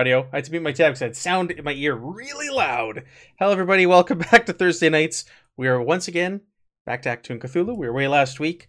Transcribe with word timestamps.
audio. 0.00 0.28
I 0.32 0.36
had 0.36 0.44
to 0.44 0.52
mute 0.52 0.62
my 0.62 0.70
tab 0.70 0.92
because 0.92 1.02
I 1.02 1.06
had 1.06 1.16
sound 1.16 1.50
in 1.50 1.64
my 1.64 1.72
ear 1.72 1.96
really 1.96 2.50
loud. 2.50 3.02
Hello, 3.36 3.50
everybody. 3.50 3.84
Welcome 3.84 4.18
back 4.30 4.46
to 4.46 4.52
Thursday 4.52 4.88
nights. 4.88 5.24
We 5.56 5.66
are 5.66 5.82
once 5.82 6.06
again 6.06 6.42
back 6.86 7.02
to 7.02 7.08
Achtung 7.08 7.40
Cthulhu. 7.40 7.76
We 7.76 7.88
were 7.88 7.88
away 7.88 8.06
last 8.06 8.38
week 8.38 8.68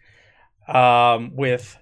um, 0.68 1.36
with 1.36 1.78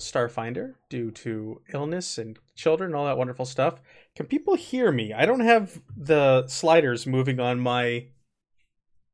Starfinder 0.00 0.74
due 0.88 1.12
to 1.12 1.62
illness 1.72 2.18
and 2.18 2.36
children 2.56 2.92
all 2.92 3.04
that 3.04 3.18
wonderful 3.18 3.44
stuff. 3.44 3.80
Can 4.16 4.26
people 4.26 4.56
hear 4.56 4.90
me? 4.90 5.12
I 5.12 5.24
don't 5.24 5.38
have 5.38 5.80
the 5.96 6.44
sliders 6.48 7.06
moving 7.06 7.38
on 7.38 7.60
my 7.60 8.06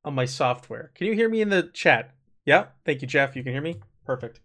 on 0.02 0.14
my 0.14 0.24
software. 0.24 0.92
Can 0.94 1.08
you 1.08 1.12
hear 1.12 1.28
me 1.28 1.42
in 1.42 1.50
the 1.50 1.64
chat? 1.74 2.14
Yeah, 2.46 2.68
thank 2.86 3.02
you, 3.02 3.08
Jeff. 3.08 3.36
You 3.36 3.42
can 3.42 3.52
hear 3.52 3.60
me. 3.60 3.80
Perfect. 4.04 4.40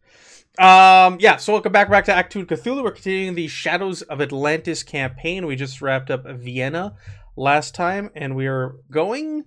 Um, 0.58 1.18
yeah, 1.20 1.38
so 1.38 1.54
welcome 1.54 1.72
back 1.72 1.90
back 1.90 2.06
to 2.06 2.12
Achtung 2.12 2.46
Cthulhu. 2.46 2.84
We're 2.84 2.92
continuing 2.92 3.36
the 3.36 3.48
Shadows 3.48 4.02
of 4.04 4.22
Atlantis 4.22 4.84
campaign. 4.84 5.46
We 5.46 5.56
just 5.56 5.82
wrapped 5.82 6.10
up 6.10 6.26
Vienna 6.26 6.96
last 7.36 7.76
time, 7.76 8.10
and 8.16 8.36
we 8.36 8.48
are 8.48 8.76
going 8.92 9.46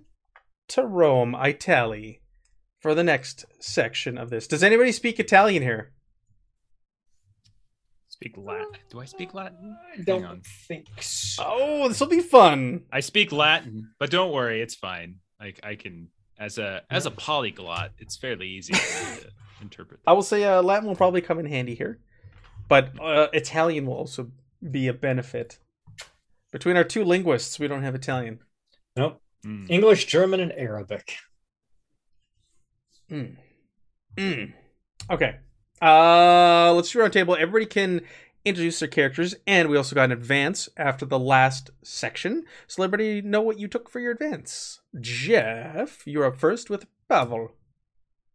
to 0.69 0.85
Rome, 0.85 1.35
Italy, 1.35 2.21
for 2.79 2.95
the 2.95 3.03
next 3.03 3.45
section 3.59 4.17
of 4.17 4.29
this. 4.29 4.47
Does 4.47 4.63
anybody 4.63 4.91
speak 4.91 5.19
Italian 5.19 5.61
here? 5.61 5.93
Speak 8.07 8.37
Latin. 8.37 8.67
Do 8.89 8.99
I 8.99 9.05
speak 9.05 9.33
Latin? 9.33 9.77
I 9.91 9.95
Hang 9.97 10.05
don't 10.05 10.25
on. 10.25 10.41
think 10.67 10.87
so. 11.01 11.43
Oh, 11.45 11.87
this 11.89 11.99
will 11.99 12.07
be 12.07 12.21
fun. 12.21 12.83
I 12.91 13.01
speak 13.01 13.31
Latin, 13.31 13.89
but 13.99 14.09
don't 14.11 14.31
worry, 14.31 14.61
it's 14.61 14.75
fine. 14.75 15.15
Like 15.39 15.59
I 15.63 15.75
can, 15.75 16.07
as 16.39 16.57
a 16.57 16.83
as 16.89 17.05
a 17.05 17.11
polyglot, 17.11 17.91
it's 17.99 18.15
fairly 18.15 18.47
easy 18.47 18.73
to 18.73 19.29
interpret. 19.63 19.99
I 20.05 20.13
will 20.13 20.21
say 20.21 20.43
uh, 20.43 20.61
Latin 20.61 20.87
will 20.87 20.95
probably 20.95 21.21
come 21.21 21.39
in 21.39 21.47
handy 21.47 21.73
here, 21.73 21.99
but 22.67 22.91
uh, 23.01 23.27
Italian 23.33 23.85
will 23.87 23.95
also 23.95 24.31
be 24.71 24.87
a 24.87 24.93
benefit. 24.93 25.57
Between 26.51 26.77
our 26.77 26.83
two 26.83 27.03
linguists, 27.03 27.57
we 27.59 27.67
don't 27.67 27.83
have 27.83 27.95
Italian. 27.95 28.39
Nope. 28.95 29.19
Mm. 29.45 29.69
English, 29.69 30.05
German, 30.05 30.39
and 30.39 30.53
Arabic. 30.53 31.15
Mm. 33.11 33.37
Mm. 34.15 34.53
Okay. 35.09 35.37
Uh, 35.81 36.71
let's 36.73 36.91
do 36.91 37.01
our 37.01 37.09
table. 37.09 37.35
Everybody 37.35 37.65
can 37.65 38.01
introduce 38.45 38.79
their 38.79 38.87
characters, 38.87 39.35
and 39.47 39.69
we 39.69 39.77
also 39.77 39.95
got 39.95 40.05
an 40.05 40.11
advance 40.11 40.69
after 40.77 41.05
the 41.05 41.19
last 41.19 41.71
section. 41.81 42.43
So 42.67 42.83
everybody 42.83 43.21
know 43.21 43.41
what 43.41 43.59
you 43.59 43.67
took 43.67 43.89
for 43.89 43.99
your 43.99 44.11
advance. 44.11 44.81
Jeff, 44.99 46.05
you're 46.05 46.25
up 46.25 46.37
first 46.37 46.69
with 46.69 46.85
Pavel. 47.09 47.51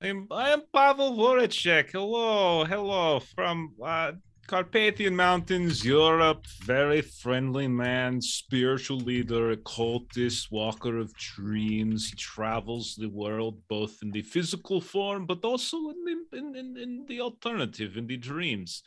I'm 0.00 0.28
I 0.30 0.50
am 0.50 0.62
Pavel 0.72 1.16
Voracek. 1.16 1.90
Hello, 1.90 2.64
hello 2.64 3.18
from 3.18 3.74
uh, 3.84 4.12
Carpathian 4.46 5.16
Mountains, 5.16 5.84
Europe. 5.84 6.44
Very 6.64 7.00
friendly 7.00 7.66
man, 7.66 8.22
spiritual 8.22 8.98
leader, 8.98 9.50
occultist, 9.50 10.52
walker 10.52 10.98
of 10.98 11.12
dreams. 11.14 12.10
He 12.10 12.16
travels 12.16 12.94
the 12.94 13.08
world 13.08 13.60
both 13.68 13.98
in 14.00 14.12
the 14.12 14.22
physical 14.22 14.80
form, 14.80 15.26
but 15.26 15.44
also 15.44 15.76
in 15.88 16.04
the, 16.04 16.38
in, 16.38 16.54
in, 16.54 16.76
in 16.76 17.04
the 17.08 17.20
alternative, 17.20 17.96
in 17.96 18.06
the 18.06 18.18
dreams. 18.18 18.84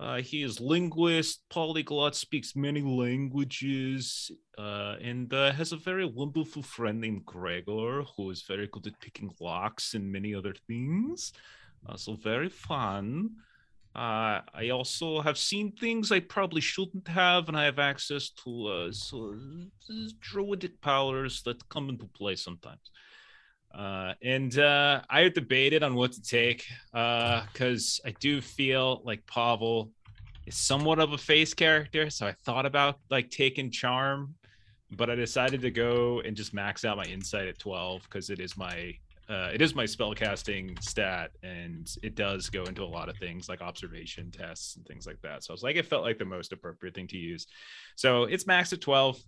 Uh, 0.00 0.22
he 0.22 0.42
is 0.42 0.60
linguist, 0.60 1.46
polyglot, 1.50 2.16
speaks 2.16 2.56
many 2.56 2.80
languages, 2.80 4.30
uh, 4.56 4.96
and 5.02 5.34
uh, 5.34 5.52
has 5.52 5.72
a 5.72 5.76
very 5.76 6.06
wonderful 6.06 6.62
friend 6.62 6.98
named 6.98 7.26
Gregor, 7.26 8.02
who 8.16 8.30
is 8.30 8.40
very 8.42 8.66
good 8.68 8.86
at 8.86 8.98
picking 9.00 9.30
locks 9.40 9.92
and 9.92 10.10
many 10.10 10.34
other 10.34 10.54
things. 10.66 11.34
Uh, 11.86 11.96
so 11.96 12.14
very 12.14 12.48
fun. 12.48 13.28
Uh, 13.94 14.40
I 14.54 14.70
also 14.70 15.20
have 15.20 15.36
seen 15.36 15.72
things 15.72 16.10
I 16.10 16.20
probably 16.20 16.62
shouldn't 16.62 17.08
have, 17.08 17.48
and 17.48 17.56
I 17.56 17.64
have 17.64 17.78
access 17.78 18.30
to 18.44 18.66
uh, 18.68 18.92
so, 18.92 19.34
druidic 20.20 20.80
powers 20.80 21.42
that 21.42 21.68
come 21.68 21.90
into 21.90 22.06
play 22.06 22.36
sometimes. 22.36 22.90
Uh, 23.74 24.14
and 24.22 24.58
uh, 24.58 25.00
I 25.08 25.28
debated 25.28 25.82
on 25.82 25.94
what 25.94 26.12
to 26.12 26.22
take 26.22 26.66
because 26.92 28.00
I 28.04 28.10
do 28.18 28.40
feel 28.40 29.02
like 29.04 29.24
Pavel 29.26 29.90
is 30.46 30.56
somewhat 30.56 30.98
of 30.98 31.12
a 31.12 31.18
face 31.18 31.54
character. 31.54 32.10
So 32.10 32.26
I 32.26 32.32
thought 32.32 32.66
about 32.66 32.98
like 33.10 33.30
taking 33.30 33.70
charm, 33.70 34.34
but 34.90 35.08
I 35.08 35.14
decided 35.14 35.60
to 35.62 35.70
go 35.70 36.20
and 36.20 36.36
just 36.36 36.52
max 36.52 36.84
out 36.84 36.96
my 36.96 37.04
insight 37.04 37.46
at 37.46 37.58
12 37.58 38.02
because 38.02 38.30
it 38.30 38.40
is 38.40 38.56
my 38.56 38.94
uh, 39.28 39.48
it 39.54 39.62
is 39.62 39.76
my 39.76 39.84
spellcasting 39.84 40.82
stat 40.82 41.30
and 41.44 41.94
it 42.02 42.16
does 42.16 42.50
go 42.50 42.64
into 42.64 42.82
a 42.82 42.84
lot 42.84 43.08
of 43.08 43.16
things 43.16 43.48
like 43.48 43.60
observation 43.62 44.28
tests 44.32 44.74
and 44.74 44.84
things 44.86 45.06
like 45.06 45.22
that. 45.22 45.44
So 45.44 45.52
I 45.52 45.54
was 45.54 45.62
like, 45.62 45.76
it 45.76 45.86
felt 45.86 46.02
like 46.02 46.18
the 46.18 46.24
most 46.24 46.52
appropriate 46.52 46.96
thing 46.96 47.06
to 47.06 47.16
use. 47.16 47.46
So 47.94 48.24
it's 48.24 48.42
maxed 48.42 48.72
at 48.72 48.80
12 48.80 49.22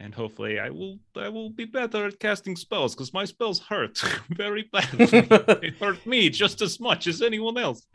and 0.00 0.14
hopefully 0.14 0.58
I 0.58 0.70
will 0.70 0.98
I 1.14 1.28
will 1.28 1.50
be 1.50 1.66
better 1.66 2.06
at 2.06 2.18
casting 2.18 2.56
spells 2.56 2.94
because 2.94 3.12
my 3.12 3.24
spells 3.24 3.60
hurt 3.60 4.02
very 4.30 4.68
badly. 4.72 5.06
they 5.60 5.72
hurt 5.78 6.04
me 6.06 6.30
just 6.30 6.62
as 6.62 6.80
much 6.80 7.06
as 7.06 7.22
anyone 7.22 7.58
else. 7.58 7.86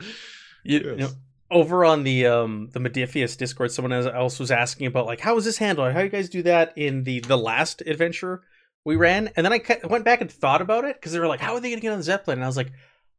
You, 0.62 0.80
you 0.80 0.96
know, 0.96 1.10
over 1.50 1.84
on 1.84 2.04
the 2.04 2.26
um 2.26 2.70
the 2.72 2.80
Modiphius 2.80 3.36
Discord, 3.36 3.72
someone 3.72 3.92
else 3.92 4.38
was 4.38 4.50
asking 4.50 4.86
about 4.86 5.06
like 5.06 5.20
how 5.20 5.36
is 5.36 5.44
this 5.44 5.58
handled? 5.58 5.92
How 5.92 5.98
do 5.98 6.04
you 6.04 6.10
guys 6.10 6.28
do 6.28 6.42
that 6.44 6.72
in 6.76 7.02
the 7.02 7.20
the 7.20 7.36
last 7.36 7.82
adventure 7.82 8.42
we 8.84 8.96
ran? 8.96 9.30
And 9.36 9.44
then 9.44 9.52
I 9.52 9.60
went 9.88 10.04
back 10.04 10.20
and 10.20 10.30
thought 10.30 10.62
about 10.62 10.84
it 10.84 10.96
because 10.96 11.12
they 11.12 11.18
were 11.18 11.26
like, 11.26 11.40
how 11.40 11.54
are 11.54 11.60
they 11.60 11.70
gonna 11.70 11.80
get 11.80 11.92
on 11.92 11.98
the 11.98 12.04
Zeppelin? 12.04 12.38
And 12.38 12.44
I 12.44 12.48
was 12.48 12.56
like, 12.56 12.72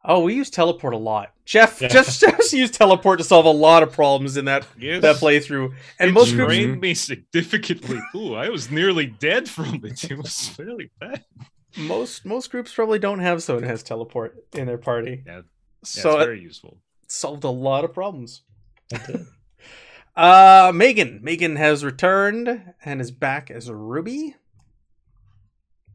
oh, 0.07 0.21
we 0.21 0.33
use 0.33 0.49
teleport 0.49 0.93
a 0.93 0.97
lot. 0.97 1.33
Jeff 1.45 1.79
Yeah. 1.81 1.89
just 1.89 2.19
just 2.21 2.53
used 2.53 2.73
teleport 2.73 3.19
to 3.19 3.23
solve 3.23 3.45
a 3.45 3.51
lot 3.51 3.83
of 3.83 3.91
problems 3.91 4.37
in 4.37 4.45
that 4.45 4.65
Yes. 4.79 5.01
that 5.03 5.17
playthrough. 5.17 5.75
And 5.99 6.09
it 6.09 6.13
most 6.13 6.33
groups 6.33 6.53
drained 6.53 6.81
me 6.81 6.93
significantly 6.95 7.99
too. 8.11 8.33
I 8.35 8.49
was 8.49 8.71
nearly 8.71 9.05
dead 9.05 9.47
from 9.49 9.81
it. 9.85 10.03
It 10.11 10.17
was 10.17 10.55
really 10.57 10.89
bad. 10.99 11.23
most 11.77 12.25
most 12.25 12.49
groups 12.49 12.73
probably 12.73 12.97
don't 12.99 13.19
have 13.19 13.43
someone 13.43 13.63
who 13.63 13.69
has 13.69 13.83
teleport 13.83 14.43
in 14.55 14.65
their 14.65 14.77
party. 14.79 15.23
Yeah, 15.27 15.35
Yeah, 15.35 15.41
so 15.83 16.11
it's 16.13 16.21
it 16.21 16.25
very 16.25 16.41
useful. 16.41 16.77
solved 17.07 17.43
a 17.43 17.49
lot 17.49 17.83
of 17.85 17.93
problems. 17.93 18.41
Did. 18.89 19.25
Uh, 20.15 20.71
Megan. 20.73 21.19
Megan 21.21 21.57
has 21.57 21.85
returned 21.85 22.73
and 22.83 22.99
is 23.01 23.11
back 23.11 23.51
as 23.51 23.69
Ruby. 23.69 24.35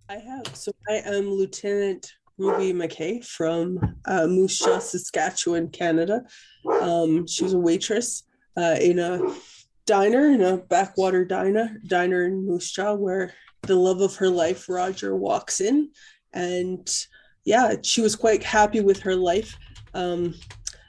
I 0.09 0.15
have. 0.17 0.55
So 0.55 0.71
I 0.89 0.95
am 1.05 1.29
Lieutenant 1.31 2.13
Ruby 2.39 2.73
McKay 2.73 3.25
from 3.25 3.79
uh, 4.07 4.27
Moose 4.27 4.59
Jaw, 4.59 4.79
Saskatchewan, 4.79 5.69
Canada. 5.69 6.23
Um, 6.81 7.27
she 7.27 7.45
was 7.45 7.53
a 7.53 7.59
waitress 7.59 8.25
uh, 8.57 8.77
in 8.81 8.99
a 8.99 9.21
diner, 9.87 10.31
in 10.31 10.41
a 10.43 10.59
backwater 10.59 11.25
diner, 11.25 11.79
diner 11.87 12.25
in 12.25 12.47
Moose 12.47 12.71
Jaw, 12.73 12.95
where 12.95 13.33
the 13.63 13.77
love 13.77 14.01
of 14.01 14.17
her 14.17 14.29
life, 14.29 14.69
Roger, 14.69 15.17
walks 15.17 15.61
in, 15.61 15.91
and 16.33 16.89
yeah, 17.45 17.75
she 17.83 18.01
was 18.01 18.17
quite 18.17 18.43
happy 18.43 18.81
with 18.81 19.01
her 19.01 19.15
life 19.15 19.57
um, 19.95 20.35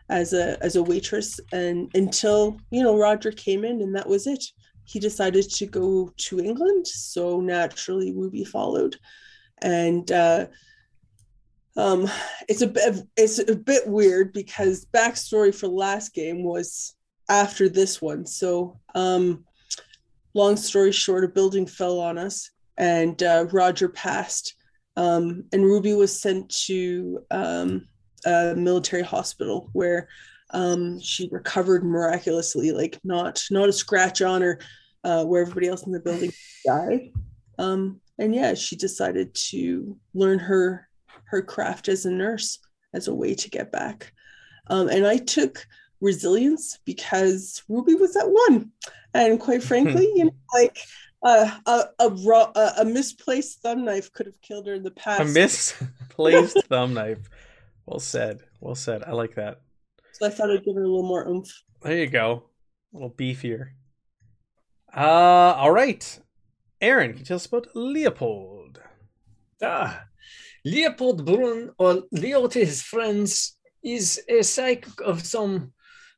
as 0.10 0.34
a 0.34 0.62
as 0.64 0.75
a 0.75 0.84
waitress, 0.84 1.40
and 1.52 1.90
until 1.94 2.58
you 2.72 2.84
know 2.84 2.98
Roger 2.98 3.31
came 3.31 3.64
in, 3.64 3.81
and 3.81 3.96
that 3.96 4.08
was 4.08 4.28
it. 4.28 4.44
He 4.86 5.00
decided 5.00 5.50
to 5.50 5.66
go 5.66 6.12
to 6.18 6.40
England, 6.40 6.88
so 6.88 7.40
naturally 7.40 8.14
Ruby 8.14 8.44
followed, 8.44 8.98
and 9.62 10.12
uh, 10.12 10.48
um, 11.75 12.07
it's 12.47 12.61
a 12.61 12.67
bit 12.67 12.97
it's 13.17 13.39
a 13.39 13.56
bit 13.56 13.88
weird 13.88 14.34
because 14.34 14.85
backstory 14.85 15.53
for 15.53 15.67
last 15.67 16.13
game 16.13 16.44
was 16.44 16.95
after 17.29 17.69
this 17.69 18.01
one. 18.01 18.25
So, 18.25 18.79
um, 18.94 19.45
long 20.33 20.56
story 20.56 20.91
short, 20.91 21.23
a 21.23 21.28
building 21.28 21.66
fell 21.66 22.00
on 22.00 22.17
us, 22.17 22.51
and 22.78 23.21
uh, 23.24 23.48
Roger 23.51 23.89
passed, 23.89 24.56
um, 24.98 25.45
and 25.51 25.63
Ruby 25.63 25.94
was 25.94 26.19
sent 26.19 26.50
to 26.65 27.24
um, 27.31 27.88
a 28.25 28.53
military 28.56 29.03
hospital 29.03 29.69
where 29.74 30.07
um, 30.51 31.00
she 31.00 31.27
recovered 31.31 31.83
miraculously, 31.83 32.71
like 32.71 33.00
not 33.03 33.44
not 33.50 33.69
a 33.69 33.74
scratch 33.74 34.21
on 34.21 34.42
her, 34.42 34.59
uh, 35.03 35.25
where 35.25 35.42
everybody 35.42 35.68
else 35.68 35.88
in 35.88 35.92
the 35.92 36.00
building 36.00 36.31
died. 36.65 37.12
Um, 37.57 38.00
and 38.19 38.36
yeah, 38.36 38.53
she 38.53 38.75
decided 38.75 39.33
to 39.33 39.98
learn 40.13 40.38
her 40.38 40.88
her 41.33 41.41
craft 41.41 41.89
as 41.89 42.06
a 42.06 42.12
nurse 42.12 42.59
as 42.94 43.07
a 43.07 43.13
way 43.13 43.33
to 43.33 43.50
get 43.50 43.71
back. 43.71 44.13
Um, 44.68 44.88
and 44.88 45.06
I 45.06 45.18
took 45.18 45.65
resilience 46.00 46.77
because 46.85 47.63
Ruby 47.68 47.95
was 47.95 48.15
at 48.15 48.30
one, 48.30 48.71
and 49.13 49.39
quite 49.39 49.63
frankly, 49.71 50.06
you 50.15 50.25
know, 50.25 50.35
like 50.53 50.77
uh, 51.24 51.57
a 51.65 51.85
a, 52.00 52.09
raw, 52.09 52.51
a 52.56 52.74
a 52.81 52.85
misplaced 52.85 53.62
thumb 53.62 53.83
knife 53.83 54.13
could 54.13 54.27
have 54.27 54.39
killed 54.41 54.68
her 54.68 54.75
in 54.75 54.83
the 54.83 54.91
past. 54.91 55.21
A 55.21 55.25
misplaced 55.25 56.63
thumb 56.69 56.94
knife. 56.94 57.30
Well 57.88 58.00
said. 58.00 58.44
Well 58.62 58.75
said. 58.75 59.03
I 59.03 59.12
like 59.12 59.36
that. 59.36 59.62
So 60.13 60.27
I 60.27 60.29
thought 60.29 60.51
I'd 60.51 60.63
give 60.63 60.75
her 60.75 60.83
a 60.83 60.88
little 60.88 61.07
more 61.07 61.27
oomph. 61.27 61.51
There 61.81 61.97
you 61.97 62.07
go. 62.07 62.44
A 62.94 62.97
little 62.97 63.09
beefier. 63.09 63.71
Uh, 64.95 65.56
all 65.57 65.71
right. 65.71 66.19
Aaron, 66.79 67.12
can 67.12 67.19
you 67.19 67.25
tell 67.25 67.36
us 67.36 67.47
about 67.47 67.68
Leopold? 67.74 68.79
Ah, 69.62 70.03
Leopold 70.65 71.25
Brun, 71.25 71.71
or 71.77 72.04
Leo 72.12 72.48
to 72.48 72.60
his 72.65 72.81
friends, 72.81 73.57
is 73.83 74.21
a 74.30 74.42
psychic 74.44 75.01
of 75.01 75.25
some 75.25 75.74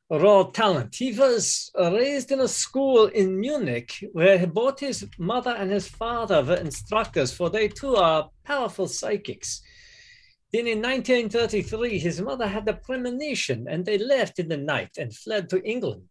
raw 0.08 0.44
talent. 0.44 0.94
He 0.94 1.12
was 1.12 1.68
raised 1.76 2.30
in 2.30 2.40
a 2.40 2.46
school 2.46 3.06
in 3.06 3.40
Munich 3.40 4.04
where 4.12 4.46
both 4.46 4.78
his 4.78 5.04
mother 5.18 5.50
and 5.50 5.72
his 5.72 5.88
father 5.88 6.44
were 6.44 6.54
instructors, 6.54 7.32
for 7.32 7.50
they 7.50 7.66
too 7.66 7.96
are 7.96 8.30
powerful 8.44 8.86
psychics. 8.86 9.62
Then 10.52 10.68
in 10.68 10.80
1933, 10.80 11.98
his 11.98 12.20
mother 12.20 12.46
had 12.46 12.68
a 12.68 12.74
premonition 12.74 13.66
and 13.68 13.84
they 13.84 13.98
left 13.98 14.38
in 14.38 14.48
the 14.48 14.56
night 14.56 14.90
and 14.96 15.12
fled 15.12 15.50
to 15.50 15.60
England. 15.64 16.04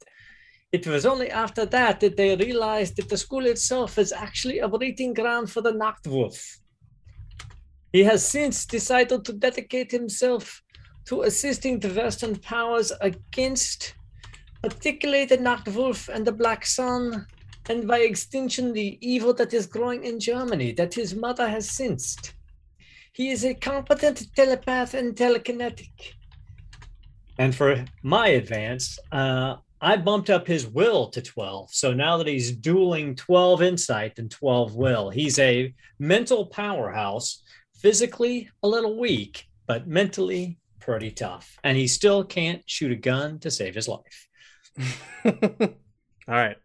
It 0.73 0.85
was 0.85 1.05
only 1.05 1.29
after 1.29 1.65
that 1.67 2.01
that 2.01 2.17
they 2.17 2.35
realized 2.35 2.97
that 2.97 3.07
the 3.07 3.15
school 3.15 3.45
itself 3.45 3.97
is 3.97 4.11
actually 4.11 4.59
a 4.59 4.67
breeding 4.67 5.13
ground 5.13 5.49
for 5.49 5.61
the 5.61 5.71
Nachtwolf. 5.71 6.57
He 7.95 8.03
has 8.03 8.27
since 8.27 8.65
decided 8.65 9.23
to 9.23 9.31
dedicate 9.31 9.89
himself 9.89 10.61
to 11.05 11.21
assisting 11.21 11.79
the 11.79 11.93
Western 11.93 12.35
powers 12.35 12.91
against, 12.99 13.95
particularly 14.61 15.23
the 15.23 15.37
Nachtwolf 15.37 16.09
and 16.09 16.27
the 16.27 16.33
Black 16.33 16.65
Sun, 16.65 17.25
and 17.69 17.87
by 17.87 17.99
extension, 17.99 18.73
the 18.73 18.97
evil 18.99 19.33
that 19.35 19.53
is 19.53 19.65
growing 19.65 20.03
in 20.03 20.19
Germany 20.19 20.73
that 20.73 20.93
his 20.93 21.15
mother 21.15 21.47
has 21.47 21.71
sensed. 21.71 22.33
He 23.13 23.31
is 23.31 23.45
a 23.45 23.53
competent 23.53 24.27
telepath 24.35 24.93
and 24.93 25.15
telekinetic. 25.15 25.93
And 27.37 27.55
for 27.55 27.85
my 28.03 28.27
advance, 28.27 28.99
uh, 29.13 29.55
I 29.79 29.95
bumped 29.95 30.29
up 30.29 30.47
his 30.47 30.67
will 30.67 31.07
to 31.11 31.21
12. 31.21 31.69
So 31.71 31.93
now 31.93 32.17
that 32.17 32.27
he's 32.27 32.51
dueling 32.51 33.15
12 33.15 33.61
insight 33.61 34.19
and 34.19 34.29
12 34.29 34.75
will, 34.75 35.11
he's 35.11 35.39
a 35.39 35.73
mental 35.97 36.47
powerhouse, 36.47 37.43
physically 37.79 38.49
a 38.63 38.67
little 38.67 38.99
weak, 38.99 39.47
but 39.67 39.87
mentally 39.87 40.57
pretty 40.79 41.11
tough. 41.11 41.57
And 41.63 41.77
he 41.77 41.87
still 41.87 42.23
can't 42.23 42.61
shoot 42.65 42.91
a 42.91 42.95
gun 42.95 43.39
to 43.39 43.51
save 43.51 43.75
his 43.75 43.87
life. 43.87 44.27
All 45.25 45.69
right. 46.27 46.57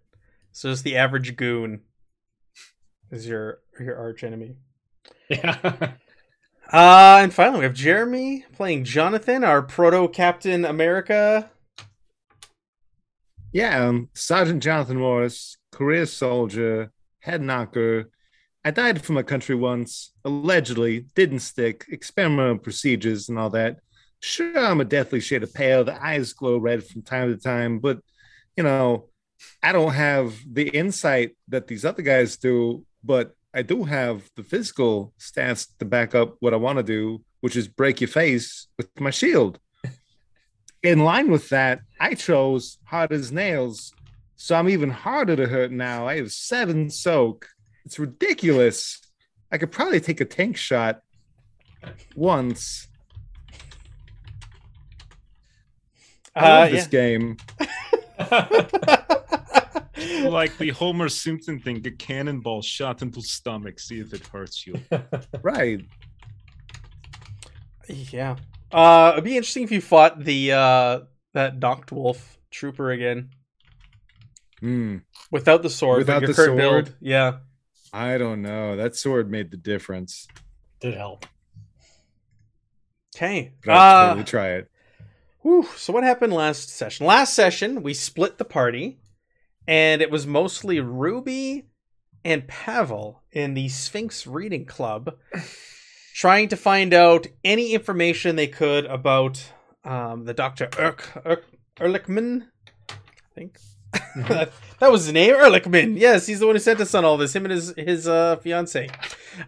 So 0.52 0.70
just 0.70 0.84
the 0.84 0.96
average 0.96 1.36
goon 1.36 1.80
is 3.10 3.26
your 3.26 3.60
your 3.78 3.96
arch 3.96 4.24
enemy. 4.24 4.56
Yeah. 5.28 5.92
Uh, 6.72 7.18
and 7.20 7.34
finally, 7.34 7.58
we 7.58 7.64
have 7.64 7.74
Jeremy 7.74 8.44
playing 8.52 8.84
Jonathan, 8.84 9.42
our 9.42 9.60
proto 9.60 10.06
Captain 10.06 10.64
America. 10.64 11.50
Yeah, 13.52 13.88
um, 13.88 14.08
Sergeant 14.14 14.62
Jonathan 14.62 14.98
Morris, 14.98 15.56
career 15.72 16.06
soldier, 16.06 16.92
head 17.18 17.42
knocker. 17.42 18.10
I 18.64 18.70
died 18.70 19.02
for 19.02 19.12
my 19.12 19.22
country 19.22 19.54
once, 19.54 20.12
allegedly, 20.24 21.06
didn't 21.14 21.40
stick, 21.40 21.86
experimental 21.88 22.58
procedures 22.58 23.28
and 23.28 23.38
all 23.38 23.50
that. 23.50 23.78
Sure, 24.20 24.58
I'm 24.58 24.82
a 24.82 24.84
deathly 24.84 25.20
shade 25.20 25.42
of 25.42 25.54
pale, 25.54 25.82
the 25.82 26.02
eyes 26.04 26.34
glow 26.34 26.58
red 26.58 26.84
from 26.84 27.02
time 27.02 27.32
to 27.34 27.40
time, 27.40 27.78
but 27.78 28.00
you 28.56 28.62
know, 28.62 29.08
I 29.62 29.72
don't 29.72 29.94
have 29.94 30.34
the 30.50 30.68
insight 30.68 31.36
that 31.48 31.66
these 31.66 31.86
other 31.86 32.02
guys 32.02 32.36
do, 32.36 32.84
but 33.02 33.34
I 33.54 33.62
do 33.62 33.84
have 33.84 34.28
the 34.36 34.42
physical 34.42 35.14
stats 35.18 35.66
to 35.78 35.86
back 35.86 36.14
up 36.14 36.36
what 36.40 36.52
I 36.52 36.58
want 36.58 36.76
to 36.76 36.82
do, 36.82 37.22
which 37.40 37.56
is 37.56 37.66
break 37.66 38.02
your 38.02 38.08
face 38.08 38.68
with 38.76 38.88
my 39.00 39.10
shield. 39.10 39.58
In 40.82 41.00
line 41.00 41.30
with 41.30 41.48
that, 41.48 41.80
I 41.98 42.14
chose 42.14 42.76
hard 42.84 43.12
as 43.12 43.32
nails. 43.32 43.92
So 44.36 44.54
I'm 44.54 44.68
even 44.68 44.90
harder 44.90 45.36
to 45.36 45.46
hurt 45.46 45.72
now. 45.72 46.06
I 46.06 46.16
have 46.16 46.32
seven 46.32 46.90
soak. 46.90 47.48
It's 47.84 47.98
ridiculous. 47.98 49.00
I 49.50 49.58
could 49.58 49.72
probably 49.72 50.00
take 50.00 50.20
a 50.20 50.24
tank 50.24 50.56
shot 50.56 51.02
once. 52.14 52.86
I 56.36 56.48
love 56.60 56.68
Uh, 56.68 56.70
this 56.70 56.86
game. 56.86 57.36
like 60.30 60.56
the 60.58 60.70
Homer 60.70 61.08
Simpson 61.08 61.58
thing, 61.58 61.84
a 61.86 61.90
cannonball 61.90 62.62
shot 62.62 63.02
into 63.02 63.20
stomach, 63.20 63.80
see 63.80 63.98
if 64.00 64.14
it 64.14 64.26
hurts 64.26 64.66
you. 64.66 64.80
Right. 65.42 65.80
yeah. 67.88 68.36
Uh, 68.70 69.10
it'd 69.14 69.24
be 69.24 69.36
interesting 69.36 69.64
if 69.64 69.72
you 69.72 69.80
fought 69.80 70.22
the 70.24 70.52
uh 70.52 71.00
that 71.34 71.58
Nachtwolf 71.58 72.20
trooper 72.52 72.90
again 72.90 73.30
Hmm. 74.60 74.98
without 75.32 75.62
the 75.62 75.70
sword, 75.70 75.98
Without 75.98 76.20
your 76.22 76.28
the 76.28 76.34
current 76.34 76.60
sword? 76.60 76.84
build. 76.84 76.96
Yeah. 77.00 77.38
I 77.92 78.18
don't 78.18 78.42
know. 78.42 78.76
That 78.76 78.96
sword 78.96 79.30
made 79.30 79.50
the 79.50 79.56
difference. 79.56 80.26
Did 80.80 80.94
help. 80.94 81.26
Okay. 83.16 83.52
But 83.64 83.72
I'll 83.72 84.04
Uh, 84.04 84.08
totally 84.08 84.24
try 84.24 84.48
it. 84.50 84.70
Whew, 85.42 85.66
so 85.76 85.92
what 85.92 86.04
happened 86.04 86.32
last 86.32 86.68
session? 86.68 87.06
Last 87.06 87.34
session 87.34 87.82
we 87.82 87.94
split 87.94 88.38
the 88.38 88.44
party, 88.44 89.00
and 89.66 90.02
it 90.02 90.10
was 90.10 90.26
mostly 90.26 90.80
Ruby 90.80 91.66
and 92.24 92.46
Pavel 92.46 93.22
in 93.32 93.54
the 93.54 93.68
Sphinx 93.70 94.26
Reading 94.26 94.66
Club, 94.66 95.16
trying 96.14 96.48
to 96.48 96.56
find 96.56 96.92
out 96.92 97.26
any 97.42 97.72
information 97.72 98.36
they 98.36 98.46
could 98.46 98.84
about 98.84 99.42
um, 99.84 100.24
the 100.26 100.34
Doctor 100.34 100.66
Erk, 100.68 101.00
Erk 101.24 101.42
Ehrlichman. 101.76 102.48
I 102.90 102.94
think 103.34 103.58
that, 104.28 104.52
that 104.78 104.92
was 104.92 105.04
his 105.04 105.12
name, 105.12 105.34
Ehrlichman. 105.34 105.98
Yes, 105.98 106.26
he's 106.26 106.40
the 106.40 106.46
one 106.46 106.54
who 106.54 106.60
sent 106.60 106.80
us 106.80 106.94
on 106.94 107.04
all 107.04 107.16
this. 107.16 107.34
Him 107.34 107.44
and 107.44 107.52
his 107.52 107.74
his 107.76 108.08
uh, 108.08 108.36
fiance. 108.36 108.88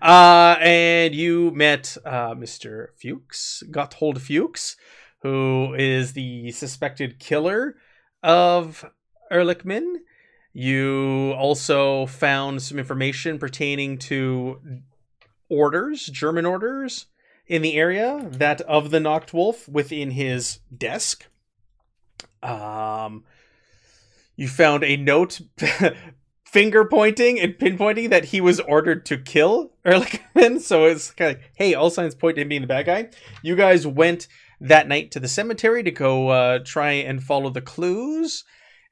Uh, 0.01 0.57
and 0.61 1.15
you 1.15 1.51
met 1.53 1.97
uh, 2.05 2.35
Mr. 2.35 2.89
Fuchs, 2.97 3.63
Gotthold 3.71 4.19
Fuchs 4.19 4.77
who 5.23 5.75
is 5.75 6.13
the 6.13 6.51
suspected 6.51 7.19
killer 7.19 7.77
of 8.23 8.85
Ehrlichman. 9.31 9.95
You 10.53 11.33
also 11.39 12.07
found 12.07 12.61
some 12.61 12.79
information 12.79 13.39
pertaining 13.39 13.99
to 13.99 14.61
orders, 15.49 16.07
German 16.07 16.45
orders 16.45 17.07
in 17.47 17.63
the 17.63 17.75
area, 17.75 18.29
that 18.31 18.61
of 18.63 18.91
the 18.91 18.99
Nachtwolf 18.99 19.69
within 19.69 20.11
his 20.11 20.59
desk. 20.77 21.29
Um, 22.43 23.25
you 24.37 24.49
found 24.49 24.85
a 24.85 24.97
note 24.97 25.41
finger 26.53 26.85
pointing 26.85 27.41
and 27.41 27.55
pinpointing 27.55 28.11
that 28.11 28.27
he 28.27 28.41
was 28.41 28.61
ordered 28.61 29.07
to 29.07 29.17
kill 29.17 29.73
Ehrlichman. 29.85 30.61
So 30.61 30.85
it's 30.85 31.11
kind 31.11 31.33
of 31.33 31.39
like, 31.39 31.51
hey, 31.55 31.75
all 31.75 31.91
signs 31.91 32.15
point 32.15 32.37
to 32.37 32.43
him 32.43 32.49
being 32.49 32.61
the 32.61 32.67
bad 32.67 32.87
guy. 32.87 33.09
You 33.43 33.57
guys 33.57 33.87
went 33.87 34.29
that 34.61 34.87
night 34.87 35.11
to 35.13 35.21
the 35.21 35.29
cemetery 35.29 35.83
to 35.83 35.91
go 35.91 36.29
uh, 36.29 36.59
try 36.65 36.93
and 36.93 37.23
follow 37.23 37.51
the 37.51 37.61
clues 37.61 38.45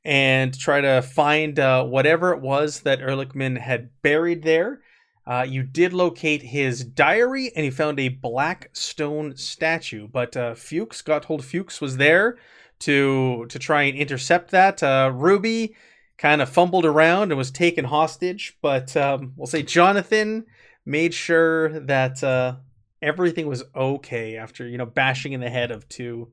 and 0.04 0.58
try 0.58 0.80
to 0.80 1.02
find 1.02 1.58
uh, 1.58 1.84
whatever 1.84 2.32
it 2.32 2.40
was 2.40 2.80
that 2.80 3.00
Ehrlichman 3.00 3.58
had 3.58 3.90
buried 4.02 4.42
there. 4.42 4.80
Uh, 5.26 5.44
you 5.46 5.62
did 5.62 5.92
locate 5.92 6.42
his 6.42 6.84
diary 6.84 7.52
and 7.54 7.64
you 7.64 7.70
found 7.70 8.00
a 8.00 8.08
black 8.08 8.70
stone 8.72 9.36
statue, 9.36 10.08
but 10.08 10.36
uh, 10.36 10.54
Fuchs, 10.54 11.02
Gotthold 11.02 11.44
Fuchs, 11.44 11.80
was 11.80 11.98
there 11.98 12.38
to 12.80 13.46
to 13.48 13.58
try 13.58 13.82
and 13.82 13.96
intercept 13.96 14.50
that. 14.50 14.82
Uh, 14.82 15.10
Ruby 15.14 15.74
kind 16.18 16.42
of 16.42 16.48
fumbled 16.48 16.84
around 16.84 17.30
and 17.30 17.38
was 17.38 17.50
taken 17.50 17.86
hostage, 17.86 18.58
but 18.60 18.96
um, 18.96 19.32
we'll 19.36 19.46
say 19.46 19.62
Jonathan 19.62 20.46
made 20.84 21.14
sure 21.14 21.80
that 21.80 22.22
uh, 22.22 22.56
everything 23.00 23.46
was 23.46 23.64
okay 23.74 24.36
after 24.36 24.66
you 24.66 24.78
know 24.78 24.86
bashing 24.86 25.32
in 25.32 25.40
the 25.40 25.50
head 25.50 25.70
of 25.70 25.88
two 25.88 26.28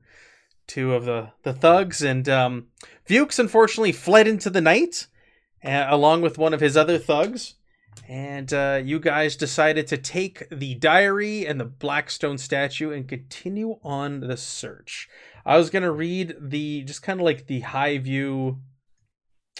two 0.66 0.94
of 0.94 1.04
the 1.04 1.30
the 1.42 1.52
thugs. 1.52 2.02
And 2.02 2.28
um 2.28 2.66
Fuchs 3.04 3.38
unfortunately 3.38 3.92
fled 3.92 4.28
into 4.28 4.50
the 4.50 4.60
night 4.60 5.06
uh, 5.64 5.86
along 5.88 6.22
with 6.22 6.38
one 6.38 6.54
of 6.54 6.60
his 6.60 6.76
other 6.76 6.98
thugs. 6.98 7.54
And 8.06 8.52
uh, 8.52 8.80
you 8.82 9.00
guys 9.00 9.34
decided 9.34 9.86
to 9.88 9.96
take 9.96 10.48
the 10.50 10.74
diary 10.74 11.46
and 11.46 11.58
the 11.58 11.64
blackstone 11.64 12.38
statue 12.38 12.92
and 12.92 13.08
continue 13.08 13.78
on 13.82 14.20
the 14.20 14.36
search 14.36 15.08
i 15.48 15.56
was 15.56 15.70
to 15.82 15.90
read 15.90 16.34
the 16.40 16.82
just 16.82 17.02
kind 17.02 17.18
of 17.18 17.24
like 17.24 17.46
the 17.46 17.60
high 17.60 17.98
view 17.98 18.58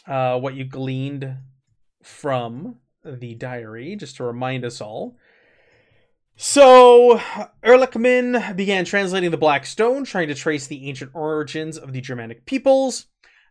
uh, 0.07 0.39
what 0.39 0.55
you 0.55 0.65
gleaned 0.65 1.37
from 2.03 2.77
the 3.05 3.35
diary 3.35 3.97
just 3.97 4.17
to 4.17 4.25
remind 4.25 4.65
us 4.65 4.81
all 4.81 5.17
so, 6.41 7.21
Ehrlichman 7.65 8.55
began 8.55 8.85
translating 8.85 9.33
the 9.33 9.37
Black 9.37 9.67
Stone, 9.67 10.05
trying 10.05 10.29
to 10.29 10.37
trace 10.37 10.69
the 10.69 10.89
ancient 10.89 11.11
origins 11.13 11.77
of 11.77 11.93
the 11.93 12.01
Germanic 12.01 12.47
peoples. 12.47 13.07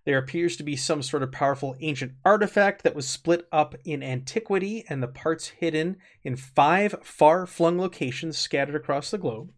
There 0.05 0.17
appears 0.17 0.55
to 0.55 0.63
be 0.63 0.77
some 0.77 1.01
sort 1.01 1.21
of 1.21 1.33
powerful 1.33 1.75
ancient 1.81 2.13
artifact 2.23 2.83
that 2.83 2.95
was 2.95 3.05
split 3.05 3.45
up 3.51 3.75
in 3.83 4.01
antiquity 4.01 4.85
and 4.87 5.03
the 5.03 5.09
parts 5.09 5.49
hidden 5.49 5.97
in 6.23 6.37
five 6.37 6.95
far 7.03 7.45
flung 7.45 7.77
locations 7.77 8.37
scattered 8.37 8.75
across 8.75 9.11
the 9.11 9.17
globe. 9.17 9.51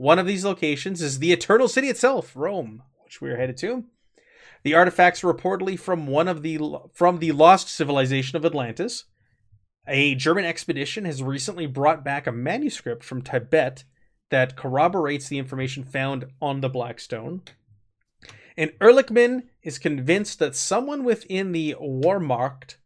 One 0.00 0.18
of 0.18 0.26
these 0.26 0.46
locations 0.46 1.02
is 1.02 1.18
the 1.18 1.30
Eternal 1.30 1.68
City 1.68 1.88
itself, 1.88 2.34
Rome, 2.34 2.82
which 3.04 3.20
we 3.20 3.28
are 3.28 3.36
headed 3.36 3.58
to. 3.58 3.84
The 4.62 4.72
artifacts 4.72 5.22
are 5.22 5.30
reportedly 5.30 5.78
from 5.78 6.06
one 6.06 6.26
of 6.26 6.40
the 6.40 6.58
from 6.94 7.18
the 7.18 7.32
lost 7.32 7.68
civilization 7.68 8.38
of 8.38 8.46
Atlantis. 8.46 9.04
A 9.86 10.14
German 10.14 10.46
expedition 10.46 11.04
has 11.04 11.22
recently 11.22 11.66
brought 11.66 12.02
back 12.02 12.26
a 12.26 12.32
manuscript 12.32 13.04
from 13.04 13.20
Tibet 13.20 13.84
that 14.30 14.56
corroborates 14.56 15.28
the 15.28 15.36
information 15.36 15.84
found 15.84 16.24
on 16.40 16.62
the 16.62 16.70
Black 16.70 16.98
Stone. 16.98 17.42
And 18.56 18.70
Ehrlichman 18.80 19.48
is 19.62 19.78
convinced 19.78 20.38
that 20.38 20.56
someone 20.56 21.04
within 21.04 21.52
the 21.52 21.76
Wehrmacht 21.78 22.76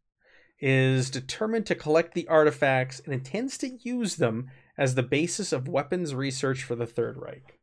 is 0.59 1.11
determined 1.11 1.67
to 1.67 1.77
collect 1.77 2.15
the 2.15 2.27
artifacts 2.27 2.99
and 2.99 3.15
intends 3.15 3.57
to 3.59 3.69
use 3.69 4.17
them 4.17 4.51
as 4.77 4.95
the 4.95 5.03
basis 5.03 5.53
of 5.53 5.69
weapons 5.69 6.15
research 6.15 6.63
for 6.63 6.75
the 6.75 6.87
Third 6.87 7.17
Reich. 7.17 7.59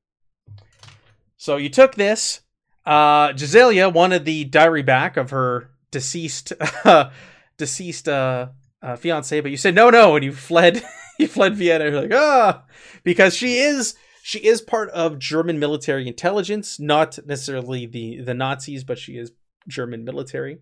So 1.38 1.58
you 1.58 1.70
took 1.70 1.96
this. 1.96 2.42
Uh, 2.86 3.34
Giselia 3.34 3.90
wanted 3.90 4.26
the 4.26 4.46
diary 4.46 4.84
back 4.84 5.18
of 5.18 5.32
her 5.32 5.72
deceased, 5.92 6.54
deceased 7.58 8.08
uh, 8.08 8.50
uh, 8.82 8.96
fiance, 8.96 9.40
but 9.40 9.52
you 9.52 9.58
said 9.58 9.76
no, 9.76 9.90
no, 9.90 10.16
and 10.16 10.26
you 10.26 10.34
fled. 10.34 10.84
you 11.20 11.28
fled 11.28 11.56
Vienna. 11.56 11.86
You're 11.86 12.02
like 12.02 12.14
ah, 12.14 12.64
because 13.04 13.36
she 13.36 13.58
is 13.60 13.96
she 14.24 14.40
is 14.40 14.62
part 14.62 14.90
of 14.90 15.20
German 15.20 15.60
military 15.60 16.08
intelligence, 16.08 16.80
not 16.80 17.20
necessarily 17.26 17.86
the 17.86 18.22
the 18.22 18.34
Nazis, 18.34 18.84
but 18.84 18.98
she 18.98 19.18
is 19.18 19.32
German 19.68 20.04
military. 20.04 20.60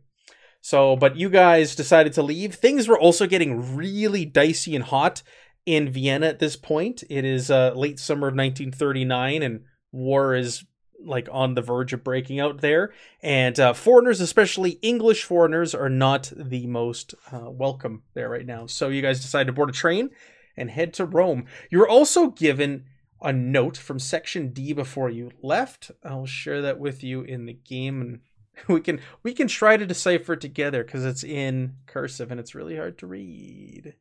So, 0.61 0.97
but 0.97 1.15
you 1.15 1.29
guys 1.29 1.75
decided 1.75 2.13
to 2.13 2.23
leave. 2.23 2.55
Things 2.55 2.87
were 2.87 2.99
also 2.99 3.25
getting 3.27 3.75
really 3.75 4.25
dicey 4.25 4.75
and 4.75 4.83
hot 4.83 5.23
in 5.69 5.87
Vienna 5.87 6.25
at 6.25 6.39
this 6.39 6.55
point. 6.55 7.03
It 7.11 7.25
is 7.25 7.51
uh, 7.51 7.73
late 7.75 7.99
summer 7.99 8.27
of 8.27 8.33
1939, 8.33 9.43
and 9.43 9.65
war 9.91 10.33
is 10.33 10.65
like 10.99 11.29
on 11.31 11.53
the 11.53 11.61
verge 11.61 11.93
of 11.93 12.03
breaking 12.03 12.39
out 12.39 12.61
there. 12.61 12.91
And 13.21 13.57
uh, 13.59 13.73
foreigners, 13.73 14.19
especially 14.19 14.79
English 14.81 15.23
foreigners, 15.23 15.75
are 15.75 15.87
not 15.87 16.33
the 16.35 16.65
most 16.65 17.13
uh, 17.31 17.51
welcome 17.51 18.01
there 18.15 18.29
right 18.29 18.47
now. 18.47 18.65
So 18.65 18.89
you 18.89 19.03
guys 19.03 19.21
decide 19.21 19.45
to 19.45 19.53
board 19.53 19.69
a 19.69 19.73
train 19.73 20.09
and 20.57 20.71
head 20.71 20.91
to 20.95 21.05
Rome. 21.05 21.45
You 21.69 21.77
were 21.77 21.87
also 21.87 22.31
given 22.31 22.85
a 23.21 23.31
note 23.31 23.77
from 23.77 23.99
Section 23.99 24.49
D 24.49 24.73
before 24.73 25.11
you 25.11 25.29
left. 25.43 25.91
I'll 26.03 26.25
share 26.25 26.63
that 26.63 26.79
with 26.79 27.03
you 27.03 27.21
in 27.21 27.45
the 27.45 27.53
game 27.53 28.01
and 28.01 28.19
we 28.67 28.81
can 28.81 28.99
we 29.21 29.33
can 29.33 29.47
try 29.47 29.77
to 29.77 29.85
decipher 29.85 30.33
it 30.33 30.41
together 30.41 30.83
because 30.83 31.05
it's 31.05 31.23
in 31.23 31.75
cursive 31.85 32.31
and 32.31 32.39
it's 32.39 32.55
really 32.55 32.75
hard 32.75 32.97
to 32.97 33.07
read. 33.07 33.93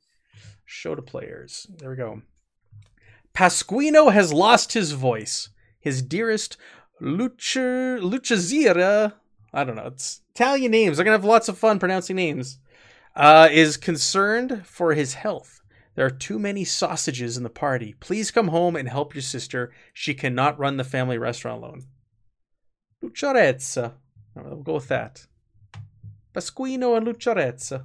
Show 0.64 0.95
to 0.95 1.02
players. 1.02 1.66
There 1.78 1.90
we 1.90 1.97
go. 1.97 2.23
Pasquino 3.35 4.12
has 4.12 4.33
lost 4.33 4.73
his 4.73 4.92
voice. 4.92 5.50
His 5.80 6.02
dearest 6.02 6.57
Lucia 7.00 7.99
Lucazira, 8.00 9.14
I 9.52 9.64
don't 9.64 9.76
know, 9.76 9.87
it's 9.87 10.23
Italian 10.35 10.73
names. 10.73 10.97
They're 10.97 11.04
gonna 11.04 11.16
have 11.16 11.25
lots 11.25 11.49
of 11.49 11.59
fun 11.59 11.78
pronouncing 11.78 12.16
names. 12.16 12.59
Uh, 13.14 13.49
is 13.50 13.76
concerned 13.76 14.66
for 14.66 14.95
his 14.95 15.14
health. 15.14 15.61
There 15.95 16.07
are 16.07 16.11
too 16.11 16.38
many 16.38 16.64
sausages 16.64 17.37
in 17.37 17.42
the 17.42 17.50
party. 17.50 17.97
Please 17.99 18.30
come 18.30 18.49
home 18.49 18.76
and 18.76 18.88
help 18.88 19.14
your 19.14 19.23
sister. 19.23 19.73
She 19.92 20.14
cannot 20.14 20.59
run 20.59 20.76
the 20.76 20.85
family 20.85 21.18
restaurant 21.18 21.62
alone. 21.62 21.87
Lucharezza. 23.02 23.95
We'll 24.37 24.62
go 24.62 24.75
with 24.75 24.88
that. 24.88 25.26
Pasquino 26.33 26.97
and 26.97 27.07
Lucharezza. 27.07 27.85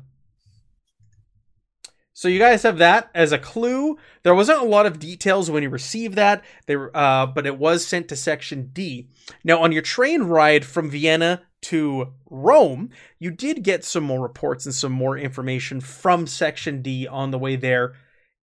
So 2.15 2.27
you 2.27 2.37
guys 2.37 2.61
have 2.61 2.77
that 2.77 3.09
as 3.15 3.31
a 3.31 3.39
clue. 3.39 3.97
There 4.21 4.35
wasn't 4.35 4.61
a 4.61 4.65
lot 4.65 4.85
of 4.85 4.99
details 4.99 5.49
when 5.49 5.63
you 5.63 5.69
received 5.69 6.15
that, 6.15 6.43
there, 6.67 6.95
uh, 6.95 7.25
but 7.25 7.47
it 7.47 7.57
was 7.57 7.85
sent 7.85 8.07
to 8.09 8.15
Section 8.15 8.69
D. 8.71 9.09
Now, 9.43 9.63
on 9.63 9.71
your 9.71 9.81
train 9.81 10.23
ride 10.23 10.63
from 10.63 10.91
Vienna 10.91 11.41
to 11.63 12.13
Rome, 12.29 12.91
you 13.17 13.31
did 13.31 13.63
get 13.63 13.83
some 13.83 14.03
more 14.03 14.21
reports 14.21 14.65
and 14.65 14.75
some 14.75 14.91
more 14.91 15.17
information 15.17 15.81
from 15.81 16.27
Section 16.27 16.83
D 16.83 17.07
on 17.07 17.31
the 17.31 17.39
way 17.39 17.55
there 17.55 17.95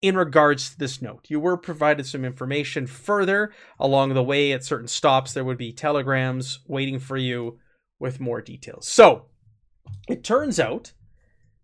in 0.01 0.15
regards 0.15 0.69
to 0.69 0.77
this 0.77 1.01
note. 1.01 1.25
You 1.27 1.39
were 1.39 1.57
provided 1.57 2.05
some 2.05 2.23
information 2.23 2.87
further 2.87 3.51
along 3.79 4.13
the 4.13 4.23
way 4.23 4.53
at 4.53 4.63
certain 4.63 4.87
stops. 4.87 5.33
There 5.33 5.43
would 5.43 5.57
be 5.57 5.73
telegrams 5.73 6.59
waiting 6.67 6.99
for 6.99 7.17
you 7.17 7.59
with 7.99 8.19
more 8.19 8.41
details. 8.41 8.87
So 8.87 9.25
it 10.07 10.23
turns 10.23 10.59
out 10.59 10.93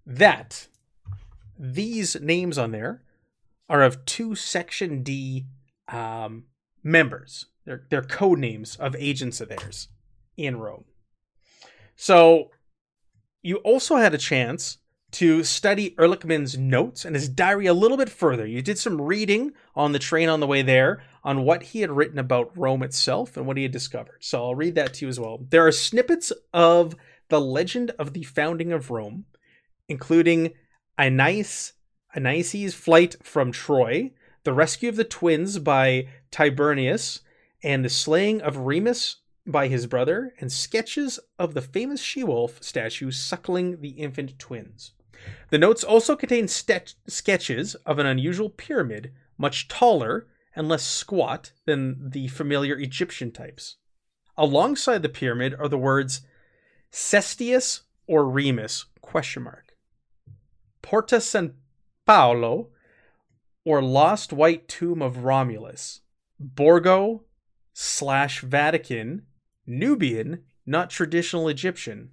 that 0.05 0.67
these 1.57 2.19
names 2.19 2.57
on 2.57 2.71
there 2.71 3.03
are 3.69 3.83
of 3.83 4.05
two 4.05 4.35
Section 4.35 5.03
D 5.03 5.45
um, 5.87 6.45
members. 6.83 7.47
They're, 7.65 7.85
they're 7.89 8.01
code 8.01 8.39
names 8.39 8.75
of 8.75 8.95
agents 8.97 9.39
of 9.39 9.49
theirs 9.49 9.87
in 10.35 10.57
Rome. 10.57 10.85
So 11.95 12.51
you 13.41 13.57
also 13.57 13.95
had 13.97 14.13
a 14.13 14.17
chance 14.17 14.79
to 15.11 15.43
study 15.43 15.91
Ehrlichman's 15.91 16.57
notes 16.57 17.05
and 17.05 17.15
his 17.15 17.29
diary 17.29 17.67
a 17.67 17.73
little 17.73 17.97
bit 17.97 18.09
further. 18.09 18.47
You 18.47 18.61
did 18.61 18.79
some 18.79 18.99
reading 18.99 19.53
on 19.75 19.91
the 19.91 19.99
train 19.99 20.27
on 20.27 20.39
the 20.39 20.47
way 20.47 20.63
there 20.63 21.03
on 21.23 21.43
what 21.43 21.63
he 21.63 21.81
had 21.81 21.91
written 21.91 22.17
about 22.17 22.57
Rome 22.57 22.81
itself 22.81 23.37
and 23.37 23.45
what 23.45 23.57
he 23.57 23.63
had 23.63 23.71
discovered. 23.71 24.17
So 24.21 24.43
I'll 24.43 24.55
read 24.55 24.75
that 24.75 24.95
to 24.95 25.05
you 25.05 25.09
as 25.09 25.19
well. 25.19 25.45
There 25.49 25.65
are 25.65 25.71
snippets 25.71 26.33
of 26.51 26.95
the 27.29 27.39
legend 27.39 27.91
of 27.99 28.13
the 28.13 28.23
founding 28.23 28.73
of 28.73 28.89
Rome, 28.89 29.25
including 29.87 30.53
Aeneas, 30.97 31.73
Aeneas' 32.15 32.73
flight 32.73 33.15
from 33.23 33.51
Troy, 33.51 34.11
the 34.43 34.53
rescue 34.53 34.89
of 34.89 34.95
the 34.95 35.03
twins 35.03 35.59
by 35.59 36.07
Tiberius, 36.31 37.21
and 37.63 37.83
the 37.83 37.89
slaying 37.89 38.41
of 38.41 38.57
Remus 38.57 39.17
by 39.45 39.67
his 39.67 39.87
brother, 39.87 40.33
and 40.39 40.51
sketches 40.51 41.19
of 41.39 41.53
the 41.53 41.61
famous 41.61 42.01
she-wolf 42.01 42.61
statue 42.61 43.11
suckling 43.11 43.81
the 43.81 43.89
infant 43.89 44.37
twins. 44.37 44.91
The 45.49 45.57
notes 45.57 45.83
also 45.83 46.15
contain 46.15 46.47
st- 46.47 46.95
sketches 47.07 47.75
of 47.85 47.99
an 47.99 48.05
unusual 48.05 48.49
pyramid, 48.49 49.13
much 49.37 49.67
taller 49.67 50.27
and 50.55 50.69
less 50.69 50.83
squat 50.83 51.51
than 51.65 52.09
the 52.11 52.27
familiar 52.27 52.77
Egyptian 52.77 53.31
types. 53.31 53.77
Alongside 54.37 55.01
the 55.01 55.09
pyramid 55.09 55.55
are 55.57 55.67
the 55.67 55.77
words 55.77 56.21
Cestius 56.91 57.81
or 58.07 58.29
Remus 58.29 58.85
question 59.01 59.43
mark. 59.43 59.62
Porta 60.83 61.19
San 61.19 61.55
Paolo 62.05 62.69
or 63.65 63.81
Lost 63.81 64.31
White 64.31 64.67
Tomb 64.67 65.01
of 65.01 65.23
Romulus. 65.23 66.01
Borgo 66.39 67.23
slash 67.73 68.41
Vatican, 68.41 69.23
Nubian, 69.65 70.43
not 70.65 70.91
traditional 70.91 71.49
Egyptian. 71.49 72.11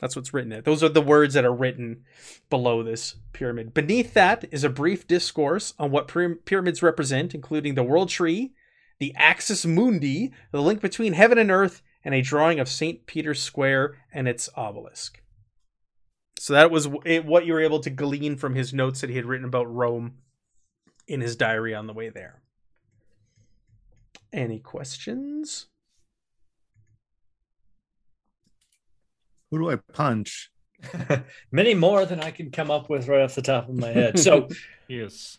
That's 0.00 0.16
what's 0.16 0.34
written 0.34 0.50
there. 0.50 0.60
Those 0.60 0.82
are 0.82 0.88
the 0.88 1.00
words 1.00 1.34
that 1.34 1.44
are 1.44 1.54
written 1.54 2.02
below 2.50 2.82
this 2.82 3.16
pyramid. 3.32 3.72
Beneath 3.72 4.12
that 4.14 4.44
is 4.50 4.64
a 4.64 4.68
brief 4.68 5.06
discourse 5.06 5.72
on 5.78 5.92
what 5.92 6.08
pyramids 6.08 6.82
represent, 6.82 7.34
including 7.34 7.74
the 7.74 7.84
world 7.84 8.08
tree, 8.08 8.54
the 8.98 9.14
axis 9.16 9.64
mundi, 9.64 10.32
the 10.50 10.60
link 10.60 10.80
between 10.80 11.12
heaven 11.12 11.38
and 11.38 11.50
earth, 11.50 11.80
and 12.04 12.12
a 12.14 12.22
drawing 12.22 12.58
of 12.58 12.68
St. 12.68 13.06
Peter's 13.06 13.40
Square 13.40 13.96
and 14.12 14.26
its 14.26 14.48
obelisk. 14.56 15.20
So 16.38 16.52
that 16.52 16.70
was 16.70 16.88
what 16.88 17.46
you 17.46 17.52
were 17.52 17.60
able 17.60 17.80
to 17.80 17.90
glean 17.90 18.36
from 18.36 18.54
his 18.54 18.74
notes 18.74 19.00
that 19.00 19.10
he 19.10 19.16
had 19.16 19.24
written 19.24 19.46
about 19.46 19.72
Rome 19.72 20.14
in 21.06 21.20
his 21.20 21.36
diary 21.36 21.74
on 21.74 21.86
the 21.86 21.92
way 21.92 22.08
there. 22.08 22.42
Any 24.32 24.58
questions? 24.58 25.66
Who 29.50 29.58
do 29.58 29.70
I 29.70 29.76
punch? 29.92 30.50
Many 31.52 31.74
more 31.74 32.04
than 32.04 32.20
I 32.20 32.30
can 32.30 32.50
come 32.50 32.70
up 32.70 32.90
with 32.90 33.06
right 33.06 33.22
off 33.22 33.36
the 33.36 33.42
top 33.42 33.68
of 33.68 33.76
my 33.76 33.88
head. 33.88 34.18
So, 34.18 34.48
yes. 34.88 35.38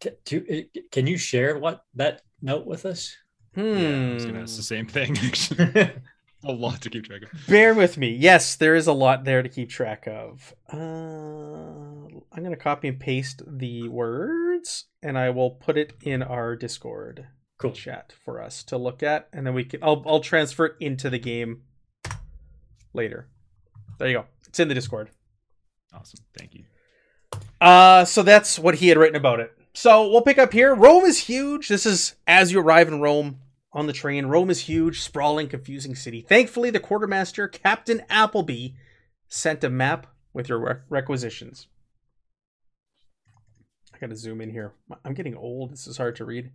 to, 0.00 0.66
can 0.90 1.06
you 1.06 1.16
share 1.16 1.58
what 1.58 1.84
that 1.94 2.22
note 2.40 2.66
with 2.66 2.84
us? 2.84 3.16
Hmm. 3.54 3.60
Yeah, 3.60 4.10
I 4.10 4.14
was 4.14 4.24
gonna 4.26 4.40
ask 4.40 4.56
the 4.56 4.62
same 4.62 4.86
thing. 4.86 5.16
a 6.44 6.52
lot 6.52 6.80
to 6.82 6.90
keep 6.90 7.04
track 7.04 7.22
of. 7.22 7.46
Bear 7.46 7.74
with 7.74 7.96
me. 7.96 8.10
Yes, 8.10 8.56
there 8.56 8.74
is 8.74 8.86
a 8.86 8.92
lot 8.92 9.24
there 9.24 9.42
to 9.42 9.48
keep 9.48 9.70
track 9.70 10.06
of. 10.06 10.54
Uh, 10.72 10.76
I'm 10.76 12.42
gonna 12.42 12.56
copy 12.56 12.88
and 12.88 12.98
paste 12.98 13.42
the 13.46 13.88
words, 13.88 14.86
and 15.02 15.18
I 15.18 15.30
will 15.30 15.50
put 15.50 15.76
it 15.76 15.94
in 16.02 16.22
our 16.22 16.56
Discord 16.56 17.26
cool. 17.58 17.72
chat 17.72 18.12
for 18.24 18.42
us 18.42 18.62
to 18.64 18.76
look 18.76 19.02
at, 19.02 19.28
and 19.32 19.46
then 19.46 19.54
we 19.54 19.64
can. 19.64 19.82
I'll 19.82 20.02
I'll 20.06 20.20
transfer 20.20 20.66
it 20.66 20.76
into 20.80 21.10
the 21.10 21.18
game 21.18 21.62
later. 22.92 23.28
There 23.98 24.08
you 24.08 24.18
go. 24.18 24.26
It's 24.48 24.60
in 24.60 24.68
the 24.68 24.74
Discord. 24.74 25.10
Awesome. 25.92 26.20
Thank 26.36 26.54
you. 26.54 26.64
Uh, 27.60 28.04
so 28.04 28.22
that's 28.22 28.58
what 28.58 28.76
he 28.76 28.88
had 28.88 28.98
written 28.98 29.16
about 29.16 29.40
it. 29.40 29.52
So 29.74 30.08
we'll 30.10 30.22
pick 30.22 30.38
up 30.38 30.52
here. 30.52 30.74
Rome 30.74 31.04
is 31.04 31.18
huge. 31.18 31.68
This 31.68 31.86
is 31.86 32.16
as 32.26 32.52
you 32.52 32.60
arrive 32.60 32.88
in 32.88 33.00
Rome 33.00 33.38
on 33.72 33.86
the 33.86 33.92
train. 33.92 34.26
Rome 34.26 34.50
is 34.50 34.60
huge, 34.60 35.00
sprawling, 35.00 35.48
confusing 35.48 35.94
city. 35.94 36.20
Thankfully, 36.20 36.70
the 36.70 36.80
quartermaster, 36.80 37.48
Captain 37.48 38.02
Appleby, 38.10 38.70
sent 39.28 39.64
a 39.64 39.70
map 39.70 40.06
with 40.32 40.48
your 40.48 40.84
requisitions. 40.88 41.66
I 43.94 43.98
gotta 43.98 44.16
zoom 44.16 44.40
in 44.40 44.50
here. 44.50 44.74
I'm 45.04 45.14
getting 45.14 45.36
old. 45.36 45.72
This 45.72 45.86
is 45.86 45.96
hard 45.96 46.16
to 46.16 46.24
read. 46.24 46.50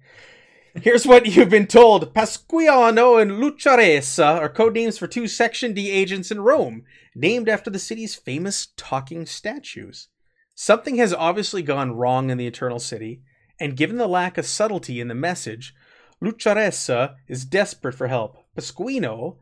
Here's 0.75 1.07
what 1.07 1.25
you've 1.25 1.49
been 1.49 1.65
told. 1.65 2.13
Pasquino 2.13 3.19
and 3.19 3.31
Lucharesa 3.31 4.39
are 4.39 4.49
codenames 4.49 4.99
for 4.99 5.07
two 5.07 5.27
Section 5.27 5.73
D 5.73 5.89
agents 5.89 6.29
in 6.29 6.41
Rome, 6.41 6.83
named 7.15 7.49
after 7.49 7.71
the 7.71 7.79
city's 7.79 8.13
famous 8.13 8.67
talking 8.77 9.25
statues. 9.25 10.09
Something 10.53 10.97
has 10.97 11.13
obviously 11.13 11.63
gone 11.63 11.95
wrong 11.95 12.29
in 12.29 12.37
the 12.37 12.47
Eternal 12.47 12.79
City, 12.79 13.21
and 13.59 13.77
given 13.77 13.97
the 13.97 14.07
lack 14.07 14.37
of 14.37 14.45
subtlety 14.45 14.99
in 14.99 15.07
the 15.07 15.15
message, 15.15 15.73
Lucharesa 16.21 17.15
is 17.27 17.45
desperate 17.45 17.95
for 17.95 18.07
help. 18.07 18.37
Pasquino 18.55 19.37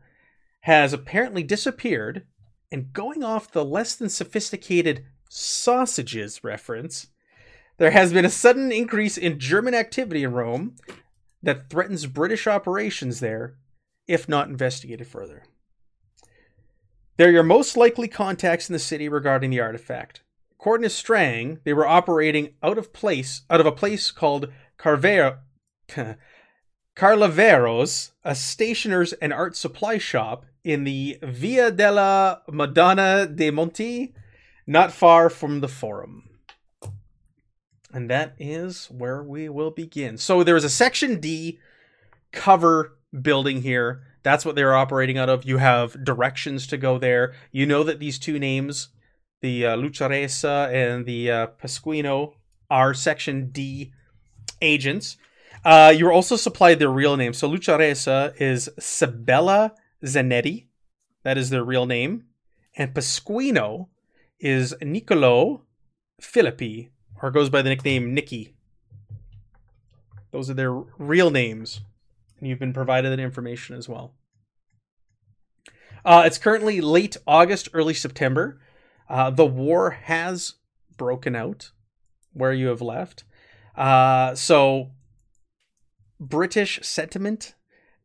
has 0.60 0.92
apparently 0.92 1.42
disappeared, 1.42 2.26
and 2.70 2.92
going 2.92 3.22
off 3.22 3.52
the 3.52 3.64
less 3.64 3.94
than 3.94 4.08
sophisticated 4.08 5.04
sausages 5.28 6.44
reference, 6.44 7.08
there 7.78 7.90
has 7.90 8.12
been 8.12 8.24
a 8.24 8.30
sudden 8.30 8.72
increase 8.72 9.16
in 9.16 9.38
German 9.38 9.74
activity 9.74 10.24
in 10.24 10.32
Rome 10.32 10.76
that 11.42 11.70
threatens 11.70 12.06
British 12.06 12.46
operations 12.46 13.20
there 13.20 13.56
if 14.06 14.28
not 14.28 14.48
investigated 14.48 15.06
further. 15.06 15.44
They're 17.16 17.30
your 17.30 17.42
most 17.42 17.76
likely 17.76 18.08
contacts 18.08 18.68
in 18.68 18.72
the 18.72 18.78
city 18.78 19.08
regarding 19.08 19.50
the 19.50 19.60
artifact. 19.60 20.22
According 20.52 20.84
to 20.84 20.90
Strang, 20.90 21.60
they 21.64 21.72
were 21.72 21.86
operating 21.86 22.54
out 22.62 22.78
of 22.78 22.92
place, 22.92 23.42
out 23.48 23.60
of 23.60 23.66
a 23.66 23.72
place 23.72 24.10
called 24.10 24.52
Carvero, 24.78 25.38
Carlaveros, 26.96 28.12
a 28.24 28.34
stationer's 28.34 29.12
and 29.14 29.32
art 29.32 29.54
supply 29.54 29.98
shop 29.98 30.46
in 30.64 30.84
the 30.84 31.18
Via 31.22 31.70
della 31.70 32.42
Madonna 32.50 33.26
dei 33.26 33.50
Monti, 33.50 34.14
not 34.66 34.92
far 34.92 35.28
from 35.28 35.60
the 35.60 35.68
Forum. 35.68 36.30
And 37.92 38.10
that 38.10 38.34
is 38.38 38.86
where 38.86 39.22
we 39.22 39.48
will 39.48 39.70
begin. 39.70 40.16
So 40.16 40.42
there 40.42 40.56
is 40.56 40.64
a 40.64 40.70
Section 40.70 41.20
D 41.20 41.58
cover 42.32 42.96
building 43.22 43.62
here. 43.62 44.02
That's 44.22 44.44
what 44.44 44.56
they're 44.56 44.74
operating 44.74 45.18
out 45.18 45.28
of. 45.28 45.44
You 45.44 45.58
have 45.58 46.02
directions 46.02 46.66
to 46.68 46.76
go 46.76 46.98
there. 46.98 47.34
You 47.52 47.66
know 47.66 47.84
that 47.84 48.00
these 48.00 48.18
two 48.18 48.38
names, 48.38 48.88
the 49.40 49.66
uh, 49.66 49.76
Lucharesa 49.76 50.72
and 50.72 51.06
the 51.06 51.30
uh, 51.30 51.46
Pasquino, 51.62 52.32
are 52.70 52.92
Section 52.92 53.50
D 53.50 53.92
agents. 54.60 55.16
Uh, 55.66 55.90
you 55.90 56.04
were 56.04 56.12
also 56.12 56.36
supplied 56.36 56.78
their 56.78 56.88
real 56.88 57.16
name. 57.16 57.32
So 57.32 57.50
Lucharesa 57.50 58.40
is 58.40 58.70
Sabella 58.78 59.74
Zanetti. 60.04 60.66
That 61.24 61.36
is 61.36 61.50
their 61.50 61.64
real 61.64 61.86
name. 61.86 62.22
And 62.76 62.94
Pasquino 62.94 63.88
is 64.38 64.76
Niccolo 64.80 65.64
Filippi, 66.22 66.90
or 67.20 67.32
goes 67.32 67.50
by 67.50 67.62
the 67.62 67.70
nickname 67.70 68.14
Nicky. 68.14 68.54
Those 70.30 70.48
are 70.48 70.54
their 70.54 70.72
real 70.72 71.32
names. 71.32 71.80
And 72.38 72.48
you've 72.48 72.60
been 72.60 72.72
provided 72.72 73.10
that 73.10 73.18
information 73.18 73.74
as 73.74 73.88
well. 73.88 74.14
Uh, 76.04 76.22
it's 76.24 76.38
currently 76.38 76.80
late 76.80 77.16
August, 77.26 77.70
early 77.72 77.94
September. 77.94 78.60
Uh, 79.08 79.30
the 79.30 79.44
war 79.44 79.90
has 80.04 80.54
broken 80.96 81.34
out 81.34 81.72
where 82.32 82.52
you 82.52 82.68
have 82.68 82.80
left. 82.80 83.24
Uh, 83.74 84.32
so, 84.36 84.92
British 86.18 86.80
sentiment 86.82 87.54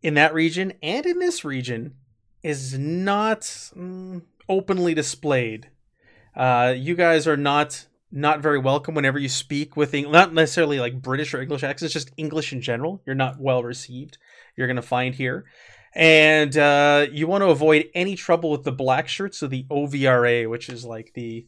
in 0.02 0.14
that 0.16 0.34
region 0.34 0.74
and 0.82 1.06
in 1.06 1.20
this 1.20 1.46
region 1.46 1.96
is 2.44 2.78
not 2.78 3.42
mm, 3.42 4.22
openly 4.50 4.94
displayed. 4.94 5.70
Uh, 6.36 6.74
you 6.76 6.96
guys 6.96 7.28
are 7.28 7.38
not 7.38 7.88
not 8.14 8.42
very 8.42 8.60
welcome 8.60 8.94
whenever 8.94 9.18
you 9.18 9.30
speak 9.30 9.78
with 9.78 9.94
Eng- 9.94 10.12
not 10.12 10.34
necessarily 10.34 10.80
like 10.80 11.02
British 11.02 11.34
or 11.34 11.42
English 11.42 11.64
accents, 11.64 11.94
just 11.94 12.12
English 12.18 12.52
in 12.52 12.62
general. 12.62 13.02
You're 13.06 13.16
not 13.16 13.40
well 13.40 13.64
received. 13.64 14.18
You're 14.58 14.68
to 14.74 14.82
find 14.82 15.16
here, 15.16 15.46
and 15.96 16.56
uh, 16.58 17.08
you 17.12 17.28
want 17.28 17.42
to 17.42 17.50
avoid 17.50 17.90
any 17.94 18.16
trouble 18.16 18.52
with 18.52 18.64
the 18.64 18.72
black 18.72 19.08
shirts 19.08 19.42
of 19.42 19.50
the 19.50 19.66
OVRA, 19.70 20.50
which 20.50 20.68
is 20.68 20.84
like 20.84 21.12
the 21.16 21.48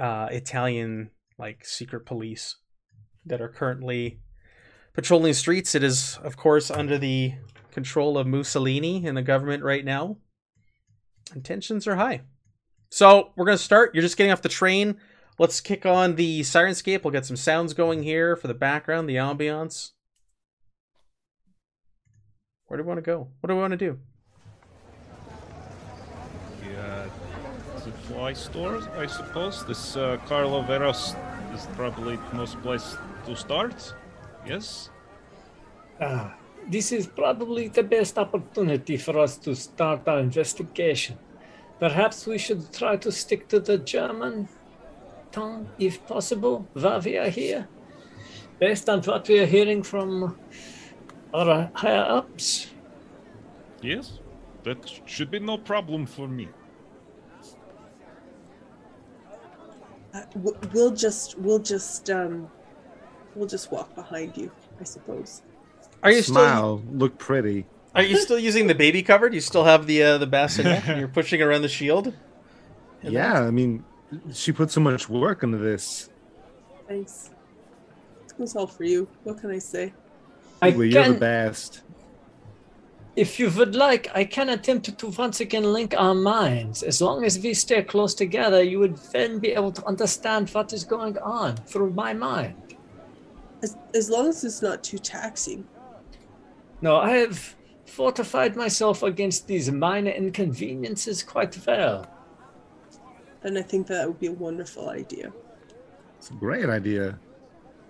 uh, 0.00 0.28
Italian 0.30 1.10
like 1.38 1.64
secret 1.64 2.06
police 2.06 2.56
that 3.26 3.40
are 3.40 3.48
currently 3.48 4.20
patrolling 5.00 5.32
streets. 5.32 5.74
It 5.74 5.82
is, 5.82 6.18
of 6.22 6.36
course, 6.36 6.70
under 6.70 6.98
the 6.98 7.32
control 7.72 8.18
of 8.18 8.26
Mussolini 8.26 9.06
and 9.06 9.16
the 9.16 9.22
government 9.22 9.62
right 9.62 9.82
now. 9.82 10.18
And 11.32 11.42
tensions 11.42 11.86
are 11.86 11.96
high. 11.96 12.20
So 12.90 13.30
we're 13.34 13.46
gonna 13.46 13.56
start. 13.56 13.94
You're 13.94 14.02
just 14.02 14.18
getting 14.18 14.30
off 14.30 14.42
the 14.42 14.50
train. 14.50 14.98
Let's 15.38 15.62
kick 15.62 15.86
on 15.86 16.16
the 16.16 16.42
Syrinscape. 16.42 17.02
We'll 17.02 17.12
get 17.12 17.24
some 17.24 17.36
sounds 17.36 17.72
going 17.72 18.02
here 18.02 18.36
for 18.36 18.46
the 18.46 18.52
background, 18.52 19.08
the 19.08 19.16
ambiance. 19.16 19.92
Where 22.66 22.76
do 22.76 22.84
we 22.84 22.88
want 22.88 22.98
to 22.98 23.02
go? 23.02 23.28
What 23.40 23.48
do 23.48 23.54
we 23.54 23.60
want 23.62 23.70
to 23.70 23.78
do? 23.78 23.98
Yeah, 26.62 27.06
supply 27.78 28.34
stores, 28.34 28.84
I 28.98 29.06
suppose. 29.06 29.64
This 29.64 29.96
uh, 29.96 30.18
Carlo 30.26 30.60
Veros 30.60 31.16
is 31.54 31.66
probably 31.74 32.16
the 32.16 32.34
most 32.34 32.60
place 32.60 32.98
to 33.24 33.34
start. 33.34 33.94
Yes. 34.46 34.90
Ah, 36.00 36.34
this 36.68 36.92
is 36.92 37.06
probably 37.06 37.68
the 37.68 37.82
best 37.82 38.18
opportunity 38.18 38.96
for 38.96 39.18
us 39.18 39.36
to 39.38 39.54
start 39.54 40.08
our 40.08 40.20
investigation. 40.20 41.18
Perhaps 41.78 42.26
we 42.26 42.38
should 42.38 42.72
try 42.72 42.96
to 42.96 43.10
stick 43.12 43.48
to 43.48 43.60
the 43.60 43.78
German 43.78 44.48
tongue, 45.32 45.68
if 45.78 46.04
possible, 46.06 46.66
while 46.74 47.00
we 47.00 47.16
are 47.16 47.28
here. 47.28 47.68
Based 48.58 48.88
on 48.88 49.02
what 49.02 49.28
we 49.28 49.40
are 49.40 49.46
hearing 49.46 49.82
from 49.82 50.38
our 51.32 51.70
higher 51.74 52.04
ups. 52.04 52.68
Yes. 53.80 54.18
That 54.64 54.90
should 55.06 55.30
be 55.30 55.38
no 55.38 55.56
problem 55.56 56.04
for 56.04 56.28
me. 56.28 56.48
Uh, 60.12 60.22
we'll 60.74 60.90
just 60.90 61.38
we'll 61.38 61.60
just 61.60 62.10
um 62.10 62.50
we'll 63.34 63.48
just 63.48 63.70
walk 63.72 63.94
behind 63.94 64.36
you, 64.36 64.50
I 64.80 64.84
suppose. 64.84 65.42
Are 66.02 66.10
you 66.10 66.22
still 66.22 66.34
Smile, 66.34 66.82
look 66.90 67.18
pretty. 67.18 67.66
are 67.94 68.02
you 68.02 68.16
still 68.16 68.38
using 68.38 68.66
the 68.66 68.74
baby 68.74 69.02
cover? 69.02 69.28
Do 69.28 69.34
you 69.34 69.40
still 69.42 69.64
have 69.64 69.86
the 69.86 70.02
uh, 70.02 70.18
the 70.18 70.26
bassinet 70.26 70.86
and 70.88 70.98
you're 70.98 71.08
pushing 71.08 71.42
around 71.42 71.62
the 71.62 71.68
shield? 71.68 72.14
Yeah, 73.02 73.40
I 73.42 73.50
mean, 73.50 73.82
she 74.34 74.52
put 74.52 74.70
so 74.70 74.80
much 74.82 75.08
work 75.08 75.42
into 75.42 75.56
this. 75.56 76.10
Thanks. 76.86 77.30
It 78.28 78.38
was 78.38 78.54
all 78.54 78.66
for 78.66 78.84
you. 78.84 79.08
What 79.24 79.38
can 79.40 79.50
I 79.50 79.58
say? 79.58 79.94
I 80.60 80.68
Well, 80.70 80.84
you're 80.84 81.08
the 81.08 81.14
best. 81.14 81.80
if 83.16 83.40
you 83.40 83.50
would 83.50 83.74
like, 83.74 84.08
I 84.14 84.24
can 84.24 84.50
attempt 84.50 84.98
to 84.98 85.06
once 85.08 85.40
again 85.40 85.64
link 85.72 85.94
our 85.96 86.14
minds. 86.14 86.82
As 86.82 87.00
long 87.00 87.24
as 87.24 87.38
we 87.38 87.54
stay 87.54 87.82
close 87.82 88.12
together, 88.14 88.62
you 88.62 88.78
would 88.80 88.96
then 89.14 89.38
be 89.38 89.52
able 89.52 89.72
to 89.72 89.84
understand 89.86 90.50
what 90.50 90.74
is 90.74 90.84
going 90.84 91.16
on 91.18 91.56
through 91.56 91.90
my 91.94 92.12
mind. 92.12 92.69
As 93.62 93.76
as 93.94 94.10
long 94.10 94.28
as 94.28 94.44
it's 94.44 94.62
not 94.62 94.82
too 94.82 94.98
taxing. 94.98 95.66
No, 96.80 96.96
I 96.96 97.16
have 97.16 97.54
fortified 97.86 98.56
myself 98.56 99.02
against 99.02 99.46
these 99.46 99.70
minor 99.70 100.10
inconveniences 100.10 101.22
quite 101.22 101.56
well. 101.66 102.06
then 103.42 103.56
I 103.56 103.62
think 103.62 103.86
that 103.88 104.06
would 104.06 104.20
be 104.20 104.28
a 104.28 104.32
wonderful 104.32 104.88
idea. 104.88 105.32
It's 106.18 106.30
a 106.30 106.34
great 106.34 106.68
idea. 106.68 107.18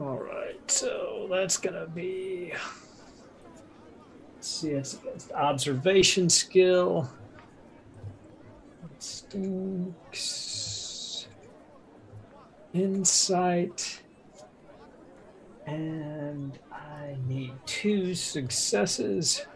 All 0.01 0.19
right, 0.19 0.59
so 0.71 1.27
that's 1.31 1.59
gonna 1.59 1.87
be. 1.87 2.53
Let's 4.35 4.49
see, 4.49 4.71
it's 4.71 4.95
against 4.95 5.31
observation 5.33 6.31
skill. 6.31 7.11
Instincts, 8.95 11.27
insight, 12.73 14.00
and 15.67 16.59
I 16.73 17.17
need 17.27 17.53
two 17.67 18.15
successes. 18.15 19.47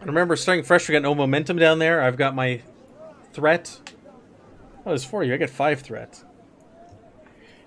And 0.00 0.08
remember, 0.08 0.34
starting 0.36 0.64
fresh, 0.64 0.88
we 0.88 0.92
got 0.92 1.02
no 1.02 1.14
momentum 1.14 1.56
down 1.58 1.78
there. 1.78 2.00
I've 2.02 2.16
got 2.16 2.34
my 2.34 2.60
threat. 3.32 3.78
Oh, 4.84 4.90
there's 4.90 5.04
four 5.04 5.22
of 5.22 5.28
you. 5.28 5.34
I 5.34 5.36
get 5.36 5.50
five 5.50 5.80
threat. 5.80 6.22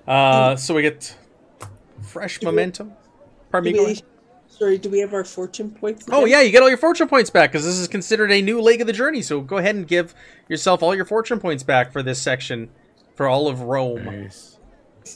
Uh, 0.07 0.55
so 0.55 0.73
we 0.73 0.81
get 0.81 1.15
fresh 2.01 2.39
Do 2.39 2.45
we- 2.47 2.51
momentum. 2.51 2.93
Pardon 3.51 3.73
me. 3.73 3.79
We, 3.85 4.01
sorry, 4.47 4.77
do 4.77 4.89
we 4.89 4.99
have 4.99 5.13
our 5.13 5.23
fortune 5.23 5.71
points? 5.71 6.05
Oh 6.11 6.25
yeah, 6.25 6.41
you 6.41 6.51
get 6.51 6.61
all 6.61 6.67
your 6.67 6.77
fortune 6.77 7.07
points 7.07 7.29
back 7.29 7.51
because 7.51 7.63
this 7.65 7.77
is 7.77 7.87
considered 7.87 8.31
a 8.31 8.41
new 8.41 8.59
leg 8.61 8.81
of 8.81 8.87
the 8.87 8.93
journey. 8.93 9.21
So 9.21 9.39
go 9.39 9.57
ahead 9.57 9.75
and 9.75 9.87
give 9.87 10.13
yourself 10.49 10.83
all 10.83 10.93
your 10.93 11.05
fortune 11.05 11.39
points 11.39 11.63
back 11.63 11.93
for 11.93 12.03
this 12.03 12.21
section, 12.21 12.69
for 13.15 13.27
all 13.29 13.47
of 13.47 13.61
Rome. 13.61 14.03
Nice. 14.03 14.59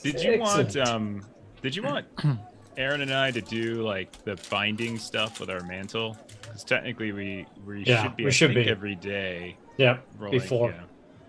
Did 0.02 0.22
you 0.22 0.38
want 0.40 0.74
um? 0.76 1.22
Did 1.62 1.76
you 1.76 1.82
want 1.82 2.06
Aaron 2.80 3.02
and 3.02 3.12
I 3.12 3.30
to 3.30 3.42
do 3.42 3.82
like 3.82 4.10
the 4.24 4.36
binding 4.50 4.98
stuff 4.98 5.38
with 5.38 5.50
our 5.50 5.60
mantle? 5.64 6.16
Because 6.40 6.64
technically 6.64 7.12
we 7.12 7.46
we 7.66 7.84
Yeah, 7.84 8.02
should 8.04 8.16
be 8.16 8.24
we 8.24 8.30
should 8.30 8.54
be. 8.54 8.66
every 8.68 8.94
day. 8.94 9.56
Yep, 9.76 10.02
rolling, 10.18 10.38
before. 10.40 10.70
yeah. 10.70 10.82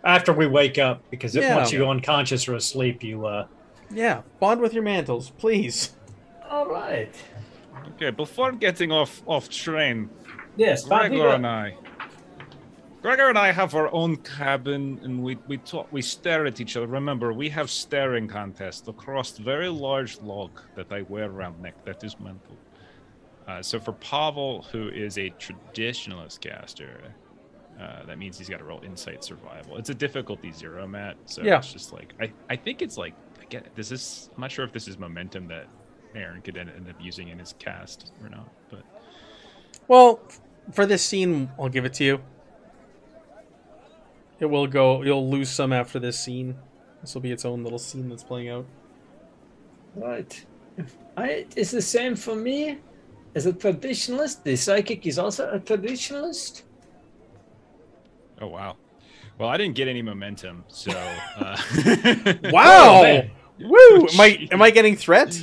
after 0.04 0.32
we 0.34 0.48
wake 0.48 0.80
up, 0.80 1.04
because 1.12 1.36
if 1.36 1.44
Yeah. 1.44 1.56
once 1.58 1.72
you 1.72 1.80
go 1.80 1.92
unconscious 1.92 2.48
or 2.48 2.56
asleep, 2.56 3.04
you 3.04 3.26
uh. 3.26 3.48
Yeah, 3.94 4.22
bond 4.40 4.62
with 4.62 4.74
your 4.74 4.84
mantles, 4.84 5.32
please. 5.32 5.92
All 6.50 6.66
right. 6.68 7.14
Okay, 7.96 8.10
before 8.12 8.54
getting 8.54 8.92
off 8.92 9.22
off 9.26 9.50
train, 9.50 10.10
Yes, 10.56 10.86
Gregor 10.86 11.30
and 11.30 11.46
I. 11.46 11.76
Gregor 13.02 13.30
and 13.30 13.38
I 13.38 13.52
have 13.52 13.74
our 13.74 13.92
own 13.94 14.18
cabin, 14.18 15.00
and 15.04 15.24
we 15.24 15.36
we 15.48 15.58
talk, 15.58 15.92
we 15.92 16.04
stare 16.04 16.46
at 16.46 16.62
each 16.62 16.78
other. 16.78 16.86
Remember, 16.86 17.34
we 17.34 17.50
have 17.50 17.70
staring 17.72 18.28
contests 18.28 18.88
across 18.88 19.32
the 19.32 19.42
very 19.42 19.70
large 19.70 20.20
log 20.22 20.52
that 20.76 20.92
I 20.92 21.02
wear 21.04 21.26
around 21.30 21.60
neck. 21.60 21.84
That 21.84 22.04
is 22.04 22.20
mental. 22.20 22.56
Uh, 23.48 23.64
so 23.64 23.80
for 23.80 23.94
Pavel, 23.94 24.62
who 24.72 24.90
is 24.90 25.18
a 25.18 25.32
traditionalist 25.32 26.42
caster, 26.42 27.02
uh, 27.82 28.06
that 28.06 28.20
means 28.20 28.38
he's 28.38 28.48
got 28.50 28.58
to 28.60 28.64
roll 28.66 28.84
insight 28.84 29.24
survival. 29.24 29.78
It's 29.78 29.90
a 29.90 29.96
difficulty 29.96 30.52
zero, 30.52 30.86
Matt. 30.86 31.18
So 31.26 31.42
Yeah. 31.42 31.58
it's 31.58 31.74
just 31.74 31.92
like 31.92 32.14
I, 32.22 32.32
I 32.52 32.56
think 32.56 32.84
it's 32.84 32.98
like 32.98 33.16
I 33.42 33.46
get 33.46 33.76
this 33.76 33.92
is 33.92 34.30
I'm 34.36 34.42
not 34.42 34.52
sure 34.52 34.64
if 34.64 34.72
this 34.74 34.88
is 34.88 35.00
momentum 35.00 35.48
that 35.48 35.66
Aaron 36.14 36.42
could 36.44 36.56
end, 36.56 36.70
end 36.76 36.88
up 36.88 36.98
using 37.02 37.30
in 37.30 37.40
his 37.40 37.56
cast 37.58 38.12
or 38.22 38.30
not, 38.30 38.48
but 38.70 38.84
Well, 39.88 40.20
for 40.72 40.86
this 40.86 41.04
scene, 41.04 41.50
I'll 41.60 41.68
give 41.70 41.86
it 41.86 41.94
to 41.94 42.04
you. 42.04 42.22
It 44.42 44.46
will 44.48 44.68
go. 44.68 45.04
You'll 45.04 45.30
lose 45.30 45.50
some 45.50 45.72
after 45.72 46.00
this 46.00 46.20
scene. 46.20 46.58
This 47.02 47.14
will 47.14 47.22
be 47.22 47.32
its 47.32 47.46
own 47.46 47.64
little 47.64 47.80
scene 47.80 48.10
that's 48.10 48.24
playing 48.24 48.50
out. 48.50 48.66
Right. 49.96 50.46
I, 51.16 51.46
it's 51.56 51.72
the 51.72 51.82
same 51.82 52.16
for 52.16 52.36
me. 52.36 52.80
As 53.36 53.46
a 53.46 53.54
traditionalist, 53.54 54.44
the 54.44 54.56
psychic 54.58 55.06
is 55.06 55.18
also 55.18 55.50
a 55.50 55.60
traditionalist. 55.60 56.64
oh 58.42 58.48
wow. 58.48 58.76
Well, 59.38 59.48
I 59.48 59.58
didn't 59.58 59.76
get 59.76 59.88
any 59.88 60.02
momentum, 60.02 60.66
so 60.68 60.92
uh, 60.92 61.58
Wow! 62.52 63.04
man. 63.04 63.32
Woo! 63.60 64.08
Am 64.08 64.20
I 64.20 64.48
am 64.52 64.62
I 64.62 64.72
getting 64.72 64.96
threat? 64.96 65.42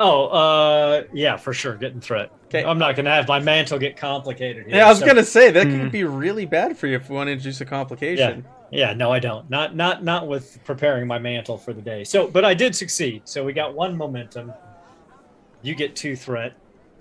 Oh, 0.00 0.26
uh, 0.26 1.02
yeah, 1.12 1.36
for 1.36 1.52
sure, 1.52 1.74
getting 1.74 2.00
threat. 2.00 2.30
'Kay. 2.50 2.64
I'm 2.64 2.78
not 2.78 2.94
gonna 2.96 3.10
have 3.10 3.26
my 3.28 3.40
mantle 3.40 3.78
get 3.78 3.96
complicated. 3.96 4.66
Here, 4.66 4.76
Yeah, 4.76 4.86
I 4.86 4.88
was 4.90 5.00
so- 5.00 5.06
gonna 5.06 5.24
say 5.24 5.50
that 5.50 5.66
Hmm. 5.66 5.80
could 5.80 5.92
be 5.92 6.04
really 6.04 6.46
bad 6.46 6.76
for 6.78 6.86
you 6.86 6.96
if 6.96 7.08
we 7.10 7.16
want 7.16 7.28
to 7.28 7.32
introduce 7.32 7.60
a 7.60 7.64
complication. 7.64 8.44
Yeah, 8.70 8.92
no, 8.94 9.10
I 9.10 9.18
don't. 9.18 9.48
Not, 9.50 9.74
not, 9.74 10.04
not 10.04 10.28
with 10.28 10.62
preparing 10.64 11.06
my 11.06 11.18
mantle 11.18 11.56
for 11.58 11.72
the 11.72 11.80
day. 11.82 12.04
So, 12.04 12.26
but 12.28 12.44
I 12.44 12.54
did 12.54 12.76
succeed. 12.76 13.22
So 13.24 13.44
we 13.44 13.52
got 13.52 13.74
one 13.74 13.96
momentum. 13.96 14.52
You 15.62 15.74
get 15.74 15.96
two 15.96 16.14
threat. 16.16 16.52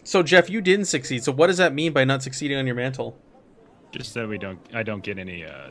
So 0.03 0.23
Jeff, 0.23 0.49
you 0.49 0.61
didn't 0.61 0.85
succeed. 0.85 1.23
So 1.23 1.31
what 1.31 1.47
does 1.47 1.57
that 1.57 1.73
mean 1.73 1.91
by 1.93 2.03
not 2.05 2.23
succeeding 2.23 2.57
on 2.57 2.65
your 2.65 2.75
mantle? 2.75 3.15
just 3.91 4.13
that 4.13 4.27
we 4.27 4.37
don't 4.37 4.59
I 4.73 4.83
don't 4.83 5.01
get 5.01 5.17
any 5.17 5.45
uh 5.45 5.69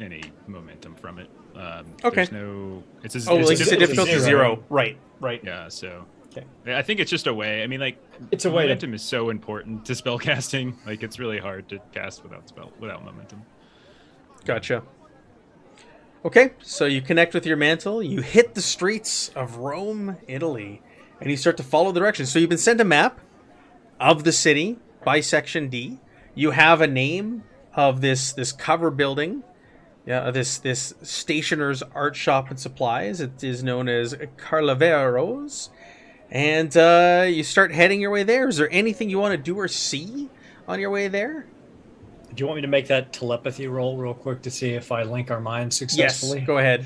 any 0.00 0.22
momentum 0.46 0.94
from 0.94 1.18
it. 1.18 1.28
Um, 1.56 1.84
Okay. 2.04 2.24
There's 2.26 2.32
no. 2.32 2.82
It's 3.02 3.14
a, 3.16 3.30
Oh, 3.30 3.38
it's 3.38 3.48
like 3.48 3.58
a 3.58 3.62
it's 3.62 3.72
a 3.72 3.76
difficulty 3.76 4.12
zero. 4.12 4.20
zero. 4.20 4.64
Right, 4.70 4.96
right. 5.20 5.40
Yeah, 5.44 5.68
so 5.68 6.04
Okay. 6.36 6.46
I 6.76 6.82
think 6.82 7.00
it's 7.00 7.10
just 7.10 7.26
a 7.26 7.34
way. 7.34 7.62
I 7.62 7.66
mean, 7.66 7.80
like 7.80 7.98
It's 8.30 8.44
a 8.44 8.50
way 8.50 8.62
to. 8.62 8.68
momentum 8.68 8.94
is 8.94 9.02
so 9.02 9.30
important 9.30 9.84
to 9.86 9.94
spell 9.94 10.18
casting. 10.30 10.76
Like 10.84 11.02
it's 11.02 11.18
really 11.18 11.38
hard 11.38 11.68
to 11.70 11.78
cast 11.92 12.22
without 12.22 12.48
spell 12.48 12.72
without 12.78 13.04
momentum. 13.04 13.42
Gotcha. 14.44 14.82
Okay, 16.24 16.50
so 16.60 16.86
you 16.86 17.02
connect 17.02 17.34
with 17.34 17.46
your 17.46 17.56
mantle, 17.56 18.02
you 18.02 18.20
hit 18.20 18.54
the 18.54 18.62
streets 18.62 19.28
of 19.36 19.58
Rome, 19.58 20.16
Italy, 20.26 20.82
and 21.20 21.30
you 21.30 21.36
start 21.36 21.56
to 21.58 21.62
follow 21.62 21.92
the 21.92 22.00
directions. 22.00 22.32
So 22.32 22.40
you've 22.40 22.48
been 22.48 22.58
sent 22.58 22.80
a 22.80 22.84
map 22.84 23.20
of 24.00 24.24
the 24.24 24.32
city 24.32 24.78
by 25.04 25.20
section 25.20 25.68
D. 25.68 26.00
You 26.34 26.50
have 26.50 26.80
a 26.80 26.86
name 26.88 27.44
of 27.74 28.00
this 28.00 28.32
this 28.32 28.50
cover 28.52 28.90
building. 28.90 29.44
Yeah, 30.04 30.30
this 30.30 30.58
this 30.58 30.94
stationer's 31.02 31.82
art 31.94 32.16
shop 32.16 32.50
and 32.50 32.58
supplies. 32.58 33.20
It 33.20 33.44
is 33.44 33.62
known 33.62 33.88
as 33.88 34.14
Carlaveros. 34.36 35.68
And 36.30 36.76
uh, 36.76 37.26
you 37.28 37.42
start 37.44 37.72
heading 37.72 38.00
your 38.00 38.10
way 38.10 38.22
there. 38.24 38.48
Is 38.48 38.56
there 38.56 38.68
anything 38.72 39.08
you 39.08 39.18
want 39.18 39.32
to 39.32 39.38
do 39.38 39.56
or 39.58 39.68
see 39.68 40.28
on 40.66 40.80
your 40.80 40.90
way 40.90 41.08
there? 41.08 41.46
Do 42.34 42.42
you 42.42 42.46
want 42.46 42.56
me 42.56 42.62
to 42.62 42.68
make 42.68 42.88
that 42.88 43.12
telepathy 43.12 43.68
roll 43.68 43.96
real 43.96 44.12
quick 44.12 44.42
to 44.42 44.50
see 44.50 44.70
if 44.70 44.90
I 44.92 45.04
link 45.04 45.30
our 45.30 45.40
minds 45.40 45.76
successfully? 45.76 46.38
Yes, 46.38 46.46
go 46.46 46.58
ahead. 46.58 46.84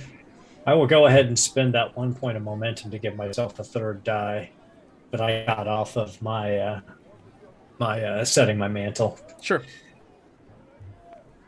I 0.66 0.74
will 0.74 0.86
go 0.86 1.06
ahead 1.06 1.26
and 1.26 1.38
spend 1.38 1.74
that 1.74 1.96
one 1.96 2.14
point 2.14 2.36
of 2.36 2.42
momentum 2.42 2.90
to 2.90 2.98
give 2.98 3.16
myself 3.16 3.58
a 3.58 3.64
third 3.64 4.04
die 4.04 4.50
that 5.10 5.20
I 5.20 5.44
got 5.46 5.66
off 5.66 5.96
of 5.96 6.20
my 6.22 6.56
uh, 6.58 6.80
my 7.78 8.04
uh, 8.04 8.24
setting 8.26 8.58
my 8.58 8.68
mantle, 8.68 9.18
Sure. 9.40 9.62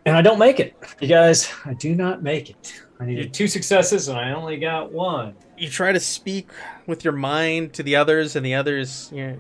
and 0.07 0.16
I 0.16 0.22
don't 0.22 0.38
make 0.38 0.59
it. 0.59 0.74
You 1.00 1.09
guys, 1.09 1.52
I 1.66 1.74
do 1.74 1.94
not 1.94 2.22
make 2.22 2.48
it. 2.48 2.83
I 2.98 3.05
needed 3.05 3.35
two 3.35 3.46
successes, 3.46 4.09
and 4.09 4.18
I 4.18 4.33
only 4.33 4.57
got 4.57 4.90
one. 4.90 5.35
You 5.62 5.68
try 5.70 5.92
to 5.92 6.01
speak 6.01 6.48
with 6.87 7.05
your 7.05 7.12
mind 7.14 7.72
to 7.75 7.83
the 7.83 7.96
others, 7.96 8.35
and 8.37 8.44
the 8.44 8.55
others 8.55 9.11
you 9.14 9.27
know, 9.27 9.38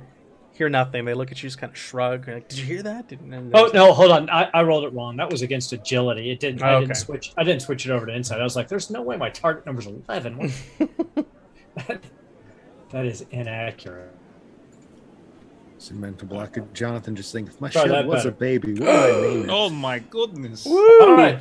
hear 0.52 0.68
nothing. 0.68 1.04
They 1.04 1.14
look 1.14 1.32
at 1.32 1.42
you, 1.42 1.48
just 1.48 1.58
kind 1.58 1.70
of 1.72 1.76
shrug. 1.76 2.28
Like, 2.28 2.48
Did 2.48 2.58
you 2.58 2.64
hear 2.64 2.82
that? 2.84 3.08
Didn't, 3.08 3.32
Oh 3.34 3.58
there's- 3.62 3.74
no, 3.74 3.92
hold 3.92 4.10
on. 4.12 4.30
I, 4.30 4.48
I 4.54 4.62
rolled 4.62 4.84
it 4.84 4.92
wrong. 4.92 5.16
That 5.16 5.30
was 5.30 5.42
against 5.42 5.72
agility. 5.72 6.30
It 6.30 6.38
didn't. 6.40 6.62
I 6.62 6.74
Oh, 6.74 6.80
didn't 6.80 6.96
switch. 6.96 7.32
I 7.36 7.42
didn't 7.42 7.62
switch 7.62 7.86
it 7.86 7.90
over 7.90 8.06
to 8.06 8.14
insight. 8.14 8.40
I 8.40 8.44
was 8.44 8.54
like, 8.56 8.68
"There's 8.68 8.88
no 8.90 9.02
way 9.02 9.16
my 9.16 9.30
target 9.30 9.66
number's 9.66 9.86
11. 9.86 10.52
That, 11.76 12.00
that 12.90 13.06
is 13.06 13.24
inaccurate." 13.30 14.14
It's 15.76 15.90
a 15.90 15.94
mental 15.94 16.28
block. 16.28 16.56
Jonathan 16.74 17.16
just 17.16 17.32
think 17.32 17.48
if 17.48 17.60
my 17.60 17.68
Try 17.68 17.86
shit 17.88 18.06
was 18.06 18.18
better. 18.22 18.28
a 18.28 18.32
baby, 18.32 18.74
what 18.74 18.88
I 18.88 19.10
name 19.20 19.42
it? 19.44 19.46
Oh 19.50 19.68
my 19.68 19.98
goodness! 19.98 20.64
Woo! 20.64 21.00
All 21.00 21.14
right. 21.16 21.40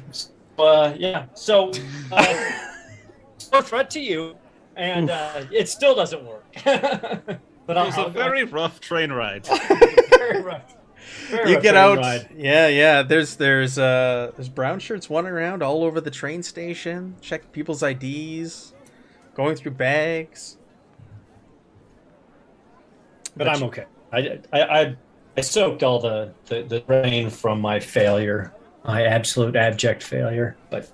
Uh, 0.58 0.94
yeah. 0.98 1.26
So, 1.36 1.72
uh, 2.12 2.52
no 3.54 3.62
threat 3.62 3.91
to 3.91 4.00
you, 4.00 4.36
and 4.76 5.10
uh, 5.10 5.44
it 5.52 5.70
still 5.70 5.96
doesn't 5.96 6.24
work. 6.26 6.46
but 6.66 7.28
It 7.68 7.78
I'll, 7.78 7.86
was 7.86 7.98
a 7.98 8.02
I'll- 8.02 8.10
very 8.10 8.44
rough 8.44 8.80
train 8.80 9.12
ride. 9.12 9.46
very 10.18 10.42
rough. 10.42 10.76
Very 11.30 11.50
You 11.50 11.56
rough 11.56 11.64
get 11.64 11.72
train 11.72 11.84
out. 11.84 11.98
ride. 11.98 12.30
Yeah, 12.36 12.68
yeah. 12.68 13.02
There's 13.04 13.36
there's 13.36 13.78
uh 13.78 14.32
there's 14.36 14.50
brown 14.50 14.80
shirts 14.80 15.10
wandering 15.10 15.36
around 15.36 15.64
all 15.64 15.84
over 15.84 16.00
the 16.02 16.12
train 16.12 16.44
station, 16.44 17.16
checking 17.22 17.50
people's 17.50 17.82
IDs, 17.84 18.74
going 19.36 19.56
through 19.56 19.72
bags. 19.72 20.58
but 23.36 23.48
I'm 23.48 23.64
okay. 23.64 23.86
I, 24.12 24.40
I, 24.52 24.62
I, 24.62 24.96
I 25.38 25.42
soaked 25.42 25.84
all 25.84 26.00
the, 26.00 26.34
the, 26.48 26.64
the 26.64 26.84
rain 26.88 27.30
from 27.30 27.62
my 27.62 27.80
failure, 27.80 28.54
my 28.84 29.06
absolute 29.06 29.56
abject 29.56 30.04
failure. 30.04 30.58
But 30.70 30.92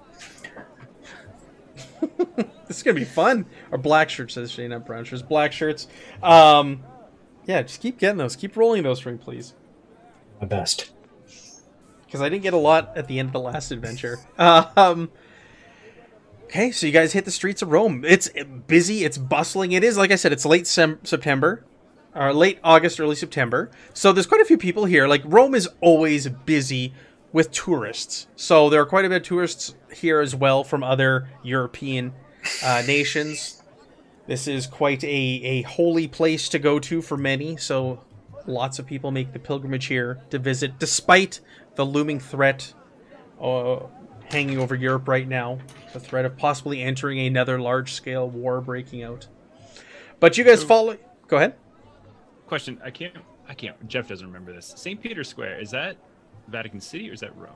This 2.68 2.78
is 2.78 2.84
gonna 2.84 2.96
be 2.96 3.06
fun. 3.06 3.46
Or 3.72 3.78
black 3.78 4.10
shirts, 4.10 4.34
says 4.34 4.52
Shane, 4.52 4.72
not 4.72 4.86
brown 4.86 5.06
shirts. 5.06 5.22
Black 5.22 5.54
shirts. 5.54 5.88
Um, 6.22 6.84
yeah, 7.46 7.62
just 7.62 7.80
keep 7.82 7.98
getting 7.98 8.18
those. 8.18 8.36
Keep 8.36 8.58
rolling 8.58 8.84
those 8.84 9.00
for 9.00 9.10
me, 9.10 9.18
please. 9.18 9.54
my 10.42 10.48
best. 10.48 10.92
because 12.06 12.20
I 12.22 12.28
didn't 12.28 12.44
get 12.44 12.54
a 12.54 12.58
lot 12.58 12.92
at 12.98 13.08
the 13.08 13.20
end 13.20 13.30
of 13.30 13.34
the 13.34 13.40
last 13.40 13.72
adventure. 13.72 14.20
Um, 14.38 15.10
okay, 16.44 16.72
so 16.72 16.86
you 16.86 16.92
guys 16.92 17.14
hit 17.14 17.24
the 17.24 17.32
streets 17.32 17.62
of 17.62 17.72
Rome. 17.72 18.04
It's 18.06 18.30
busy. 18.68 19.06
It's 19.06 19.18
bustling. 19.18 19.72
It 19.72 19.86
is 19.86 19.98
like 19.98 20.12
I 20.12 20.16
said. 20.16 20.34
It's 20.34 20.46
late 20.46 20.68
sem- 20.68 21.00
September, 21.04 21.64
or 22.14 22.34
late 22.34 22.60
August, 22.66 23.00
early 23.00 23.16
September. 23.16 23.72
So 23.94 24.12
there's 24.12 24.28
quite 24.28 24.42
a 24.42 24.46
few 24.46 24.58
people 24.58 24.84
here. 24.84 25.08
Like 25.08 25.22
Rome 25.26 25.56
is 25.56 25.70
always 25.80 26.28
busy 26.28 26.94
with 27.32 27.52
tourists. 27.52 28.28
So 28.36 28.70
there 28.70 28.82
are 28.82 28.86
quite 28.86 29.06
a 29.06 29.10
bit 29.10 29.22
of 29.22 29.28
tourists 29.28 29.76
here 29.94 30.20
as 30.20 30.36
well 30.36 30.64
from 30.64 30.84
other 30.84 31.30
European 31.44 32.14
uh, 32.64 32.84
nations. 32.88 33.62
This 34.28 34.48
is 34.48 34.68
quite 34.68 35.04
a, 35.04 35.08
a 35.08 35.62
holy 35.64 36.08
place 36.08 36.50
to 36.50 36.60
go 36.60 36.80
to 36.80 37.02
for 37.02 37.18
many. 37.18 37.58
So 37.58 38.04
lots 38.46 38.80
of 38.80 38.86
people 38.86 39.12
make 39.12 39.34
the 39.34 39.40
pilgrimage 39.40 39.86
here 39.86 40.22
to 40.30 40.40
visit, 40.40 40.80
despite 40.80 41.40
the 41.76 41.86
looming 41.86 42.20
threat 42.20 42.74
uh, 43.42 43.80
hanging 44.30 44.58
over 44.58 44.76
Europe 44.76 45.08
right 45.08 45.28
now 45.28 45.60
the 45.94 46.00
threat 46.00 46.26
of 46.26 46.38
possibly 46.38 46.82
entering 46.82 47.20
another 47.20 47.60
large 47.60 47.94
scale 47.94 48.30
war 48.30 48.62
breaking 48.62 49.04
out. 49.04 49.28
But 50.20 50.38
you 50.38 50.44
guys 50.44 50.64
follow. 50.64 50.98
Go 51.28 51.38
ahead. 51.38 51.56
Question: 52.48 52.80
I 52.84 52.92
can't. 52.92 53.16
I 53.48 53.54
can't. 53.54 53.88
Jeff 53.88 54.08
doesn't 54.08 54.26
remember 54.26 54.54
this. 54.54 54.74
St. 54.76 55.02
Peter's 55.02 55.30
Square 55.30 55.62
is 55.62 55.72
that 55.72 55.98
Vatican 56.48 56.80
City 56.82 57.10
or 57.10 57.14
is 57.14 57.20
that 57.22 57.36
Rome? 57.38 57.52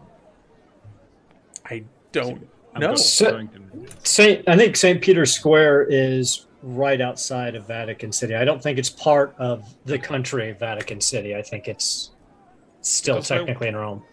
I 1.66 1.84
don't 2.12 2.48
know. 2.78 2.96
So- 2.96 3.48
Saint, 4.04 4.48
I 4.48 4.56
think 4.58 4.76
St. 4.76 5.02
Peter's 5.02 5.34
Square 5.34 5.88
is 5.90 6.46
right 6.64 7.02
outside 7.02 7.56
of 7.56 7.68
Vatican 7.68 8.12
City. 8.12 8.36
I 8.36 8.46
don't 8.46 8.62
think 8.62 8.78
it's 8.78 8.90
part 8.90 9.34
of 9.38 9.74
the 9.86 9.98
country 9.98 10.52
Vatican 10.54 11.02
City. 11.02 11.36
I 11.36 11.42
think 11.42 11.68
it's 11.68 12.12
still 12.82 13.16
Because 13.16 13.32
I- 13.32 13.38
technically 13.38 13.68
in 13.70 13.76
Rome. 13.76 14.04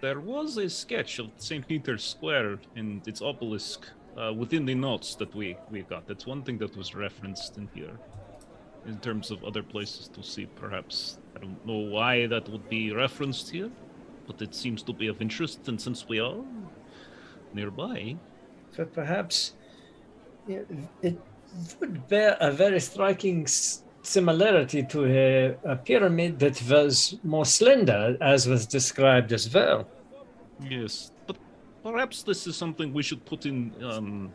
There 0.00 0.20
was 0.20 0.56
a 0.58 0.70
sketch 0.70 1.18
of 1.18 1.30
St. 1.38 1.66
Peter's 1.66 2.04
Square 2.04 2.58
and 2.76 3.06
its 3.08 3.20
obelisk 3.20 3.84
uh, 4.16 4.32
within 4.32 4.64
the 4.64 4.74
notes 4.74 5.16
that 5.16 5.34
we, 5.34 5.56
we 5.72 5.82
got. 5.82 6.06
That's 6.06 6.24
one 6.24 6.42
thing 6.44 6.56
that 6.58 6.76
was 6.76 6.94
referenced 6.94 7.56
in 7.58 7.68
here. 7.74 7.98
In 8.86 8.98
terms 8.98 9.32
of 9.32 9.42
other 9.42 9.62
places 9.62 10.06
to 10.14 10.22
see, 10.22 10.46
perhaps. 10.46 11.18
I 11.34 11.40
don't 11.40 11.66
know 11.66 11.78
why 11.78 12.26
that 12.28 12.48
would 12.48 12.68
be 12.68 12.92
referenced 12.92 13.50
here, 13.50 13.70
but 14.28 14.40
it 14.46 14.54
seems 14.54 14.80
to 14.84 14.92
be 14.92 15.08
of 15.08 15.20
interest, 15.20 15.68
and 15.68 15.80
since 15.80 16.00
we 16.08 16.20
are 16.20 16.36
nearby, 17.54 18.16
But 18.76 18.92
perhaps 18.94 19.54
yeah, 20.46 20.62
it 21.02 21.16
would 21.80 21.96
bear 22.08 22.36
a 22.40 22.50
very 22.52 22.80
striking 22.80 23.46
similarity 24.02 24.82
to 24.84 24.98
a, 25.06 25.56
a 25.72 25.76
pyramid 25.76 26.38
that 26.38 26.56
was 26.70 27.18
more 27.24 27.44
slender, 27.46 28.16
as 28.20 28.46
was 28.46 28.66
described 28.66 29.32
as 29.32 29.52
well. 29.54 29.80
Yes, 30.60 31.10
but 31.26 31.36
perhaps 31.82 32.22
this 32.22 32.46
is 32.46 32.56
something 32.56 32.92
we 32.92 33.02
should 33.02 33.24
put 33.24 33.46
in 33.46 33.72
um, 33.82 34.30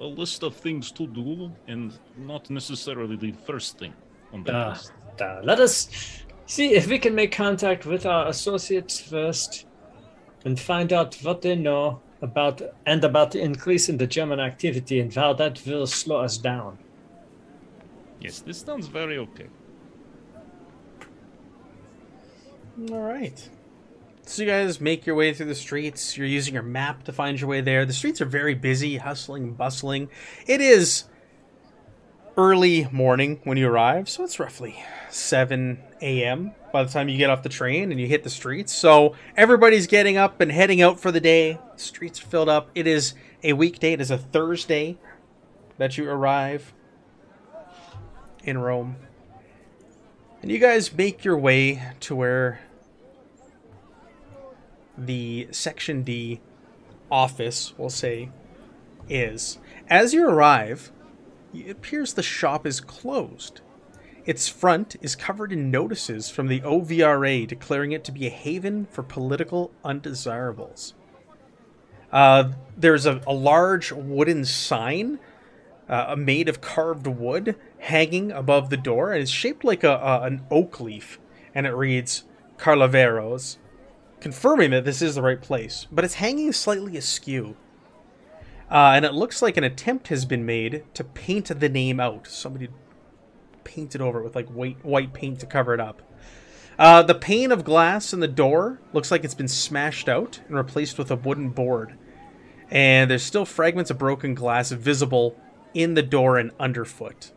a 0.00 0.04
list 0.06 0.42
of 0.42 0.54
things 0.56 0.90
to 0.92 1.06
do, 1.06 1.50
and 1.68 1.92
not 2.16 2.48
necessarily 2.50 3.16
the 3.16 3.32
first 3.46 3.78
thing 3.78 3.94
on 4.32 4.44
the 4.44 4.52
Ah. 4.52 4.68
list. 4.70 4.92
uh, 5.20 5.40
let 5.44 5.60
us 5.60 5.76
see 6.52 6.74
if 6.74 6.86
we 6.86 6.98
can 6.98 7.14
make 7.14 7.32
contact 7.32 7.86
with 7.86 8.04
our 8.04 8.28
associates 8.28 9.00
first 9.00 9.64
and 10.44 10.60
find 10.60 10.92
out 10.92 11.14
what 11.22 11.40
they 11.40 11.56
know 11.56 12.02
about 12.20 12.60
and 12.84 13.02
about 13.02 13.30
the 13.30 13.40
increase 13.40 13.88
in 13.88 13.96
the 13.96 14.06
German 14.06 14.38
activity 14.38 15.00
and 15.00 15.14
how 15.14 15.32
that 15.32 15.62
will 15.66 15.86
slow 15.86 16.20
us 16.20 16.36
down. 16.36 16.76
Yes, 18.20 18.40
this 18.40 18.58
sounds 18.58 18.86
very 18.86 19.16
okay. 19.16 19.48
All 22.90 23.00
right. 23.00 23.48
So 24.24 24.42
you 24.42 24.48
guys 24.48 24.78
make 24.78 25.06
your 25.06 25.16
way 25.16 25.32
through 25.32 25.46
the 25.46 25.54
streets. 25.54 26.18
You're 26.18 26.26
using 26.26 26.52
your 26.52 26.62
map 26.62 27.04
to 27.04 27.12
find 27.12 27.40
your 27.40 27.48
way 27.48 27.62
there. 27.62 27.86
The 27.86 27.94
streets 27.94 28.20
are 28.20 28.26
very 28.26 28.54
busy, 28.54 28.98
hustling, 28.98 29.54
bustling. 29.54 30.10
It 30.46 30.60
is 30.60 31.04
early 32.36 32.88
morning 32.90 33.40
when 33.44 33.56
you 33.56 33.68
arrive, 33.68 34.08
so 34.08 34.24
it's 34.24 34.38
roughly 34.38 34.82
7 35.10 35.78
a.m. 36.00 36.52
by 36.72 36.82
the 36.82 36.90
time 36.90 37.08
you 37.08 37.18
get 37.18 37.30
off 37.30 37.42
the 37.42 37.48
train 37.48 37.90
and 37.90 38.00
you 38.00 38.06
hit 38.06 38.24
the 38.24 38.30
streets. 38.30 38.72
So 38.72 39.14
everybody's 39.36 39.86
getting 39.86 40.16
up 40.16 40.40
and 40.40 40.50
heading 40.50 40.80
out 40.80 40.98
for 40.98 41.12
the 41.12 41.20
day. 41.20 41.58
streets 41.76 42.22
are 42.22 42.26
filled 42.26 42.48
up. 42.48 42.70
It 42.74 42.86
is 42.86 43.14
a 43.42 43.52
weekday. 43.52 43.92
It 43.92 44.00
is 44.00 44.10
a 44.10 44.18
Thursday 44.18 44.98
that 45.78 45.98
you 45.98 46.08
arrive 46.08 46.72
in 48.44 48.58
Rome. 48.58 48.96
And 50.40 50.50
you 50.50 50.58
guys 50.58 50.92
make 50.92 51.24
your 51.24 51.38
way 51.38 51.82
to 52.00 52.16
where 52.16 52.60
the 54.98 55.48
Section 55.50 56.02
D 56.02 56.40
office, 57.10 57.74
we'll 57.76 57.90
say, 57.90 58.30
is. 59.08 59.58
As 59.88 60.14
you 60.14 60.28
arrive, 60.28 60.90
it 61.54 61.70
appears 61.70 62.12
the 62.12 62.22
shop 62.22 62.66
is 62.66 62.80
closed. 62.80 63.60
Its 64.24 64.48
front 64.48 64.96
is 65.00 65.16
covered 65.16 65.52
in 65.52 65.70
notices 65.70 66.30
from 66.30 66.46
the 66.46 66.60
OVRA 66.60 67.46
declaring 67.46 67.92
it 67.92 68.04
to 68.04 68.12
be 68.12 68.26
a 68.26 68.30
haven 68.30 68.86
for 68.90 69.02
political 69.02 69.72
undesirables. 69.84 70.94
Uh, 72.12 72.52
there's 72.76 73.06
a, 73.06 73.20
a 73.26 73.32
large 73.32 73.90
wooden 73.90 74.44
sign 74.44 75.18
uh, 75.88 76.14
made 76.16 76.48
of 76.48 76.60
carved 76.60 77.06
wood 77.06 77.56
hanging 77.78 78.30
above 78.30 78.70
the 78.70 78.76
door, 78.76 79.12
and 79.12 79.22
it's 79.22 79.30
shaped 79.30 79.64
like 79.64 79.82
a, 79.82 79.92
a 79.92 80.22
an 80.22 80.42
oak 80.50 80.78
leaf, 80.80 81.18
and 81.54 81.66
it 81.66 81.74
reads 81.74 82.24
Carlaveros, 82.58 83.56
confirming 84.20 84.70
that 84.70 84.84
this 84.84 85.02
is 85.02 85.16
the 85.16 85.22
right 85.22 85.40
place. 85.40 85.86
But 85.90 86.04
it's 86.04 86.14
hanging 86.14 86.52
slightly 86.52 86.96
askew, 86.96 87.56
uh, 88.72 88.94
and 88.96 89.04
it 89.04 89.12
looks 89.12 89.42
like 89.42 89.58
an 89.58 89.64
attempt 89.64 90.08
has 90.08 90.24
been 90.24 90.46
made 90.46 90.82
to 90.94 91.04
paint 91.04 91.46
the 91.60 91.68
name 91.68 92.00
out. 92.00 92.26
Somebody 92.26 92.68
painted 93.64 94.00
over 94.00 94.20
it 94.20 94.24
with 94.24 94.34
like 94.34 94.48
white 94.48 94.82
white 94.82 95.12
paint 95.12 95.40
to 95.40 95.46
cover 95.46 95.74
it 95.74 95.80
up. 95.80 96.00
Uh, 96.78 97.02
the 97.02 97.14
pane 97.14 97.52
of 97.52 97.64
glass 97.64 98.14
in 98.14 98.20
the 98.20 98.28
door 98.28 98.80
looks 98.94 99.10
like 99.10 99.24
it's 99.24 99.34
been 99.34 99.46
smashed 99.46 100.08
out 100.08 100.40
and 100.48 100.56
replaced 100.56 100.96
with 100.96 101.10
a 101.10 101.16
wooden 101.16 101.50
board. 101.50 101.98
And 102.70 103.10
there's 103.10 103.22
still 103.22 103.44
fragments 103.44 103.90
of 103.90 103.98
broken 103.98 104.34
glass 104.34 104.70
visible 104.70 105.38
in 105.74 105.92
the 105.92 106.02
door 106.02 106.38
and 106.38 106.50
underfoot. 106.58 107.30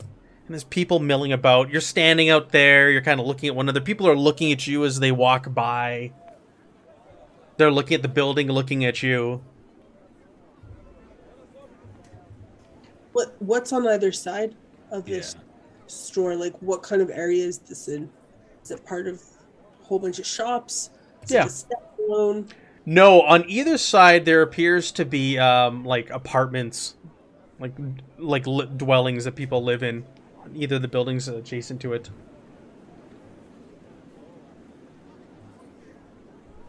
And 0.00 0.52
there's 0.54 0.64
people 0.64 0.98
milling 0.98 1.32
about. 1.32 1.70
You're 1.70 1.80
standing 1.80 2.30
out 2.30 2.50
there. 2.50 2.90
You're 2.90 3.00
kind 3.00 3.20
of 3.20 3.26
looking 3.26 3.48
at 3.48 3.54
one 3.54 3.66
another. 3.66 3.80
People 3.80 4.08
are 4.08 4.16
looking 4.16 4.50
at 4.50 4.66
you 4.66 4.84
as 4.84 4.98
they 4.98 5.12
walk 5.12 5.54
by. 5.54 6.12
They're 7.58 7.70
looking 7.70 7.94
at 7.94 8.02
the 8.02 8.08
building, 8.08 8.48
looking 8.48 8.84
at 8.84 9.04
you. 9.04 9.44
What 13.14 13.34
what's 13.40 13.72
on 13.72 13.86
either 13.88 14.12
side 14.12 14.54
of 14.90 15.06
this 15.06 15.36
store? 15.86 16.34
Like 16.34 16.54
what 16.60 16.82
kind 16.82 17.00
of 17.00 17.10
area 17.10 17.46
is 17.46 17.58
this 17.60 17.88
in? 17.88 18.10
Is 18.62 18.70
it 18.72 18.84
part 18.84 19.06
of 19.06 19.22
a 19.80 19.84
whole 19.84 19.98
bunch 20.00 20.18
of 20.18 20.26
shops? 20.26 20.90
Is 21.22 21.30
Yeah. 21.30 21.46
it? 21.46 22.52
No, 22.86 23.22
on 23.22 23.44
either 23.48 23.78
side 23.78 24.24
there 24.26 24.42
appears 24.42 24.92
to 24.92 25.04
be 25.04 25.38
um, 25.38 25.84
like 25.84 26.10
apartments, 26.10 26.96
like 27.60 27.72
like 28.18 28.46
li- 28.46 28.68
dwellings 28.76 29.24
that 29.24 29.36
people 29.36 29.62
live 29.62 29.82
in. 29.82 30.04
On 30.42 30.54
either 30.54 30.78
the 30.78 30.88
buildings 30.88 31.28
adjacent 31.28 31.80
to 31.82 31.92
it. 31.94 32.10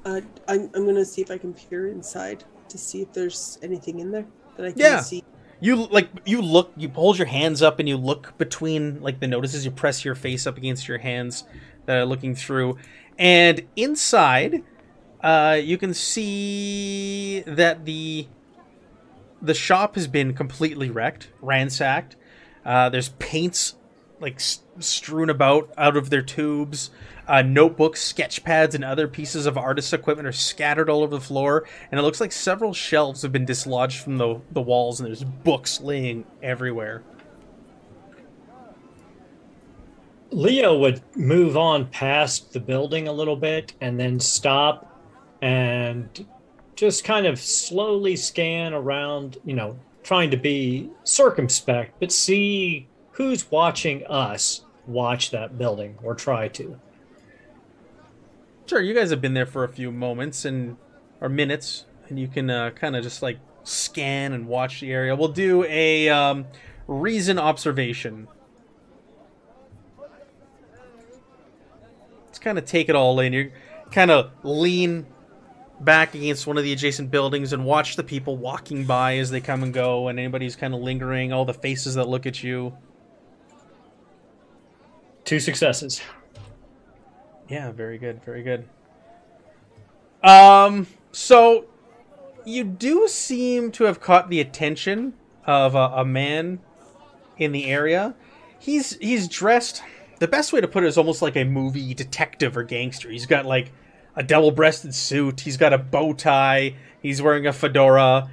Uh, 0.06 0.22
I'm 0.48 0.70
I'm 0.76 0.86
gonna 0.86 1.04
see 1.04 1.22
if 1.24 1.32
I 1.32 1.38
can 1.40 1.54
peer 1.56 1.88
inside 1.88 2.44
to 2.70 2.78
see 2.78 3.02
if 3.02 3.12
there's 3.12 3.58
anything 3.64 4.00
in 4.00 4.12
there 4.12 4.26
that 4.56 4.66
I 4.68 4.72
can 4.72 4.80
Yeah. 4.80 5.00
see. 5.02 5.24
You 5.60 5.88
like 5.88 6.10
you 6.26 6.42
look, 6.42 6.72
you 6.76 6.90
hold 6.90 7.18
your 7.18 7.28
hands 7.28 7.62
up 7.62 7.80
and 7.80 7.88
you 7.88 7.98
look 7.98 8.38
between 8.38 9.02
like 9.02 9.20
the 9.20 9.28
notices. 9.28 9.66
You 9.66 9.72
press 9.72 10.04
your 10.04 10.16
face 10.16 10.46
up 10.46 10.58
against 10.58 10.88
your 10.88 10.98
hands 10.98 11.46
that 11.86 11.98
are 11.98 12.06
looking 12.06 12.36
through, 12.36 12.78
and 13.18 13.66
inside, 13.76 14.64
uh, 15.24 15.58
you 15.62 15.78
can 15.78 15.94
see 15.94 17.42
that 17.48 17.86
the 17.86 18.28
the 19.42 19.54
shop 19.54 19.96
has 19.96 20.08
been 20.08 20.34
completely 20.34 20.90
wrecked, 20.90 21.30
ransacked. 21.42 22.16
Uh, 22.66 22.90
there's 22.90 23.10
paints 23.10 23.76
like 24.20 24.40
strewn 24.40 25.30
about 25.30 25.72
out 25.78 25.96
of 25.96 26.10
their 26.10 26.22
tubes. 26.22 26.90
Uh, 27.28 27.42
notebooks, 27.42 28.04
sketch 28.04 28.44
pads, 28.44 28.76
and 28.76 28.84
other 28.84 29.08
pieces 29.08 29.46
of 29.46 29.58
artist 29.58 29.94
equipment 29.94 30.28
are 30.28 30.32
scattered 30.32 30.90
all 30.90 31.02
over 31.02 31.16
the 31.16 31.22
floor, 31.22 31.66
and 31.92 32.00
it 32.00 32.04
looks 32.04 32.22
like 32.22 32.32
several 32.32 32.74
shelves 32.74 33.24
have 33.24 33.32
been 33.32 33.46
dislodged 33.46 34.04
from 34.04 34.18
the, 34.18 34.40
the 34.52 34.62
walls, 34.62 35.00
and 35.00 35.08
there's 35.08 35.24
books 35.24 35.82
laying 35.82 36.24
everywhere. 36.44 37.04
Leo 40.32 40.78
would 40.78 41.02
move 41.16 41.56
on 41.56 41.88
past 41.88 42.52
the 42.52 42.60
building 42.60 43.08
a 43.08 43.14
little 43.14 43.38
bit 43.38 43.74
and 43.80 44.00
then 44.00 44.20
stop 44.20 45.00
and 45.42 46.26
just 46.76 47.04
kind 47.06 47.26
of 47.26 47.40
slowly 47.40 48.16
scan 48.16 48.74
around, 48.74 49.38
you 49.46 49.54
know, 49.54 49.80
trying 50.04 50.30
to 50.32 50.38
be 50.38 50.90
circumspect, 51.04 52.00
but 52.00 52.12
see 52.12 52.88
who's 53.12 53.50
watching 53.50 54.06
us 54.08 54.66
watch 54.88 55.32
that 55.32 55.58
building 55.58 55.98
or 56.04 56.14
try 56.14 56.48
to. 56.50 56.78
Sure, 58.68 58.82
you 58.82 58.96
guys 58.96 59.12
have 59.12 59.22
been 59.22 59.36
there 59.36 59.46
for 59.46 59.64
a 59.64 59.70
few 59.70 59.92
moments 59.92 60.44
and 60.44 60.78
or 61.22 61.30
minutes, 61.30 61.86
and 62.10 62.20
you 62.20 62.28
can 62.28 62.50
uh, 62.50 62.72
kind 62.72 62.96
of 62.96 63.04
just 63.04 63.22
like 63.22 63.38
scan 63.64 64.34
and 64.34 64.48
watch 64.48 64.82
the 64.82 64.92
area. 64.92 65.16
We'll 65.16 65.28
do 65.28 65.64
a 65.66 66.10
um, 66.10 66.46
reason 66.88 67.38
observation. 67.38 68.28
Let's 72.26 72.40
kind 72.40 72.58
of 72.58 72.66
take 72.66 72.90
it 72.90 72.96
all 72.96 73.20
in. 73.20 73.34
You 73.34 73.52
kind 73.92 74.10
of 74.10 74.32
lean 74.44 75.06
back 75.80 76.16
against 76.16 76.48
one 76.48 76.58
of 76.58 76.64
the 76.64 76.74
adjacent 76.74 77.12
buildings 77.12 77.54
and 77.54 77.66
watch 77.66 77.96
the 77.96 78.04
people 78.04 78.36
walking 78.36 78.86
by 78.86 79.18
as 79.18 79.30
they 79.30 79.42
come 79.42 79.62
and 79.62 79.74
go, 79.74 80.08
and 80.08 80.18
anybody's 80.18 80.56
kind 80.56 80.74
of 80.74 80.82
lingering. 80.82 81.32
All 81.32 81.46
the 81.46 81.54
faces 81.54 81.94
that 81.96 82.08
look 82.08 82.26
at 82.26 82.44
you. 82.44 82.76
Two 85.24 85.40
successes. 85.40 86.02
Yeah, 87.48 87.72
very 87.72 87.98
good, 87.98 88.24
very 88.24 88.44
good. 88.44 88.68
Um, 90.24 90.88
so 91.12 91.66
you 92.46 92.64
do 92.64 93.08
seem 93.08 93.72
to 93.74 93.84
have 93.84 94.00
caught 94.00 94.30
the 94.30 94.40
attention 94.40 95.14
of 95.46 95.76
a, 95.76 95.92
a 95.98 96.06
man 96.06 96.60
in 97.38 97.52
the 97.52 97.66
area. 97.66 98.16
He's 98.58 98.98
he's 98.98 99.28
dressed. 99.28 99.84
The 100.20 100.28
best 100.28 100.54
way 100.54 100.62
to 100.62 100.68
put 100.68 100.84
it 100.84 100.88
is 100.88 100.98
almost 100.98 101.22
like 101.22 101.36
a 101.36 101.44
movie 101.44 101.94
detective 101.94 102.58
or 102.58 102.64
gangster. 102.64 103.12
He's 103.12 103.26
got 103.26 103.46
like 103.46 103.72
a 104.16 104.24
double-breasted 104.24 104.96
suit. 104.96 105.42
He's 105.42 105.58
got 105.58 105.74
a 105.74 105.78
bow 105.78 106.14
tie. 106.14 106.76
He's 107.02 107.22
wearing 107.22 107.46
a 107.46 107.54
fedora. 107.54 108.30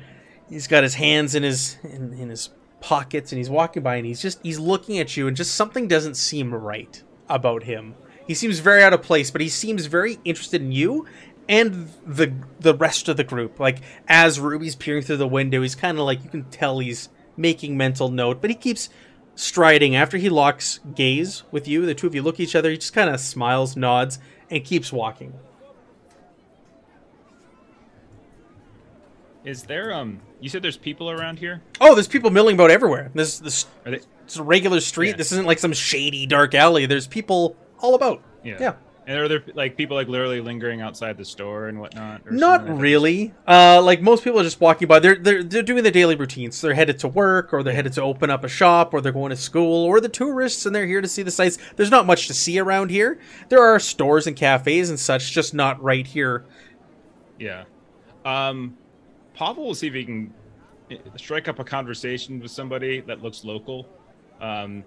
He's 0.48 0.68
got 0.68 0.84
his 0.84 0.94
hands 0.94 1.34
in 1.34 1.42
his 1.42 1.76
in, 1.82 2.12
in 2.14 2.28
his 2.30 2.50
pockets, 2.80 3.32
and 3.32 3.38
he's 3.38 3.50
walking 3.50 3.82
by, 3.82 3.96
and 3.96 4.06
he's 4.06 4.22
just 4.22 4.40
he's 4.42 4.58
looking 4.58 4.98
at 4.98 5.16
you, 5.16 5.26
and 5.26 5.36
just 5.36 5.54
something 5.54 5.88
doesn't 5.88 6.14
seem 6.14 6.54
right 6.54 7.02
about 7.28 7.64
him. 7.64 7.94
He 8.26 8.34
seems 8.34 8.60
very 8.60 8.82
out 8.82 8.92
of 8.92 9.02
place, 9.02 9.30
but 9.30 9.40
he 9.40 9.48
seems 9.48 9.86
very 9.86 10.18
interested 10.24 10.62
in 10.62 10.72
you 10.72 11.06
and 11.48 11.88
the 12.06 12.32
the 12.60 12.74
rest 12.74 13.08
of 13.08 13.16
the 13.16 13.24
group. 13.24 13.58
Like 13.58 13.78
as 14.08 14.40
Ruby's 14.40 14.76
peering 14.76 15.02
through 15.02 15.18
the 15.18 15.28
window, 15.28 15.62
he's 15.62 15.74
kind 15.74 15.98
of 15.98 16.04
like 16.04 16.22
you 16.24 16.30
can 16.30 16.44
tell 16.44 16.78
he's 16.78 17.08
making 17.36 17.76
mental 17.76 18.08
note, 18.08 18.40
but 18.40 18.50
he 18.50 18.56
keeps 18.56 18.88
striding. 19.34 19.96
After 19.96 20.16
he 20.16 20.28
locks 20.28 20.80
gaze 20.94 21.42
with 21.50 21.66
you, 21.66 21.86
the 21.86 21.94
two 21.94 22.06
of 22.06 22.14
you 22.14 22.22
look 22.22 22.36
at 22.36 22.40
each 22.40 22.56
other. 22.56 22.70
He 22.70 22.76
just 22.76 22.92
kind 22.92 23.10
of 23.10 23.20
smiles, 23.20 23.76
nods, 23.76 24.18
and 24.50 24.64
keeps 24.64 24.92
walking. 24.92 25.34
Is 29.44 29.64
there 29.64 29.92
um? 29.92 30.20
You 30.40 30.48
said 30.48 30.62
there's 30.62 30.76
people 30.76 31.10
around 31.10 31.40
here. 31.40 31.62
Oh, 31.80 31.94
there's 31.94 32.06
people 32.06 32.30
milling 32.30 32.54
about 32.54 32.70
everywhere. 32.70 33.10
This 33.14 33.40
this 33.40 33.66
they? 33.84 34.00
it's 34.24 34.36
a 34.36 34.42
regular 34.42 34.80
street. 34.80 35.10
Yeah. 35.10 35.16
This 35.16 35.32
isn't 35.32 35.46
like 35.46 35.58
some 35.58 35.72
shady 35.72 36.26
dark 36.26 36.54
alley. 36.54 36.86
There's 36.86 37.08
people 37.08 37.56
all 37.82 37.94
about. 37.94 38.22
Yeah. 38.42 38.56
Yeah. 38.60 38.74
And 39.04 39.18
are 39.18 39.26
there 39.26 39.42
like 39.54 39.76
people 39.76 39.96
like 39.96 40.06
literally 40.06 40.40
lingering 40.40 40.80
outside 40.80 41.16
the 41.18 41.24
store 41.24 41.66
and 41.66 41.80
whatnot? 41.80 42.22
or 42.24 42.30
Not 42.30 42.60
something 42.60 42.74
like 42.74 42.76
that? 42.76 42.82
really. 42.82 43.34
Uh, 43.48 43.82
like 43.82 44.00
most 44.00 44.22
people 44.22 44.38
are 44.38 44.44
just 44.44 44.60
walking 44.60 44.86
by. 44.86 45.00
They're 45.00 45.16
they're 45.16 45.42
they're 45.42 45.62
doing 45.64 45.82
their 45.82 45.90
daily 45.90 46.14
routines. 46.14 46.60
They're 46.60 46.72
headed 46.74 47.00
to 47.00 47.08
work, 47.08 47.52
or 47.52 47.64
they're 47.64 47.74
headed 47.74 47.94
to 47.94 48.02
open 48.02 48.30
up 48.30 48.44
a 48.44 48.48
shop, 48.48 48.94
or 48.94 49.00
they're 49.00 49.10
going 49.10 49.30
to 49.30 49.36
school, 49.36 49.84
or 49.86 50.00
the 50.00 50.08
tourists, 50.08 50.66
and 50.66 50.74
they're 50.74 50.86
here 50.86 51.00
to 51.00 51.08
see 51.08 51.24
the 51.24 51.32
sights. 51.32 51.58
There's 51.74 51.90
not 51.90 52.06
much 52.06 52.28
to 52.28 52.34
see 52.34 52.60
around 52.60 52.90
here. 52.92 53.18
There 53.48 53.60
are 53.60 53.80
stores 53.80 54.28
and 54.28 54.36
cafes 54.36 54.88
and 54.88 55.00
such, 55.00 55.32
just 55.32 55.52
not 55.52 55.82
right 55.82 56.06
here. 56.06 56.44
Yeah. 57.40 57.64
Um, 58.24 58.76
Pavel 59.34 59.64
will 59.64 59.74
see 59.74 59.88
if 59.88 59.94
he 59.94 60.04
can 60.04 60.32
eh, 60.92 60.98
strike 61.16 61.48
up 61.48 61.58
a 61.58 61.64
conversation 61.64 62.38
with 62.38 62.52
somebody 62.52 63.00
that 63.00 63.20
looks 63.20 63.44
local, 63.44 63.88
um, 64.40 64.84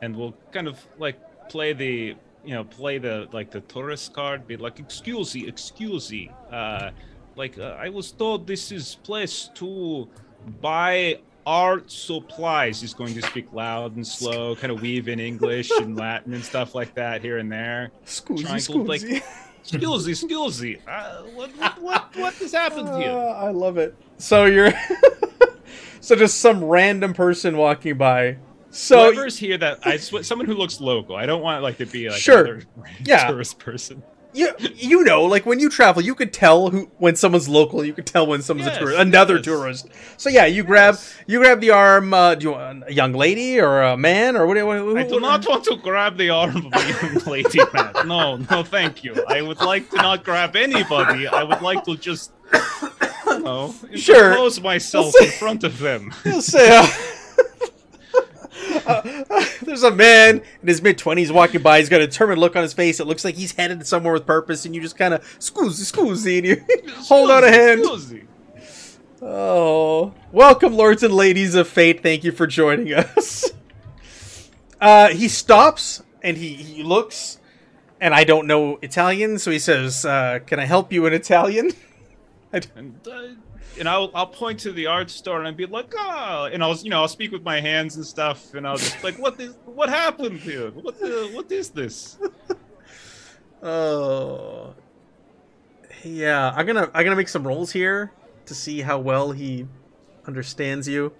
and 0.00 0.16
we'll 0.16 0.34
kind 0.50 0.66
of 0.66 0.80
like 0.98 1.20
play 1.48 1.72
the 1.72 2.14
you 2.44 2.54
know 2.54 2.64
play 2.64 2.98
the 2.98 3.28
like 3.32 3.50
the 3.50 3.60
tourist 3.62 4.12
card, 4.12 4.46
be 4.46 4.56
like, 4.56 4.78
"Excuse 4.78 5.34
me, 5.34 5.46
excuse 5.48 6.10
me." 6.10 6.30
Uh, 6.50 6.90
like 7.36 7.58
uh, 7.58 7.76
I 7.78 7.88
was 7.88 8.12
told 8.12 8.46
this 8.46 8.70
is 8.72 8.96
place 9.02 9.50
to 9.54 10.08
buy 10.60 11.18
art 11.46 11.90
supplies. 11.90 12.80
He's 12.80 12.94
going 12.94 13.14
to 13.14 13.22
speak 13.22 13.52
loud 13.52 13.96
and 13.96 14.06
slow, 14.06 14.56
kind 14.56 14.72
of 14.72 14.80
weave 14.80 15.08
in 15.08 15.20
English 15.20 15.70
and 15.70 15.96
Latin 16.04 16.34
and 16.34 16.44
stuff 16.44 16.74
like 16.74 16.94
that 16.94 17.22
here 17.22 17.38
and 17.38 17.50
there. 17.50 17.90
Scusi, 18.06 18.42
Trying 18.42 18.60
to, 18.60 18.82
like, 18.82 19.24
Excuse 19.64 20.06
me, 20.06 20.12
excuse 20.12 20.60
me. 20.60 20.76
Uh, 20.86 21.22
what, 21.22 21.50
what, 21.56 21.80
what, 21.80 22.16
what 22.16 22.34
has 22.34 22.52
happened 22.52 23.02
here? 23.02 23.10
I 23.10 23.50
love 23.50 23.78
it. 23.78 23.94
So 24.18 24.44
you're 24.44 24.72
so 26.00 26.14
just 26.16 26.40
some 26.40 26.62
random 26.62 27.14
person 27.14 27.56
walking 27.56 27.96
by. 27.96 28.36
So 28.74 29.12
Whoever's 29.12 29.38
here 29.38 29.56
that 29.58 29.78
I 29.86 29.96
someone 29.98 30.46
who 30.46 30.54
looks 30.54 30.80
local. 30.80 31.14
I 31.16 31.26
don't 31.26 31.42
want 31.42 31.62
like 31.62 31.78
to 31.78 31.86
be 31.86 32.08
like 32.10 32.18
Sure. 32.20 32.60
Yeah. 33.04 33.28
tourist 33.28 33.58
person. 33.60 34.02
you 34.32 34.50
you 34.74 35.04
know, 35.04 35.22
like 35.22 35.46
when 35.46 35.60
you 35.60 35.68
travel, 35.70 36.02
you 36.02 36.12
could 36.16 36.32
tell 36.32 36.70
who 36.70 36.90
when 36.98 37.14
someone's 37.14 37.48
local. 37.48 37.84
You 37.84 37.92
could 37.92 38.04
tell 38.06 38.26
when 38.26 38.42
someone's 38.42 38.66
Yes, 38.66 38.76
a 38.78 38.80
tourist, 38.80 38.98
another 39.00 39.36
yes. 39.36 39.44
tourist. 39.44 39.88
So 40.16 40.28
yeah, 40.28 40.46
you 40.46 40.64
grab 40.64 40.94
Yes. 40.94 41.14
you 41.28 41.38
grab 41.38 41.60
the 41.60 41.70
arm. 41.70 42.12
Uh, 42.12 42.34
do 42.34 42.42
you 42.46 42.50
want 42.50 42.82
a 42.88 42.92
young 42.92 43.12
lady 43.12 43.60
or 43.60 43.82
a 43.82 43.96
man 43.96 44.34
or 44.36 44.44
what? 44.48 44.54
do 44.54 44.60
you- 44.60 44.66
what, 44.66 44.84
what 44.86 44.98
I 44.98 45.04
do 45.06 45.20
not 45.20 45.46
want 45.46 45.62
to 45.70 45.76
grab 45.76 46.16
the 46.16 46.30
arm 46.30 46.56
of 46.66 46.72
a 46.74 46.88
young 46.88 47.14
lady, 47.34 47.60
man. 47.72 47.92
No, 48.08 48.36
no, 48.50 48.64
thank 48.64 49.04
you. 49.04 49.14
I 49.28 49.40
would 49.40 49.60
like 49.60 49.88
to 49.90 49.96
not 49.98 50.24
grab 50.24 50.56
anybody. 50.56 51.28
I 51.28 51.44
would 51.44 51.62
like 51.62 51.84
to 51.84 51.96
just, 51.96 52.32
you 53.28 53.38
know, 53.38 53.72
Sure. 53.94 54.32
impose 54.32 54.60
myself 54.60 55.14
We'll 55.14 55.26
in 55.26 55.30
front 55.38 55.62
of 55.62 55.78
them. 55.78 56.12
You'll 56.24 56.42
say, 56.42 56.76
uh, 56.76 56.86
there's 59.62 59.82
a 59.82 59.90
man 59.90 60.42
in 60.62 60.68
his 60.68 60.82
mid 60.82 60.98
twenties 60.98 61.32
walking 61.32 61.62
by. 61.62 61.78
He's 61.78 61.88
got 61.88 62.00
a 62.00 62.06
determined 62.06 62.40
look 62.40 62.56
on 62.56 62.62
his 62.62 62.72
face. 62.72 63.00
It 63.00 63.06
looks 63.06 63.24
like 63.24 63.34
he's 63.34 63.52
headed 63.52 63.86
somewhere 63.86 64.12
with 64.12 64.26
purpose, 64.26 64.64
and 64.64 64.74
you 64.74 64.80
just 64.80 64.96
kind 64.96 65.14
of 65.14 65.22
scusi, 65.38 65.90
scusi, 65.90 66.38
and 66.38 66.46
you 66.46 66.92
hold 66.94 67.30
out 67.30 67.44
a 67.44 67.50
hand. 67.50 67.84
Oh, 69.22 70.12
welcome, 70.32 70.74
lords 70.74 71.02
and 71.02 71.14
ladies 71.14 71.54
of 71.54 71.66
fate. 71.66 72.02
Thank 72.02 72.24
you 72.24 72.32
for 72.32 72.46
joining 72.46 72.92
us. 72.92 73.50
Uh, 74.80 75.08
he 75.08 75.28
stops 75.28 76.02
and 76.22 76.36
he, 76.36 76.52
he 76.54 76.82
looks, 76.82 77.38
and 78.02 78.12
I 78.12 78.24
don't 78.24 78.46
know 78.46 78.78
Italian, 78.82 79.38
so 79.38 79.50
he 79.50 79.58
says, 79.58 80.04
uh, 80.04 80.40
"Can 80.46 80.60
I 80.60 80.66
help 80.66 80.92
you 80.92 81.06
in 81.06 81.14
Italian?" 81.14 81.70
I 82.52 82.60
and 82.76 82.98
uh, 83.08 83.28
and 83.78 83.88
I'll 83.88 84.10
I'll 84.14 84.26
point 84.26 84.60
to 84.60 84.72
the 84.72 84.86
art 84.86 85.10
store 85.10 85.38
and 85.38 85.46
I'd 85.48 85.56
be 85.56 85.66
like, 85.66 85.92
ah, 85.98 86.46
and 86.52 86.62
I'll 86.62 86.76
you 86.76 86.90
know 86.90 87.00
I'll 87.00 87.08
speak 87.08 87.32
with 87.32 87.42
my 87.42 87.60
hands 87.60 87.96
and 87.96 88.04
stuff, 88.06 88.54
and 88.54 88.66
I'll 88.66 88.76
just 88.76 89.02
like, 89.04 89.18
what 89.18 89.38
is 89.40 89.54
what 89.64 89.88
happened 89.88 90.40
here? 90.40 90.70
What 90.70 90.98
the 91.00 91.30
what 91.32 91.50
is 91.52 91.70
this? 91.70 92.18
Oh, 93.62 94.74
yeah. 96.02 96.52
I'm 96.54 96.66
gonna 96.66 96.90
I'm 96.92 97.04
gonna 97.04 97.16
make 97.16 97.28
some 97.28 97.46
rolls 97.46 97.72
here 97.72 98.12
to 98.46 98.54
see 98.54 98.82
how 98.82 98.98
well 98.98 99.32
he 99.32 99.66
understands 100.26 100.86
you. 100.86 101.12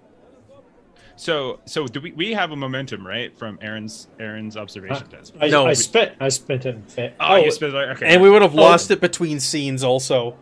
So 1.15 1.59
so 1.65 1.87
do 1.87 2.01
we 2.01 2.11
we 2.11 2.33
have 2.33 2.51
a 2.51 2.55
momentum 2.55 3.05
right 3.07 3.35
from 3.35 3.57
Aaron's 3.61 4.09
Aaron's 4.19 4.57
observation 4.57 5.07
test? 5.07 5.33
I, 5.41 5.47
No. 5.47 5.65
I 5.65 5.73
spit. 5.73 6.15
I 6.19 6.29
spit 6.29 6.65
in 6.67 6.83
fa- 6.83 7.13
Oh, 7.19 7.35
you 7.37 7.49
spent 7.51 7.73
it. 7.73 7.77
okay. 7.95 8.07
And 8.13 8.21
we 8.21 8.29
would 8.29 8.43
have 8.43 8.53
Oh. 8.53 8.61
lost 8.61 8.91
it 8.91 9.01
between 9.01 9.39
scenes 9.39 9.83
also. 9.83 10.37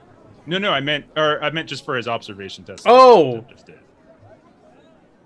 No 0.46 0.58
no 0.58 0.72
I 0.72 0.80
meant 0.82 1.06
or 1.16 1.44
I 1.44 1.50
meant 1.52 1.70
just 1.70 1.86
for 1.86 1.96
his 1.96 2.08
observation 2.08 2.64
test. 2.64 2.84
Oh. 2.88 3.46
Just 3.50 3.66
did. 3.68 3.80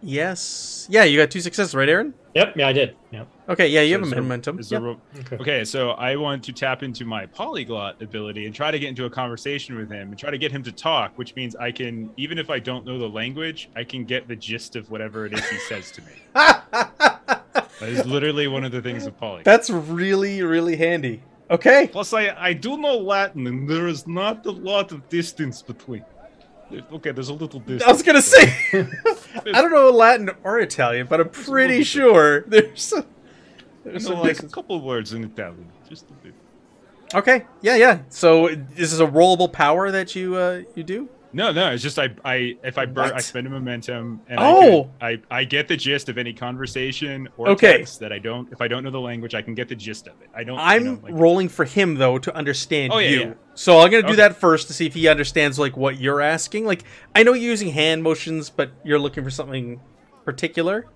Yes. 0.04 0.86
Yeah, 0.92 1.06
you 1.06 1.18
got 1.20 1.32
two 1.32 1.42
successes, 1.42 1.74
right, 1.74 1.90
Aaron? 1.90 2.14
Yep. 2.36 2.54
Yeah, 2.56 2.68
I 2.68 2.74
did. 2.74 2.96
Yep. 3.12 3.28
Okay. 3.50 3.68
Yeah, 3.68 3.82
you 3.82 3.96
So 3.96 4.00
have 4.00 4.08
a 4.08 4.12
there- 4.12 4.22
momentum. 4.22 4.60
is 4.60 4.70
there 4.70 4.80
ro- 4.80 5.02
Okay. 5.22 5.38
Okay, 5.38 5.66
so 5.66 5.92
I 5.92 6.16
want 6.18 6.44
to 6.44 6.54
tap 6.54 6.84
into 6.84 7.04
my 7.04 7.26
polyglot 7.26 8.00
ability 8.02 8.46
and 8.46 8.54
try 8.54 8.70
to 8.70 8.78
get 8.78 8.90
into 8.90 9.06
a 9.06 9.10
conversation 9.10 9.76
with 9.76 9.90
him 9.90 10.10
and 10.10 10.18
try 10.18 10.30
to 10.30 10.38
get 10.38 10.52
him 10.52 10.62
to 10.64 10.72
talk, 10.72 11.14
which 11.18 11.36
means 11.36 11.56
I 11.56 11.72
can, 11.72 12.12
even 12.16 12.38
if 12.38 12.52
I 12.52 12.60
don't 12.60 12.86
know 12.86 13.00
the 13.00 13.10
language, 13.10 13.70
I 13.76 13.84
can 13.84 14.06
get 14.06 14.28
the 14.28 14.36
gist 14.36 14.76
of 14.76 14.92
whatever 14.92 15.26
it 15.26 15.34
is 15.34 15.50
he 15.50 15.58
says 15.60 15.92
to 15.94 16.02
me. 16.04 16.12
That 17.80 17.90
is 17.90 18.08
literally 18.08 18.48
one 18.48 18.64
of 18.64 18.72
the 18.72 18.82
things 18.82 19.06
of 19.06 19.16
polyglot. 19.20 19.46
That's 19.46 19.70
really, 19.70 20.42
really 20.42 20.76
handy. 20.78 21.22
Okay. 21.50 21.88
Plus, 21.92 22.14
I, 22.14 22.36
I 22.38 22.54
do 22.54 22.78
know 22.78 22.98
Latin, 22.98 23.48
and 23.48 23.70
there 23.70 23.88
is 23.88 24.06
not 24.08 24.46
a 24.46 24.52
lot 24.52 24.92
of 24.92 25.08
distance 25.10 25.62
between. 25.62 26.04
Okay, 26.92 27.12
there's 27.12 27.30
a 27.30 27.34
little 27.34 27.62
distance. 27.62 27.84
I 27.84 27.92
was 27.94 28.04
gonna 28.04 28.22
say, 28.22 28.54
I 28.74 29.62
don't 29.62 29.72
know 29.72 29.90
Latin 29.90 30.30
or 30.44 30.60
Italian, 30.60 31.08
but 31.08 31.22
I'm 31.22 31.30
pretty 31.30 31.84
sure 31.84 32.42
there's 32.42 32.92
a, 32.92 32.98
You 32.98 33.06
there's 33.86 34.04
know, 34.10 34.16
some 34.16 34.20
like 34.20 34.44
a 34.44 34.50
couple 34.50 34.82
words 34.82 35.14
in 35.14 35.24
Italian, 35.24 35.72
just 35.88 36.10
a 36.10 36.14
bit. 36.14 36.34
Okay, 37.16 37.46
yeah, 37.62 37.78
yeah. 37.78 38.00
So 38.10 38.50
this 38.76 38.92
is 38.92 39.00
a 39.00 39.08
rollable 39.08 39.50
power 39.50 39.92
that 39.92 40.14
you 40.14 40.36
uh, 40.36 40.64
you 40.76 40.84
do. 40.84 41.08
No, 41.38 41.52
no, 41.52 41.70
it's 41.70 41.84
just 41.84 42.00
I, 42.00 42.10
I 42.26 42.56
if 42.64 42.80
I 42.80 42.88
burn, 42.88 43.12
I 43.14 43.20
spend 43.20 43.46
a 43.46 43.52
momentum, 43.52 44.22
and 44.28 44.40
Oh! 44.40 44.90
I, 45.00 45.18
could, 45.18 45.26
I, 45.30 45.42
I 45.42 45.44
get 45.44 45.68
the 45.68 45.78
gist 45.78 46.10
of 46.10 46.18
any 46.18 46.34
conversation 46.34 47.30
or 47.38 47.50
Okay. 47.50 47.78
text 47.78 48.00
that 48.00 48.12
I 48.12 48.18
don't. 48.18 48.52
If 48.52 48.60
I 48.60 48.68
don't 48.68 48.84
know 48.84 48.90
the 48.90 49.00
language, 49.00 49.36
I 49.36 49.44
can 49.44 49.54
get 49.54 49.70
the 49.70 49.76
gist 49.76 50.08
of 50.08 50.20
it. 50.20 50.32
I 50.34 50.44
don't. 50.44 50.58
I'm 50.58 50.84
you 50.84 50.92
know, 50.94 51.00
like, 51.04 51.14
rolling 51.14 51.48
for 51.48 51.64
him 51.64 51.94
though 51.94 52.18
to 52.18 52.36
understand 52.36 52.92
Oh, 52.92 52.98
yeah, 52.98 53.10
you. 53.10 53.20
yeah. 53.20 53.34
So 53.54 53.80
I'm 53.82 53.92
gonna 53.92 54.02
do 54.02 54.08
Okay. 54.08 54.16
that 54.16 54.38
first 54.38 54.66
to 54.70 54.74
see 54.74 54.88
if 54.88 54.96
he 54.96 55.08
understands 55.08 55.60
like 55.60 55.78
what 55.78 56.00
you're 56.00 56.22
asking. 56.22 56.66
Like 56.66 56.86
I 57.14 57.22
know 57.22 57.34
you're 57.34 57.52
using 57.52 57.70
hand 57.70 58.02
motions, 58.02 58.50
but 58.50 58.72
you're 58.84 58.98
looking 58.98 59.24
for 59.24 59.30
something 59.30 59.80
particular. 60.26 60.88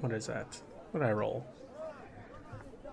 What 0.00 0.12
is 0.12 0.26
that? 0.28 0.58
What 0.92 1.00
did 1.00 1.08
I 1.10 1.12
roll? 1.12 1.44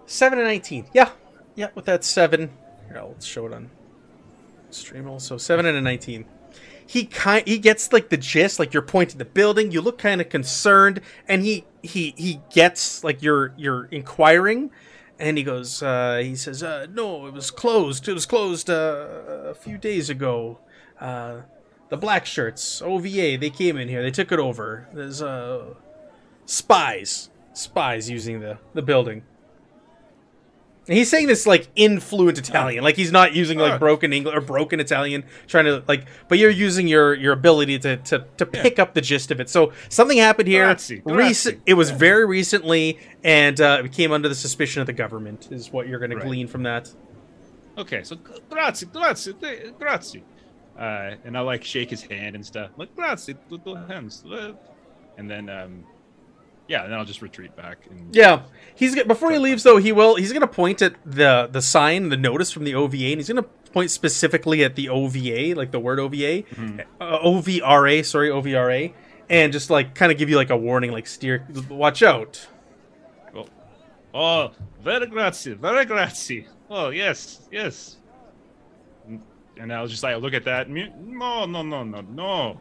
Seven 0.06 0.38
and 0.38 0.50
nineteen. 0.50 0.86
Yeah, 0.94 1.12
yeah. 1.56 1.70
With 1.76 1.86
that 1.86 2.04
seven, 2.04 2.52
here 2.90 2.98
I'll 2.98 3.16
show 3.22 3.46
it 3.46 3.54
on 3.54 3.70
stream 4.76 5.08
also. 5.08 5.38
Seven 5.38 5.66
and 5.66 5.78
a 5.78 5.82
nineteen. 5.82 6.26
He 6.88 7.06
kind 7.06 7.48
he 7.48 7.58
gets 7.58 7.92
like 7.92 8.10
the 8.10 8.18
gist, 8.18 8.60
like 8.60 8.74
you're 8.74 8.84
pointing 8.84 9.18
the 9.18 9.26
building. 9.26 9.72
You 9.72 9.82
look 9.82 9.98
kind 9.98 10.22
of 10.22 10.30
concerned, 10.30 11.02
and 11.28 11.44
he 11.44 11.66
he 11.82 12.14
he 12.18 12.42
gets 12.54 13.04
like 13.04 13.24
you're 13.24 13.54
you're 13.58 13.86
inquiring, 13.86 14.70
and 15.20 15.38
he 15.38 15.44
goes. 15.44 15.82
Uh, 15.82 16.22
he 16.24 16.36
says, 16.36 16.62
uh, 16.62 16.86
"No, 16.92 17.26
it 17.26 17.34
was 17.34 17.50
closed. 17.50 18.08
It 18.08 18.14
was 18.14 18.26
closed 18.26 18.70
uh, 18.70 19.08
a 19.46 19.56
few 19.56 19.78
days 19.78 20.10
ago. 20.10 20.60
Uh, 21.00 21.42
the 21.90 21.98
black 21.98 22.26
shirts, 22.26 22.82
OVA, 22.82 23.38
they 23.38 23.52
came 23.52 23.78
in 23.78 23.88
here. 23.88 24.02
They 24.02 24.12
took 24.12 24.32
it 24.32 24.40
over. 24.40 24.88
There's 24.94 25.22
uh, 25.22 25.74
spies, 26.46 27.30
spies 27.54 28.10
using 28.10 28.42
the 28.42 28.60
the 28.74 28.84
building." 28.84 29.24
And 30.88 30.96
he's 30.96 31.10
saying 31.10 31.28
this 31.28 31.48
like 31.48 31.68
in 31.76 32.00
fluent 32.00 32.38
Italian, 32.38 32.84
like 32.84 32.96
he's 32.96 33.12
not 33.12 33.34
using 33.34 33.58
like 33.58 33.74
Ah. 33.74 33.78
broken 33.80 34.14
English 34.14 34.36
or 34.36 34.42
broken 34.42 34.80
Italian, 34.80 35.24
trying 35.48 35.66
to 35.66 35.84
like. 35.88 36.06
But 36.28 36.38
you're 36.38 36.52
using 36.52 36.88
your 36.88 37.16
your 37.16 37.34
ability 37.34 37.80
to 37.80 37.98
to, 37.98 38.26
to 38.38 38.46
pick 38.46 38.78
up 38.78 38.94
the 38.94 39.02
gist 39.02 39.32
of 39.32 39.40
it. 39.40 39.50
So 39.50 39.74
something 39.90 40.18
happened 40.20 40.48
here. 40.48 40.66
Grazie. 40.66 41.60
It 41.66 41.74
was 41.74 41.90
very 41.90 42.26
recently, 42.26 43.00
and 43.24 43.60
uh, 43.60 43.82
it 43.84 43.92
came 43.94 44.12
under 44.12 44.30
the 44.30 44.36
suspicion 44.36 44.80
of 44.82 44.86
the 44.86 44.94
government. 44.94 45.48
Is 45.52 45.72
what 45.72 45.88
you're 45.88 46.00
going 46.00 46.12
to 46.12 46.18
glean 46.20 46.48
from 46.48 46.64
that. 46.64 46.92
Okay, 47.78 48.04
so 48.04 48.16
grazie, 48.50 48.86
grazie, 48.86 49.34
grazie, 49.78 50.24
uh, 50.80 51.16
and 51.26 51.36
I 51.38 51.42
like 51.42 51.64
shake 51.64 51.90
his 51.90 52.04
hand 52.04 52.36
and 52.36 52.46
stuff. 52.46 52.70
Like 52.78 52.96
grazie, 52.96 53.36
little 53.50 53.76
hands, 53.76 54.24
uh, 54.32 54.54
and 55.18 55.30
then 55.30 55.50
um, 55.50 55.84
yeah, 56.68 56.84
and 56.84 56.92
then 56.92 57.00
I'll 57.00 57.06
just 57.06 57.22
retreat 57.22 57.56
back. 57.56 57.78
And 57.90 58.16
Yeah, 58.16 58.44
he's 58.76 58.96
before 59.04 59.32
he 59.32 59.38
leaves 59.38 59.64
though. 59.64 59.78
He 59.78 59.92
will. 59.92 60.16
He's 60.16 60.32
going 60.32 60.42
to 60.42 60.48
point 60.48 60.82
at 60.82 60.96
the 61.06 61.48
the 61.52 61.62
sign, 61.62 62.10
the 62.10 62.18
notice 62.18 62.52
from 62.52 62.64
the 62.64 62.76
OVA, 62.76 62.96
and 63.12 63.18
he's 63.20 63.28
going 63.30 63.44
to 63.44 63.50
point 63.72 63.92
specifically 63.92 64.64
at 64.64 64.76
the 64.76 64.90
OVA, 64.90 65.54
like 65.56 65.72
the 65.72 65.80
word 65.80 66.00
OVA, 66.00 66.44
uh, 67.02 67.20
OVRA. 67.20 68.04
Sorry, 68.06 68.30
OVRA, 68.30 68.94
and 69.30 69.52
just 69.54 69.70
like 69.70 69.94
kind 69.96 70.12
of 70.12 70.18
give 70.18 70.30
you 70.30 70.38
like 70.38 70.50
a 70.50 70.58
warning, 70.58 70.92
like 70.92 71.08
steer, 71.08 71.46
watch 71.70 72.02
out. 72.02 72.48
Well, 73.34 73.50
oh, 74.14 74.52
very 74.82 75.08
grazie, 75.08 75.54
very 75.54 75.86
grazie. 75.86 76.48
Oh 76.70 76.90
yes, 76.90 77.48
yes. 77.52 77.98
And- 79.08 79.22
And 79.58 79.72
I 79.72 79.82
was 79.82 79.92
just 79.92 80.04
like, 80.04 80.20
look 80.22 80.34
at 80.34 80.44
that. 80.46 80.70
No, 80.70 81.46
no, 81.46 81.62
no, 81.62 81.84
no, 81.84 82.02
no. 82.02 82.60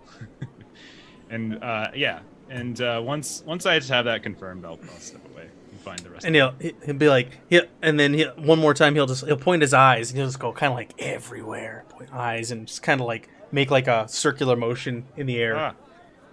and 1.31 1.63
uh, 1.63 1.89
yeah, 1.95 2.21
and 2.51 2.81
uh, 2.81 3.01
once 3.05 3.43
once 3.47 3.67
I 3.67 3.79
just 3.79 3.91
have 3.91 4.05
that 4.07 4.23
confirmed, 4.23 4.65
I'll, 4.65 4.79
I'll 4.93 4.99
step 5.01 5.21
away. 5.33 5.49
And 5.71 5.81
find 5.81 5.99
the 6.01 6.11
rest. 6.11 6.25
and 6.25 6.35
he'll 6.35 6.55
he- 6.61 6.75
he'll 6.85 6.95
be 6.95 7.09
like 7.09 7.29
he 7.51 7.61
and 7.83 7.99
then 7.99 8.15
he 8.15 8.25
one 8.37 8.59
more 8.59 8.75
time 8.75 8.95
he'll 8.95 9.07
just 9.07 9.25
he'll 9.27 9.37
point 9.37 9.63
his 9.63 9.75
eyes 9.75 10.11
and 10.11 10.19
he'll 10.19 10.27
just 10.29 10.39
go 10.39 10.53
kind 10.53 10.73
of 10.73 10.77
like 10.77 10.93
everywhere 10.99 11.85
point 11.89 12.11
eyes 12.13 12.51
and 12.51 12.67
just 12.67 12.83
kind 12.83 13.01
of 13.01 13.07
like 13.07 13.29
make 13.53 13.71
like 13.71 13.87
a 13.89 14.07
circular 14.09 14.57
motion 14.57 15.05
in 15.17 15.27
the 15.27 15.37
air 15.39 15.57
Ah, 15.57 15.75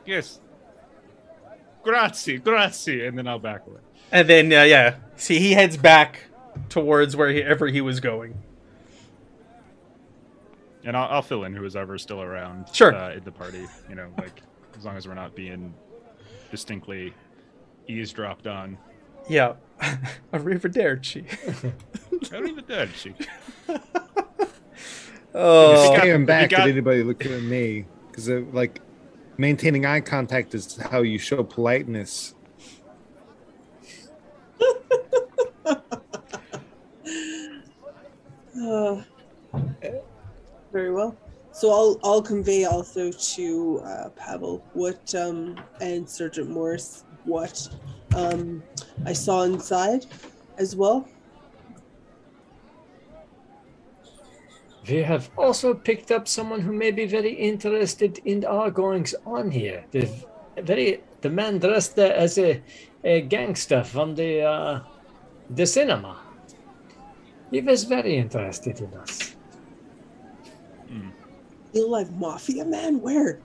yes. 0.05 0.39
Grazie, 1.83 2.37
grazie, 2.37 3.05
and 3.07 3.17
then 3.17 3.27
I'll 3.27 3.39
back 3.39 3.65
away. 3.67 3.79
and 4.11 4.27
then 4.29 4.53
uh, 4.53 4.63
yeah 4.63 4.95
see 5.15 5.39
he 5.39 5.53
heads 5.53 5.75
back 5.77 6.25
towards 6.69 7.15
wherever 7.15 7.67
he 7.67 7.81
was 7.81 7.99
going 7.99 8.35
And 10.83 10.95
I'll, 10.97 11.09
I'll 11.09 11.21
fill 11.21 11.43
in 11.45 11.53
who 11.55 11.63
is 11.65 11.75
ever 11.75 11.97
still 11.97 12.21
around. 12.21 12.67
Sure. 12.73 12.93
Uh, 12.95 13.13
in 13.13 13.23
the 13.23 13.31
party, 13.31 13.67
you 13.89 13.95
know, 13.95 14.09
like 14.17 14.41
as 14.77 14.83
long 14.83 14.97
as 14.97 15.07
we're 15.07 15.13
not 15.13 15.35
being 15.35 15.73
distinctly 16.51 17.13
eavesdropped 17.87 18.45
on. 18.47 18.77
yeah 19.29 19.53
arrivederci 20.33 21.25
I 22.23 22.37
don't 22.37 22.47
even 22.47 22.63
dare. 22.65 22.87
She. 22.89 23.13
oh 25.33 25.89
got- 25.89 25.97
Staring 25.99 26.21
we 26.21 26.25
back 26.25 26.49
got- 26.51 26.61
at 26.61 26.67
anybody 26.69 27.03
looking 27.03 27.33
at 27.33 27.41
me 27.41 27.85
because 28.07 28.29
like 28.53 28.79
maintaining 29.37 29.85
eye 29.85 30.01
contact 30.01 30.53
is 30.53 30.77
how 30.77 31.01
you 31.01 31.17
show 31.17 31.41
politeness. 31.43 32.35
Uh, 38.63 39.01
very 40.71 40.91
well. 40.91 41.15
So 41.61 41.69
I'll 41.71 41.99
I'll 42.03 42.23
convey 42.23 42.65
also 42.65 43.11
to 43.11 43.81
uh, 43.85 44.09
Pavel 44.15 44.63
what 44.73 45.13
um, 45.13 45.55
and 45.79 46.09
Sergeant 46.09 46.49
Morris 46.49 47.05
what 47.23 47.69
um, 48.15 48.63
I 49.05 49.13
saw 49.13 49.43
inside 49.43 50.07
as 50.57 50.75
well. 50.75 51.07
We 54.89 55.03
have 55.03 55.29
also 55.37 55.75
picked 55.75 56.09
up 56.09 56.27
someone 56.27 56.61
who 56.61 56.73
may 56.73 56.89
be 56.89 57.05
very 57.05 57.33
interested 57.33 58.19
in 58.25 58.43
our 58.43 58.71
goings 58.71 59.13
on 59.23 59.51
here. 59.51 59.85
The 59.91 60.09
very 60.63 61.03
the 61.21 61.29
man 61.29 61.59
dressed 61.59 61.99
as 61.99 62.39
a, 62.39 62.59
a 63.03 63.21
gangster 63.21 63.83
from 63.83 64.15
the 64.15 64.41
uh, 64.41 64.79
the 65.51 65.67
cinema. 65.67 66.17
He 67.51 67.61
was 67.61 67.83
very 67.83 68.17
interested 68.17 68.81
in 68.81 68.91
us. 68.95 69.35
You 71.73 71.89
like 71.89 72.09
mafia 72.11 72.65
man? 72.65 73.01
Where? 73.01 73.39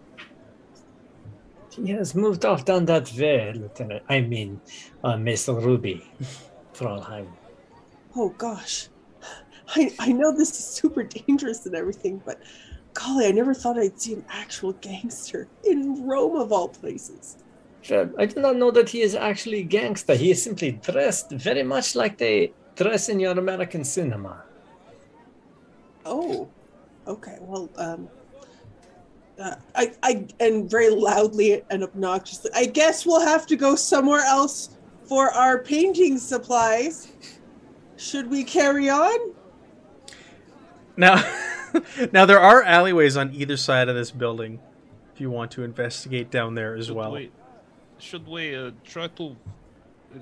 He 1.70 1.90
has 1.92 2.14
moved 2.14 2.44
off 2.44 2.64
down 2.64 2.86
that 2.86 3.12
way, 3.12 3.52
Lieutenant. 3.54 4.02
I 4.08 4.20
mean, 4.20 4.60
uh, 5.04 5.16
Miss 5.16 5.46
Ruby, 5.48 6.04
Fraulein. 6.72 7.26
Oh 8.16 8.30
gosh, 8.30 8.88
I 9.74 9.92
I 9.98 10.12
know 10.12 10.32
this 10.32 10.50
is 10.50 10.64
super 10.64 11.02
dangerous 11.02 11.66
and 11.66 11.74
everything, 11.74 12.22
but 12.24 12.40
golly, 12.94 13.26
I 13.26 13.30
never 13.32 13.52
thought 13.52 13.78
I'd 13.78 14.00
see 14.00 14.14
an 14.14 14.24
actual 14.30 14.72
gangster 14.72 15.48
in 15.64 16.06
Rome 16.06 16.36
of 16.36 16.50
all 16.50 16.68
places. 16.68 17.36
Well, 17.90 18.10
I 18.18 18.26
do 18.26 18.40
not 18.40 18.56
know 18.56 18.70
that 18.70 18.88
he 18.88 19.02
is 19.02 19.14
actually 19.14 19.60
a 19.60 19.62
gangster. 19.62 20.14
He 20.16 20.30
is 20.30 20.42
simply 20.42 20.72
dressed 20.72 21.30
very 21.30 21.62
much 21.62 21.94
like 21.94 22.18
they 22.18 22.52
dress 22.74 23.08
in 23.08 23.20
your 23.20 23.38
American 23.38 23.84
cinema. 23.84 24.42
Oh, 26.04 26.48
okay. 27.06 27.36
Well, 27.40 27.68
um, 27.76 28.08
uh, 29.38 29.56
I, 29.74 29.92
I, 30.02 30.26
and 30.40 30.70
very 30.70 30.90
loudly 30.90 31.62
and 31.70 31.82
obnoxiously, 31.82 32.50
I 32.54 32.66
guess 32.66 33.04
we'll 33.04 33.20
have 33.20 33.46
to 33.48 33.56
go 33.56 33.74
somewhere 33.76 34.22
else 34.22 34.70
for 35.04 35.30
our 35.30 35.58
painting 35.58 36.18
supplies. 36.18 37.12
Should 37.96 38.30
we 38.30 38.44
carry 38.44 38.90
on? 38.90 39.34
now 40.96 41.22
now 42.12 42.24
there 42.24 42.40
are 42.40 42.62
alleyways 42.62 43.16
on 43.16 43.34
either 43.34 43.56
side 43.56 43.88
of 43.88 43.94
this 43.94 44.10
building 44.10 44.58
if 45.12 45.20
you 45.20 45.30
want 45.30 45.50
to 45.50 45.62
investigate 45.62 46.30
down 46.30 46.54
there 46.54 46.74
as 46.74 46.86
Should 46.86 46.96
well 46.96 47.12
we, 47.12 47.30
should 47.98 48.26
we 48.26 48.54
uh, 48.54 48.70
try 48.84 49.08
to? 49.08 49.36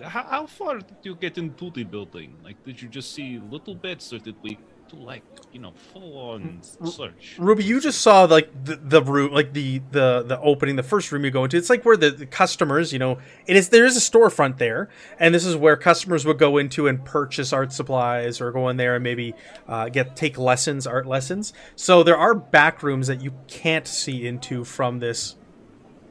How, 0.03 0.23
how 0.23 0.47
far 0.47 0.79
did 0.79 0.97
you 1.03 1.15
get 1.15 1.39
into 1.39 1.71
the 1.71 1.85
building? 1.85 2.37
Like, 2.43 2.65
did 2.65 2.81
you 2.81 2.89
just 2.89 3.13
see 3.13 3.41
little 3.51 3.75
bits, 3.75 4.13
or 4.13 4.19
did 4.19 4.37
we 4.43 4.59
do 4.95 5.03
like 5.03 5.23
you 5.53 5.61
know 5.61 5.73
full 5.93 6.19
on 6.19 6.61
search? 6.63 7.37
Ruby, 7.39 7.65
you 7.65 7.81
just 7.81 8.01
saw 8.01 8.25
like 8.25 8.51
the, 8.65 8.77
the 8.77 9.03
room, 9.03 9.33
like 9.33 9.53
the 9.53 9.81
the 9.91 10.23
the 10.23 10.41
opening, 10.41 10.77
the 10.77 10.83
first 10.83 11.13
room 11.13 11.25
you 11.25 11.31
go 11.31 11.45
into. 11.45 11.57
It's 11.57 11.71
like 11.71 11.85
where 11.85 11.97
the, 11.97 12.11
the 12.11 12.27
customers, 12.27 12.93
you 12.93 12.99
know, 12.99 13.19
it 13.47 13.57
is. 13.57 13.69
There 13.69 13.85
is 13.87 13.97
a 13.97 14.01
storefront 14.01 14.59
there, 14.59 14.89
and 15.19 15.35
this 15.35 15.45
is 15.45 15.57
where 15.57 15.77
customers 15.77 16.25
would 16.27 16.39
go 16.39 16.59
into 16.59 16.87
and 16.87 17.05
purchase 17.05 17.53
art 17.53 17.73
supplies, 17.73 18.41
or 18.41 18.51
go 18.53 18.69
in 18.69 18.77
there 18.77 18.97
and 18.97 19.05
maybe 19.05 19.35
uh, 19.69 19.89
get 19.89 20.17
take 20.17 20.39
lessons, 20.39 20.87
art 20.87 21.07
lessons. 21.07 21.53
So 21.77 22.03
there 22.03 22.17
are 22.17 22.35
back 22.35 22.83
rooms 22.83 23.07
that 23.07 23.23
you 23.23 23.35
can't 23.49 23.87
see 23.87 24.27
into 24.27 24.65
from 24.65 24.99
this 24.99 25.37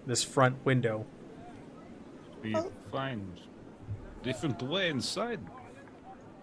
this 0.05 0.23
front 0.23 0.63
window. 0.65 1.05
We 2.41 2.55
find 2.91 3.39
different 4.21 4.61
way 4.63 4.89
inside. 4.89 5.39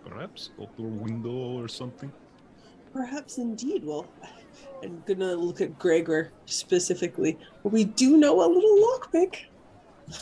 Perhaps 0.04 0.50
go 0.56 0.68
through 0.76 0.86
a 0.86 0.88
window 0.88 1.60
or 1.60 1.68
something. 1.68 2.10
Perhaps 2.92 3.38
indeed. 3.38 3.84
Well, 3.84 4.06
I'm 4.82 5.02
gonna 5.06 5.34
look 5.34 5.60
at 5.60 5.78
Gregor 5.78 6.32
specifically. 6.46 7.38
We 7.62 7.84
do 7.84 8.16
know 8.16 8.40
a 8.44 8.48
little 8.48 8.76
lockpick. 8.86 9.44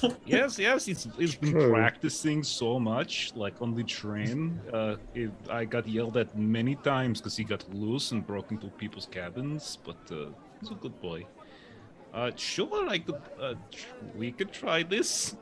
yes, 0.26 0.58
yes, 0.58 0.84
he's, 0.84 1.08
he's 1.16 1.34
been 1.34 1.52
Sure. 1.52 1.70
practicing 1.70 2.42
so 2.42 2.78
much, 2.78 3.32
like 3.34 3.62
on 3.62 3.74
the 3.74 3.82
train. 3.82 4.60
Uh, 4.70 4.96
it, 5.14 5.30
I 5.48 5.64
got 5.64 5.88
yelled 5.88 6.18
at 6.18 6.36
many 6.36 6.74
times 6.76 7.20
because 7.20 7.36
he 7.38 7.44
got 7.44 7.64
loose 7.72 8.12
and 8.12 8.26
broke 8.26 8.50
into 8.52 8.66
people's 8.66 9.06
cabins, 9.06 9.78
but 9.86 9.96
uh, 10.10 10.26
he's 10.60 10.70
a 10.70 10.74
good 10.74 11.00
boy. 11.00 11.24
Uh, 12.12 12.30
sure, 12.36 12.86
I 12.88 12.98
could. 12.98 13.20
Uh, 13.40 13.54
we 14.14 14.30
could 14.32 14.52
try 14.52 14.82
this. 14.82 15.36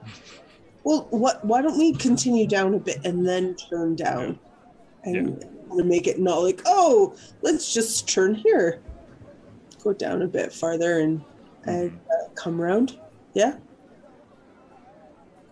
Well, 0.84 1.08
what? 1.10 1.44
Why 1.44 1.62
don't 1.62 1.78
we 1.78 1.92
continue 1.92 2.46
down 2.46 2.74
a 2.74 2.78
bit 2.78 3.04
and 3.04 3.26
then 3.26 3.56
turn 3.56 3.96
down, 3.96 4.38
and 5.02 5.44
to 5.76 5.84
make 5.84 6.06
it 6.06 6.18
not 6.18 6.42
like, 6.42 6.62
oh, 6.66 7.16
let's 7.42 7.72
just 7.72 8.08
turn 8.08 8.34
here, 8.34 8.80
go 9.82 9.92
down 9.92 10.22
a 10.22 10.26
bit 10.26 10.52
farther 10.52 11.00
and 11.00 11.22
and 11.64 11.98
uh, 12.10 12.28
come 12.34 12.60
around. 12.60 12.98
Yeah. 13.34 13.56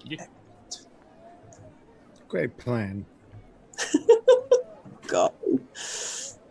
Yeah. 0.04 0.26
Great 2.28 2.56
plan. 2.56 3.04
God. 5.06 5.32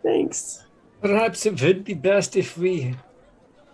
Thanks. 0.02 0.64
Perhaps 1.00 1.46
it 1.46 1.60
would 1.60 1.84
be 1.84 1.94
best 1.94 2.36
if 2.36 2.56
we 2.56 2.94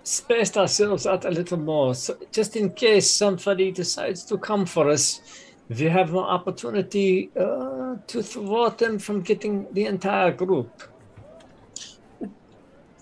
spaced 0.03 0.57
ourselves 0.57 1.07
out 1.07 1.25
a 1.25 1.31
little 1.31 1.59
more, 1.59 1.95
so 1.95 2.17
just 2.33 2.57
in 2.57 2.71
case 2.71 3.09
somebody 3.11 3.71
decides 3.71 4.25
to 4.25 4.39
come 4.39 4.67
for 4.67 4.89
us, 4.89 5.21
we 5.69 5.85
have 5.85 6.11
an 6.11 6.17
opportunity 6.17 7.31
uh, 7.39 7.70
to 8.07 8.23
thwart 8.23 8.79
them 8.79 8.99
from 8.99 9.23
getting 9.23 9.67
the 9.73 9.87
entire 9.87 10.33
group. 10.33 10.83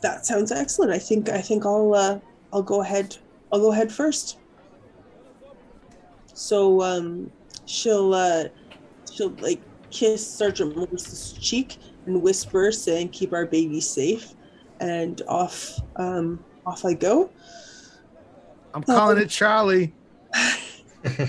That 0.03 0.27
sounds 0.27 0.53
excellent. 0.53 0.93
I 0.93 0.99
think 0.99 1.29
I 1.29 1.41
think 1.41 1.67
I'll 1.67 1.95
uh, 1.95 2.21
I'll 2.53 2.63
go 2.63 2.83
ahead. 2.83 3.17
I'll 3.53 3.61
go 3.61 3.73
ahead 3.73 3.91
first. 3.91 4.39
So 6.35 6.83
um, 6.83 7.31
she'll 7.67 8.15
uh, 8.15 8.45
she'll 9.13 9.35
like 9.41 9.61
kiss 9.91 10.27
Sergeant 10.27 10.77
Morris's 10.77 11.33
cheek 11.33 11.79
and 12.07 12.23
whisper, 12.23 12.71
saying, 12.71 13.09
"Keep 13.09 13.33
our 13.33 13.47
baby 13.47 13.81
safe," 13.81 14.35
and 14.81 15.21
off 15.27 15.81
um, 15.97 16.45
off 16.65 16.85
I 16.85 16.95
go. 16.95 17.31
I'm 18.75 18.83
calling 18.85 19.19
it 19.19 19.31
Charlie. 19.31 19.93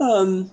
um, 0.00 0.50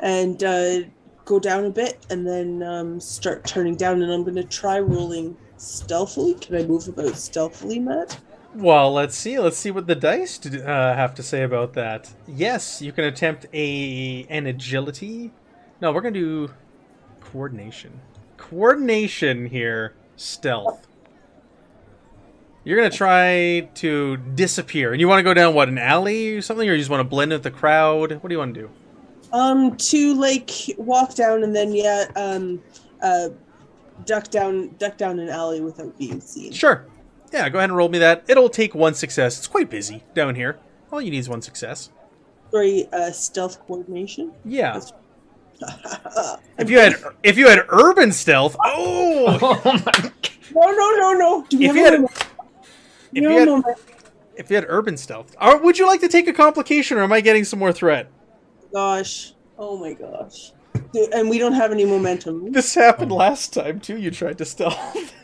and 0.00 0.42
uh, 0.42 0.80
go 1.24 1.38
down 1.38 1.64
a 1.64 1.70
bit, 1.70 2.04
and 2.10 2.26
then 2.26 2.62
um, 2.62 3.00
start 3.00 3.44
turning 3.44 3.76
down. 3.76 4.02
And 4.02 4.12
I'm 4.12 4.22
going 4.22 4.36
to 4.36 4.44
try 4.44 4.80
rolling 4.80 5.36
stealthily. 5.56 6.34
Can 6.34 6.56
I 6.56 6.62
move 6.62 6.88
about 6.88 7.16
stealthily, 7.16 7.78
Matt? 7.78 8.18
Well, 8.54 8.92
let's 8.92 9.14
see. 9.14 9.38
Let's 9.38 9.58
see 9.58 9.70
what 9.70 9.86
the 9.86 9.94
dice 9.94 10.40
uh, 10.46 10.94
have 10.96 11.14
to 11.16 11.22
say 11.22 11.42
about 11.42 11.74
that. 11.74 12.14
Yes, 12.26 12.80
you 12.80 12.90
can 12.90 13.04
attempt 13.04 13.44
a 13.52 14.26
an 14.30 14.46
agility. 14.46 15.30
No, 15.82 15.92
we're 15.92 16.00
gonna 16.00 16.12
do 16.12 16.50
coordination. 17.20 18.00
Coordination 18.38 19.46
here. 19.46 19.94
Stealth. 20.16 20.86
You're 22.64 22.78
gonna 22.78 22.88
try 22.88 23.68
to 23.74 24.16
disappear, 24.16 24.92
and 24.92 25.00
you 25.02 25.06
want 25.06 25.18
to 25.18 25.22
go 25.22 25.34
down 25.34 25.52
what 25.52 25.68
an 25.68 25.76
alley 25.76 26.34
or 26.34 26.40
something, 26.40 26.66
or 26.66 26.72
you 26.72 26.78
just 26.78 26.90
want 26.90 27.00
to 27.00 27.04
blend 27.04 27.32
with 27.32 27.42
the 27.42 27.50
crowd. 27.50 28.10
What 28.10 28.28
do 28.28 28.34
you 28.34 28.38
want 28.38 28.54
to 28.54 28.60
do? 28.62 28.70
Um, 29.36 29.76
to 29.76 30.14
like 30.14 30.50
walk 30.78 31.14
down 31.14 31.42
and 31.42 31.54
then 31.54 31.72
yeah, 31.74 32.06
um, 32.16 32.62
uh, 33.02 33.28
duck 34.06 34.28
down, 34.30 34.74
duck 34.78 34.96
down 34.96 35.18
an 35.18 35.28
alley 35.28 35.60
without 35.60 35.98
being 35.98 36.20
seen. 36.20 36.52
Sure. 36.52 36.86
Yeah, 37.32 37.48
go 37.50 37.58
ahead 37.58 37.68
and 37.70 37.76
roll 37.76 37.88
me 37.88 37.98
that. 37.98 38.24
It'll 38.28 38.48
take 38.48 38.74
one 38.74 38.94
success. 38.94 39.36
It's 39.36 39.46
quite 39.48 39.68
busy 39.68 40.04
down 40.14 40.36
here. 40.36 40.58
All 40.90 41.02
you 41.02 41.10
need 41.10 41.18
is 41.18 41.28
one 41.28 41.42
success. 41.42 41.90
Sorry, 42.50 42.88
uh, 42.92 43.10
stealth 43.10 43.58
coordination. 43.66 44.32
Yeah. 44.44 44.80
no, 45.60 45.68
If 46.58 46.70
you 46.70 46.78
had 46.78 46.94
if 47.22 47.36
you 47.36 47.48
had 47.48 47.60
urban 47.68 48.12
stealth, 48.12 48.56
oh, 48.64 49.38
Oh 49.64 49.72
my 49.72 49.92
God. 49.92 50.12
no, 50.54 50.90
no, 50.96 51.12
no. 51.12 51.46
Do 51.50 51.58
we 51.58 51.66
If 51.66 51.74
have 51.74 51.76
you 51.76 51.84
had- 51.84 51.92
moment? 51.94 52.26
if 53.12 53.22
No 53.22 53.30
you 53.30 53.38
had 53.38 53.48
moment. 53.48 53.78
if 54.36 54.50
you 54.50 54.56
had 54.56 54.64
urban 54.68 54.96
stealth, 54.96 55.34
or 55.40 55.58
would 55.58 55.78
you 55.78 55.86
like 55.86 56.00
to 56.00 56.08
take 56.08 56.26
a 56.28 56.32
complication, 56.32 56.96
or 56.96 57.02
am 57.02 57.12
I 57.12 57.20
getting 57.20 57.44
some 57.44 57.58
more 57.58 57.72
threat? 57.72 58.08
Gosh. 58.80 59.32
Oh 59.58 59.78
my 59.78 59.94
gosh. 59.94 60.52
Dude, 60.92 61.10
and 61.14 61.30
we 61.30 61.38
don't 61.38 61.54
have 61.54 61.72
any 61.72 61.86
momentum. 61.86 62.52
This 62.52 62.74
happened 62.74 63.10
last 63.10 63.54
time 63.54 63.80
too. 63.80 63.96
You 63.96 64.10
tried 64.10 64.36
to 64.36 64.44
stealth 64.44 65.14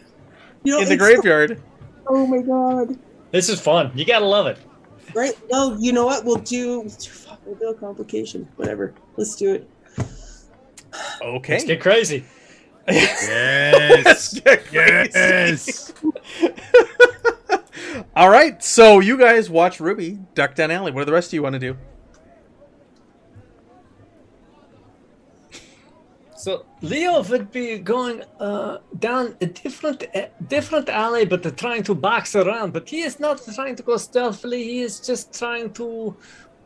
You 0.65 0.73
know, 0.73 0.79
in 0.79 0.87
the 0.89 0.95
it's- 0.95 0.99
graveyard. 0.99 1.63
Oh 2.07 2.27
my 2.27 2.39
god. 2.41 2.99
This 3.31 3.51
is 3.51 3.61
fun. 3.61 3.93
You 3.95 4.07
gotta 4.07 4.25
love 4.25 4.47
it. 4.47 4.57
Right? 5.15 5.35
No, 5.51 5.77
you 5.79 5.93
know 5.93 6.07
what? 6.07 6.25
We'll 6.25 6.37
do. 6.37 6.89
Fuck, 6.89 7.41
we'll 7.45 7.57
do 7.57 7.69
a 7.69 7.75
complication. 7.75 8.49
Whatever. 8.57 8.95
Let's 9.19 9.37
do 9.37 9.53
it. 9.53 9.69
Okay. 11.21 11.53
Let's 11.53 11.65
get 11.65 11.83
crazy. 11.83 12.25
Yes. 12.89 13.29
Let's 14.07 14.41
get 14.41 14.65
crazy. 14.65 15.11
yes. 15.15 15.93
All 18.17 18.31
right, 18.31 18.65
so 18.65 19.01
you 19.01 19.19
guys 19.19 19.51
watch 19.51 19.79
Ruby 19.79 20.21
duck 20.35 20.55
down 20.55 20.71
alley. 20.71 20.91
What 20.91 21.03
do 21.03 21.05
the 21.05 21.13
rest 21.13 21.29
of 21.29 21.35
you 21.35 21.43
want 21.43 21.53
to 21.53 21.59
do? 21.59 21.77
So 26.43 26.67
Leo 26.81 27.23
would 27.23 27.53
be 27.53 27.79
going 27.79 28.25
uh, 28.41 28.79
down 28.99 29.37
a 29.41 29.47
different 29.47 30.03
uh, 30.13 30.27
different 30.49 30.89
alley, 30.89 31.25
but 31.25 31.57
trying 31.57 31.85
to 31.85 31.95
box 31.95 32.35
around. 32.35 32.73
But 32.73 32.89
he 32.89 33.03
is 33.03 33.21
not 33.21 33.41
trying 33.55 33.77
to 33.77 33.83
go 33.85 33.97
stealthily. 33.97 34.65
He 34.65 34.81
is 34.81 34.99
just 34.99 35.39
trying 35.39 35.73
to 35.75 36.17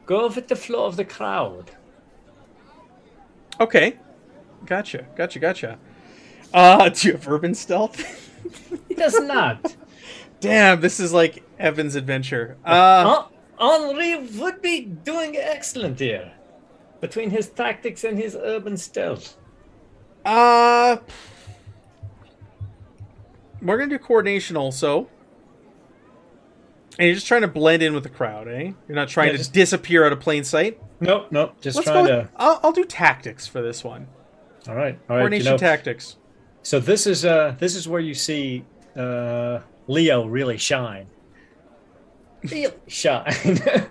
go 0.07 0.29
with 0.29 0.49
the 0.49 0.57
flow 0.57 0.87
of 0.87 0.97
the 0.97 1.05
crowd. 1.05 1.73
Okay, 3.61 3.99
gotcha, 4.65 5.07
gotcha, 5.15 5.39
gotcha. 5.41 5.79
Uh, 6.55 6.89
do 6.95 7.09
you 7.09 7.13
have 7.13 7.29
urban 7.29 7.55
stealth? 7.55 7.99
He 8.89 8.95
does 8.95 9.21
not. 9.21 9.77
Damn, 10.41 10.81
this 10.81 10.99
is 10.99 11.13
like 11.13 11.45
Evan's 11.59 11.97
adventure. 11.97 12.57
Uh, 12.65 13.05
Hen- 13.05 13.25
Henri 13.59 14.17
would 14.41 14.63
be 14.63 14.87
doing 14.87 15.37
excellent 15.37 16.01
here, 16.01 16.33
between 17.03 17.29
his 17.29 17.51
tactics 17.51 18.05
and 18.05 18.19
his 18.19 18.35
urban 18.35 18.79
stealth. 18.79 19.37
Uh, 20.27 20.97
we're 23.63 23.79
gonna 23.79 23.91
do 23.91 23.99
coordination 23.99 24.57
also. 24.57 25.09
And 26.99 27.07
you're 27.07 27.15
just 27.15 27.27
trying 27.27 27.43
to 27.43 27.49
blend 27.49 27.83
in 27.83 27.93
with 27.95 28.05
the 28.05 28.09
crowd, 28.09 28.49
eh? 28.49 28.73
You're 28.89 28.95
not 28.97 29.09
trying 29.09 29.27
Yeah, 29.27 29.33
to 29.33 29.39
just- 29.39 29.53
disappear 29.53 30.05
out 30.07 30.13
of 30.13 30.21
plain 30.21 30.45
sight. 30.45 30.81
Nope, 31.01 31.27
nope. 31.31 31.61
Just 31.61 31.77
Let's 31.77 31.87
trying 31.89 32.07
go. 32.07 32.23
to. 32.23 32.29
I'll, 32.37 32.59
I'll 32.63 32.73
do 32.73 32.85
tactics 32.85 33.47
for 33.47 33.61
this 33.61 33.85
one. 33.85 34.07
All 34.67 34.75
right, 34.75 34.99
all 35.09 35.17
right. 35.17 35.19
You 35.19 35.21
Coordination 35.21 35.53
know, 35.53 35.59
tactics. 35.59 36.17
so 36.63 36.81
this 36.81 37.07
is 37.07 37.25
uh 37.25 37.55
this 37.59 37.77
is 37.77 37.87
where 37.87 38.01
you 38.01 38.15
see 38.15 38.65
uh 38.97 39.61
Leo 39.87 40.25
really 40.27 40.57
shine. 40.57 41.07
Really 42.43 42.73
shine. 42.89 43.27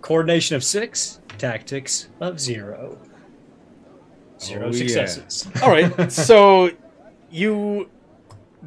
Coordination 0.00 0.56
of 0.56 0.62
six, 0.64 1.20
tactics 1.38 2.08
of 2.20 2.38
zero. 2.40 2.98
Zero 4.40 4.66
Oh, 4.68 4.70
yeah. 4.72 4.78
successes. 4.78 5.48
All 5.62 5.70
right, 5.70 6.12
so 6.12 6.70
you 7.30 7.88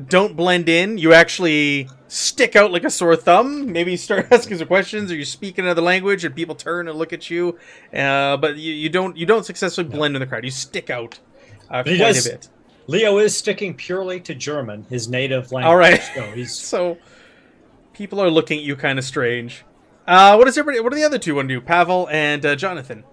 don't 0.08 0.36
blend 0.36 0.68
in. 0.70 0.98
You 0.98 1.14
actually 1.14 1.90
stick 2.08 2.56
out 2.56 2.72
like 2.72 2.84
a 2.84 2.90
sore 2.90 3.16
thumb. 3.16 3.72
Maybe 3.72 3.92
you 3.92 3.98
start 3.98 4.28
asking 4.32 4.58
some 4.58 4.68
questions, 4.68 5.12
or 5.12 5.16
you 5.16 5.26
speak 5.26 5.58
another 5.58 5.82
language, 5.82 6.26
and 6.26 6.36
people 6.36 6.56
turn 6.56 6.88
and 6.88 6.98
look 6.98 7.14
at 7.14 7.30
you. 7.30 7.58
Uh, 7.94 8.38
but 8.38 8.58
you, 8.58 8.74
you 8.74 8.90
don't 8.90 9.16
you 9.18 9.26
don't 9.26 9.46
successfully 9.46 9.88
blend 9.88 10.16
in 10.16 10.20
the 10.20 10.26
crowd. 10.28 10.44
You 10.44 10.52
stick 10.52 10.90
out 10.90 11.20
uh, 11.70 11.84
quite 11.84 11.98
does- 11.98 12.26
a 12.26 12.30
bit. 12.32 12.50
Leo 12.88 13.20
is 13.20 13.38
sticking 13.38 13.76
purely 13.76 14.20
to 14.22 14.34
German, 14.34 14.84
his 14.90 15.08
native 15.08 15.52
language. 15.52 15.70
All 15.70 15.78
right. 15.78 16.02
So 16.16 16.24
he's 16.32 16.52
So 16.60 16.98
people 17.94 18.20
are 18.20 18.32
looking 18.32 18.58
at 18.58 18.64
you 18.64 18.76
kind 18.76 18.98
of 18.98 19.06
strange. 19.06 19.64
Uh, 20.08 20.36
what 20.36 20.46
does 20.46 20.58
everybody? 20.58 20.80
What 20.84 20.92
do 20.92 20.96
the 20.98 21.04
other 21.06 21.20
two 21.20 21.36
want 21.36 21.48
to 21.50 21.54
do? 21.54 21.62
Pavel 21.62 22.08
and 22.10 22.44
uh, 22.44 22.56
Jonathan. 22.56 23.04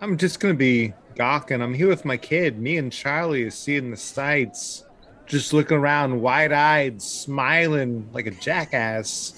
I'm 0.00 0.16
just 0.16 0.40
gonna 0.40 0.54
be 0.54 0.94
gawking. 1.16 1.60
I'm 1.62 1.74
here 1.74 1.88
with 1.88 2.04
my 2.04 2.16
kid. 2.16 2.58
Me 2.58 2.76
and 2.76 2.92
Charlie 2.92 3.42
is 3.42 3.54
seeing 3.56 3.90
the 3.90 3.96
sights, 3.96 4.84
just 5.26 5.52
looking 5.52 5.76
around, 5.78 6.20
wide-eyed, 6.20 7.00
smiling 7.02 8.08
like 8.12 8.26
a 8.26 8.30
jackass. 8.30 9.34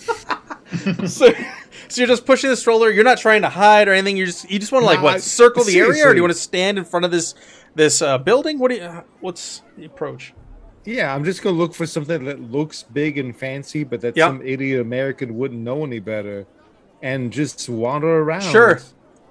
so, 1.07 1.31
so 1.89 1.95
you're 1.95 2.07
just 2.07 2.27
pushing 2.27 2.51
the 2.51 2.57
stroller. 2.57 2.91
You're 2.91 3.05
not 3.05 3.19
trying 3.19 3.43
to 3.43 3.49
hide 3.49 3.89
or 3.89 3.93
anything. 3.93 4.17
You 4.17 4.27
just 4.27 4.51
you 4.51 4.59
just 4.59 4.73
want 4.73 4.83
to 4.83 4.87
like 4.87 4.99
No, 4.99 5.05
what 5.05 5.23
circle 5.23 5.65
the 5.65 5.79
area, 5.79 6.07
or 6.07 6.11
do 6.13 6.17
you 6.17 6.23
want 6.23 6.35
to 6.35 6.39
stand 6.39 6.79
in 6.79 6.85
front 6.85 7.05
of 7.05 7.11
this 7.11 7.35
this 7.75 8.03
uh, 8.03 8.19
building? 8.19 8.59
What 8.59 8.71
do 8.71 8.77
you? 8.77 8.83
Uh, 8.83 9.03
what's 9.21 9.63
the 9.77 9.85
approach? 9.87 10.35
Yeah, 10.85 11.15
I'm 11.15 11.25
just 11.25 11.43
gonna 11.43 11.57
look 11.57 11.75
for 11.75 11.87
something 11.87 12.25
that 12.25 12.41
looks 12.41 12.83
big 12.83 13.19
and 13.19 13.37
fancy, 13.37 13.85
but 13.85 14.01
that 14.03 14.17
Yeah. 14.17 14.29
some 14.29 14.43
idiot 14.43 14.81
American 14.81 15.37
wouldn't 15.37 15.61
know 15.61 15.85
any 15.85 15.99
better, 16.01 16.47
and 17.03 17.33
just 17.33 17.69
wander 17.69 18.21
around. 18.23 18.43
Sure. 18.43 18.81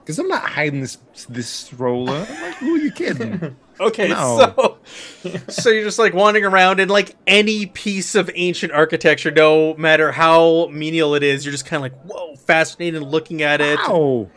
Because 0.08 0.20
I'm 0.20 0.30
not 0.30 0.44
hiding 0.50 0.80
this 0.80 1.00
this 1.28 1.50
stroller. 1.50 2.26
I'm 2.30 2.42
like, 2.42 2.56
who 2.56 2.76
are 2.76 2.78
you 2.78 2.92
kidding? 2.92 3.58
Okay, 3.80 4.08
No. 4.08 4.80
so 5.22 5.38
so 5.50 5.70
you're 5.70 5.84
just 5.84 6.00
like 6.00 6.16
wandering 6.16 6.46
around, 6.46 6.80
and 6.80 6.90
like 6.90 7.16
any 7.28 7.68
piece 7.68 8.16
of 8.16 8.32
ancient 8.34 8.72
architecture, 8.72 9.30
no 9.30 9.76
matter 9.76 10.12
how 10.14 10.68
menial 10.72 11.14
it 11.14 11.22
is, 11.22 11.46
you're 11.46 11.52
just 11.52 11.66
kind 11.68 11.78
of 11.86 11.92
like 11.92 12.02
whoa, 12.06 12.36
fascinated, 12.38 13.04
looking 13.04 13.44
at 13.44 13.62
it. 13.62 13.78
Wow! 13.88 14.32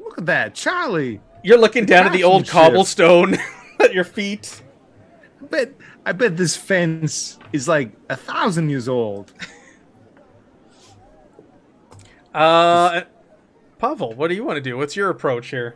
Look 0.00 0.16
at 0.18 0.26
that, 0.26 0.54
Charlie. 0.54 1.20
You're 1.42 1.58
looking 1.58 1.84
down 1.84 2.06
at 2.06 2.12
the 2.12 2.24
old 2.24 2.48
cobblestone 2.48 3.36
at 3.80 3.92
your 3.92 4.04
feet. 4.04 4.62
I 5.42 5.44
bet 5.46 5.74
I 6.06 6.12
bet 6.12 6.36
this 6.38 6.56
fence 6.56 7.38
is 7.52 7.68
like 7.68 7.92
a 8.08 8.16
thousand 8.16 8.70
years 8.70 8.88
old. 8.88 9.30
Uh, 12.32 13.02
Pavel, 13.82 14.14
what 14.14 14.28
do 14.28 14.36
you 14.36 14.44
want 14.44 14.58
to 14.58 14.60
do? 14.60 14.78
What's 14.78 14.94
your 14.94 15.10
approach 15.10 15.50
here? 15.50 15.74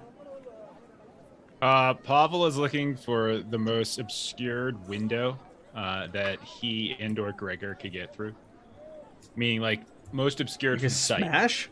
Uh, 1.60 1.92
Pavel 1.94 2.46
is 2.46 2.56
looking 2.56 2.96
for 2.96 3.38
the 3.38 3.58
most 3.58 3.98
obscured 3.98 4.86
window 4.86 5.36
uh, 5.74 6.06
that 6.12 6.40
he 6.40 6.94
and 7.00 7.18
or 7.18 7.32
Gregor 7.32 7.74
could 7.74 7.92
get 7.92 8.14
through. 8.14 8.32
Meaning, 9.34 9.60
like, 9.60 9.80
most 10.12 10.40
obscured 10.40 10.80
You 10.82 10.88
sight. 10.88 11.22
smash 11.22 11.68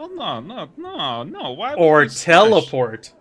Oh, 0.00 0.06
no, 0.06 0.40
no, 0.40 0.68
no, 0.76 1.22
no. 1.22 1.52
Why 1.52 1.74
or 1.74 2.06
teleport. 2.06 3.04
smash? 3.06 3.14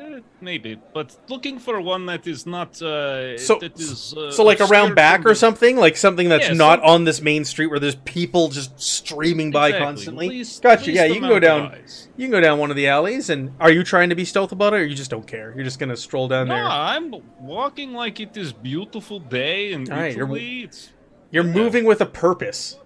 Eh, 0.00 0.20
maybe, 0.40 0.78
but 0.94 1.16
looking 1.28 1.58
for 1.58 1.80
one 1.80 2.06
that 2.06 2.26
is 2.26 2.46
not. 2.46 2.80
Uh, 2.80 3.36
So- 3.38 3.58
that 3.58 3.78
is, 3.80 4.14
uh, 4.16 4.30
So 4.30 4.44
like 4.44 4.60
around 4.60 4.94
back 4.94 5.26
or 5.26 5.34
something, 5.34 5.76
like 5.76 5.96
something 5.96 6.28
that's 6.28 6.48
Yeah, 6.48 6.54
not 6.54 6.78
some- 6.80 6.88
on 6.88 7.04
this 7.04 7.20
main 7.20 7.44
street 7.44 7.66
where 7.66 7.80
there's 7.80 7.96
people 8.04 8.48
just 8.48 8.78
streaming 8.80 9.50
by 9.50 9.68
Exactly. 9.68 9.86
constantly. 9.86 10.28
Least- 10.28 10.62
gotcha. 10.62 10.92
Yeah, 10.92 11.04
you 11.06 11.20
can 11.20 11.28
go 11.28 11.40
down. 11.40 11.76
You 12.16 12.26
can 12.26 12.30
go 12.30 12.40
down 12.40 12.58
one 12.58 12.70
of 12.70 12.76
the 12.76 12.86
alleys. 12.86 13.28
And 13.30 13.50
are 13.58 13.70
you 13.72 13.82
trying 13.82 14.10
to 14.10 14.14
be 14.14 14.24
stealth 14.24 14.52
about 14.52 14.72
it, 14.74 14.76
or 14.76 14.84
you 14.84 14.94
just 14.94 15.10
don't 15.10 15.26
care? 15.26 15.52
You're 15.54 15.64
just 15.64 15.78
gonna 15.80 15.96
stroll 15.96 16.28
down 16.28 16.48
No, 16.48 16.54
there. 16.54 16.64
I'm 16.64 17.14
walking 17.40 17.92
like 17.92 18.20
it 18.20 18.36
is 18.36 18.52
beautiful 18.52 19.18
day 19.18 19.72
in 19.72 19.84
right, 19.84 20.14
you're- 20.16 20.62
It's, 20.64 20.90
You're 21.30 21.44
yeah. 21.44 21.52
moving 21.52 21.84
with 21.84 22.00
a 22.00 22.06
purpose. 22.06 22.78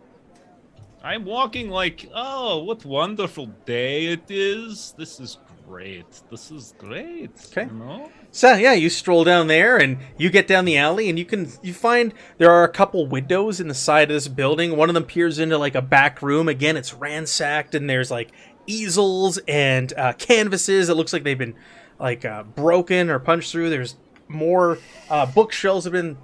I'm 1.04 1.24
walking 1.24 1.68
like, 1.68 2.08
oh, 2.14 2.62
what 2.62 2.84
wonderful 2.84 3.46
day 3.66 4.06
it 4.06 4.30
is. 4.30 4.94
This 4.96 5.18
is 5.18 5.38
great. 5.72 6.20
This 6.30 6.50
is 6.50 6.74
great. 6.76 7.30
Okay. 7.46 7.64
You 7.64 7.78
know? 7.78 8.10
So 8.30 8.52
yeah, 8.54 8.74
you 8.74 8.90
stroll 8.90 9.24
down 9.24 9.46
there 9.46 9.78
and 9.78 9.96
you 10.18 10.28
get 10.28 10.46
down 10.46 10.66
the 10.66 10.76
alley 10.76 11.08
and 11.08 11.18
you 11.18 11.24
can 11.24 11.50
you 11.62 11.72
find 11.72 12.12
there 12.36 12.50
are 12.50 12.62
a 12.62 12.68
couple 12.68 13.06
windows 13.06 13.58
in 13.58 13.68
the 13.68 13.74
side 13.74 14.10
of 14.10 14.14
this 14.14 14.28
building. 14.28 14.76
One 14.76 14.90
of 14.90 14.94
them 14.94 15.04
peers 15.04 15.38
into 15.38 15.56
like 15.56 15.74
a 15.74 15.80
back 15.80 16.20
room. 16.20 16.46
Again, 16.46 16.76
it's 16.76 16.92
ransacked 16.92 17.74
and 17.74 17.88
there's 17.88 18.10
like 18.10 18.32
easels 18.66 19.38
and 19.48 19.94
uh, 19.96 20.12
canvases. 20.12 20.90
It 20.90 20.94
looks 20.94 21.14
like 21.14 21.22
they've 21.22 21.38
been 21.38 21.54
like 21.98 22.26
uh, 22.26 22.42
broken 22.42 23.08
or 23.08 23.18
punched 23.18 23.50
through. 23.50 23.70
There's 23.70 23.96
more 24.28 24.78
uh, 25.08 25.24
bookshelves 25.24 25.84
have 25.84 25.94
been 25.94 26.18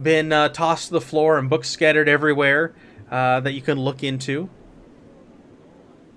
been 0.00 0.32
uh, 0.32 0.48
tossed 0.48 0.88
to 0.88 0.94
the 0.94 1.00
floor 1.02 1.36
and 1.36 1.50
books 1.50 1.68
scattered 1.68 2.08
everywhere 2.08 2.74
uh, 3.10 3.40
that 3.40 3.52
you 3.52 3.60
can 3.60 3.78
look 3.78 4.02
into. 4.02 4.48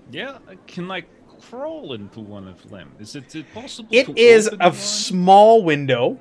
Yeah, 0.10 0.38
I 0.48 0.56
can 0.68 0.88
like 0.88 1.10
crawl 1.50 1.94
into 1.94 2.20
one 2.20 2.48
of 2.48 2.70
them. 2.70 2.92
Is 3.00 3.16
it 3.16 3.34
possible? 3.54 3.90
It 3.92 4.18
is 4.18 4.48
a 4.48 4.58
one? 4.58 4.74
small 4.74 5.64
window. 5.64 6.20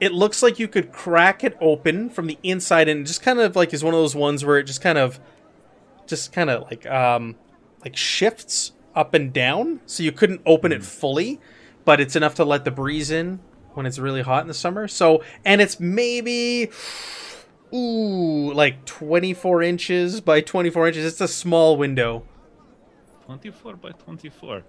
It 0.00 0.12
looks 0.12 0.42
like 0.42 0.58
you 0.58 0.68
could 0.68 0.92
crack 0.92 1.42
it 1.44 1.56
open 1.60 2.10
from 2.10 2.26
the 2.26 2.38
inside 2.42 2.88
and 2.88 3.06
just 3.06 3.22
kind 3.22 3.38
of 3.40 3.56
like 3.56 3.72
is 3.72 3.82
one 3.82 3.94
of 3.94 4.00
those 4.00 4.14
ones 4.14 4.44
where 4.44 4.58
it 4.58 4.64
just 4.64 4.80
kind 4.82 4.98
of 4.98 5.18
just 6.06 6.32
kind 6.32 6.50
of 6.50 6.62
like 6.64 6.86
um 6.86 7.34
like 7.82 7.96
shifts 7.96 8.72
up 8.94 9.14
and 9.14 9.32
down 9.32 9.80
so 9.86 10.02
you 10.02 10.12
couldn't 10.12 10.40
open 10.46 10.70
Hmm. 10.72 10.76
it 10.76 10.84
fully, 10.84 11.40
but 11.84 12.00
it's 12.00 12.16
enough 12.16 12.34
to 12.36 12.44
let 12.44 12.64
the 12.64 12.70
breeze 12.70 13.10
in 13.10 13.40
when 13.74 13.86
it's 13.86 13.98
really 13.98 14.22
hot 14.22 14.42
in 14.42 14.48
the 14.48 14.54
summer. 14.54 14.86
So 14.88 15.22
and 15.44 15.60
it's 15.60 15.80
maybe 15.80 16.70
ooh, 17.72 18.52
like 18.52 18.84
24 18.84 19.62
inches 19.62 20.20
by 20.20 20.40
24 20.40 20.88
inches. 20.88 21.04
It's 21.06 21.20
a 21.20 21.28
small 21.28 21.76
window. 21.76 22.24
24 23.26 23.76
by 23.76 23.90
24. 23.90 24.62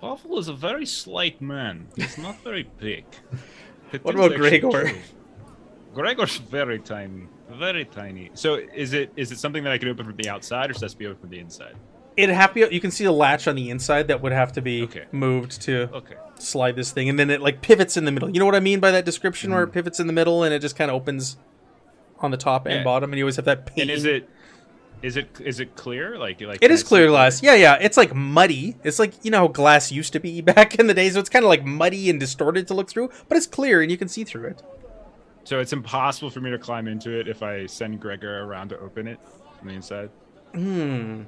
Pavel 0.00 0.38
is 0.38 0.48
a 0.48 0.52
very 0.54 0.86
slight 0.86 1.40
man. 1.40 1.88
He's 1.96 2.18
not 2.18 2.42
very 2.42 2.70
big. 2.78 3.04
It 3.92 4.02
What 4.04 4.16
about 4.16 4.34
Gregor? 4.34 4.68
true. 4.70 4.98
Gregor's 5.94 6.38
very 6.38 6.80
tiny. 6.80 7.28
Very 7.48 7.84
tiny. 7.84 8.30
So 8.34 8.58
is 8.74 8.92
it 8.92 9.12
is 9.16 9.30
it 9.30 9.38
something 9.38 9.62
that 9.62 9.72
I 9.72 9.78
can 9.78 9.88
open 9.88 10.04
from 10.06 10.16
the 10.16 10.28
outside 10.28 10.70
or 10.70 10.72
does 10.72 10.82
it 10.82 10.86
have 10.86 10.92
to 10.92 10.98
be 10.98 11.06
open 11.06 11.20
from 11.20 11.30
the 11.30 11.38
inside? 11.38 11.76
Have 12.18 12.50
to 12.54 12.68
be, 12.68 12.74
you 12.74 12.80
can 12.80 12.90
see 12.90 13.04
a 13.04 13.12
latch 13.12 13.46
on 13.46 13.54
the 13.54 13.70
inside 13.70 14.08
that 14.08 14.20
would 14.22 14.32
have 14.32 14.50
to 14.52 14.60
be 14.60 14.82
Okay. 14.82 15.04
moved 15.12 15.62
to 15.62 15.88
Okay. 15.92 16.16
slide 16.38 16.74
this 16.74 16.90
thing, 16.90 17.08
and 17.08 17.16
then 17.18 17.30
it 17.30 17.40
like 17.40 17.62
pivots 17.62 17.96
in 17.96 18.04
the 18.06 18.10
middle. 18.12 18.28
You 18.28 18.40
know 18.40 18.46
what 18.46 18.56
I 18.56 18.60
mean 18.60 18.80
by 18.80 18.90
that 18.90 19.04
description, 19.04 19.52
where 19.52 19.62
it 19.62 19.72
pivots 19.72 20.00
in 20.00 20.08
the 20.08 20.12
middle 20.12 20.42
and 20.42 20.52
it 20.52 20.58
just 20.58 20.76
kind 20.76 20.90
of 20.90 20.96
opens 20.96 21.36
on 22.18 22.30
the 22.32 22.36
top 22.36 22.66
and 22.66 22.74
Mm. 22.74 22.78
Yeah. 22.78 22.84
bottom, 22.84 23.12
and 23.12 23.18
you 23.18 23.24
always 23.24 23.36
have 23.36 23.44
that 23.44 23.66
pane. 23.66 23.82
And 23.82 23.90
is 23.90 24.04
it 24.04 24.28
is 25.02 25.16
it 25.16 25.28
is 25.40 25.60
it 25.60 25.76
clear? 25.76 26.18
Like 26.18 26.40
like 26.40 26.58
It 26.62 26.70
is 26.70 26.82
clear 26.82 27.08
glass. 27.08 27.42
Yeah, 27.42 27.54
yeah. 27.54 27.78
It's 27.80 27.96
like 27.96 28.14
muddy. 28.14 28.76
It's 28.82 28.98
like 28.98 29.12
you 29.24 29.30
know 29.30 29.38
how 29.40 29.48
glass 29.48 29.92
used 29.92 30.12
to 30.14 30.20
be 30.20 30.40
back 30.54 30.76
in 30.76 30.86
the 30.86 30.94
day, 30.94 31.10
so 31.10 31.20
it's 31.20 31.28
kind 31.28 31.44
of 31.44 31.48
like 31.48 31.64
muddy 31.64 32.10
and 32.10 32.18
distorted 32.18 32.66
to 32.68 32.74
look 32.74 32.88
through, 32.90 33.10
but 33.28 33.36
it's 33.36 33.46
clear 33.46 33.82
and 33.82 33.90
you 33.90 33.96
can 33.96 34.08
see 34.08 34.24
through 34.24 34.48
it. 34.48 34.62
So 35.44 35.60
it's 35.60 35.72
impossible 35.72 36.30
for 36.30 36.40
me 36.40 36.50
to 36.50 36.58
climb 36.58 36.88
into 36.88 37.16
it 37.18 37.28
if 37.28 37.42
I 37.42 37.66
send 37.66 38.00
Gregor 38.00 38.42
around 38.42 38.70
to 38.70 38.78
open 38.80 39.06
it 39.06 39.20
from 39.58 39.68
the 39.68 39.74
inside. 39.74 40.10
Hmm. 40.52 41.22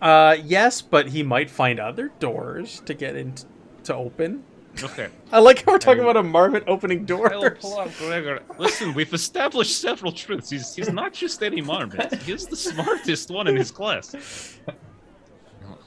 Uh, 0.00 0.36
yes, 0.42 0.80
but 0.80 1.08
he 1.08 1.22
might 1.22 1.50
find 1.50 1.78
other 1.78 2.10
doors 2.18 2.80
to 2.86 2.94
get 2.94 3.14
in 3.14 3.34
to 3.84 3.94
open. 3.94 4.44
Okay. 4.82 5.08
I 5.32 5.40
like 5.40 5.64
how 5.64 5.72
we're 5.72 5.78
talking 5.78 6.02
about 6.02 6.16
a 6.16 6.22
marmot 6.22 6.64
opening 6.66 7.04
doors. 7.04 7.32
pull 7.60 7.78
out 7.78 7.90
Gregor. 7.98 8.40
Listen, 8.58 8.94
we've 8.94 9.12
established 9.12 9.80
several 9.80 10.12
truths. 10.12 10.50
He's 10.50 10.74
he's 10.74 10.92
not 10.92 11.12
just 11.12 11.42
any 11.42 11.60
marmot. 11.60 12.14
He's 12.22 12.46
the 12.46 12.56
smartest 12.56 13.30
one 13.30 13.46
in 13.48 13.56
his 13.56 13.70
class. 13.70 14.58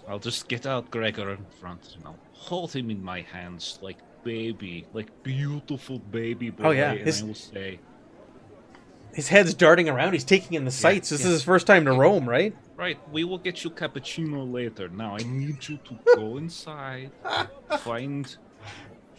I'll 0.08 0.20
just 0.20 0.48
get 0.48 0.66
out 0.66 0.92
Gregor 0.92 1.32
in 1.32 1.46
front 1.60 1.96
and 1.96 2.06
I'll 2.06 2.20
hold 2.34 2.74
him 2.74 2.90
in 2.90 3.02
my 3.04 3.22
hands 3.22 3.80
like 3.82 3.98
baby, 4.24 4.86
like 4.94 5.08
beautiful 5.24 6.00
baby 6.00 6.50
boy. 6.50 6.64
Oh, 6.66 6.72
yeah, 6.72 6.92
And 6.92 7.00
his- 7.02 7.22
I 7.22 7.26
will 7.26 7.34
say, 7.36 7.80
His 9.14 9.28
head's 9.30 9.54
darting 9.54 9.90
around. 9.90 10.14
He's 10.14 10.24
taking 10.24 10.56
in 10.56 10.66
the 10.66 10.72
sights. 10.72 11.10
this 11.10 11.22
yeah. 11.22 11.28
is 11.28 11.34
his 11.34 11.44
first 11.44 11.68
time 11.68 11.86
to 11.86 11.94
Rome, 11.94 12.28
right? 12.28 12.56
right, 12.76 12.98
we 13.12 13.24
will 13.24 13.38
get 13.38 13.64
you 13.64 13.70
cappuccino 13.70 14.52
later. 14.52 14.90
Now 14.90 15.16
I 15.16 15.20
need 15.20 15.68
you 15.70 15.78
to 15.78 16.00
go 16.16 16.38
inside, 16.38 17.12
find 17.80 18.36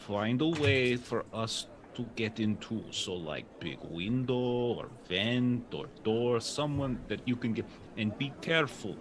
find 0.06 0.40
a 0.42 0.48
way 0.48 0.96
for 0.96 1.24
us 1.32 1.66
to 1.94 2.04
get 2.16 2.40
into. 2.40 2.82
So 2.90 3.14
like 3.14 3.44
big 3.60 3.78
window 3.82 4.34
or 4.78 4.88
vent 5.08 5.72
or 5.72 5.86
door, 6.02 6.40
someone 6.40 6.98
that 7.08 7.20
you 7.26 7.36
can 7.36 7.52
get 7.52 7.66
and 7.96 8.16
be 8.18 8.32
careful. 8.40 8.96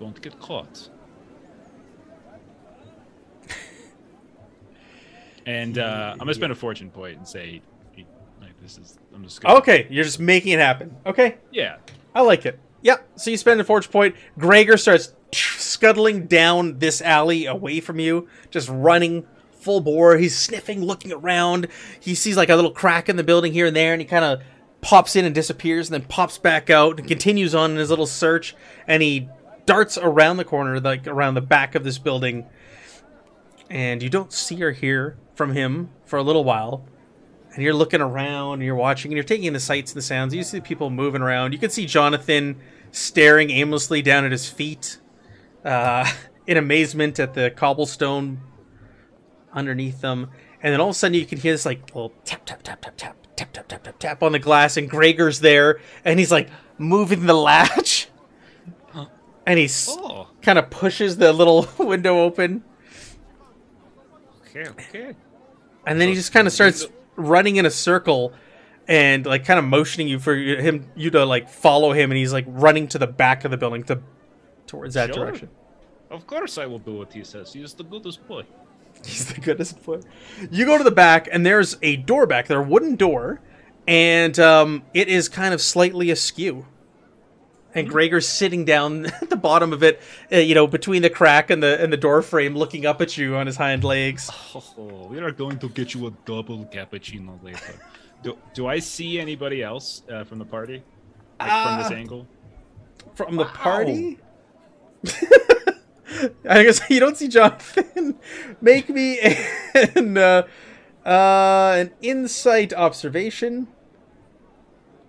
Don't 0.00 0.20
get 0.20 0.38
caught. 0.40 0.88
And 5.46 5.76
uh, 5.78 6.12
I'm 6.12 6.18
gonna 6.18 6.32
spend 6.32 6.52
a 6.52 6.54
fortune 6.54 6.90
point 6.90 7.18
and 7.18 7.28
say, 7.28 7.60
like, 8.40 8.58
this 8.62 8.78
is. 8.78 8.98
I'm 9.14 9.24
just 9.24 9.42
gonna. 9.42 9.56
Okay, 9.56 9.86
you're 9.90 10.04
just 10.04 10.18
making 10.18 10.52
it 10.52 10.58
happen. 10.58 10.96
Okay, 11.04 11.36
Yeah. 11.52 11.76
I 12.14 12.22
like 12.22 12.46
it. 12.46 12.58
Yep. 12.80 13.08
So 13.16 13.30
you 13.30 13.36
spend 13.36 13.60
a 13.60 13.64
fortune 13.64 13.92
point. 13.92 14.14
Gregor 14.38 14.78
starts 14.78 15.12
scuttling 15.32 16.26
down 16.26 16.78
this 16.78 17.02
alley 17.02 17.44
away 17.44 17.80
from 17.80 17.98
you, 17.98 18.26
just 18.50 18.70
running 18.70 19.26
full 19.64 19.80
bore. 19.80 20.16
He's 20.16 20.36
sniffing, 20.36 20.84
looking 20.84 21.12
around. 21.12 21.68
He 21.98 22.14
sees 22.14 22.36
like 22.36 22.48
a 22.48 22.56
little 22.56 22.70
crack 22.70 23.08
in 23.08 23.16
the 23.16 23.24
building 23.24 23.52
here 23.52 23.66
and 23.66 23.76
there, 23.76 23.92
and 23.92 24.00
he 24.00 24.06
kind 24.06 24.24
of 24.24 24.42
pops 24.80 25.16
in 25.16 25.24
and 25.24 25.34
disappears, 25.34 25.88
and 25.88 25.94
then 25.94 26.08
pops 26.08 26.38
back 26.38 26.70
out 26.70 26.98
and 26.98 27.08
continues 27.08 27.54
on 27.54 27.72
in 27.72 27.76
his 27.78 27.90
little 27.90 28.06
search. 28.06 28.54
And 28.86 29.02
he 29.02 29.28
darts 29.66 29.98
around 29.98 30.36
the 30.36 30.44
corner, 30.44 30.78
like 30.78 31.06
around 31.06 31.34
the 31.34 31.40
back 31.40 31.74
of 31.74 31.84
this 31.84 31.98
building, 31.98 32.46
and 33.70 34.02
you 34.02 34.10
don't 34.10 34.32
see 34.32 34.62
or 34.62 34.72
hear 34.72 35.16
from 35.34 35.52
him 35.52 35.90
for 36.04 36.18
a 36.18 36.22
little 36.22 36.44
while 36.44 36.86
and 37.54 37.62
you're 37.62 37.74
looking 37.74 38.00
around, 38.00 38.54
and 38.54 38.62
you're 38.64 38.74
watching, 38.74 39.12
and 39.12 39.16
you're 39.16 39.24
taking 39.24 39.46
in 39.46 39.52
the 39.52 39.60
sights 39.60 39.92
and 39.92 39.96
the 39.96 40.04
sounds. 40.04 40.34
You 40.34 40.42
see 40.42 40.60
people 40.60 40.90
moving 40.90 41.22
around. 41.22 41.52
You 41.52 41.58
can 41.58 41.70
see 41.70 41.86
Jonathan 41.86 42.60
staring 42.90 43.50
aimlessly 43.50 44.02
down 44.02 44.24
at 44.24 44.32
his 44.32 44.48
feet, 44.48 44.98
uh, 45.64 46.10
in 46.46 46.56
amazement 46.56 47.18
at 47.20 47.34
the 47.34 47.50
cobblestone 47.50 48.40
underneath 49.54 50.00
them. 50.00 50.30
And 50.62 50.72
then 50.72 50.80
all 50.80 50.88
of 50.90 50.96
a 50.96 50.98
sudden, 50.98 51.14
you 51.14 51.26
can 51.26 51.38
hear 51.38 51.52
this 51.52 51.64
like 51.66 51.86
little 51.94 52.12
tap 52.24 52.44
tap 52.44 52.62
tap 52.62 52.80
tap 52.82 52.96
tap 52.96 53.16
tap 53.36 53.52
tap 53.52 53.68
tap 53.68 53.82
tap 53.84 53.98
tap 53.98 54.22
on 54.22 54.32
the 54.32 54.38
glass, 54.38 54.76
and 54.76 54.88
Gregor's 54.90 55.40
there, 55.40 55.80
and 56.04 56.18
he's 56.18 56.32
like 56.32 56.48
moving 56.78 57.26
the 57.26 57.34
latch, 57.34 58.08
and 59.46 59.58
he's 59.58 59.88
Oh. 59.90 60.28
kind 60.42 60.58
of 60.58 60.70
pushes 60.70 61.16
the 61.18 61.32
little 61.32 61.68
window 61.78 62.20
open. 62.20 62.64
Okay. 64.56 64.68
Okay. 64.70 65.14
and 65.86 66.00
then 66.00 66.08
he 66.08 66.14
just 66.14 66.32
kind 66.32 66.46
of 66.46 66.52
starts 66.52 66.86
running 67.16 67.56
in 67.56 67.66
a 67.66 67.70
circle 67.70 68.32
and 68.86 69.26
like 69.26 69.44
kind 69.44 69.58
of 69.58 69.64
motioning 69.64 70.06
you 70.08 70.18
for 70.18 70.34
him 70.36 70.88
you 70.94 71.10
to 71.10 71.24
like 71.24 71.48
follow 71.48 71.92
him 71.92 72.10
and 72.10 72.18
he's 72.18 72.32
like 72.32 72.44
running 72.48 72.86
to 72.88 72.98
the 72.98 73.06
back 73.06 73.44
of 73.44 73.50
the 73.50 73.56
building 73.56 73.82
to 73.82 74.00
towards 74.66 74.94
that 74.94 75.12
Sure. 75.14 75.24
direction 75.26 75.48
Of 76.10 76.26
course 76.26 76.56
I 76.58 76.66
will 76.66 76.78
do 76.78 76.94
what 76.94 77.12
he 77.12 77.24
says. 77.24 77.52
He 77.52 77.62
is 77.62 77.74
the 77.74 77.82
goodest 77.84 78.26
boy. 78.28 78.44
he's 79.06 79.32
the 79.32 79.40
goodest 79.40 79.82
boy 79.84 80.00
you 80.50 80.64
go 80.66 80.78
to 80.78 80.84
the 80.84 80.90
back 80.90 81.28
and 81.30 81.44
there's 81.44 81.76
a 81.82 81.96
door 81.96 82.26
back 82.26 82.46
there 82.46 82.60
a 82.60 82.62
wooden 82.62 82.96
door 82.96 83.40
and 83.86 84.38
um, 84.38 84.82
it 84.94 85.08
is 85.08 85.28
kind 85.28 85.52
of 85.52 85.60
slightly 85.60 86.10
askew 86.10 86.66
and 87.76 87.88
Gregor's 87.88 88.28
sitting 88.28 88.64
down 88.64 89.06
at 89.20 89.28
the 89.30 89.36
bottom 89.36 89.72
of 89.72 89.82
it, 89.82 90.00
uh, 90.32 90.36
you 90.36 90.54
know, 90.54 90.68
between 90.68 91.02
the 91.02 91.10
crack 91.10 91.50
and 91.50 91.60
the 91.60 91.82
and 91.82 91.92
the 91.92 91.96
door 91.96 92.22
frame, 92.22 92.54
looking 92.56 92.86
up 92.86 93.02
at 93.02 93.18
you 93.18 93.34
on 93.34 93.48
his 93.48 93.56
hind 93.56 93.82
legs. 93.82 94.30
Oh, 94.54 95.08
we 95.10 95.18
are 95.18 95.32
going 95.32 95.58
to 95.58 95.68
get 95.68 95.92
you 95.92 96.06
a 96.06 96.12
double 96.24 96.66
cappuccino 96.66 97.42
later. 97.42 97.74
Do, 98.22 98.38
do 98.54 98.68
I 98.68 98.78
see 98.78 99.18
anybody 99.18 99.60
else 99.60 100.02
uh, 100.08 100.22
from 100.22 100.38
the 100.38 100.44
party? 100.44 100.84
Like 101.40 101.50
from 101.50 101.78
this 101.82 101.90
Uh, 101.90 101.94
angle? 101.94 102.28
from 103.16 103.34
the 103.34 103.44
party. 103.46 104.18
I 106.48 106.62
guess 106.62 106.80
you 106.88 107.00
don't 107.00 107.16
see 107.16 107.28
Jonathan. 107.28 108.18
Make 108.60 108.88
me 108.88 109.18
an 109.94 110.18
uh, 110.18 110.46
uh, 111.04 111.74
an 111.76 111.92
insight 112.00 112.72
observation. 112.72 113.68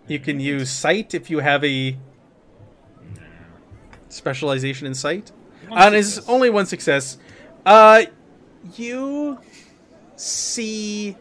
You 0.08 0.20
can 0.20 0.40
use 0.40 0.70
sight 0.70 1.14
if 1.14 1.30
you 1.30 1.40
have 1.40 1.64
a 1.64 1.98
specialization 4.10 4.88
in 4.88 4.94
sight. 4.94 5.32
One 5.68 5.82
And 5.82 5.96
it's 5.96 6.28
only 6.30 6.50
one 6.50 6.66
success. 6.66 7.18
Uh, 7.66 8.04
you 8.76 9.40
see 10.16 11.18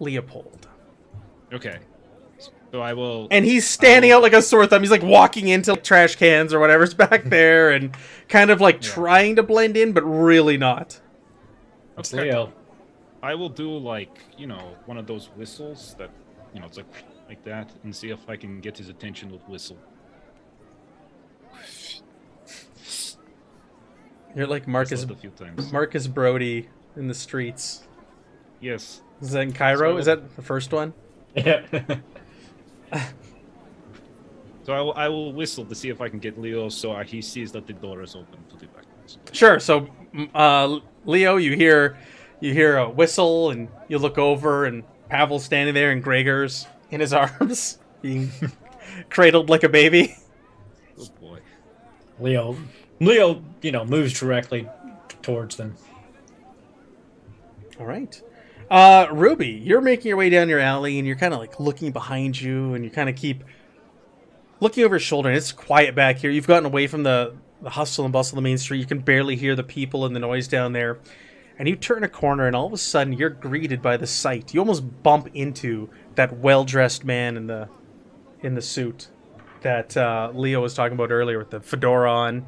Leopold. 0.00 0.68
Okay. 1.52 1.78
So 2.74 2.80
I 2.80 2.92
will. 2.94 3.28
and 3.30 3.44
he's 3.44 3.68
standing 3.68 4.10
out 4.10 4.20
like 4.20 4.32
a 4.32 4.42
sore 4.42 4.66
thumb. 4.66 4.82
He's 4.82 4.90
like 4.90 5.04
walking 5.04 5.46
into 5.46 5.76
trash 5.76 6.16
cans 6.16 6.52
or 6.52 6.58
whatever's 6.58 6.92
back 7.04 7.22
there, 7.22 7.70
and 7.70 7.96
kind 8.28 8.50
of 8.50 8.60
like 8.60 8.80
trying 8.80 9.36
to 9.36 9.44
blend 9.44 9.76
in, 9.76 9.92
but 9.92 10.02
really 10.02 10.56
not. 10.58 10.98
It's 11.96 12.12
Okay. 12.12 12.24
Leo. 12.24 12.52
I 13.22 13.36
will 13.36 13.48
do 13.48 13.78
like 13.78 14.18
you 14.36 14.48
know 14.48 14.74
one 14.86 14.98
of 14.98 15.06
those 15.06 15.26
whistles 15.36 15.94
that 16.00 16.10
you 16.52 16.58
know 16.58 16.66
it's 16.66 16.76
like 16.76 16.92
like 17.28 17.44
that 17.44 17.70
and 17.84 17.94
see 17.94 18.10
if 18.10 18.28
I 18.28 18.34
can 18.34 18.58
get 18.58 18.76
his 18.76 18.88
attention 18.88 19.30
with 19.30 19.42
whistle. 19.48 19.78
You're 24.34 24.48
like 24.48 24.66
Marcus 24.66 25.04
a 25.04 25.14
few 25.14 25.30
times. 25.30 25.72
Marcus 25.72 26.08
Brody 26.08 26.68
in 26.96 27.06
the 27.06 27.14
streets. 27.14 27.84
Yes. 28.60 29.00
Is 29.22 29.30
that 29.30 29.42
in 29.42 29.52
Cairo? 29.52 29.92
So- 29.92 29.98
Is 29.98 30.06
that 30.06 30.34
the 30.34 30.42
first 30.42 30.72
one? 30.72 30.92
Yeah. 31.36 31.62
So 34.64 34.72
I 34.72 34.80
will, 34.80 34.94
I 34.94 35.08
will 35.08 35.32
whistle 35.32 35.64
to 35.66 35.74
see 35.74 35.90
if 35.90 36.00
I 36.00 36.08
can 36.08 36.18
get 36.18 36.40
Leo 36.40 36.70
so 36.70 36.96
he 37.02 37.20
sees 37.20 37.52
that 37.52 37.66
the 37.66 37.74
door 37.74 38.02
is 38.02 38.16
open 38.16 38.38
to 38.48 38.56
the 38.56 38.66
back. 38.68 38.84
Sure. 39.32 39.60
So, 39.60 39.88
uh, 40.34 40.78
Leo, 41.04 41.36
you 41.36 41.54
hear 41.54 41.98
you 42.40 42.52
hear 42.52 42.78
a 42.78 42.88
whistle, 42.88 43.50
and 43.50 43.68
you 43.88 43.98
look 43.98 44.18
over, 44.18 44.64
and 44.66 44.82
Pavel's 45.08 45.44
standing 45.44 45.74
there, 45.74 45.90
and 45.90 46.02
Gregor's 46.02 46.66
in 46.90 47.00
his 47.00 47.12
arms, 47.12 47.78
being 48.02 48.30
cradled 49.10 49.50
like 49.50 49.64
a 49.64 49.68
baby. 49.68 50.16
Oh 50.98 51.08
boy. 51.20 51.40
Leo. 52.20 52.56
Leo, 53.00 53.42
you 53.60 53.72
know, 53.72 53.84
moves 53.84 54.18
directly 54.18 54.68
towards 55.22 55.56
them. 55.56 55.74
All 57.78 57.86
right. 57.86 58.20
Uh, 58.70 59.06
Ruby, 59.12 59.48
you're 59.48 59.80
making 59.80 60.08
your 60.08 60.16
way 60.16 60.30
down 60.30 60.48
your 60.48 60.58
alley 60.58 60.98
and 60.98 61.06
you're 61.06 61.16
kind 61.16 61.34
of 61.34 61.40
like 61.40 61.60
looking 61.60 61.92
behind 61.92 62.40
you 62.40 62.74
and 62.74 62.84
you 62.84 62.90
kind 62.90 63.08
of 63.08 63.16
keep 63.16 63.44
looking 64.60 64.84
over 64.84 64.94
your 64.94 65.00
shoulder 65.00 65.28
and 65.28 65.36
it's 65.36 65.52
quiet 65.52 65.94
back 65.94 66.16
here. 66.16 66.30
You've 66.30 66.46
gotten 66.46 66.66
away 66.66 66.86
from 66.86 67.02
the, 67.02 67.34
the 67.60 67.70
hustle 67.70 68.04
and 68.04 68.12
bustle 68.12 68.38
of 68.38 68.42
the 68.42 68.48
main 68.48 68.58
street. 68.58 68.78
You 68.78 68.86
can 68.86 69.00
barely 69.00 69.36
hear 69.36 69.54
the 69.54 69.62
people 69.62 70.06
and 70.06 70.16
the 70.16 70.20
noise 70.20 70.48
down 70.48 70.72
there. 70.72 70.98
And 71.58 71.68
you 71.68 71.76
turn 71.76 72.02
a 72.02 72.08
corner 72.08 72.46
and 72.46 72.56
all 72.56 72.66
of 72.66 72.72
a 72.72 72.78
sudden 72.78 73.12
you're 73.12 73.30
greeted 73.30 73.80
by 73.80 73.96
the 73.96 74.06
sight. 74.06 74.54
You 74.54 74.60
almost 74.60 75.02
bump 75.02 75.28
into 75.34 75.90
that 76.14 76.38
well 76.38 76.64
dressed 76.64 77.04
man 77.04 77.36
in 77.36 77.46
the 77.46 77.68
in 78.40 78.54
the 78.54 78.62
suit 78.62 79.08
that 79.62 79.96
uh, 79.96 80.30
Leo 80.34 80.60
was 80.60 80.74
talking 80.74 80.94
about 80.94 81.10
earlier 81.10 81.38
with 81.38 81.50
the 81.50 81.60
fedora 81.60 82.12
on. 82.12 82.46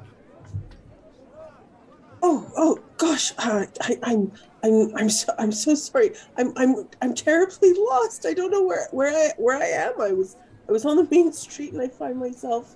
Oh, 2.22 2.50
oh, 2.56 2.80
gosh, 2.98 3.32
uh, 3.38 3.66
I, 3.80 3.98
I'm, 4.02 4.32
I'm, 4.66 4.96
I'm 4.96 5.08
so, 5.08 5.32
I'm 5.38 5.52
so 5.52 5.74
sorry. 5.74 6.10
I'm, 6.36 6.52
I'm, 6.56 6.88
I'm 7.00 7.14
terribly 7.14 7.72
lost. 7.74 8.26
I 8.26 8.34
don't 8.34 8.50
know 8.50 8.62
where, 8.64 8.88
where 8.90 9.14
I, 9.14 9.32
where 9.38 9.56
I 9.56 9.66
am. 9.66 10.00
I 10.00 10.12
was, 10.12 10.36
I 10.68 10.72
was 10.72 10.84
on 10.84 10.96
the 10.96 11.06
main 11.10 11.32
street 11.32 11.72
and 11.72 11.80
I 11.80 11.88
find 11.88 12.18
myself 12.18 12.74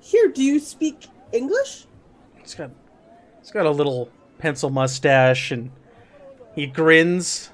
here. 0.00 0.28
Do 0.28 0.42
you 0.42 0.60
speak 0.60 1.08
English? 1.32 1.86
He's 2.40 2.54
got 2.54 2.70
he's 3.40 3.50
got 3.50 3.66
a 3.66 3.70
little 3.70 4.08
pencil 4.38 4.70
mustache 4.70 5.50
and 5.50 5.70
he 6.54 6.66
grins. 6.66 7.50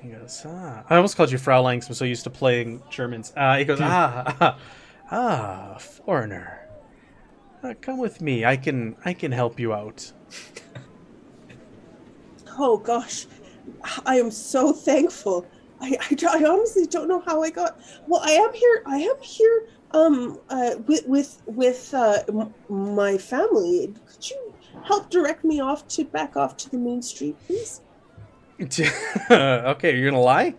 He 0.00 0.10
goes, 0.10 0.44
ah. 0.46 0.84
I 0.88 0.96
almost 0.96 1.16
called 1.16 1.32
you 1.32 1.38
Fraulein 1.38 1.80
'cause 1.80 1.88
I'm 1.88 1.94
so 1.94 2.04
used 2.04 2.24
to 2.24 2.30
playing 2.30 2.82
Germans. 2.90 3.32
Uh, 3.36 3.56
he 3.56 3.64
goes, 3.64 3.80
ah, 3.80 4.36
ah, 4.40 4.58
ah, 5.10 5.78
foreigner. 5.78 6.60
Uh, 7.62 7.74
come 7.80 7.98
with 7.98 8.20
me. 8.20 8.44
I 8.44 8.56
can 8.56 8.94
I 9.04 9.12
can 9.14 9.32
help 9.32 9.58
you 9.58 9.72
out. 9.74 10.12
Oh 12.58 12.78
gosh, 12.78 13.26
I 14.04 14.18
am 14.18 14.30
so 14.30 14.72
thankful. 14.72 15.46
I, 15.80 15.96
I, 16.00 16.40
I 16.40 16.44
honestly 16.44 16.86
don't 16.86 17.08
know 17.08 17.20
how 17.20 17.42
I 17.42 17.50
got. 17.50 17.78
Well, 18.06 18.22
I 18.24 18.32
am 18.32 18.52
here. 18.54 18.82
I 18.86 18.98
am 18.98 19.16
here. 19.20 19.66
Um, 19.92 20.40
uh, 20.48 20.76
with 20.86 21.06
with 21.06 21.42
with 21.46 21.94
uh, 21.94 22.22
m- 22.28 22.54
my 22.68 23.18
family. 23.18 23.94
Could 24.06 24.30
you 24.30 24.54
help 24.84 25.10
direct 25.10 25.44
me 25.44 25.60
off 25.60 25.86
to 25.88 26.04
back 26.04 26.36
off 26.36 26.56
to 26.58 26.70
the 26.70 26.78
main 26.78 27.02
street, 27.02 27.36
please? 27.46 27.80
okay, 29.30 29.96
you're 29.96 30.10
gonna 30.10 30.22
lie? 30.22 30.54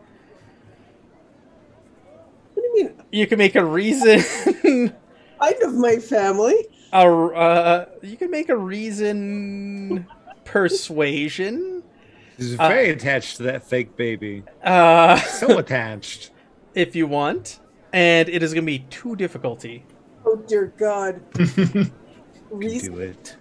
What 2.53 2.55
do 2.55 2.61
you 2.61 2.75
mean? 2.75 3.01
You 3.11 3.27
can 3.27 3.37
make 3.37 3.55
a 3.55 3.65
reason. 3.65 4.19
Kind 5.39 5.63
of 5.63 5.75
my 5.75 5.97
family. 5.97 6.55
a, 6.93 7.07
uh, 7.07 7.85
you 8.01 8.17
can 8.17 8.31
make 8.31 8.49
a 8.49 8.57
reason 8.57 10.07
persuasion. 10.45 11.83
He's 12.37 12.59
Uh, 12.59 12.67
very 12.67 12.89
attached 12.89 13.37
to 13.37 13.43
that 13.43 13.63
fake 13.63 13.95
baby. 13.95 14.43
Uh, 14.63 15.17
So 15.19 15.57
attached. 15.63 16.31
if 16.75 16.95
you 16.95 17.07
want, 17.07 17.59
and 17.91 18.29
it 18.29 18.43
is 18.43 18.53
gonna 18.53 18.65
be 18.65 18.79
two 18.89 19.15
difficulty. 19.15 19.85
Oh 20.25 20.35
dear 20.47 20.73
God. 20.77 21.21
Do 21.33 22.97
it. 22.99 23.35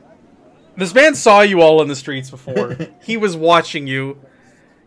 This 0.76 0.92
man 0.94 1.14
saw 1.14 1.40
you 1.40 1.60
all 1.62 1.80
in 1.80 1.88
the 1.88 1.96
streets 1.96 2.30
before. 2.30 2.76
he 3.02 3.16
was 3.16 3.36
watching 3.36 3.86
you. 3.86 4.18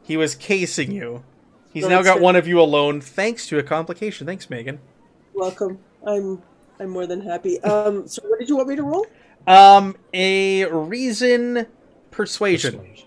He 0.03 0.17
was 0.17 0.35
casing 0.35 0.91
you. 0.91 1.23
He's 1.71 1.83
No, 1.83 1.89
now 1.89 2.01
got 2.01 2.15
good. 2.15 2.23
one 2.23 2.35
of 2.35 2.47
you 2.47 2.59
alone, 2.59 2.99
thanks 3.01 3.47
to 3.47 3.59
a 3.59 3.63
complication. 3.63 4.25
Thanks, 4.27 4.49
Megan. 4.49 4.79
Welcome. 5.33 5.79
I'm 6.05 6.41
I'm 6.79 6.89
more 6.89 7.05
than 7.05 7.21
happy. 7.21 7.59
Um, 7.61 8.07
so 8.07 8.21
what 8.27 8.39
did 8.39 8.49
you 8.49 8.55
want 8.57 8.69
me 8.69 8.75
to 8.75 8.83
roll? 8.83 9.05
Um, 9.47 9.95
a 10.13 10.65
reason 10.65 11.67
persuasion. 12.11 12.75
Jeez. 12.79 13.03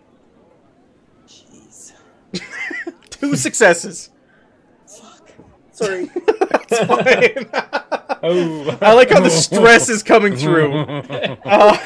Two 3.22 3.36
successes. 3.36 4.10
Fuck. 4.86 5.30
Sorry. 5.70 6.10
It's 6.74 6.86
fine. 6.86 7.62
Oh, 8.24 8.78
I 8.80 8.92
like 8.94 9.10
how 9.10 9.18
the 9.18 9.30
stress 9.30 9.88
is 9.88 10.02
coming 10.02 10.36
through. 10.36 10.72
Uh, 11.44 11.76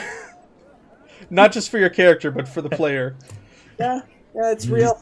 not 1.30 1.51
just 1.51 1.70
for 1.70 1.78
your 1.78 1.89
character, 1.89 2.30
but 2.30 2.47
for 2.47 2.61
the 2.62 2.68
player. 2.70 3.16
yeah. 3.78 4.01
Yeah, 4.34 4.53
it's 4.53 4.66
real. 4.66 5.01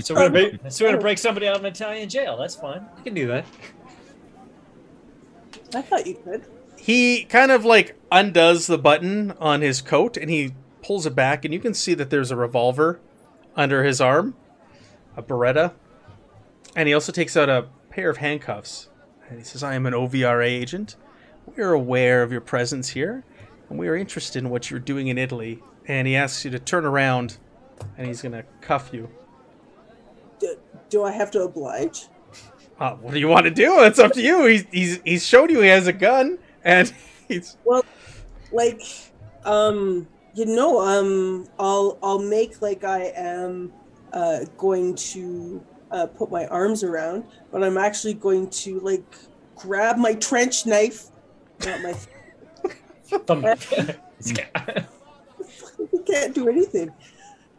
so 0.00 0.14
we're 0.14 0.28
gonna 0.28 0.30
break, 0.30 0.60
so 0.68 0.84
we're 0.84 0.90
gonna 0.90 1.00
break 1.00 1.16
somebody 1.18 1.48
out 1.48 1.56
of 1.56 1.64
an 1.64 1.72
Italian 1.72 2.08
jail. 2.10 2.36
That's 2.36 2.54
fine. 2.54 2.86
You 2.98 3.04
can 3.04 3.14
do 3.14 3.26
that. 3.28 3.46
I 5.74 5.80
thought 5.80 6.06
you 6.06 6.14
could. 6.22 6.44
He 6.76 7.24
kind 7.24 7.50
of 7.50 7.64
like 7.64 7.98
undoes 8.12 8.66
the 8.66 8.76
button 8.78 9.32
on 9.40 9.62
his 9.62 9.80
coat 9.80 10.16
and 10.18 10.30
he 10.30 10.54
pulls 10.82 11.06
it 11.06 11.14
back, 11.14 11.44
and 11.46 11.54
you 11.54 11.60
can 11.60 11.72
see 11.72 11.94
that 11.94 12.10
there's 12.10 12.30
a 12.30 12.36
revolver 12.36 13.00
under 13.56 13.82
his 13.84 13.98
arm, 14.00 14.34
a 15.16 15.22
Beretta, 15.22 15.72
and 16.76 16.88
he 16.88 16.94
also 16.94 17.12
takes 17.12 17.36
out 17.36 17.48
a 17.48 17.66
pair 17.90 18.10
of 18.10 18.18
handcuffs. 18.18 18.88
And 19.28 19.38
he 19.38 19.44
says, 19.44 19.62
I 19.62 19.74
am 19.74 19.86
an 19.86 19.94
OVRA 19.94 20.46
agent. 20.46 20.96
We 21.46 21.62
are 21.62 21.72
aware 21.72 22.22
of 22.22 22.32
your 22.32 22.40
presence 22.40 22.90
here, 22.90 23.24
and 23.68 23.78
we 23.78 23.88
are 23.88 23.96
interested 23.96 24.42
in 24.42 24.50
what 24.50 24.70
you're 24.70 24.80
doing 24.80 25.08
in 25.08 25.18
Italy. 25.18 25.62
And 25.86 26.06
he 26.06 26.16
asks 26.16 26.44
you 26.44 26.50
to 26.52 26.58
turn 26.58 26.84
around, 26.84 27.38
and 27.96 28.06
he's 28.06 28.22
going 28.22 28.32
to 28.32 28.44
cuff 28.60 28.90
you. 28.92 29.08
Do, 30.38 30.56
do 30.88 31.04
I 31.04 31.12
have 31.12 31.30
to 31.32 31.42
oblige? 31.42 32.06
Uh, 32.78 32.94
what 32.94 33.12
do 33.12 33.20
you 33.20 33.28
want 33.28 33.44
to 33.44 33.50
do? 33.50 33.80
It's 33.80 33.98
up 33.98 34.12
to 34.12 34.22
you. 34.22 34.46
He's, 34.46 34.64
he's, 34.70 35.00
he's 35.04 35.26
showed 35.26 35.50
you 35.50 35.60
he 35.60 35.68
has 35.68 35.86
a 35.86 35.92
gun, 35.92 36.38
and 36.64 36.92
he's. 37.28 37.56
Well, 37.64 37.84
like, 38.52 38.80
um, 39.44 40.08
you 40.34 40.46
know, 40.46 40.80
um, 40.80 41.46
I'll 41.58 41.98
I'll 42.02 42.18
make 42.18 42.62
like 42.62 42.84
I 42.84 43.12
am 43.16 43.72
uh, 44.12 44.44
going 44.56 44.94
to 44.96 45.64
uh, 45.90 46.06
put 46.06 46.30
my 46.30 46.46
arms 46.46 46.82
around, 46.84 47.24
but 47.52 47.62
I'm 47.62 47.76
actually 47.78 48.14
going 48.14 48.48
to 48.50 48.80
like 48.80 49.04
grab 49.56 49.96
my 49.96 50.14
trench 50.14 50.66
knife. 50.66 51.06
Not 51.64 51.80
my. 51.82 51.94
Thumb- 53.26 53.44
you 54.24 56.04
can't 56.06 56.34
do 56.34 56.48
anything. 56.48 56.90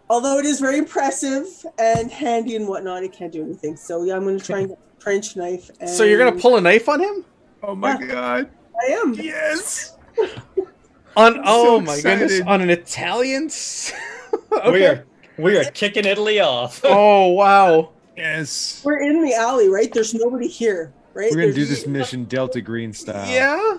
Although 0.09 0.39
it 0.39 0.45
is 0.45 0.59
very 0.59 0.77
impressive 0.77 1.45
and 1.79 2.11
handy 2.11 2.55
and 2.55 2.67
whatnot, 2.67 3.03
it 3.03 3.13
can't 3.13 3.31
do 3.31 3.43
anything. 3.43 3.75
So 3.77 4.03
yeah, 4.03 4.15
I'm 4.15 4.23
going 4.23 4.37
to 4.37 4.45
try 4.45 4.59
and 4.59 4.69
get 4.69 4.77
the 4.77 5.01
trench 5.03 5.35
knife. 5.35 5.69
And 5.79 5.89
So 5.89 6.03
you're 6.03 6.17
going 6.17 6.33
to 6.33 6.39
pull 6.41 6.57
a 6.57 6.61
knife 6.61 6.87
on 6.89 6.99
him? 6.99 7.25
Oh 7.63 7.75
my 7.75 7.97
god. 7.97 8.49
I 8.81 8.91
am. 8.93 9.13
Yes. 9.13 9.97
On 11.15 11.37
I'm 11.37 11.43
oh 11.45 11.79
so 11.79 11.81
my 11.81 12.01
goodness, 12.01 12.41
on 12.41 12.61
an 12.61 12.69
Italian. 12.69 13.45
s- 13.45 13.93
We 14.51 14.59
okay. 14.59 14.85
are 14.85 15.05
we 15.38 15.57
are 15.57 15.63
kicking 15.65 16.05
Italy 16.05 16.39
off. 16.39 16.82
Oh 16.86 17.29
wow. 17.29 17.91
Yes. 18.17 18.82
We're 18.84 19.01
in 19.01 19.23
the 19.23 19.34
alley, 19.34 19.69
right? 19.69 19.91
There's 19.91 20.13
nobody 20.13 20.47
here, 20.47 20.93
right? 21.13 21.32
We're 21.32 21.38
gonna 21.41 21.47
do 21.47 21.65
There's- 21.65 21.69
this 21.69 21.88
mission 21.88 22.25
Delta 22.25 22.61
Green 22.61 22.93
style. 22.93 23.29
Yeah. 23.29 23.77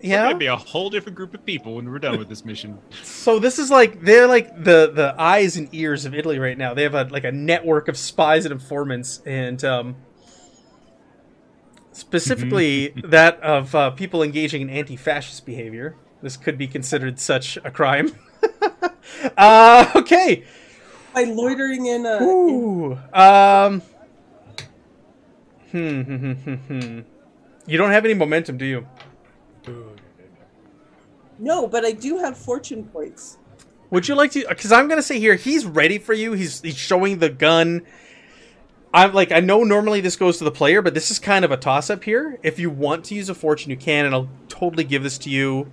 It's 0.00 0.10
Yeah. 0.10 0.24
gonna 0.26 0.36
be 0.38 0.46
a 0.46 0.56
whole 0.56 0.90
different 0.90 1.16
group 1.16 1.32
of 1.34 1.46
people 1.46 1.76
when 1.76 1.90
we're 1.90 1.98
done 1.98 2.18
with 2.18 2.28
this 2.28 2.44
mission. 2.44 2.78
So 3.04 3.38
this 3.38 3.58
is 3.58 3.70
like 3.70 4.02
they're 4.02 4.26
like 4.26 4.54
the 4.62 4.90
the 4.94 5.14
eyes 5.18 5.56
and 5.56 5.68
ears 5.72 6.04
of 6.04 6.14
Italy 6.14 6.38
right 6.38 6.58
now. 6.58 6.74
They 6.74 6.82
have 6.82 6.94
a 6.94 7.04
like 7.04 7.24
a 7.24 7.32
network 7.32 7.88
of 7.88 7.96
spies 7.96 8.44
and 8.44 8.52
informants, 8.52 9.22
and 9.24 9.64
um, 9.64 9.96
specifically 11.92 12.88
that 13.04 13.40
of 13.40 13.74
uh, 13.74 13.90
people 13.90 14.22
engaging 14.22 14.62
in 14.62 14.70
anti-fascist 14.70 15.46
behavior. 15.46 15.96
This 16.22 16.36
could 16.36 16.56
be 16.58 16.66
considered 16.66 17.18
such 17.18 17.56
a 17.58 17.70
crime. 17.70 18.12
uh, 19.36 19.90
okay. 19.94 20.44
By 21.14 21.24
loitering 21.24 21.86
in 21.86 22.04
a. 22.06 22.16
in- 22.18 22.98
Um. 23.12 23.82
Hmm, 25.70 26.00
hmm, 26.02 26.16
hmm, 26.16 26.32
hmm, 26.32 26.54
hmm. 26.54 27.00
You 27.66 27.78
don't 27.78 27.90
have 27.90 28.04
any 28.04 28.14
momentum, 28.14 28.58
do 28.58 28.64
you? 28.64 28.86
no, 31.38 31.66
but 31.66 31.84
I 31.84 31.92
do 31.92 32.18
have 32.18 32.36
fortune 32.36 32.84
points. 32.84 33.38
Would 33.90 34.08
you 34.08 34.14
like 34.14 34.32
to? 34.32 34.44
Because 34.48 34.72
I'm 34.72 34.88
gonna 34.88 35.02
say 35.02 35.18
here, 35.18 35.34
he's 35.34 35.64
ready 35.64 35.98
for 35.98 36.12
you. 36.12 36.32
He's 36.32 36.60
he's 36.60 36.76
showing 36.76 37.18
the 37.18 37.28
gun. 37.30 37.82
I'm 38.92 39.12
like, 39.12 39.32
I 39.32 39.40
know 39.40 39.64
normally 39.64 40.00
this 40.00 40.14
goes 40.16 40.38
to 40.38 40.44
the 40.44 40.52
player, 40.52 40.80
but 40.80 40.94
this 40.94 41.10
is 41.10 41.18
kind 41.18 41.44
of 41.44 41.50
a 41.50 41.56
toss 41.56 41.90
up 41.90 42.04
here. 42.04 42.38
If 42.44 42.60
you 42.60 42.70
want 42.70 43.04
to 43.06 43.14
use 43.16 43.28
a 43.28 43.34
fortune, 43.34 43.70
you 43.70 43.76
can, 43.76 44.06
and 44.06 44.14
I'll 44.14 44.28
totally 44.48 44.84
give 44.84 45.02
this 45.02 45.18
to 45.18 45.30
you. 45.30 45.70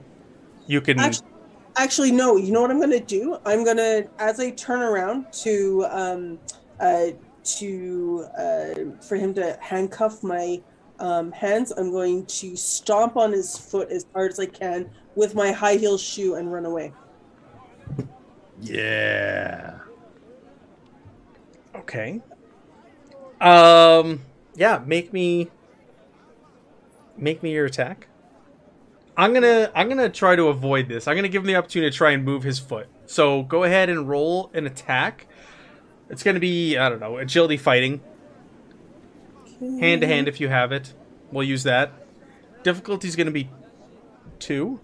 You 0.66 0.82
can. 0.82 1.00
Actually, 1.00 1.28
actually, 1.76 2.12
no. 2.12 2.38
You 2.38 2.52
know 2.52 2.62
what 2.62 2.72
I'm 2.72 2.80
to 2.92 3.00
do? 3.00 3.38
I'm 3.46 3.64
to, 3.78 4.08
as 4.20 4.40
I 4.40 4.52
turn 4.52 4.82
around 4.82 5.32
to, 5.44 5.86
um, 5.90 6.40
uh, 6.80 7.08
to, 7.44 8.26
uh, 8.38 8.74
for 9.08 9.16
him 9.16 9.34
to 9.36 9.58
handcuff 9.62 10.24
my 10.24 10.62
um, 11.00 11.32
hands, 11.32 11.72
I'm 11.72 11.92
going 11.92 12.26
to 12.28 12.56
stomp 12.56 13.18
on 13.18 13.32
his 13.32 13.58
foot 13.58 13.90
as 13.92 14.06
hard 14.14 14.32
as 14.32 14.40
I 14.40 14.46
can 14.46 14.90
with 15.16 15.36
my 15.36 15.52
high 15.52 15.76
heel 15.76 15.98
shoe 15.98 16.36
and 16.36 16.52
run 16.52 16.66
away. 16.66 16.94
Yeah. 18.62 19.80
Okay. 21.76 22.22
Um. 23.40 24.22
Yeah. 24.56 24.82
Make 24.86 25.12
me. 25.12 25.50
Make 27.18 27.42
me 27.42 27.52
your 27.54 27.66
attack. 27.66 28.08
I'm 29.18 29.34
gonna. 29.34 29.72
I'm 29.76 29.90
gonna 29.90 30.10
try 30.10 30.36
to 30.36 30.48
avoid 30.48 30.88
this. 30.88 31.08
I'm 31.08 31.16
gonna 31.16 31.28
give 31.28 31.44
him 31.44 31.48
the 31.48 31.56
opportunity 31.56 31.92
to 31.92 31.96
try 31.98 32.12
and 32.12 32.24
move 32.24 32.44
his 32.44 32.60
foot. 32.60 32.88
So 33.06 33.44
go 33.44 33.64
ahead 33.64 33.90
and 33.90 34.08
roll 34.08 34.50
an 34.54 34.66
attack. 34.66 35.28
It's 36.10 36.24
gonna 36.24 36.40
be. 36.40 36.78
I 36.78 36.90
don't 36.90 37.00
know. 37.00 37.18
Agility 37.18 37.58
fighting. 37.58 38.02
Hand 39.60 40.02
to 40.02 40.08
hand 40.08 40.28
if 40.28 40.40
you 40.40 40.50
have 40.50 40.72
it. 40.72 40.94
We'll 41.32 41.44
use 41.48 41.64
that. 41.64 41.92
Difficulty 42.64 43.08
is 43.08 43.16
gonna 43.16 43.32
be 43.32 43.50
two. 44.40 44.80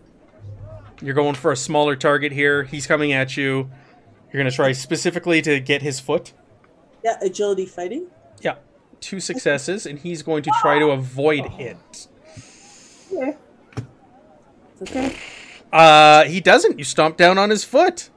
You're 1.01 1.15
going 1.15 1.35
for 1.35 1.51
a 1.51 1.55
smaller 1.55 1.95
target 1.95 2.31
here. 2.31 2.63
He's 2.63 2.85
coming 2.87 3.11
at 3.13 3.37
you. 3.37 3.69
You're 4.31 4.41
gonna 4.41 4.51
try 4.51 4.71
specifically 4.73 5.41
to 5.43 5.59
get 5.59 5.81
his 5.81 5.99
foot. 5.99 6.33
Yeah, 7.03 7.17
agility 7.21 7.65
fighting. 7.65 8.07
Yeah. 8.41 8.55
two 8.99 9.19
successes, 9.19 9.85
and 9.85 9.99
he's 9.99 10.21
going 10.23 10.43
to 10.43 10.51
try 10.61 10.79
to 10.79 10.87
avoid 10.89 11.45
it. 11.59 12.07
Yeah. 13.11 13.35
It's 14.79 14.91
okay. 14.91 15.15
Uh, 15.71 16.23
he 16.25 16.39
doesn't. 16.39 16.77
You 16.77 16.85
stomp 16.85 17.17
down 17.17 17.37
on 17.37 17.49
his 17.49 17.63
foot. 17.63 18.09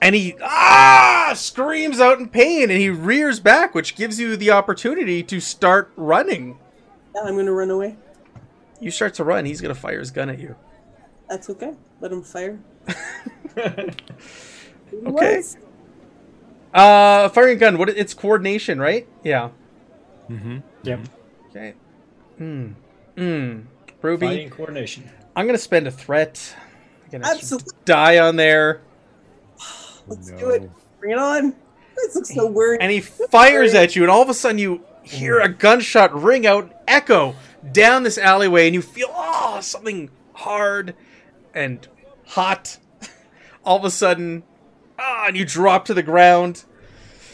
And 0.00 0.14
he 0.14 0.36
ah 0.40 1.32
screams 1.34 1.98
out 1.98 2.20
in 2.20 2.28
pain 2.28 2.70
and 2.70 2.78
he 2.78 2.88
rears 2.88 3.40
back, 3.40 3.74
which 3.74 3.96
gives 3.96 4.20
you 4.20 4.36
the 4.36 4.50
opportunity 4.52 5.24
to 5.24 5.40
start 5.40 5.90
running. 5.96 6.58
Yeah, 7.16 7.22
I'm 7.22 7.36
gonna 7.36 7.52
run 7.52 7.70
away. 7.70 7.96
You 8.80 8.92
start 8.92 9.14
to 9.14 9.24
run, 9.24 9.44
he's 9.44 9.60
gonna 9.60 9.74
fire 9.74 9.98
his 9.98 10.12
gun 10.12 10.30
at 10.30 10.38
you. 10.38 10.54
That's 11.28 11.50
okay. 11.50 11.74
Let 12.00 12.12
him 12.12 12.22
fire. 12.22 12.60
Okay. 15.06 15.42
Uh 16.72 17.28
firing 17.28 17.58
gun, 17.58 17.76
what 17.76 17.90
it's 17.90 18.14
coordination, 18.14 18.80
right? 18.80 19.06
Yeah. 19.22 19.50
Mm-hmm. 20.30 20.58
Yep. 20.82 21.00
Okay. 21.50 21.74
Hmm. 22.38 22.68
Hmm. 23.16 23.60
Ruby, 24.00 24.26
Fighting 24.26 24.50
coordination. 24.50 25.10
I'm 25.38 25.46
gonna 25.46 25.56
spend 25.56 25.86
a 25.86 25.92
threat. 25.92 26.52
I'm 27.04 27.10
gonna 27.22 27.32
Absolutely. 27.32 27.72
die 27.84 28.18
on 28.18 28.34
there. 28.34 28.80
Let's 30.08 30.30
No. 30.30 30.36
do 30.36 30.50
it. 30.50 30.70
Bring 30.98 31.12
it 31.12 31.18
on. 31.18 31.54
This 31.94 32.16
looks 32.16 32.34
so 32.34 32.46
weird. 32.46 32.82
and 32.82 32.90
he 32.90 33.00
fires 33.00 33.72
at 33.72 33.94
you, 33.94 34.02
and 34.02 34.10
all 34.10 34.20
of 34.20 34.28
a 34.28 34.34
sudden 34.34 34.58
you 34.58 34.82
hear 35.04 35.38
a 35.38 35.48
gunshot 35.48 36.12
ring 36.20 36.44
out, 36.44 36.72
echo 36.88 37.36
down 37.70 38.02
this 38.02 38.18
alleyway, 38.18 38.66
and 38.66 38.74
you 38.74 38.82
feel 38.82 39.06
oh 39.14 39.60
something 39.60 40.10
hard 40.32 40.96
and 41.54 41.86
hot. 42.26 42.78
all 43.64 43.76
of 43.76 43.84
a 43.84 43.92
sudden, 43.92 44.42
ah, 44.98 45.26
and 45.28 45.36
you 45.36 45.44
drop 45.44 45.84
to 45.84 45.94
the 45.94 46.02
ground. 46.02 46.64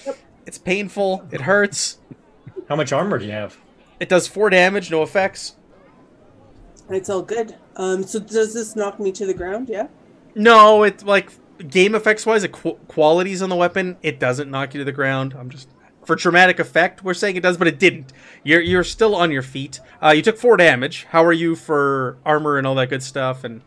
Yep. 0.05 0.19
It's 0.45 0.59
painful. 0.59 1.27
It 1.33 1.41
hurts. 1.41 1.97
How 2.69 2.77
much 2.77 2.93
armor 2.93 3.19
do 3.19 3.25
you 3.25 3.33
have? 3.33 3.57
It 3.99 4.11
does 4.11 4.29
four 4.29 4.51
damage, 4.51 4.91
no 4.91 5.03
effects. 5.03 5.57
It's 6.91 7.09
all 7.09 7.23
good. 7.23 7.57
Um, 7.77 8.05
so 8.05 8.21
does 8.21 8.55
this 8.55 8.77
knock 8.77 9.01
me 9.01 9.13
to 9.13 9.27
the 9.27 9.35
ground? 9.35 9.69
Yeah. 9.69 9.89
No, 10.35 10.83
it's 10.83 11.05
like 11.05 11.31
game 11.69 11.95
effects 11.95 12.27
wise, 12.27 12.43
the 12.43 12.49
qu- 12.49 12.79
qualities 12.89 13.43
on 13.43 13.49
the 13.49 13.57
weapon, 13.57 13.97
it 14.03 14.19
doesn't 14.19 14.51
knock 14.51 14.75
you 14.75 14.79
to 14.79 14.85
the 14.85 14.93
ground. 14.93 15.35
I'm 15.39 15.51
just 15.51 15.69
for 16.05 16.17
dramatic 16.17 16.59
effect, 16.59 17.03
we're 17.03 17.15
saying 17.15 17.37
it 17.37 17.43
does, 17.43 17.57
but 17.57 17.67
it 17.67 17.79
didn't. 17.79 18.13
You're 18.43 18.61
you're 18.61 18.85
still 18.85 19.15
on 19.15 19.31
your 19.31 19.43
feet. 19.43 19.81
Uh, 20.03 20.11
you 20.11 20.23
took 20.23 20.37
four 20.37 20.57
damage. 20.57 21.05
How 21.05 21.25
are 21.25 21.33
you 21.33 21.57
for 21.57 22.19
armor 22.25 22.59
and 22.59 22.67
all 22.67 22.75
that 22.77 22.91
good 22.91 23.03
stuff? 23.03 23.45
And 23.45 23.63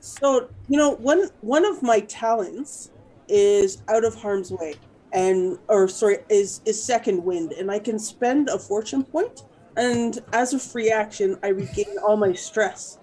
So 0.00 0.48
you 0.68 0.78
know, 0.78 0.90
one 0.90 1.28
one 1.40 1.64
of 1.64 1.82
my 1.82 2.00
talents 2.00 2.90
is 3.28 3.82
out 3.88 4.04
of 4.04 4.14
harm's 4.14 4.50
way, 4.52 4.74
and 5.12 5.58
or 5.68 5.88
sorry, 5.88 6.18
is 6.28 6.60
is 6.64 6.82
second 6.82 7.24
wind, 7.24 7.52
and 7.52 7.70
I 7.70 7.78
can 7.78 7.98
spend 7.98 8.48
a 8.48 8.58
fortune 8.58 9.02
point, 9.02 9.44
and 9.76 10.18
as 10.32 10.54
a 10.54 10.58
free 10.58 10.90
action, 10.90 11.36
I 11.42 11.48
regain 11.48 11.98
all 12.06 12.16
my 12.16 12.32
stress, 12.32 12.98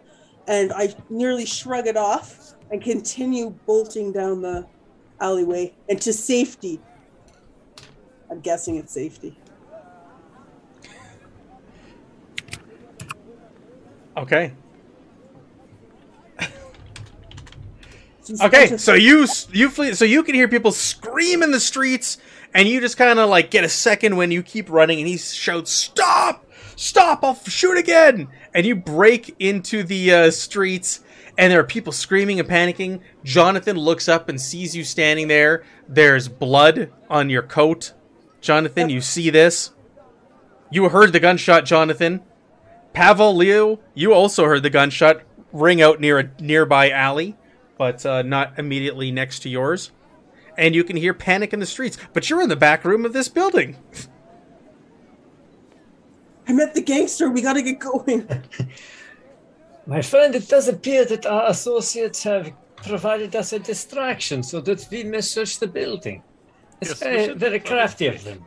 and 0.50 0.74
I 0.74 0.94
nearly 1.10 1.46
shrug 1.46 1.88
it 1.88 1.96
off 1.96 2.56
and 2.72 2.82
continue 2.82 3.52
bolting 3.68 4.12
down 4.12 4.42
the 4.42 4.68
alleyway 5.22 5.74
and 5.88 6.02
to 6.02 6.12
safety. 6.12 6.82
I'm 8.30 8.42
guessing 8.42 8.76
it's 8.76 8.92
safety. 8.92 9.38
okay, 14.18 14.52
okay. 18.42 18.78
So 18.78 18.94
you 18.94 19.28
you 19.52 19.70
flee. 19.70 19.94
So 19.94 20.04
you 20.04 20.24
can 20.24 20.36
hear 20.36 20.48
people 20.48 20.72
scream 20.72 21.44
in 21.44 21.52
the 21.52 21.60
streets, 21.60 22.18
and 22.54 22.68
you 22.68 22.82
just 22.82 22.98
kind 22.98 23.20
of 23.20 23.30
like 23.30 23.52
get 23.52 23.64
a 23.64 23.70
second 23.70 24.18
when 24.18 24.32
you 24.32 24.44
keep 24.44 24.70
running, 24.70 25.00
and 25.00 25.08
he 25.08 25.18
shouts, 25.18 25.72
"Stop! 25.72 26.46
Stop! 26.76 27.24
I'll 27.24 27.36
shoot 27.36 27.78
again!" 27.78 28.28
And 28.54 28.66
you 28.66 28.76
break 28.76 29.36
into 29.40 29.84
the 29.84 30.14
uh, 30.14 30.32
streets, 30.32 31.02
and 31.38 31.52
there 31.52 31.60
are 31.60 31.66
people 31.66 31.94
screaming 31.94 32.40
and 32.40 32.50
panicking. 32.50 33.02
Jonathan 33.24 33.78
looks 33.78 34.10
up 34.10 34.30
and 34.30 34.42
sees 34.42 34.76
you 34.76 34.84
standing 34.84 35.28
there. 35.28 35.64
There's 35.88 36.28
blood 36.28 36.92
on 37.10 37.30
your 37.30 37.44
coat. 37.44 37.94
Jonathan, 38.42 38.90
you 38.90 39.02
see 39.02 39.30
this? 39.30 39.72
You 40.72 40.90
heard 40.90 41.14
the 41.14 41.20
gunshot, 41.20 41.66
Jonathan. 41.66 42.22
Pavel, 42.94 43.36
Leo, 43.36 43.80
you 43.94 44.14
also 44.14 44.46
heard 44.46 44.64
the 44.64 44.70
gunshot 44.70 45.22
ring 45.52 45.82
out 45.82 46.00
near 46.00 46.20
a 46.20 46.32
nearby 46.40 46.90
alley, 46.90 47.36
but 47.78 48.06
uh, 48.06 48.22
not 48.22 48.58
immediately 48.58 49.12
next 49.12 49.40
to 49.40 49.50
yours. 49.50 49.92
And 50.58 50.76
you 50.76 50.84
can 50.84 50.98
hear 50.98 51.14
panic 51.14 51.54
in 51.54 51.60
the 51.60 51.66
streets, 51.66 51.98
but 52.14 52.30
you're 52.30 52.42
in 52.42 52.50
the 52.50 52.56
back 52.56 52.84
room 52.84 53.06
of 53.06 53.14
this 53.14 53.30
building. 53.30 53.78
I 56.50 56.54
met 56.54 56.74
the 56.74 56.82
gangster. 56.82 57.30
We 57.30 57.42
gotta 57.42 57.62
get 57.62 57.80
going. 57.80 58.28
My 59.86 60.02
friend, 60.02 60.34
it 60.36 60.48
does 60.50 60.68
appear 60.68 61.06
that 61.06 61.26
our 61.26 61.50
associates 61.50 62.24
have 62.24 62.52
provided 62.78 63.36
us 63.36 63.54
a 63.54 63.60
distraction 63.60 64.42
so 64.42 64.60
that 64.62 64.88
we 64.92 65.04
may 65.04 65.22
search 65.22 65.60
the 65.60 65.68
building. 65.68 66.24
It's 66.82 66.90
Yes, 66.92 67.00
very, 67.00 67.34
very 67.34 67.60
crafty 67.60 68.08
of 68.08 68.24
them. 68.24 68.46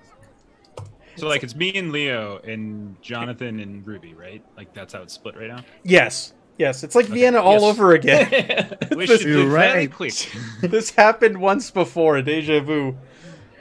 So 1.17 1.29
like 1.29 1.43
it's 1.45 1.55
me 1.55 1.73
and 1.77 1.93
Leo 1.93 2.39
and 2.39 3.01
Jonathan 3.03 3.61
and 3.61 3.87
Ruby, 3.87 4.15
right? 4.15 4.43
Like 4.57 4.73
that's 4.75 4.95
how 4.95 5.03
it's 5.03 5.13
split 5.15 5.37
right 5.37 5.49
now. 5.49 5.63
Yes, 5.85 6.33
yes, 6.59 6.83
it's 6.83 6.95
like 6.97 7.07
Vienna 7.07 7.41
all 7.41 7.61
yes. 7.61 7.63
over 7.63 7.93
again. 7.93 8.77
We 8.97 9.07
This- 9.07 9.21
should 9.21 9.29
You're 9.29 9.45
be 9.45 9.51
very 9.51 9.79
right. 9.87 9.93
quick. 9.93 10.29
this 10.63 10.91
happened 10.91 11.41
once 11.41 11.71
before, 11.71 12.17
a 12.17 12.23
deja 12.23 12.61
vu. 12.61 12.97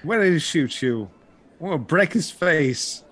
When 0.04 0.20
did 0.20 0.34
he 0.34 0.40
shoot 0.40 0.82
you? 0.82 1.10
I'm 1.60 1.66
gonna 1.68 1.78
break 1.78 2.14
his 2.14 2.32
face. 2.32 3.04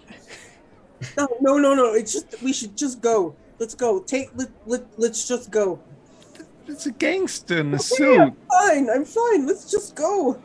No, 1.18 1.28
no, 1.42 1.58
no, 1.58 1.74
no. 1.76 1.94
It's 1.94 2.14
just 2.14 2.42
we 2.42 2.54
should 2.54 2.76
just 2.78 3.02
go. 3.02 3.36
Let's 3.60 3.76
go. 3.76 4.00
Take 4.02 4.30
let, 4.36 4.50
let 4.66 4.84
let's 4.98 5.28
just 5.28 5.52
go. 5.52 5.80
It's 6.68 6.86
a 6.86 6.92
gangster 6.92 7.60
in 7.60 7.70
a 7.70 7.72
Yeah, 7.72 7.78
suit. 7.78 8.34
fine. 8.50 8.90
I'm 8.90 9.06
fine. 9.06 9.46
Let's 9.48 9.70
just 9.70 9.96
go. 9.96 10.40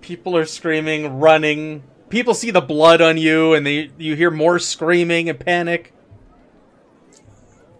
People 0.00 0.36
are 0.36 0.44
screaming, 0.44 1.18
running. 1.20 1.82
People 2.08 2.34
see 2.34 2.50
the 2.50 2.60
blood 2.60 3.00
on 3.00 3.16
you, 3.16 3.54
and 3.54 3.66
they 3.66 3.90
you 3.98 4.16
hear 4.16 4.30
more 4.30 4.58
screaming 4.58 5.28
and 5.28 5.38
panic. 5.38 5.92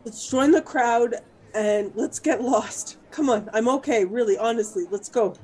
Let's 0.04 0.28
join 0.30 0.50
the 0.50 0.62
crowd 0.62 1.14
and 1.54 1.92
let's 1.94 2.18
get 2.18 2.42
lost. 2.42 2.98
Come 3.10 3.30
on. 3.30 3.48
I'm 3.52 3.68
okay. 3.68 4.04
Really, 4.04 4.36
honestly. 4.36 4.84
Let's 4.90 5.08
go. 5.08 5.34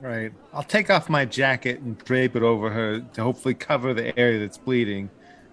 Right. 0.00 0.32
I'll 0.52 0.62
take 0.62 0.90
off 0.90 1.08
my 1.08 1.24
jacket 1.24 1.80
and 1.80 1.96
drape 2.04 2.34
it 2.34 2.42
over 2.42 2.70
her 2.70 3.00
to 3.00 3.22
hopefully 3.22 3.54
cover 3.54 3.92
the 3.94 4.18
area 4.18 4.38
that's 4.40 4.58
bleeding. 4.58 5.10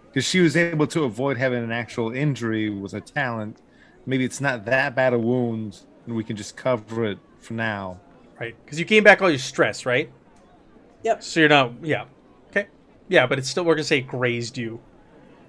Because 0.10 0.26
she 0.26 0.40
was 0.40 0.56
able 0.56 0.88
to 0.88 1.04
avoid 1.04 1.38
having 1.38 1.64
an 1.64 1.72
actual 1.72 2.12
injury 2.12 2.70
with 2.70 2.94
her 2.94 3.00
talent. 3.00 3.62
Maybe 4.06 4.24
it's 4.24 4.42
not 4.42 4.66
that 4.66 4.96
bad 4.96 5.14
a 5.14 5.20
wound, 5.20 5.80
and 6.06 6.16
we 6.16 6.24
can 6.24 6.36
just 6.36 6.56
cover 6.56 7.06
it 7.06 7.20
for 7.40 7.54
now. 7.54 8.00
Right, 8.40 8.56
because 8.64 8.80
you 8.80 8.86
gain 8.86 9.04
back 9.04 9.22
all 9.22 9.30
your 9.30 9.40
stress, 9.40 9.86
right? 9.86 10.12
Yep. 11.04 11.24
So 11.24 11.40
you're 11.40 11.50
not, 11.50 11.74
yeah, 11.84 12.06
okay, 12.50 12.68
yeah, 13.10 13.28
but 13.28 13.38
it's 13.38 13.50
still 13.50 13.66
we're 13.66 13.76
gonna 13.76 13.84
say 13.84 14.00
it 14.00 14.08
grazed 14.08 14.58
you 14.58 14.80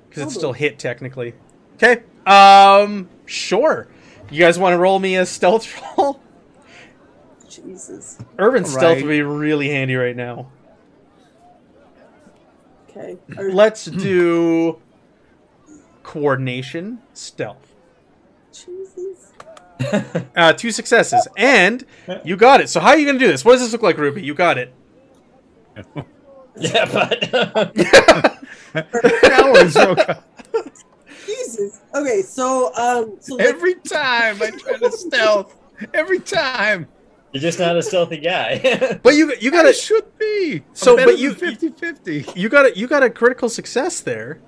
because 0.08 0.24
it's 0.24 0.34
still 0.34 0.52
hit 0.52 0.78
technically. 0.78 1.34
Okay, 1.74 2.02
um, 2.26 3.08
sure. 3.26 3.88
You 4.30 4.40
guys 4.40 4.58
want 4.58 4.74
to 4.74 4.78
roll 4.78 4.98
me 4.98 5.16
a 5.16 5.24
stealth 5.24 5.66
roll? 5.98 6.20
Jesus. 7.48 8.18
Urban 8.38 8.64
stealth 8.64 9.02
would 9.02 9.08
be 9.08 9.22
really 9.22 9.68
handy 9.68 9.96
right 9.96 10.16
now. 10.16 10.48
Okay. 12.98 13.18
Or- 13.36 13.52
Let's 13.52 13.84
do 13.86 14.80
coordination 16.02 17.00
stealth. 17.12 17.74
Jesus. 18.52 19.32
Uh, 20.36 20.52
two 20.54 20.72
successes, 20.72 21.28
and 21.36 21.84
you 22.24 22.36
got 22.36 22.60
it. 22.60 22.68
So 22.68 22.80
how 22.80 22.88
are 22.88 22.98
you 22.98 23.06
gonna 23.06 23.18
do 23.18 23.28
this? 23.28 23.44
What 23.44 23.52
does 23.52 23.60
this 23.62 23.72
look 23.72 23.82
like, 23.82 23.96
Ruby? 23.96 24.22
You 24.22 24.34
got 24.34 24.58
it. 24.58 24.74
yeah, 26.56 26.84
but 26.92 27.20
That 28.72 30.22
Jesus. 31.26 31.80
Okay. 31.94 32.22
So 32.22 32.74
um. 32.74 33.16
So 33.20 33.36
like, 33.36 33.46
Every 33.46 33.74
time 33.74 34.42
I 34.42 34.50
try 34.50 34.78
to 34.78 34.90
stealth, 34.90 35.56
every 35.94 36.18
time. 36.18 36.88
You're 37.32 37.40
just 37.42 37.58
not 37.58 37.76
a 37.76 37.82
stealthy 37.82 38.18
guy. 38.18 38.98
But 39.02 39.14
you 39.14 39.34
you 39.40 39.50
got 39.50 39.66
I 39.66 39.70
it. 39.70 39.76
should 39.76 40.16
be. 40.18 40.62
So, 40.72 40.96
but 40.96 41.18
you- 41.18 41.34
than 41.34 41.54
50-50. 41.54 42.36
You 42.36 42.48
got 42.48 42.66
it. 42.66 42.76
You 42.76 42.86
got 42.86 43.02
a 43.02 43.10
critical 43.10 43.48
success 43.48 44.00
there. 44.00 44.40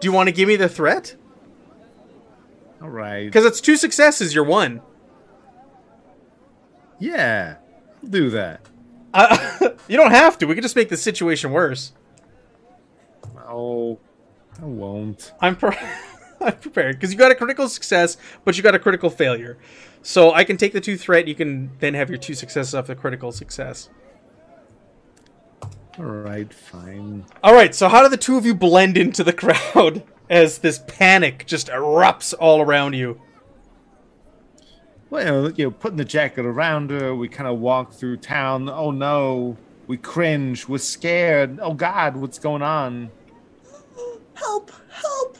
Do 0.00 0.06
you 0.08 0.12
want 0.12 0.28
to 0.28 0.32
give 0.32 0.48
me 0.48 0.56
the 0.56 0.68
threat? 0.68 1.16
All 2.82 2.88
right. 2.88 3.24
Because 3.26 3.44
it's 3.44 3.60
two 3.60 3.76
successes. 3.76 4.34
You're 4.34 4.44
one. 4.44 4.80
Yeah, 6.98 7.56
I'll 8.02 8.08
do 8.08 8.30
that. 8.30 8.68
Uh, 9.14 9.70
you 9.88 9.96
don't 9.96 10.10
have 10.12 10.38
to. 10.38 10.46
We 10.46 10.54
could 10.54 10.62
just 10.62 10.76
make 10.76 10.88
the 10.88 10.96
situation 10.96 11.52
worse. 11.52 11.92
Oh, 13.48 13.98
I 14.60 14.64
won't. 14.64 15.32
I'm 15.40 15.56
pre- 15.56 15.76
I'm 16.42 16.56
prepared 16.60 16.96
because 16.96 17.12
you 17.12 17.18
got 17.18 17.30
a 17.30 17.34
critical 17.34 17.68
success, 17.68 18.16
but 18.44 18.56
you 18.56 18.62
got 18.62 18.74
a 18.74 18.78
critical 18.78 19.10
failure. 19.10 19.58
So 20.02 20.32
I 20.32 20.44
can 20.44 20.56
take 20.56 20.72
the 20.72 20.80
two 20.80 20.96
threat. 20.96 21.28
You 21.28 21.34
can 21.34 21.70
then 21.78 21.94
have 21.94 22.08
your 22.08 22.18
two 22.18 22.34
successes 22.34 22.74
off 22.74 22.86
the 22.86 22.94
critical 22.94 23.32
success. 23.32 23.88
All 25.98 26.04
right, 26.06 26.52
fine. 26.52 27.26
All 27.42 27.54
right, 27.54 27.74
so 27.74 27.88
how 27.88 28.02
do 28.02 28.08
the 28.08 28.16
two 28.16 28.36
of 28.38 28.46
you 28.46 28.54
blend 28.54 28.96
into 28.96 29.22
the 29.22 29.32
crowd 29.74 30.02
as 30.30 30.58
this 30.58 30.80
panic 30.86 31.44
just 31.46 31.68
erupts 31.68 32.32
all 32.38 32.62
around 32.62 32.94
you? 32.94 33.20
Well, 35.10 35.50
you 35.50 35.66
know, 35.66 35.70
putting 35.70 35.98
the 35.98 36.06
jacket 36.06 36.46
around 36.46 36.90
her, 36.90 37.14
we 37.14 37.28
kind 37.28 37.46
of 37.46 37.58
walk 37.58 37.92
through 37.92 38.16
town. 38.16 38.70
Oh 38.70 38.90
no, 38.90 39.58
we 39.86 39.98
cringe. 39.98 40.66
We're 40.66 40.78
scared. 40.78 41.58
Oh 41.60 41.74
God, 41.74 42.16
what's 42.16 42.38
going 42.38 42.62
on? 42.62 43.10
Help! 44.34 44.72
Help! 44.90 45.36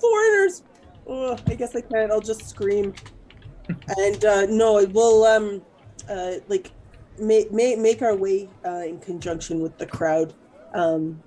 Foreigners! 0.00 0.62
Ugh, 1.08 1.40
I 1.46 1.54
guess 1.54 1.74
I 1.74 1.80
can't. 1.80 2.10
I'll 2.10 2.20
just 2.20 2.48
scream. 2.48 2.94
and 3.96 4.24
uh, 4.24 4.46
no, 4.46 4.84
we'll 4.92 5.24
um, 5.24 5.62
uh, 6.08 6.34
like 6.48 6.70
make 7.18 7.52
make 7.52 7.78
make 7.78 8.02
our 8.02 8.14
way 8.14 8.48
uh, 8.64 8.82
in 8.86 8.98
conjunction 9.00 9.60
with 9.60 9.76
the 9.78 9.86
crowd. 9.86 10.34
Um, 10.74 11.22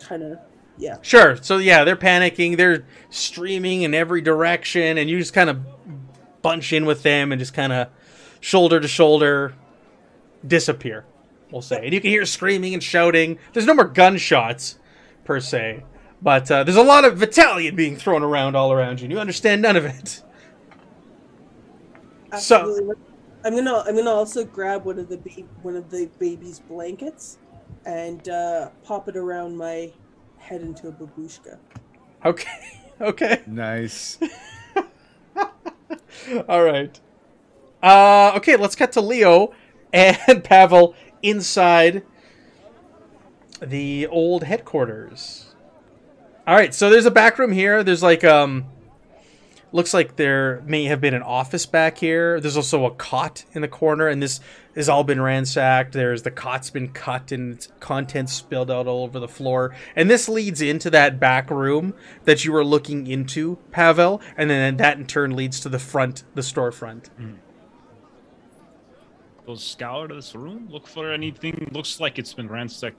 kind 0.00 0.22
of, 0.22 0.38
yeah. 0.76 0.96
Sure. 1.02 1.36
So 1.36 1.58
yeah, 1.58 1.84
they're 1.84 1.96
panicking. 1.96 2.56
They're 2.56 2.84
streaming 3.10 3.82
in 3.82 3.94
every 3.94 4.20
direction, 4.20 4.98
and 4.98 5.08
you 5.08 5.18
just 5.18 5.34
kind 5.34 5.50
of 5.50 5.60
bunch 6.42 6.72
in 6.72 6.86
with 6.86 7.02
them 7.02 7.32
and 7.32 7.38
just 7.38 7.54
kind 7.54 7.72
of 7.72 7.88
shoulder 8.40 8.80
to 8.80 8.88
shoulder 8.88 9.54
disappear. 10.46 11.04
We'll 11.50 11.62
say, 11.62 11.84
and 11.84 11.92
you 11.92 12.00
can 12.00 12.10
hear 12.10 12.26
screaming 12.26 12.74
and 12.74 12.82
shouting. 12.82 13.38
There's 13.52 13.66
no 13.66 13.74
more 13.74 13.86
gunshots 13.86 14.78
per 15.24 15.40
se, 15.40 15.82
but 16.22 16.50
uh, 16.50 16.64
there's 16.64 16.76
a 16.76 16.82
lot 16.82 17.04
of 17.04 17.22
Italian 17.22 17.76
being 17.76 17.96
thrown 17.96 18.22
around 18.22 18.56
all 18.56 18.72
around 18.72 19.00
you. 19.00 19.04
and 19.04 19.12
You 19.12 19.18
understand 19.20 19.62
none 19.62 19.76
of 19.76 19.84
it. 19.84 20.22
So- 22.38 22.94
I'm 23.44 23.54
gonna 23.54 23.84
I'm 23.86 23.94
gonna 23.96 24.10
also 24.10 24.44
grab 24.44 24.84
one 24.84 24.98
of 24.98 25.08
the 25.08 25.16
ba- 25.18 25.44
one 25.62 25.76
of 25.76 25.88
the 25.90 26.10
baby's 26.18 26.58
blankets 26.58 27.38
and 27.86 28.28
uh, 28.28 28.70
pop 28.84 29.08
it 29.08 29.16
around 29.16 29.56
my 29.56 29.92
head 30.38 30.60
into 30.60 30.88
a 30.88 30.92
babushka. 30.92 31.58
Okay. 32.24 32.50
Okay. 33.00 33.42
Nice. 33.46 34.18
All 36.48 36.64
right. 36.64 36.98
Uh, 37.80 38.32
okay, 38.34 38.56
let's 38.56 38.74
cut 38.74 38.90
to 38.90 39.00
Leo 39.00 39.52
and 39.92 40.18
Pavel 40.42 40.96
inside 41.22 42.02
the 43.62 44.08
old 44.08 44.42
headquarters. 44.42 45.47
All 46.48 46.54
right, 46.54 46.74
so 46.74 46.88
there's 46.88 47.04
a 47.04 47.10
back 47.10 47.38
room 47.38 47.52
here. 47.52 47.84
There's 47.84 48.02
like 48.02 48.24
um 48.24 48.64
looks 49.70 49.92
like 49.92 50.16
there 50.16 50.62
may 50.64 50.84
have 50.84 50.98
been 50.98 51.12
an 51.12 51.20
office 51.20 51.66
back 51.66 51.98
here. 51.98 52.40
There's 52.40 52.56
also 52.56 52.86
a 52.86 52.90
cot 52.90 53.44
in 53.52 53.60
the 53.60 53.68
corner 53.68 54.08
and 54.08 54.22
this 54.22 54.40
has 54.74 54.88
all 54.88 55.04
been 55.04 55.20
ransacked. 55.20 55.92
There's 55.92 56.22
the 56.22 56.30
cot's 56.30 56.70
been 56.70 56.88
cut 56.88 57.32
and 57.32 57.52
its 57.56 57.68
contents 57.80 58.32
spilled 58.32 58.70
out 58.70 58.86
all 58.86 59.02
over 59.02 59.20
the 59.20 59.28
floor. 59.28 59.76
And 59.94 60.08
this 60.08 60.26
leads 60.26 60.62
into 60.62 60.88
that 60.88 61.20
back 61.20 61.50
room 61.50 61.92
that 62.24 62.46
you 62.46 62.52
were 62.52 62.64
looking 62.64 63.06
into, 63.06 63.58
Pavel, 63.70 64.22
and 64.34 64.48
then 64.48 64.78
that 64.78 64.96
in 64.96 65.06
turn 65.06 65.36
leads 65.36 65.60
to 65.60 65.68
the 65.68 65.78
front, 65.78 66.24
the 66.34 66.40
storefront. 66.40 67.10
Go 69.46 69.54
scour 69.54 70.08
this 70.08 70.34
room, 70.34 70.68
look 70.70 70.86
for 70.86 71.12
anything. 71.12 71.68
Looks 71.72 72.00
like 72.00 72.18
it's 72.18 72.32
been 72.32 72.48
ransacked 72.48 72.96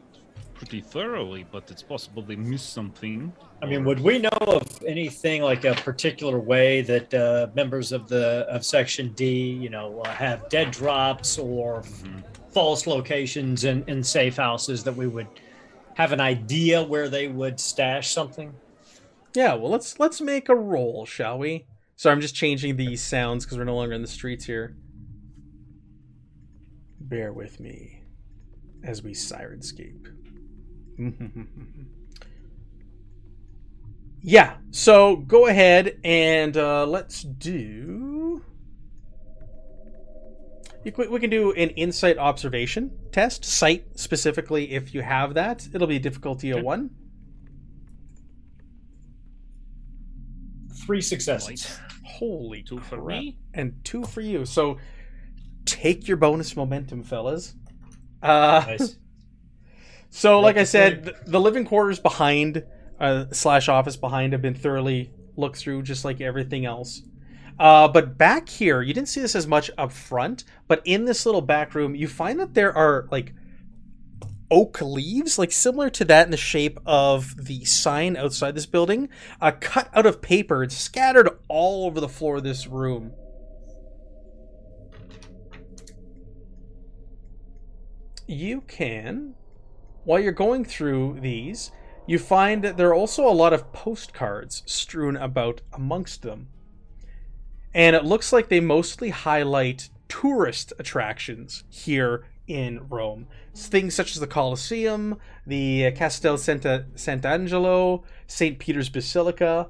pretty 0.60 0.82
thoroughly, 0.82 1.46
but 1.50 1.72
it's 1.72 1.82
possible 1.82 2.22
they 2.22 2.36
missed 2.36 2.74
something. 2.74 3.32
I 3.62 3.66
mean, 3.66 3.86
would 3.86 4.02
we 4.02 4.20
know 4.20 4.30
of 4.46 4.84
anything 4.86 5.42
like 5.42 5.64
a 5.64 5.74
particular 5.74 6.38
way 6.38 6.82
that 6.82 7.14
uh, 7.14 7.48
members 7.56 7.94
of 7.94 8.10
the 8.10 8.46
of 8.50 8.66
Section 8.66 9.14
D, 9.14 9.52
you 9.52 9.70
know, 9.70 10.02
uh, 10.02 10.10
have 10.10 10.50
dead 10.50 10.72
drops 10.72 11.38
or 11.38 11.82
Mhm. 11.84 12.24
false 12.52 12.86
locations 12.86 13.64
in, 13.64 13.86
in 13.88 14.04
safe 14.04 14.36
houses 14.36 14.84
that 14.84 14.96
we 14.96 15.08
would 15.08 15.28
have 15.96 16.12
an 16.12 16.20
idea 16.20 16.84
where 16.84 17.08
they 17.08 17.30
would 17.30 17.58
stash 17.60 18.10
something? 18.12 18.54
Yeah, 19.34 19.54
well 19.54 19.72
let's 19.72 19.98
let's 19.98 20.20
make 20.20 20.50
a 20.50 20.56
roll, 20.56 21.06
shall 21.06 21.40
we? 21.40 21.68
So 21.96 22.10
I'm 22.10 22.20
just 22.20 22.36
changing 22.36 22.76
the 22.76 22.98
sounds 22.98 23.46
because 23.46 23.58
we're 23.58 23.64
no 23.64 23.76
longer 23.76 23.94
in 23.94 24.02
the 24.02 24.08
streets 24.10 24.44
here. 24.46 24.76
Bear 27.00 27.32
with 27.32 27.60
me 27.62 28.04
as 28.84 29.02
we 29.04 29.12
Syrinscape. 29.14 30.19
yeah, 34.22 34.58
so 34.72 35.16
go 35.18 35.48
ahead 35.48 36.00
and 36.04 36.56
uh, 36.58 36.86
let's 36.86 37.22
do. 37.24 38.44
We 40.84 41.20
can 41.20 41.30
do 41.30 41.52
an 41.54 41.70
insight 41.72 42.18
observation 42.18 42.92
test, 43.12 43.44
sight 43.46 43.86
specifically 44.00 44.72
if 44.72 44.94
you 44.94 45.02
have 45.02 45.34
that. 45.36 45.68
It'll 45.74 45.88
be 45.88 46.00
difficulty 46.00 46.50
of 46.52 46.58
Okay. 46.58 46.66
one. 46.66 46.90
Three 50.86 51.02
successes. 51.02 51.80
Holy 52.04 52.64
Two 52.64 52.80
for 52.80 52.98
crap. 53.02 53.20
me? 53.22 53.38
and 53.54 53.74
two 53.84 54.04
for 54.04 54.22
you. 54.22 54.46
So 54.46 54.78
take 55.66 56.08
your 56.08 56.18
bonus 56.18 56.56
momentum, 56.56 57.04
fellas. 57.04 57.54
Uh, 58.24 58.64
Nice. 58.68 58.96
so, 60.10 60.40
like 60.40 60.58
I 60.58 60.64
said, 60.64 61.06
the 61.06 61.12
th- 61.12 61.24
the 61.26 61.40
living 61.40 61.66
quarters 61.66 62.00
behind 62.00 62.64
uh, 63.00 63.26
slash 63.32 63.70
office 63.70 63.96
behind 63.96 64.34
have 64.34 64.42
been 64.42 64.56
thoroughly 64.56 65.12
looked 65.38 65.58
through, 65.58 65.84
just 65.84 66.04
like 66.04 66.22
everything 66.22 66.66
else. 66.66 67.02
Uh, 67.60 67.88
but 67.88 68.18
back 68.18 68.48
here, 68.48 68.82
you 68.82 68.94
didn't 68.94 69.10
see 69.10 69.22
this 69.22 69.36
as 69.36 69.46
much 69.46 69.70
up 69.78 69.92
front, 69.92 70.46
but 70.68 70.82
in 70.86 71.06
this 71.06 71.26
little 71.26 71.42
back 71.42 71.76
room, 71.76 71.94
you 71.94 72.08
find 72.08 72.40
that 72.40 72.54
there 72.54 72.76
are 72.76 73.08
like 73.12 73.34
oak 74.50 74.82
leaves, 74.82 75.38
like 75.38 75.52
similar 75.52 75.90
to 75.90 76.06
that 76.06 76.26
in 76.26 76.32
the 76.32 76.38
shape 76.38 76.80
of 76.86 77.46
the 77.46 77.64
sign 77.66 78.16
outside 78.18 78.56
this 78.56 78.66
building, 78.66 79.10
uh, 79.42 79.52
cut 79.60 79.90
out 79.94 80.06
of 80.06 80.22
paper 80.22 80.64
and 80.64 80.72
scattered 80.72 81.30
all 81.48 81.86
over 81.86 82.00
the 82.00 82.10
floor 82.10 82.38
of 82.38 82.44
this 82.44 82.66
room. 82.66 83.14
You 88.26 88.62
can, 88.62 89.36
while 90.04 90.20
you're 90.20 90.32
going 90.32 90.66
through 90.66 91.20
these, 91.22 91.72
you 92.08 92.18
find 92.18 92.64
that 92.64 92.78
there 92.78 92.90
are 92.90 92.96
also 92.96 93.28
a 93.28 93.34
lot 93.34 93.54
of 93.54 93.72
postcards 93.72 94.64
strewn 94.66 95.16
about 95.16 95.62
amongst 95.74 96.24
them. 96.24 96.48
And 97.74 97.96
it 97.96 98.04
looks 98.04 98.34
like 98.34 98.50
they 98.50 98.60
mostly 98.60 99.10
highlight 99.10 99.90
tourist 100.08 100.74
attractions 100.80 101.64
here 101.70 102.26
in 102.48 102.88
Rome. 102.90 103.28
Things 103.56 103.94
such 103.94 104.14
as 104.14 104.20
the 104.20 104.28
Colosseum, 104.28 105.20
the 105.46 105.92
Castel 105.92 106.38
Santa 106.38 106.88
Sant'Angelo, 106.96 108.04
St. 108.26 108.58
Peter's 108.58 108.90
Basilica. 108.90 109.70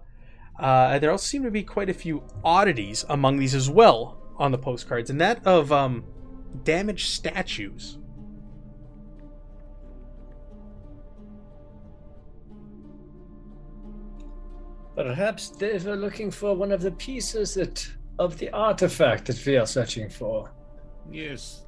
Uh, 0.58 0.98
there 1.00 1.12
also 1.12 1.26
seem 1.26 1.44
to 1.44 1.52
be 1.52 1.64
quite 1.64 1.90
a 1.90 1.94
few 1.94 2.24
oddities 2.44 3.06
among 3.10 3.38
these 3.38 3.54
as 3.54 3.70
well 3.70 4.18
on 4.38 4.52
the 4.52 4.58
postcards, 4.58 5.10
and 5.10 5.20
that 5.20 5.46
of 5.46 5.72
um, 5.72 6.06
damaged 6.64 7.10
statues. 7.10 7.98
Perhaps 15.00 15.52
they 15.52 15.78
were 15.78 15.96
looking 15.96 16.30
for 16.30 16.54
one 16.54 16.74
of 16.74 16.82
the 16.82 16.92
pieces 16.92 17.54
that 17.54 17.88
of 18.20 18.38
the 18.38 18.50
artifact 18.50 19.28
that 19.28 19.46
we 19.46 19.56
are 19.56 19.66
searching 19.66 20.10
for. 20.10 20.52
Yes. 21.10 21.64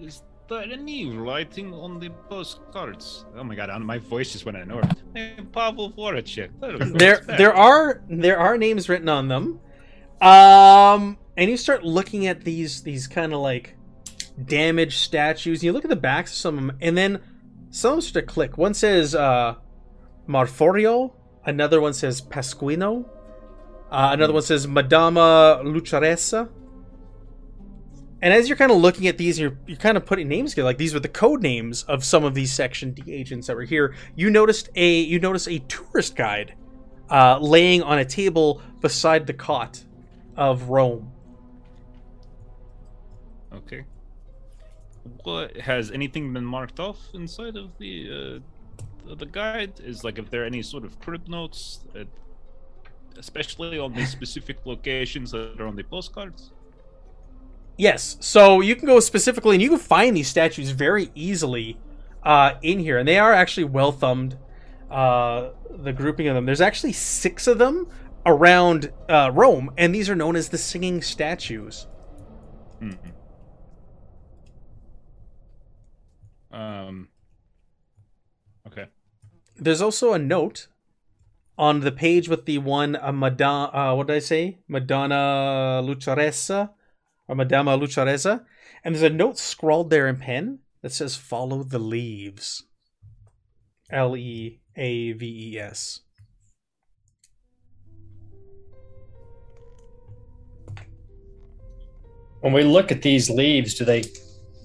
Is 0.00 0.22
there 0.48 0.64
any 0.64 1.08
writing 1.08 1.72
on 1.72 2.00
the 2.00 2.10
postcards? 2.28 3.26
Oh 3.36 3.44
my 3.44 3.54
god, 3.54 3.80
my 3.82 3.98
voice 3.98 4.32
just 4.32 4.44
went 4.44 4.56
out 4.56 4.62
of 4.64 4.68
nowhere. 4.68 4.90
Hey, 5.14 5.36
Pavel 5.52 5.92
Voracek. 5.92 6.50
There, 6.60 6.76
we 6.76 6.98
there 6.98 7.14
it's 7.14 7.26
back. 7.28 7.38
there 7.38 7.54
are 7.54 8.02
there 8.10 8.38
are 8.40 8.58
names 8.58 8.88
written 8.88 9.08
on 9.08 9.28
them 9.28 9.60
um 10.20 11.16
and 11.36 11.48
you 11.48 11.56
start 11.56 11.84
looking 11.84 12.26
at 12.26 12.42
these 12.42 12.82
these 12.82 13.06
kind 13.06 13.32
of 13.32 13.38
like 13.38 13.76
damaged 14.46 14.98
statues 14.98 15.62
you 15.62 15.70
look 15.72 15.84
at 15.84 15.90
the 15.90 15.96
backs 16.10 16.32
of 16.32 16.38
some 16.38 16.58
of 16.58 16.66
them 16.66 16.78
and 16.80 16.98
then 16.98 17.20
some 17.70 17.98
of 17.98 18.04
start 18.04 18.26
to 18.26 18.32
click 18.32 18.58
one 18.58 18.74
says 18.74 19.14
uh 19.14 19.54
marforio 20.28 21.12
another 21.46 21.80
one 21.80 21.92
says 21.92 22.20
pasquino 22.20 23.04
uh, 23.90 24.10
another 24.12 24.32
one 24.32 24.42
says 24.42 24.66
madama 24.66 25.60
lucharesa 25.64 26.48
and 28.24 28.32
as 28.32 28.48
you're 28.48 28.56
kind 28.56 28.70
of 28.70 28.78
looking 28.78 29.06
at 29.06 29.18
these, 29.18 29.38
you're, 29.38 29.58
you're 29.66 29.76
kind 29.76 29.98
of 29.98 30.06
putting 30.06 30.28
names 30.28 30.52
together. 30.52 30.64
Like 30.64 30.78
these 30.78 30.94
were 30.94 31.00
the 31.00 31.10
code 31.10 31.42
names 31.42 31.82
of 31.82 32.02
some 32.02 32.24
of 32.24 32.32
these 32.32 32.50
Section 32.50 32.92
D 32.92 33.12
agents 33.12 33.48
that 33.48 33.54
were 33.54 33.64
here. 33.64 33.94
You 34.16 34.30
noticed 34.30 34.70
a 34.74 35.00
you 35.00 35.18
noticed 35.18 35.46
a 35.46 35.58
tourist 35.58 36.16
guide 36.16 36.54
uh, 37.10 37.38
laying 37.38 37.82
on 37.82 37.98
a 37.98 38.04
table 38.04 38.62
beside 38.80 39.26
the 39.26 39.34
cot 39.34 39.84
of 40.38 40.70
Rome. 40.70 41.12
Okay. 43.52 43.84
What 45.24 45.58
has 45.58 45.90
anything 45.90 46.32
been 46.32 46.46
marked 46.46 46.80
off 46.80 46.98
inside 47.12 47.56
of 47.56 47.76
the 47.76 48.40
uh, 48.40 48.53
the 49.16 49.26
guide? 49.26 49.80
Is 49.80 50.04
like 50.04 50.18
if 50.18 50.30
there 50.30 50.42
are 50.42 50.46
any 50.46 50.62
sort 50.62 50.84
of 50.84 50.98
crypt 51.00 51.28
notes, 51.28 51.80
uh, 51.98 52.04
especially 53.18 53.78
on 53.78 53.92
the 53.92 54.04
specific 54.16 54.58
locations 54.64 55.30
that 55.32 55.60
are 55.60 55.66
on 55.66 55.76
the 55.76 55.84
postcards? 55.84 56.52
Yes, 57.76 58.16
so 58.20 58.60
you 58.60 58.76
can 58.76 58.86
go 58.86 59.00
specifically, 59.00 59.56
and 59.56 59.62
you 59.62 59.68
can 59.68 59.78
find 59.78 60.16
these 60.16 60.28
statues 60.28 60.70
very 60.70 61.10
easily 61.14 61.76
uh, 62.22 62.52
in 62.62 62.78
here, 62.78 62.98
and 62.98 63.08
they 63.08 63.18
are 63.18 63.32
actually 63.32 63.64
well 63.64 63.90
thumbed. 63.92 64.38
Uh, 64.90 65.50
the 65.70 65.92
grouping 65.92 66.28
of 66.28 66.34
them. 66.34 66.46
There's 66.46 66.60
actually 66.60 66.92
six 66.92 67.46
of 67.46 67.58
them 67.58 67.88
around 68.24 68.92
uh, 69.08 69.30
Rome, 69.32 69.72
and 69.76 69.94
these 69.94 70.08
are 70.08 70.14
known 70.14 70.36
as 70.36 70.48
the 70.50 70.58
singing 70.58 71.02
statues. 71.02 71.86
Mhm. 72.80 72.96
Um. 76.52 77.08
There's 79.64 79.80
also 79.80 80.12
a 80.12 80.18
note 80.18 80.68
on 81.56 81.80
the 81.80 81.90
page 81.90 82.28
with 82.28 82.44
the 82.44 82.58
one 82.58 82.96
uh, 82.96 83.12
Madonna. 83.12 83.70
Uh, 83.72 83.94
what 83.94 84.08
did 84.08 84.16
I 84.16 84.18
say? 84.18 84.58
Madonna 84.68 85.80
Lucharesa 85.82 86.70
or 87.26 87.34
Madama 87.34 87.78
Lucharesa, 87.78 88.44
and 88.84 88.94
there's 88.94 89.02
a 89.02 89.08
note 89.08 89.38
scrawled 89.38 89.88
there 89.88 90.06
in 90.06 90.16
pen 90.18 90.58
that 90.82 90.92
says 90.92 91.16
"Follow 91.16 91.62
the 91.62 91.78
leaves." 91.78 92.64
L 93.90 94.14
E 94.14 94.60
A 94.76 95.12
V 95.12 95.54
E 95.54 95.58
S. 95.58 96.00
When 102.40 102.52
we 102.52 102.64
look 102.64 102.92
at 102.92 103.00
these 103.00 103.30
leaves, 103.30 103.72
do 103.72 103.86
they, 103.86 104.04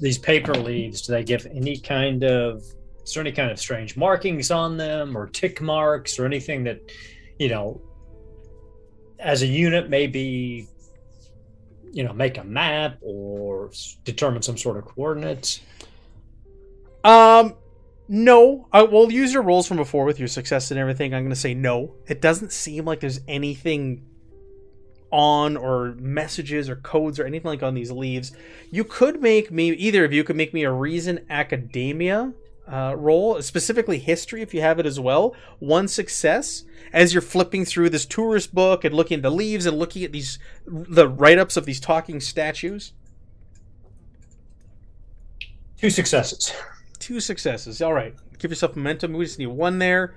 these 0.02 0.18
paper 0.18 0.54
leaves, 0.54 1.04
do 1.04 1.14
they 1.14 1.24
give 1.24 1.48
any 1.56 1.80
kind 1.80 2.26
of, 2.26 2.62
is 3.10 3.16
there 3.16 3.22
any 3.22 3.32
kind 3.32 3.50
of 3.50 3.60
strange 3.60 3.98
markings 3.98 4.52
on 4.52 4.78
them 4.78 5.18
or 5.18 5.26
tick 5.26 5.62
marks 5.62 6.20
or 6.20 6.26
anything 6.26 6.64
that, 6.66 6.80
you 7.40 7.50
know, 7.50 7.82
as 9.18 9.42
a 9.42 9.48
unit 9.48 9.90
maybe, 9.90 10.68
you 11.92 12.04
know, 12.04 12.14
make 12.14 12.38
a 12.38 12.44
map 12.44 13.00
or 13.02 13.72
determine 14.04 14.44
some 14.44 14.58
sort 14.58 14.78
of 14.78 14.86
coordinates? 14.86 15.62
Um, 17.04 17.56
no. 18.08 18.68
I 18.72 18.84
will 18.84 19.12
use 19.12 19.34
your 19.34 19.42
rolls 19.42 19.68
from 19.68 19.78
before 19.78 20.06
with 20.06 20.20
your 20.20 20.28
success 20.28 20.70
and 20.70 20.80
everything. 20.80 21.16
I'm 21.16 21.24
going 21.24 21.32
to 21.32 21.36
say 21.36 21.56
no. 21.56 21.96
It 22.06 22.22
doesn't 22.22 22.52
seem 22.52 22.86
like 22.86 23.00
there's 23.00 23.22
anything 23.28 24.06
on 25.12 25.58
or 25.58 25.96
messages 25.98 26.70
or 26.70 26.76
codes 26.76 27.20
or 27.20 27.26
anything 27.26 27.50
like 27.50 27.64
on 27.64 27.74
these 27.74 27.90
leaves. 27.90 28.34
You 28.70 28.84
could 28.84 29.20
make 29.20 29.50
me 29.50 29.72
either 29.72 30.06
of 30.06 30.14
you 30.14 30.24
could 30.24 30.36
make 30.36 30.54
me 30.54 30.64
a 30.64 30.72
reason 30.72 31.26
academia 31.32 32.34
uh, 32.70 32.96
roll, 32.96 33.42
specifically 33.42 34.00
history 34.00 34.42
if 34.42 34.54
you 34.54 34.62
have 34.62 34.80
it 34.80 34.86
as 34.86 35.00
well. 35.00 35.36
One 35.60 35.88
success 35.88 36.64
as 36.94 37.14
you're 37.14 37.22
flipping 37.22 37.66
through 37.66 37.90
this 37.90 38.06
tourist 38.06 38.54
book 38.54 38.84
and 38.84 38.94
looking 38.94 39.18
at 39.18 39.24
the 39.24 39.32
leaves 39.32 39.66
and 39.66 39.78
looking 39.78 40.04
at 40.04 40.12
these 40.12 40.40
the 40.66 41.08
write-ups 41.08 41.58
of 41.58 41.66
these 41.66 41.80
talking 41.80 42.20
statues. 42.20 42.94
Two 45.78 45.90
successes. 45.90 46.54
Two 47.00 47.20
successes. 47.20 47.82
All 47.82 47.94
right. 47.94 48.14
Give 48.38 48.52
yourself 48.52 48.76
momentum. 48.76 49.14
We 49.14 49.26
just 49.26 49.40
need 49.40 49.48
one 49.48 49.80
there. 49.80 50.16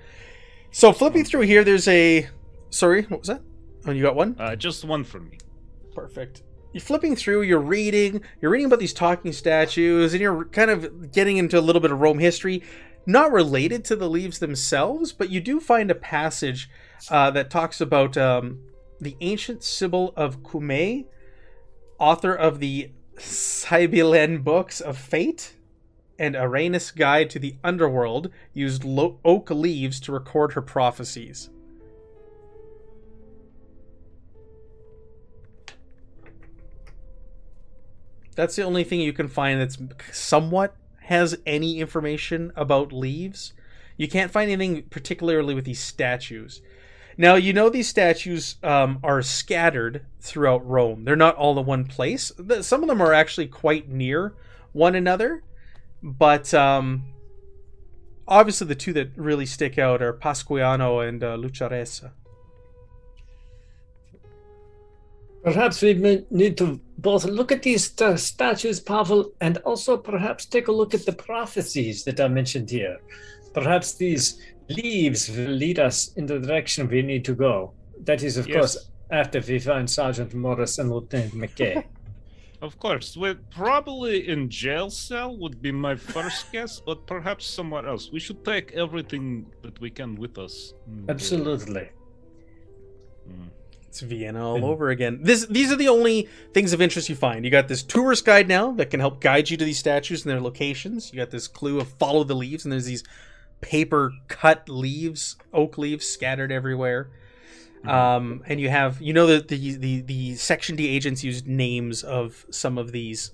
So 0.71 0.91
flipping 0.91 1.23
through 1.23 1.41
here, 1.41 1.63
there's 1.63 1.87
a. 1.87 2.27
Sorry, 2.69 3.03
what 3.03 3.19
was 3.19 3.27
that? 3.27 3.41
Oh, 3.85 3.91
you 3.91 4.01
got 4.03 4.15
one? 4.15 4.35
Uh, 4.39 4.55
just 4.55 4.83
one 4.83 5.03
from 5.03 5.29
me. 5.29 5.37
Perfect. 5.93 6.43
You're 6.73 6.81
flipping 6.81 7.15
through, 7.15 7.43
you're 7.43 7.59
reading, 7.59 8.21
you're 8.41 8.49
reading 8.49 8.65
about 8.65 8.79
these 8.79 8.93
talking 8.93 9.31
statues, 9.31 10.13
and 10.13 10.21
you're 10.21 10.45
kind 10.45 10.71
of 10.71 11.11
getting 11.11 11.37
into 11.37 11.59
a 11.59 11.61
little 11.61 11.79
bit 11.79 11.91
of 11.91 12.01
Rome 12.01 12.17
history. 12.17 12.63
Not 13.05 13.31
related 13.31 13.85
to 13.85 13.95
the 13.95 14.09
leaves 14.09 14.39
themselves, 14.39 15.11
but 15.11 15.29
you 15.29 15.39
do 15.39 15.59
find 15.59 15.91
a 15.91 15.95
passage 15.95 16.69
uh, 17.11 17.29
that 17.31 17.51
talks 17.51 17.79
about 17.79 18.17
um, 18.17 18.61
the 18.99 19.15
ancient 19.21 19.63
Sibyl 19.63 20.13
of 20.15 20.41
Cumae, 20.41 21.05
author 21.99 22.33
of 22.33 22.59
the 22.59 22.91
Sibylline 23.19 24.39
Books 24.39 24.81
of 24.81 24.97
Fate 24.97 25.53
and 26.17 26.35
Aeneas 26.35 26.89
Guide 26.89 27.29
to 27.31 27.39
the 27.39 27.55
Underworld, 27.63 28.31
used 28.53 28.83
lo- 28.83 29.19
oak 29.23 29.51
leaves 29.51 29.99
to 29.99 30.11
record 30.11 30.53
her 30.53 30.61
prophecies. 30.61 31.51
That's 38.33 38.55
the 38.55 38.63
only 38.63 38.83
thing 38.83 39.01
you 39.01 39.13
can 39.13 39.27
find 39.27 39.59
that's 39.59 39.77
somewhat 40.11 40.75
has 41.03 41.37
any 41.45 41.79
information 41.79 42.51
about 42.55 42.91
leaves. 42.91 43.53
You 43.97 44.07
can't 44.07 44.31
find 44.31 44.49
anything 44.49 44.83
particularly 44.83 45.53
with 45.53 45.65
these 45.65 45.79
statues. 45.79 46.61
Now, 47.17 47.35
you 47.35 47.53
know 47.53 47.69
these 47.69 47.87
statues 47.87 48.55
um, 48.63 48.99
are 49.03 49.21
scattered 49.21 50.05
throughout 50.19 50.65
Rome. 50.65 51.03
They're 51.03 51.15
not 51.15 51.35
all 51.35 51.57
in 51.59 51.65
one 51.65 51.85
place. 51.85 52.31
Some 52.61 52.81
of 52.81 52.89
them 52.89 53.01
are 53.01 53.13
actually 53.13 53.47
quite 53.47 53.87
near 53.87 54.33
one 54.71 54.95
another, 54.95 55.43
but 56.01 56.53
um, 56.55 57.03
obviously 58.27 58.65
the 58.67 58.75
two 58.75 58.93
that 58.93 59.11
really 59.15 59.45
stick 59.45 59.77
out 59.77 60.01
are 60.01 60.13
Pasquino 60.13 61.07
and 61.07 61.23
uh. 61.23 62.09
Perhaps 65.43 65.81
we 65.81 66.23
need 66.31 66.57
to 66.57 66.79
both 66.99 67.25
look 67.25 67.51
at 67.51 67.63
these 67.63 67.99
uh, 68.01 68.15
statues, 68.15 68.79
Pavel, 68.79 69.31
and 69.41 69.57
also 69.59 69.97
perhaps 69.97 70.45
take 70.45 70.69
a 70.69 70.71
look 70.71 70.93
at 70.93 71.05
the 71.05 71.11
prophecies 71.11 72.03
that 72.05 72.19
are 72.19 72.29
mentioned 72.29 72.69
here. 72.69 72.97
Perhaps 73.53 73.95
these 73.95 74.39
leaves 74.69 75.29
will 75.29 75.51
lead 75.51 75.79
us 75.79 76.13
in 76.13 76.25
the 76.25 76.39
direction 76.39 76.87
we 76.87 77.01
need 77.01 77.25
to 77.25 77.35
go. 77.35 77.73
That 78.05 78.23
is, 78.23 78.37
of 78.37 78.47
Yes. 78.47 78.55
course, 78.57 78.89
after 79.11 79.41
we 79.41 79.59
find 79.59 79.89
Sergeant 79.89 80.33
Morris 80.33 80.79
and 80.79 80.89
Lieutenant 80.89 81.33
McKay. 81.43 81.83
Of 82.61 82.79
course, 82.79 83.17
we're 83.17 83.39
probably 83.51 84.29
in 84.29 84.49
jail 84.49 84.89
cell 84.89 85.35
would 85.37 85.61
be 85.61 85.73
my 85.73 85.95
first 85.95 86.49
guess, 86.53 86.79
but 86.79 87.05
perhaps 87.05 87.45
somewhere 87.45 87.85
else. 87.85 88.09
We 88.13 88.21
should 88.21 88.45
take 88.45 88.71
everything 88.71 89.47
that 89.61 89.77
we 89.81 89.89
can 89.89 90.15
with 90.15 90.37
us. 90.37 90.73
Absolutely. 91.09 91.89
mm. 93.29 93.49
It's 93.93 94.01
Vienna 94.01 94.43
all 94.43 94.65
over 94.65 94.89
again. 94.89 95.19
This 95.21 95.45
these 95.45 95.71
are 95.71 95.75
the 95.75 95.87
only 95.87 96.27
things 96.51 96.73
of 96.73 96.81
interest 96.81 97.09
you 97.09 97.15
find. 97.15 97.45
You 97.45 97.51
got 97.51 97.67
this 97.67 97.83
tourist 97.83 98.25
guide 98.25 98.47
now 98.47 98.71
that 98.71 98.89
can 98.89 98.99
help 98.99 99.21
guide 99.21 99.51
you 99.51 99.57
to 99.57 99.63
these 99.63 99.77
statues 99.77 100.25
and 100.25 100.31
their 100.31 100.41
locations. 100.41 101.13
You 101.13 101.17
got 101.17 101.29
this 101.29 101.47
clue 101.47 101.79
of 101.79 101.89
follow 101.89 102.23
the 102.23 102.33
leaves, 102.33 102.65
and 102.65 102.71
there's 102.71 102.85
these 102.85 103.03
paper 103.61 104.11
cut 104.27 104.67
leaves, 104.67 105.35
oak 105.53 105.77
leaves 105.77 106.07
scattered 106.07 106.51
everywhere. 106.51 107.11
Um, 107.85 108.41
and 108.47 108.59
you 108.59 108.69
have 108.69 108.99
you 108.99 109.13
know 109.13 109.27
that 109.27 109.49
the, 109.49 109.75
the 109.75 110.01
the 110.01 110.35
section 110.37 110.75
D 110.75 110.87
agents 110.87 111.23
used 111.23 111.45
names 111.45 112.01
of 112.01 112.47
some 112.49 112.79
of 112.79 112.93
these 112.93 113.31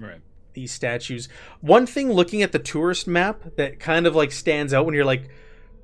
Right. 0.00 0.22
these 0.54 0.72
statues. 0.72 1.28
One 1.60 1.84
thing 1.84 2.10
looking 2.10 2.42
at 2.42 2.52
the 2.52 2.58
tourist 2.58 3.06
map 3.06 3.42
that 3.56 3.78
kind 3.78 4.06
of 4.06 4.16
like 4.16 4.32
stands 4.32 4.72
out 4.72 4.86
when 4.86 4.94
you're 4.94 5.04
like 5.04 5.28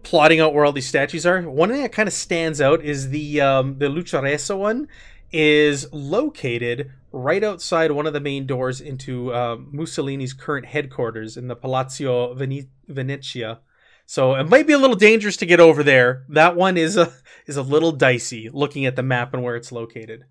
plotting 0.09 0.40
out 0.40 0.54
where 0.54 0.64
all 0.64 0.72
these 0.72 0.88
statues 0.88 1.26
are. 1.26 1.42
One 1.42 1.68
thing 1.68 1.82
that 1.82 1.92
kind 1.92 2.06
of 2.06 2.14
stands 2.14 2.62
out 2.62 2.82
is 2.82 3.10
the 3.10 3.43
um, 3.43 3.78
the 3.78 3.86
Lucharesa 3.86 4.59
one 4.59 4.89
is 5.30 5.86
located 5.93 6.90
right 7.12 7.44
outside 7.44 7.93
one 7.93 8.06
of 8.06 8.14
the 8.14 8.20
main 8.20 8.47
doors 8.47 8.80
into 8.80 9.30
uh, 9.35 9.59
Mussolini's 9.70 10.32
current 10.32 10.64
headquarters 10.64 11.36
in 11.36 11.48
the 11.48 11.55
Palazzo 11.55 12.32
Vene- 12.35 12.70
Venezia. 12.86 13.60
So 14.06 14.35
it 14.35 14.48
might 14.48 14.66
be 14.66 14.72
a 14.72 14.78
little 14.78 14.97
dangerous 14.97 15.36
to 15.36 15.47
get 15.47 15.60
over 15.60 15.82
there. 15.82 16.24
That 16.30 16.56
one 16.56 16.78
is 16.78 16.97
a 16.97 17.12
is 17.47 17.59
a 17.59 17.62
little 17.62 17.93
dicey 17.93 18.48
looking 18.51 18.86
at 18.86 18.97
the 18.97 19.02
map 19.02 19.35
and 19.35 19.43
where 19.43 19.56
it's 19.56 19.70
located. 19.70 20.24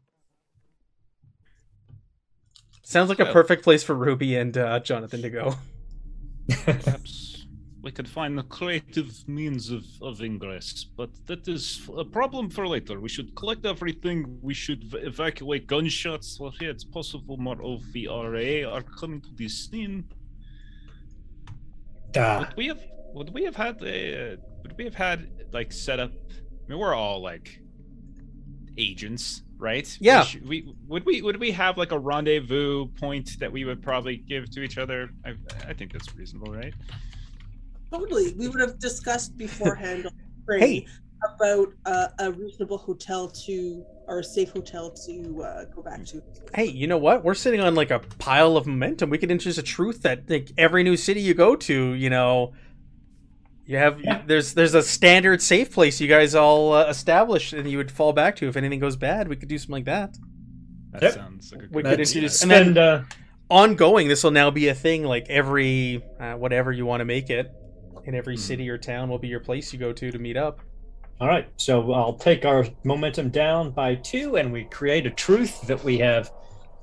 Sounds 2.81 3.09
like 3.09 3.19
a 3.19 3.31
perfect 3.31 3.63
place 3.63 3.83
for 3.83 3.93
Ruby 3.93 4.35
and 4.35 4.57
uh, 4.57 4.79
Jonathan 4.79 5.21
to 5.21 5.29
go. 5.29 5.55
Perhaps 6.63 7.36
we 7.81 7.91
could 7.91 8.07
find 8.07 8.39
a 8.39 8.43
creative 8.43 9.27
means 9.27 9.69
of, 9.69 9.85
of 10.01 10.21
ingress, 10.21 10.85
but 10.95 11.09
that 11.27 11.47
is 11.47 11.87
a 11.95 12.03
problem 12.03 12.49
for 12.49 12.67
later. 12.67 12.99
We 12.99 13.09
should 13.09 13.35
collect 13.35 13.65
everything. 13.65 14.39
We 14.41 14.53
should 14.53 14.83
v- 14.85 14.97
evacuate 14.99 15.67
gunshots. 15.67 16.39
Well, 16.39 16.53
yeah, 16.59 16.69
it's 16.69 16.83
possible 16.83 17.37
more 17.37 17.57
OVRA 17.57 18.71
are 18.71 18.81
coming 18.81 19.21
to 19.21 19.29
this 19.35 19.67
scene. 19.69 20.05
Duh. 22.11 22.39
Would 22.39 22.57
we 22.57 22.67
have? 22.67 22.83
Would 23.13 23.33
we 23.33 23.43
have 23.43 23.55
had 23.55 23.81
uh, 23.81 23.85
a? 23.85 24.37
Would 24.63 24.77
we 24.77 24.83
have 24.85 24.95
had 24.95 25.29
like 25.53 25.71
set 25.71 25.99
up? 25.99 26.11
I 26.11 26.69
mean, 26.69 26.79
we're 26.79 26.95
all 26.95 27.21
like 27.21 27.59
agents, 28.77 29.43
right? 29.57 29.97
Yeah. 29.99 30.25
We, 30.43 30.61
we 30.63 30.73
would 30.87 31.05
we 31.05 31.21
would 31.21 31.39
we 31.39 31.51
have 31.51 31.77
like 31.77 31.91
a 31.91 31.99
rendezvous 31.99 32.87
point 32.87 33.39
that 33.39 33.51
we 33.51 33.65
would 33.65 33.81
probably 33.81 34.17
give 34.17 34.49
to 34.51 34.61
each 34.61 34.77
other? 34.77 35.09
I 35.25 35.35
I 35.67 35.73
think 35.73 35.93
that's 35.93 36.15
reasonable, 36.15 36.53
right? 36.53 36.73
Totally. 37.91 38.33
We 38.37 38.47
would 38.47 38.59
have 38.59 38.79
discussed 38.79 39.37
beforehand 39.37 40.07
on 40.07 40.13
Hey, 40.59 40.85
about 41.35 41.67
uh, 41.85 42.07
a 42.19 42.31
reasonable 42.31 42.77
hotel 42.77 43.27
to 43.45 43.83
or 44.07 44.19
a 44.19 44.23
safe 44.23 44.51
hotel 44.51 44.91
to 45.05 45.43
uh, 45.43 45.65
go 45.75 45.81
back 45.81 46.05
to. 46.05 46.21
hey, 46.55 46.65
you 46.65 46.87
know 46.87 46.97
what? 46.97 47.23
We're 47.25 47.33
sitting 47.33 47.59
on 47.59 47.75
like 47.75 47.91
a 47.91 47.99
pile 47.99 48.55
of 48.55 48.65
momentum. 48.65 49.09
We 49.09 49.17
could 49.17 49.31
introduce 49.31 49.57
a 49.57 49.63
truth 49.63 50.03
that 50.03 50.29
like 50.29 50.51
every 50.57 50.83
new 50.83 50.95
city 50.95 51.19
you 51.19 51.33
go 51.33 51.55
to, 51.57 51.91
you 51.93 52.09
know, 52.09 52.53
you 53.65 53.75
have 53.77 53.99
Yeah. 53.99 54.21
there's 54.25 54.53
there's 54.53 54.73
a 54.73 54.81
standard 54.83 55.41
safe 55.41 55.73
place 55.73 55.99
you 55.99 56.07
guys 56.07 56.33
all 56.35 56.71
uh, 56.73 56.85
establish 56.87 57.51
and 57.51 57.69
you 57.69 57.77
would 57.77 57.91
fall 57.91 58.13
back 58.13 58.37
to 58.37 58.47
if 58.47 58.55
anything 58.55 58.79
goes 58.79 58.95
bad. 58.95 59.27
We 59.27 59.35
could 59.35 59.49
do 59.49 59.57
something 59.57 59.73
like 59.73 59.85
that. 59.85 60.17
That 60.93 61.01
Yep. 61.01 61.13
sounds 61.15 61.51
like 61.51 61.63
a 61.63 61.67
We 61.71 61.83
good 61.83 61.89
could 61.89 61.99
Let's 61.99 62.11
introduce- 62.15 62.41
and 62.43 62.51
spend 62.51 62.77
uh, 62.77 63.01
ongoing. 63.49 64.07
This 64.07 64.23
will 64.23 64.31
now 64.31 64.51
be 64.51 64.69
a 64.69 64.73
thing. 64.75 65.03
Like 65.03 65.25
every 65.29 66.05
uh, 66.19 66.35
whatever 66.35 66.71
you 66.71 66.85
want 66.85 67.01
to 67.01 67.05
make 67.05 67.29
it, 67.29 67.51
in 68.07 68.15
every 68.15 68.35
Hmm. 68.35 68.41
city 68.41 68.69
or 68.69 68.77
town 68.77 69.09
will 69.09 69.19
be 69.19 69.27
your 69.27 69.39
place 69.41 69.71
you 69.71 69.77
go 69.77 69.93
to 69.93 70.11
to 70.11 70.17
meet 70.17 70.37
up. 70.37 70.59
All 71.19 71.27
right, 71.27 71.47
so 71.57 71.91
I'll 71.93 72.13
take 72.13 72.45
our 72.45 72.65
momentum 72.83 73.29
down 73.29 73.71
by 73.71 73.95
two, 73.95 74.37
and 74.37 74.51
we 74.53 74.63
create 74.65 75.05
a 75.05 75.09
truth 75.11 75.61
that 75.67 75.83
we 75.83 75.97
have 75.99 76.31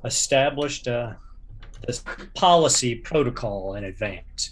established 0.05 0.87
uh, 0.89 1.15
this 1.87 2.03
policy 2.35 2.95
protocol 2.97 3.75
in 3.75 3.85
advance. 3.85 4.51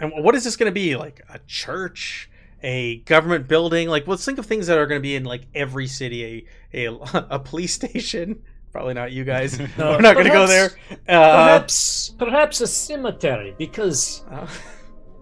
And 0.00 0.12
what 0.24 0.34
is 0.34 0.44
this 0.44 0.56
going 0.56 0.70
to 0.70 0.74
be? 0.74 0.96
Like 0.96 1.22
a 1.28 1.38
church, 1.46 2.28
a 2.62 2.96
government 3.00 3.46
building? 3.48 3.88
Like 3.88 4.06
let's 4.08 4.24
think 4.24 4.38
of 4.38 4.46
things 4.46 4.66
that 4.66 4.76
are 4.76 4.86
going 4.86 4.98
to 5.00 5.02
be 5.02 5.14
in 5.14 5.24
like 5.24 5.46
every 5.54 5.86
city. 5.86 6.46
A 6.74 6.86
a, 6.86 6.94
a 7.30 7.38
police 7.38 7.72
station. 7.74 8.42
Probably 8.72 8.94
not 8.94 9.12
you 9.12 9.22
guys. 9.24 9.60
Uh, 9.60 9.68
We're 9.78 10.00
not 10.00 10.14
going 10.14 10.26
to 10.26 10.32
go 10.32 10.46
there. 10.46 10.70
perhaps- 10.70 10.98
Uh, 11.08 11.44
Perhaps, 11.44 12.08
perhaps 12.18 12.60
a 12.62 12.66
cemetery, 12.66 13.54
because 13.58 14.24
uh, 14.30 14.48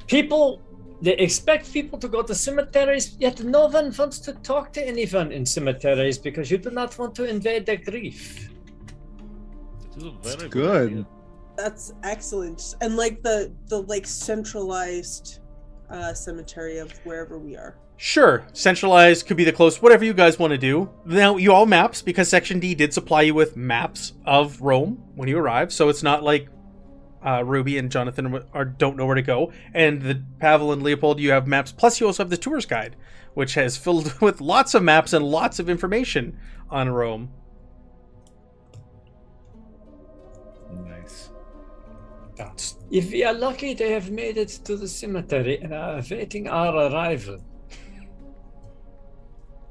people 0.07 0.62
they 1.03 1.17
expect 1.17 1.73
people 1.73 1.99
to 1.99 2.09
go 2.09 2.23
to 2.23 2.35
cemeteries, 2.35 3.17
yet 3.19 3.43
no 3.43 3.67
one 3.67 3.93
wants 3.99 4.19
to 4.21 4.33
talk 4.35 4.73
to 4.75 4.87
anyone 4.87 5.33
in 5.33 5.47
cemeteries 5.47 6.19
because 6.19 6.51
you 6.51 6.59
do 6.59 6.71
not 6.71 6.99
want 6.99 7.15
to 7.15 7.25
invade 7.25 7.67
their 7.67 7.79
grief. 7.79 8.51
This 9.95 10.05
is 10.05 10.37
very 10.37 10.49
good. 10.49 10.93
idea. 10.93 11.07
That's 11.57 11.95
excellent. 12.05 12.75
And 12.81 12.97
like 12.97 13.23
the 13.23 13.53
the 13.67 13.83
like 13.83 14.07
centralized 14.07 15.41
uh 15.91 16.15
cemetery 16.15 16.79
of 16.79 16.93
wherever 17.05 17.39
we 17.39 17.57
are. 17.57 17.77
Sure, 17.97 18.47
centralized 18.55 19.27
could 19.27 19.37
be 19.37 19.45
the 19.45 19.53
close, 19.53 19.83
whatever 19.83 20.07
you 20.07 20.15
guys 20.15 20.39
want 20.39 20.53
to 20.53 20.59
do. 20.59 20.89
Now, 21.05 21.37
you 21.37 21.53
all 21.53 21.67
maps, 21.67 22.01
because 22.01 22.31
Section 22.31 22.59
D 22.59 22.75
did 22.75 22.95
supply 22.95 23.23
you 23.23 23.35
with 23.35 23.59
maps 23.59 24.15
of 24.25 24.59
Rome 24.63 25.03
when 25.17 25.29
you 25.29 25.37
arrived, 25.37 25.71
so 25.71 25.91
it's 25.91 26.03
not 26.03 26.23
like 26.23 26.49
uh, 27.25 27.45
Ruby 27.45 27.79
and 27.79 27.91
Jonathan 27.91 28.43
are, 28.53 28.65
don't 28.65 28.97
know 28.97 29.07
where 29.07 29.15
to 29.15 29.23
go. 29.23 29.53
And 29.75 30.03
the 30.03 30.23
Pavel 30.39 30.73
and 30.73 30.83
Leopold, 30.83 31.21
you 31.21 31.31
have 31.31 31.47
maps, 31.47 31.73
plus 31.73 32.01
you 32.01 32.07
also 32.07 32.23
have 32.23 32.31
the 32.31 32.37
tourist 32.37 32.69
guide, 32.69 32.97
which 33.35 33.55
has 33.55 33.77
filled 33.77 34.21
with 34.21 34.41
lots 34.41 34.75
of 34.75 34.83
maps 34.83 35.13
and 35.13 35.25
lots 35.25 35.59
of 35.59 35.69
information 35.69 36.39
on 36.71 36.89
Rome. 36.89 37.31
Nice. 40.85 41.31
If 42.91 43.13
we 43.13 43.25
are 43.25 43.35
lucky, 43.35 43.75
they 43.75 43.93
have 43.93 44.11
made 44.11 44.37
it 44.37 44.49
to 44.65 44.77
the 44.77 44.89
cemetery 44.89 45.59
and 45.59 45.75
are 45.75 45.99
awaiting 45.99 46.49
our 46.49 46.91
arrival. 46.91 47.39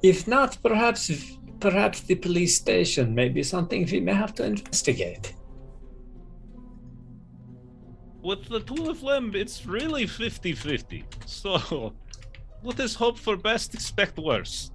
If 0.02 0.28
not, 0.28 0.58
perhaps 0.64 1.12
perhaps 1.60 2.02
the 2.02 2.16
police 2.16 2.56
station 2.56 3.14
may 3.14 3.28
be 3.28 3.44
something 3.44 3.86
we 3.92 4.00
may 4.00 4.14
have 4.14 4.34
to 4.36 4.46
investigate. 4.46 5.34
With 8.22 8.50
the 8.50 8.60
two 8.60 8.90
of 8.90 9.02
them, 9.02 9.32
it's 9.34 9.66
really 9.66 10.06
50 10.06 10.54
50. 10.54 11.06
So, 11.26 11.94
let 12.64 12.80
us 12.80 12.96
hope 12.96 13.18
for 13.18 13.38
best, 13.38 13.74
expect 13.74 14.18
worse. 14.18 14.72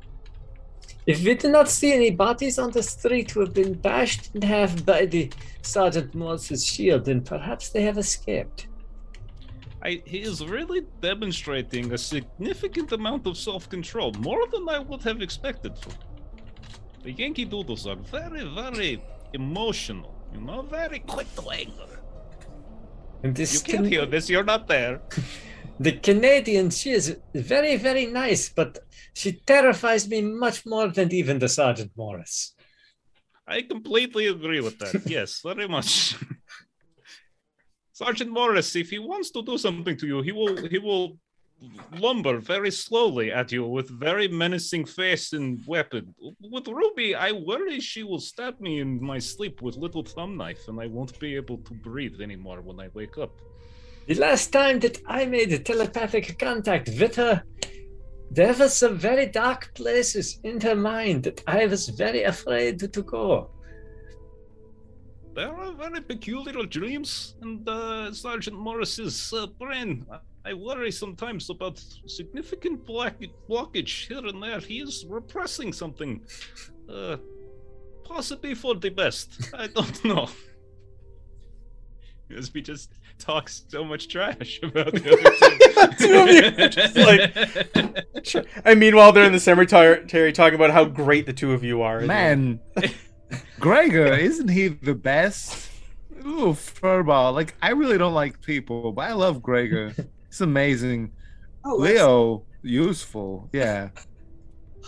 If 1.06 1.22
we 1.22 1.34
do 1.34 1.50
not 1.50 1.68
see 1.68 1.92
any 1.92 2.10
bodies 2.10 2.58
on 2.58 2.70
the 2.70 2.82
street 2.82 3.30
who 3.30 3.40
have 3.40 3.52
been 3.52 3.74
bashed 3.74 4.34
in 4.34 4.40
half 4.40 4.86
by 4.86 5.04
the 5.04 5.30
Sergeant 5.60 6.14
Morse's 6.14 6.64
shield, 6.64 7.04
then 7.04 7.20
perhaps 7.20 7.68
they 7.68 7.82
have 7.82 7.98
escaped. 7.98 8.68
I, 9.82 10.02
he 10.06 10.20
is 10.20 10.42
really 10.42 10.86
demonstrating 11.02 11.92
a 11.92 11.98
significant 11.98 12.92
amount 12.92 13.26
of 13.26 13.36
self 13.36 13.68
control, 13.68 14.12
more 14.20 14.46
than 14.50 14.66
I 14.66 14.78
would 14.78 15.02
have 15.02 15.20
expected. 15.20 15.76
From. 15.76 15.92
The 17.02 17.12
Yankee 17.12 17.44
Doodles 17.44 17.86
are 17.86 17.96
very, 17.96 18.44
very 18.54 19.02
emotional, 19.34 20.14
you 20.32 20.40
know, 20.40 20.62
very 20.62 21.00
quick 21.00 21.26
to 21.36 21.50
anger. 21.50 22.00
And 23.24 23.34
this 23.34 23.54
You 23.54 23.60
can't 23.60 23.76
Can- 23.84 23.92
hear 23.92 24.06
this, 24.06 24.28
you're 24.28 24.44
not 24.54 24.68
there. 24.68 25.00
The 25.80 25.90
Canadian, 25.90 26.70
she 26.70 26.90
is 26.90 27.16
very, 27.34 27.74
very 27.76 28.06
nice, 28.06 28.48
but 28.48 28.78
she 29.12 29.32
terrifies 29.32 30.08
me 30.08 30.20
much 30.20 30.64
more 30.64 30.86
than 30.86 31.12
even 31.12 31.40
the 31.40 31.48
Sergeant 31.48 31.90
Morris. 31.96 32.54
I 33.44 33.62
completely 33.62 34.28
agree 34.28 34.60
with 34.60 34.78
that. 34.78 34.94
Yes, 35.16 35.40
very 35.44 35.66
much. 35.66 36.14
Sergeant 37.92 38.30
Morris, 38.30 38.76
if 38.76 38.90
he 38.90 39.00
wants 39.00 39.32
to 39.32 39.42
do 39.42 39.58
something 39.58 39.96
to 39.96 40.06
you, 40.06 40.22
he 40.22 40.30
will 40.30 40.56
he 40.68 40.78
will 40.78 41.18
lumber 41.98 42.38
very 42.38 42.70
slowly 42.70 43.32
at 43.32 43.52
you 43.52 43.66
with 43.66 43.88
very 43.88 44.28
menacing 44.28 44.84
face 44.84 45.32
and 45.32 45.62
weapon. 45.66 46.14
With 46.40 46.68
Ruby, 46.68 47.14
I 47.14 47.32
worry 47.32 47.80
she 47.80 48.02
will 48.02 48.20
stab 48.20 48.60
me 48.60 48.80
in 48.80 49.02
my 49.02 49.18
sleep 49.18 49.62
with 49.62 49.76
little 49.76 50.02
thumb 50.02 50.36
knife, 50.36 50.68
and 50.68 50.80
I 50.80 50.86
won't 50.86 51.18
be 51.18 51.36
able 51.36 51.58
to 51.58 51.74
breathe 51.74 52.20
anymore 52.20 52.60
when 52.60 52.80
I 52.80 52.88
wake 52.94 53.18
up. 53.18 53.32
The 54.06 54.14
last 54.14 54.52
time 54.52 54.80
that 54.80 54.98
I 55.06 55.24
made 55.24 55.52
a 55.52 55.58
telepathic 55.58 56.38
contact 56.38 56.90
with 57.00 57.16
her, 57.16 57.42
there 58.30 58.52
were 58.54 58.68
some 58.68 58.98
very 58.98 59.26
dark 59.26 59.72
places 59.74 60.40
in 60.42 60.60
her 60.60 60.74
mind 60.74 61.24
that 61.24 61.42
I 61.46 61.66
was 61.66 61.88
very 61.88 62.24
afraid 62.24 62.92
to 62.92 63.02
go. 63.02 63.50
There 65.34 65.54
are 65.54 65.72
very 65.72 66.00
peculiar 66.00 66.64
dreams 66.66 67.36
in 67.42 67.64
uh, 67.66 68.12
Sergeant 68.12 68.56
Morris's 68.56 69.32
uh, 69.32 69.46
brain. 69.46 70.06
I- 70.44 70.50
I 70.50 70.52
worry 70.54 70.90
sometimes 70.92 71.48
about 71.50 71.82
significant 72.06 72.84
black 72.86 73.16
blockage 73.48 74.06
here 74.08 74.24
and 74.26 74.42
there. 74.42 74.60
He 74.60 74.80
is 74.80 75.04
repressing 75.08 75.72
something, 75.72 76.20
uh, 76.88 77.16
possibly 78.04 78.54
for 78.54 78.74
the 78.74 78.90
best. 78.90 79.50
I 79.54 79.66
don't 79.68 80.04
know. 80.10 80.28
Because 82.28 82.52
we 82.54 82.62
just 82.62 82.90
talk 83.18 83.48
so 83.48 83.84
much 83.84 84.08
trash 84.08 84.58
about 84.62 84.92
the 84.92 85.12
other 85.12 85.94
Two 85.98 86.14
of 86.18 86.28
you 86.30 86.64
are 86.64 86.68
just 86.68 86.96
like, 86.96 88.24
Sure. 88.26 88.44
And 88.64 88.80
meanwhile, 88.80 89.12
they're 89.12 89.24
in 89.26 89.32
the 89.32 89.40
cemetery 89.40 90.32
talking 90.32 90.54
about 90.54 90.70
how 90.70 90.84
great 90.86 91.26
the 91.26 91.32
two 91.34 91.52
of 91.52 91.62
you 91.62 91.82
are. 91.82 92.00
Man, 92.00 92.60
Gregor, 93.60 94.06
isn't 94.14 94.48
he 94.48 94.68
the 94.68 94.94
best? 94.94 95.70
Ooh, 96.26 96.52
furball. 96.54 97.34
Like, 97.34 97.54
I 97.60 97.70
really 97.70 97.98
don't 97.98 98.14
like 98.14 98.40
people, 98.40 98.92
but 98.92 99.02
I 99.08 99.12
love 99.12 99.42
Gregor. 99.42 99.94
It's 100.34 100.40
amazing. 100.40 101.12
Oh, 101.64 101.76
Leo, 101.76 102.42
useful. 102.62 103.48
Yeah. 103.52 103.90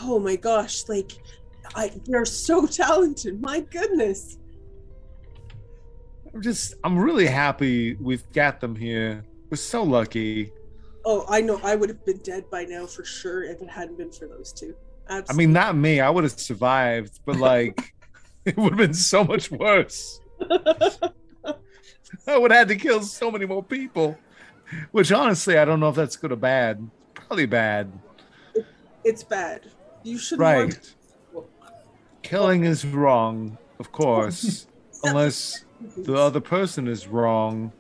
Oh 0.03 0.19
my 0.19 0.37
gosh, 0.37 0.87
like 0.91 1.13
I 1.75 1.91
they're 2.05 2.27
so 2.27 2.67
talented. 2.67 3.41
My 3.41 3.61
goodness. 3.61 4.37
I'm 6.35 6.43
just, 6.43 6.75
I'm 6.85 6.99
really 6.99 7.27
happy 7.27 7.95
we've 7.95 8.31
got 8.33 8.61
them 8.61 8.77
here. 8.77 9.25
We're 9.49 9.57
so 9.57 9.83
lucky. 9.85 10.53
Oh, 11.07 11.25
I 11.31 11.41
know 11.41 11.59
I 11.65 11.77
would 11.77 11.89
have 11.89 12.05
been 12.05 12.19
dead 12.19 12.51
by 12.51 12.65
now 12.65 12.85
for 12.85 13.07
sure 13.07 13.45
if 13.45 13.63
it 13.63 13.71
hadn't 13.71 13.97
been 13.97 14.13
for 14.13 14.29
those 14.29 14.53
two. 14.53 14.75
I 15.09 15.33
mean, 15.33 15.51
not 15.51 15.75
me. 15.77 16.01
I 16.01 16.11
would 16.11 16.25
have 16.25 16.39
survived, 16.39 17.21
but 17.25 17.37
like, 17.37 17.95
it 18.45 18.55
would 18.59 18.73
have 18.73 18.79
been 18.79 18.93
so 18.93 19.25
much 19.25 19.51
worse. 19.51 20.21
I 22.27 22.37
would 22.37 22.51
have 22.51 22.59
had 22.59 22.69
to 22.69 22.77
kill 22.77 23.01
so 23.01 23.31
many 23.31 23.47
more 23.47 23.63
people. 23.63 24.19
Which 24.93 25.13
honestly, 25.13 25.59
I 25.59 25.65
don't 25.65 25.81
know 25.81 25.89
if 25.89 25.97
that's 25.97 26.17
good 26.17 26.33
or 26.33 26.37
bad. 26.37 26.91
Probably 27.15 27.47
bad. 27.47 27.93
it's 29.05 29.23
bad. 29.23 29.63
You 30.03 30.19
should 30.19 30.39
Right. 30.39 30.79
Killing 32.23 32.65
is 32.65 32.85
wrong, 32.85 33.57
of 33.79 33.93
course, 33.93 34.67
unless 35.05 35.65
the 35.97 36.15
other 36.15 36.41
person 36.41 36.89
is 36.89 37.07
wrong. 37.07 37.73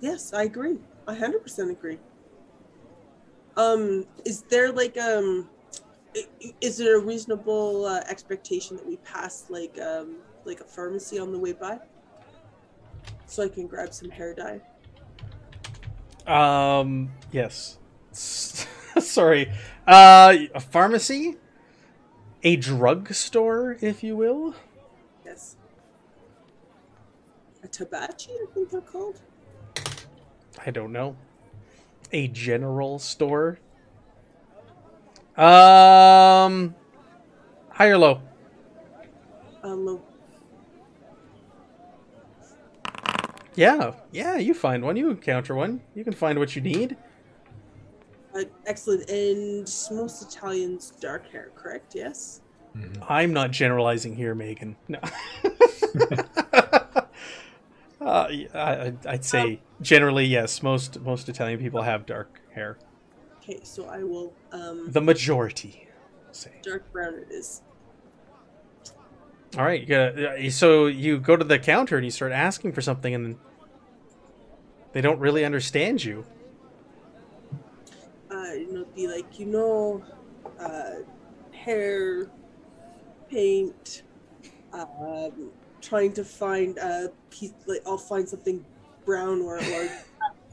Yes, 0.00 0.32
I 0.32 0.44
agree. 0.44 0.78
I 1.06 1.14
hundred 1.14 1.42
percent 1.42 1.70
agree. 1.70 1.98
Um, 3.56 4.04
is 4.24 4.42
there 4.50 4.72
like 4.72 4.98
um, 4.98 5.48
is 6.60 6.78
there 6.78 6.98
a 6.98 7.00
reasonable 7.00 7.86
uh, 7.86 8.00
expectation 8.08 8.76
that 8.76 8.86
we 8.86 8.96
pass 8.96 9.44
like 9.48 9.78
um 9.80 10.18
like 10.44 10.60
a 10.60 10.64
pharmacy 10.64 11.20
on 11.20 11.30
the 11.30 11.38
way 11.38 11.52
by, 11.52 11.78
so 13.26 13.44
I 13.44 13.48
can 13.48 13.68
grab 13.68 13.94
some 13.94 14.10
hair 14.10 14.34
dye? 14.34 14.60
Um, 16.26 17.10
yes. 17.30 17.78
Sorry. 18.12 19.50
Uh, 19.86 20.36
a 20.54 20.60
pharmacy? 20.60 21.36
A 22.42 22.56
drugstore, 22.56 23.76
if 23.80 24.02
you 24.02 24.16
will? 24.16 24.54
Yes. 25.24 25.56
A 27.62 27.68
tabachi, 27.68 28.30
I 28.30 28.46
think 28.52 28.70
they're 28.70 28.80
called. 28.80 29.20
I 30.64 30.70
don't 30.70 30.92
know. 30.92 31.16
A 32.12 32.28
general 32.28 32.98
store? 32.98 33.58
Um, 35.36 36.74
high 37.70 37.88
or 37.88 37.98
low? 37.98 38.20
Um, 39.62 39.86
lo- 39.86 40.02
Yeah, 43.54 43.94
yeah, 44.10 44.36
you 44.36 44.54
find 44.54 44.82
one. 44.82 44.96
You 44.96 45.10
encounter 45.10 45.54
one. 45.54 45.80
You 45.94 46.04
can 46.04 46.12
find 46.14 46.38
what 46.38 46.56
you 46.56 46.62
need. 46.62 46.96
uh, 48.34 48.44
excellent. 48.66 49.08
And 49.10 49.70
most 49.90 50.22
Italians 50.22 50.92
dark 51.00 51.30
hair, 51.30 51.50
correct? 51.54 51.94
Yes. 51.94 52.40
I'm 53.08 53.32
not 53.34 53.50
generalizing 53.50 54.16
here, 54.16 54.34
Megan. 54.34 54.76
No. 54.88 54.98
Uh, 58.00 58.26
y- 58.30 58.48
I, 58.52 58.92
I'd 59.06 59.24
say 59.24 59.60
generally 59.80 60.24
yes. 60.24 60.60
Most 60.60 60.98
most 61.02 61.28
Italian 61.28 61.60
people 61.60 61.82
have 61.82 62.04
dark 62.04 62.40
hair. 62.52 62.76
Okay, 63.36 63.60
so 63.62 63.86
I 63.86 64.02
will 64.02 64.32
um 64.50 64.90
The 64.90 65.00
majority 65.00 65.86
say. 66.32 66.50
dark 66.64 66.90
brown 66.92 67.14
it 67.14 67.28
is. 67.32 67.62
All 69.58 69.64
right, 69.64 69.86
you 70.38 70.50
so 70.50 70.86
you 70.86 71.18
go 71.18 71.36
to 71.36 71.44
the 71.44 71.58
counter 71.58 71.96
and 71.96 72.04
you 72.06 72.10
start 72.10 72.32
asking 72.32 72.72
for 72.72 72.80
something, 72.80 73.14
and 73.14 73.38
they 74.92 75.02
don't 75.02 75.18
really 75.18 75.44
understand 75.44 76.02
you. 76.02 76.24
Uh, 78.30 78.54
you 78.54 78.72
know, 78.72 78.86
be 78.96 79.06
like, 79.06 79.38
you 79.38 79.44
know, 79.44 80.02
uh, 80.58 81.02
hair, 81.52 82.30
paint, 83.30 84.04
um, 84.72 85.50
trying 85.82 86.14
to 86.14 86.24
find 86.24 86.78
a 86.78 87.12
piece. 87.28 87.52
Like, 87.66 87.82
I'll 87.86 87.98
find 87.98 88.26
something 88.26 88.64
brown 89.04 89.42
or 89.42 89.58
or 89.58 89.88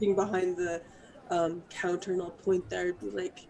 behind 0.14 0.58
the 0.58 0.82
um, 1.30 1.62
counter, 1.70 2.12
and 2.12 2.20
I'll 2.20 2.30
point 2.30 2.68
there 2.68 2.90
and 2.90 3.00
be 3.00 3.10
like, 3.10 3.46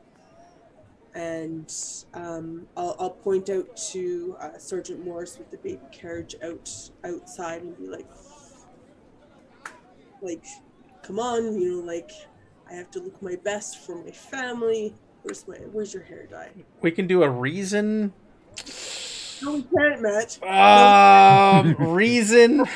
and 1.15 1.73
um, 2.15 2.67
I'll, 2.77 2.97
I'll 2.99 3.11
point 3.11 3.51
out 3.51 3.77
to 3.93 4.37
uh, 4.41 4.59
Sergeant 4.59 5.05
Morris 5.05 5.39
with 5.39 5.51
the 5.51 5.57
baby 5.59 5.81
carriage 5.93 6.37
out 6.43 6.71
outside 7.05 7.63
and 7.63 7.77
be 7.77 7.87
like, 7.89 8.07
like, 10.23 10.45
come 11.03 11.19
on, 11.19 11.59
you 11.61 11.77
know, 11.79 11.87
like, 11.87 12.11
I 12.71 12.75
have 12.75 12.91
to 12.93 13.01
look 13.01 13.21
my 13.23 13.37
best 13.37 13.79
for 13.85 13.97
my 14.05 14.11
family. 14.11 14.95
Where's 15.23 15.47
my 15.49 15.57
Where's 15.57 15.93
your 15.93 16.03
hair 16.05 16.27
dye? 16.27 16.51
We 16.81 16.91
can 16.91 17.07
do 17.07 17.23
a 17.23 17.29
reason, 17.29 18.13
No, 19.43 19.53
we 19.55 19.63
can't, 19.63 20.01
Matt. 20.03 20.39
um, 20.45 21.75
reason, 21.95 22.67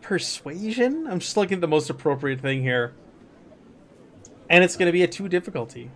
persuasion. 0.00 1.06
I'm 1.06 1.20
just 1.20 1.36
looking 1.36 1.56
at 1.56 1.60
the 1.60 1.68
most 1.68 1.88
appropriate 1.88 2.40
thing 2.40 2.62
here, 2.62 2.94
and 4.50 4.64
it's 4.64 4.76
going 4.76 4.86
to 4.86 4.92
be 4.92 5.02
a 5.02 5.08
two 5.08 5.28
difficulty. 5.28 5.90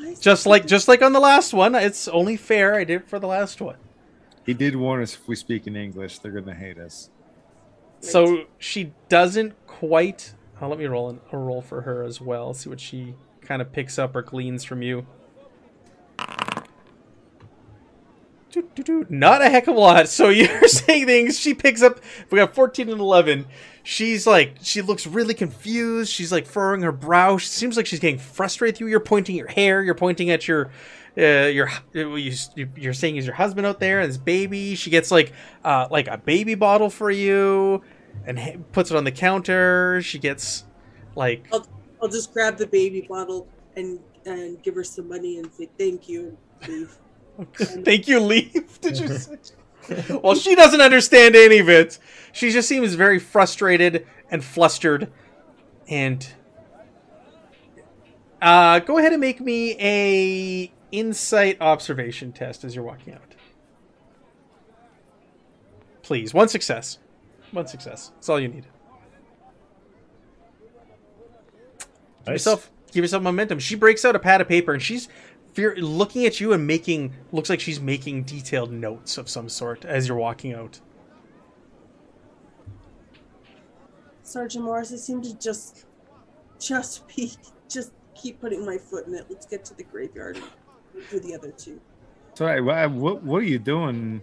I 0.00 0.14
Just 0.14 0.46
like 0.46 0.66
just 0.66 0.88
like 0.88 1.02
on 1.02 1.12
the 1.12 1.20
last 1.20 1.52
one, 1.52 1.74
it's 1.74 2.08
only 2.08 2.36
fair. 2.36 2.74
I 2.74 2.84
did 2.84 3.02
it 3.02 3.08
for 3.08 3.18
the 3.18 3.26
last 3.26 3.60
one. 3.60 3.76
He 4.46 4.54
did 4.54 4.76
warn 4.76 5.02
us 5.02 5.14
if 5.14 5.28
we 5.28 5.36
speak 5.36 5.66
in 5.66 5.76
English, 5.76 6.18
they're 6.18 6.32
gonna 6.32 6.54
hate 6.54 6.78
us. 6.78 7.10
So 8.00 8.44
she 8.58 8.92
doesn't 9.08 9.54
quite. 9.66 10.34
Oh, 10.60 10.68
let 10.68 10.78
me 10.78 10.86
roll 10.86 11.10
an, 11.10 11.20
a 11.32 11.38
roll 11.38 11.62
for 11.62 11.82
her 11.82 12.02
as 12.02 12.20
well. 12.20 12.54
See 12.54 12.68
what 12.70 12.80
she 12.80 13.14
kind 13.42 13.60
of 13.60 13.72
picks 13.72 13.98
up 13.98 14.16
or 14.16 14.22
gleans 14.22 14.64
from 14.64 14.82
you. 14.82 15.06
Not 19.08 19.42
a 19.42 19.48
heck 19.48 19.66
of 19.68 19.76
a 19.76 19.78
lot. 19.78 20.08
So 20.08 20.28
you're 20.30 20.68
saying 20.68 21.06
things. 21.06 21.38
She 21.38 21.54
picks 21.54 21.82
up. 21.82 22.00
We 22.30 22.38
got 22.38 22.54
14 22.54 22.88
and 22.88 23.00
11. 23.00 23.46
She's 23.82 24.26
like, 24.26 24.56
she 24.62 24.82
looks 24.82 25.06
really 25.06 25.34
confused. 25.34 26.12
She's 26.12 26.30
like 26.32 26.46
furrowing 26.46 26.82
her 26.82 26.92
brow. 26.92 27.38
She 27.38 27.48
seems 27.48 27.76
like 27.76 27.86
she's 27.86 28.00
getting 28.00 28.18
frustrated 28.18 28.74
with 28.74 28.80
you. 28.80 28.86
You're 28.88 29.00
pointing 29.00 29.36
your 29.36 29.48
hair. 29.48 29.82
You're 29.82 29.94
pointing 29.94 30.30
at 30.30 30.46
your, 30.46 30.70
uh, 31.16 31.48
your, 31.48 31.70
you, 31.92 32.32
you're 32.76 32.92
saying 32.92 33.16
is 33.16 33.26
your 33.26 33.34
husband 33.34 33.66
out 33.66 33.80
there, 33.80 34.00
and 34.00 34.06
his 34.06 34.18
baby. 34.18 34.74
She 34.74 34.90
gets 34.90 35.10
like, 35.10 35.32
uh, 35.64 35.88
like 35.90 36.08
a 36.08 36.18
baby 36.18 36.54
bottle 36.54 36.90
for 36.90 37.10
you, 37.10 37.82
and 38.26 38.64
puts 38.72 38.90
it 38.90 38.96
on 38.96 39.04
the 39.04 39.12
counter. 39.12 40.02
She 40.02 40.18
gets, 40.18 40.64
like, 41.16 41.46
I'll 42.02 42.08
just 42.08 42.32
grab 42.32 42.56
the 42.56 42.66
baby 42.66 43.06
bottle 43.08 43.46
and 43.76 43.98
and 44.26 44.62
give 44.62 44.74
her 44.74 44.84
some 44.84 45.08
money 45.08 45.38
and 45.38 45.52
say 45.52 45.68
thank 45.78 46.08
you 46.08 46.36
and 46.62 46.68
leave. 46.72 46.98
Thank 47.54 48.08
you, 48.08 48.20
leave. 48.20 48.78
Did 48.80 48.98
you 48.98 49.08
say? 49.08 49.36
well, 50.22 50.34
she 50.34 50.54
doesn't 50.54 50.80
understand 50.80 51.34
any 51.34 51.58
of 51.58 51.68
it. 51.68 51.98
She 52.32 52.50
just 52.50 52.68
seems 52.68 52.94
very 52.94 53.18
frustrated 53.18 54.06
and 54.30 54.44
flustered. 54.44 55.10
And 55.88 56.26
uh, 58.40 58.80
go 58.80 58.98
ahead 58.98 59.12
and 59.12 59.20
make 59.20 59.40
me 59.40 59.76
a 59.80 60.72
insight 60.92 61.60
observation 61.60 62.32
test 62.32 62.64
as 62.64 62.74
you're 62.74 62.84
walking 62.84 63.14
out. 63.14 63.34
Please, 66.02 66.34
one 66.34 66.48
success. 66.48 66.98
One 67.52 67.66
success. 67.66 68.10
That's 68.14 68.28
all 68.28 68.40
you 68.40 68.48
need. 68.48 68.66
Give 72.24 72.34
yourself, 72.34 72.70
give 72.92 73.02
yourself 73.04 73.22
momentum. 73.22 73.58
She 73.58 73.74
breaks 73.74 74.04
out 74.04 74.14
a 74.14 74.18
pad 74.18 74.40
of 74.40 74.48
paper 74.48 74.72
and 74.72 74.82
she's 74.82 75.08
fear, 75.60 75.76
looking 75.76 76.24
at 76.24 76.40
you 76.40 76.52
and 76.52 76.66
making 76.66 77.14
looks 77.32 77.50
like 77.50 77.60
she's 77.60 77.80
making 77.80 78.22
detailed 78.22 78.72
notes 78.72 79.18
of 79.18 79.28
some 79.28 79.48
sort 79.48 79.84
as 79.84 80.08
you're 80.08 80.16
walking 80.16 80.54
out. 80.54 80.80
Sergeant 84.22 84.64
Morris, 84.64 84.92
I 84.92 84.96
seem 84.96 85.20
to 85.22 85.38
just 85.38 85.84
just 86.58 87.06
be 87.16 87.32
just 87.68 87.92
keep 88.14 88.40
putting 88.40 88.64
my 88.64 88.78
foot 88.78 89.06
in 89.06 89.14
it. 89.14 89.26
Let's 89.28 89.46
get 89.46 89.64
to 89.66 89.74
the 89.74 89.84
graveyard 89.84 90.36
and 90.94 91.08
do 91.10 91.20
the 91.20 91.34
other 91.34 91.50
two. 91.50 91.80
Sorry, 92.34 92.60
what, 92.60 92.90
what 92.92 93.22
what 93.22 93.42
are 93.42 93.46
you 93.46 93.58
doing? 93.58 94.22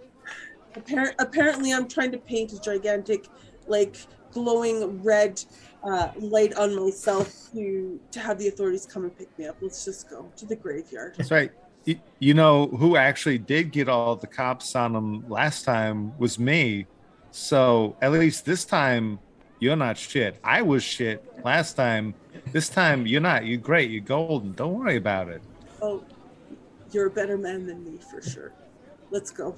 Appar- 0.73 1.15
apparently, 1.19 1.71
I'm 1.73 1.87
trying 1.87 2.11
to 2.11 2.17
paint 2.17 2.53
a 2.53 2.59
gigantic, 2.59 3.27
like 3.67 3.97
glowing 4.31 5.03
red 5.03 5.43
uh, 5.87 6.11
light 6.17 6.53
on 6.55 6.75
myself 6.75 7.49
to 7.53 7.99
to 8.11 8.19
have 8.19 8.37
the 8.37 8.47
authorities 8.49 8.85
come 8.85 9.03
and 9.03 9.17
pick 9.17 9.37
me 9.39 9.45
up. 9.45 9.55
Let's 9.61 9.85
just 9.85 10.09
go 10.09 10.29
to 10.35 10.45
the 10.45 10.55
graveyard. 10.55 11.15
That's 11.17 11.31
right. 11.31 11.51
You, 11.85 11.99
you 12.19 12.33
know 12.33 12.67
who 12.67 12.97
actually 12.97 13.37
did 13.37 13.71
get 13.71 13.87
all 13.87 14.15
the 14.15 14.27
cops 14.27 14.75
on 14.75 14.93
them 14.93 15.27
last 15.29 15.63
time 15.63 16.17
was 16.17 16.37
me. 16.37 16.85
So 17.31 17.95
at 18.01 18.11
least 18.11 18.45
this 18.45 18.65
time 18.65 19.19
you're 19.59 19.77
not 19.77 19.97
shit. 19.97 20.37
I 20.43 20.61
was 20.61 20.83
shit 20.83 21.23
last 21.43 21.73
time. 21.73 22.13
This 22.51 22.69
time 22.69 23.07
you're 23.07 23.21
not. 23.21 23.45
You're 23.45 23.57
great. 23.57 23.89
You're 23.89 24.01
golden. 24.01 24.53
Don't 24.53 24.73
worry 24.73 24.97
about 24.97 25.29
it. 25.29 25.41
Oh, 25.81 26.03
you're 26.91 27.07
a 27.07 27.11
better 27.11 27.37
man 27.37 27.65
than 27.65 27.83
me 27.83 27.99
for 28.11 28.21
sure. 28.21 28.51
Let's 29.09 29.31
go. 29.31 29.55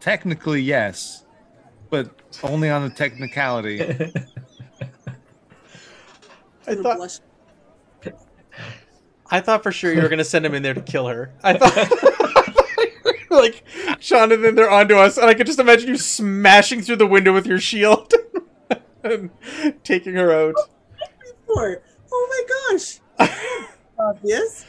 Technically, 0.00 0.62
yes, 0.62 1.24
but 1.90 2.10
only 2.42 2.70
on 2.70 2.88
the 2.88 2.94
technicality. 2.94 4.12
I 6.68 6.74
thought 6.74 6.96
blush. 6.96 7.18
I 9.30 9.40
thought 9.40 9.62
for 9.62 9.72
sure 9.72 9.92
you 9.92 10.00
were 10.00 10.08
gonna 10.08 10.24
send 10.24 10.46
him 10.46 10.54
in 10.54 10.62
there 10.62 10.74
to 10.74 10.80
kill 10.80 11.06
her. 11.06 11.32
I 11.42 11.54
thought 11.54 13.30
like 13.30 13.62
Sean 14.00 14.32
and 14.32 14.42
then 14.44 14.54
they're 14.54 14.70
onto 14.70 14.96
us, 14.96 15.18
and 15.18 15.26
I 15.26 15.34
could 15.34 15.46
just 15.46 15.58
imagine 15.58 15.88
you 15.88 15.98
smashing 15.98 16.82
through 16.82 16.96
the 16.96 17.06
window 17.06 17.32
with 17.32 17.46
your 17.46 17.60
shield 17.60 18.12
and 19.02 19.30
taking 19.84 20.14
her 20.14 20.32
out. 20.32 20.54
Oh 21.50 22.44
my 22.68 22.76
gosh. 22.76 23.00
Obvious. 23.98 24.64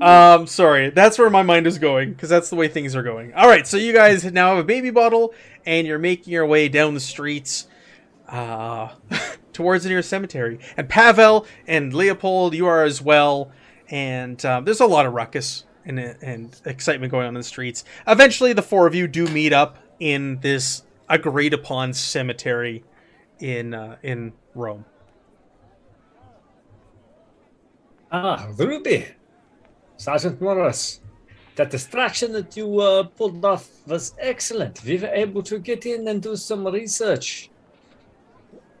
Um, 0.00 0.46
sorry, 0.46 0.90
that's 0.90 1.18
where 1.18 1.30
my 1.30 1.42
mind 1.42 1.66
is 1.66 1.78
going 1.78 2.12
because 2.12 2.28
that's 2.28 2.50
the 2.50 2.56
way 2.56 2.68
things 2.68 2.96
are 2.96 3.02
going. 3.02 3.32
All 3.34 3.46
right, 3.48 3.66
so 3.66 3.76
you 3.76 3.92
guys 3.92 4.24
now 4.24 4.50
have 4.50 4.58
a 4.58 4.64
baby 4.64 4.90
bottle, 4.90 5.32
and 5.64 5.86
you're 5.86 6.00
making 6.00 6.32
your 6.32 6.46
way 6.46 6.68
down 6.68 6.94
the 6.94 7.00
streets, 7.00 7.68
uh, 8.28 8.88
towards 9.54 9.84
the 9.84 9.90
nearest 9.90 10.10
cemetery. 10.10 10.58
And 10.76 10.88
Pavel 10.88 11.46
and 11.66 11.94
Leopold, 11.94 12.54
you 12.54 12.66
are 12.66 12.84
as 12.84 13.00
well. 13.00 13.50
And 13.88 14.44
um, 14.44 14.64
there's 14.64 14.80
a 14.80 14.86
lot 14.86 15.06
of 15.06 15.14
ruckus 15.14 15.64
and 15.86 15.98
and 15.98 16.60
excitement 16.64 17.10
going 17.10 17.26
on 17.26 17.34
in 17.34 17.40
the 17.40 17.42
streets. 17.42 17.84
Eventually, 18.06 18.52
the 18.52 18.62
four 18.62 18.86
of 18.86 18.94
you 18.94 19.06
do 19.06 19.26
meet 19.28 19.52
up 19.52 19.78
in 20.00 20.40
this 20.40 20.82
agreed 21.08 21.54
upon 21.54 21.92
cemetery 21.92 22.84
in 23.38 23.74
uh, 23.74 23.96
in 24.02 24.32
Rome. 24.54 24.84
Ah, 28.10 28.48
Ruby. 28.56 29.06
Sergeant 29.96 30.40
Morris. 30.40 31.00
That 31.56 31.70
distraction 31.70 32.32
that 32.32 32.56
you 32.56 32.80
uh, 32.80 33.04
pulled 33.04 33.44
off 33.44 33.68
was 33.86 34.14
excellent. 34.18 34.82
We 34.84 34.98
were 34.98 35.08
able 35.08 35.42
to 35.44 35.58
get 35.58 35.86
in 35.86 36.08
and 36.08 36.20
do 36.20 36.34
some 36.36 36.66
research. 36.66 37.50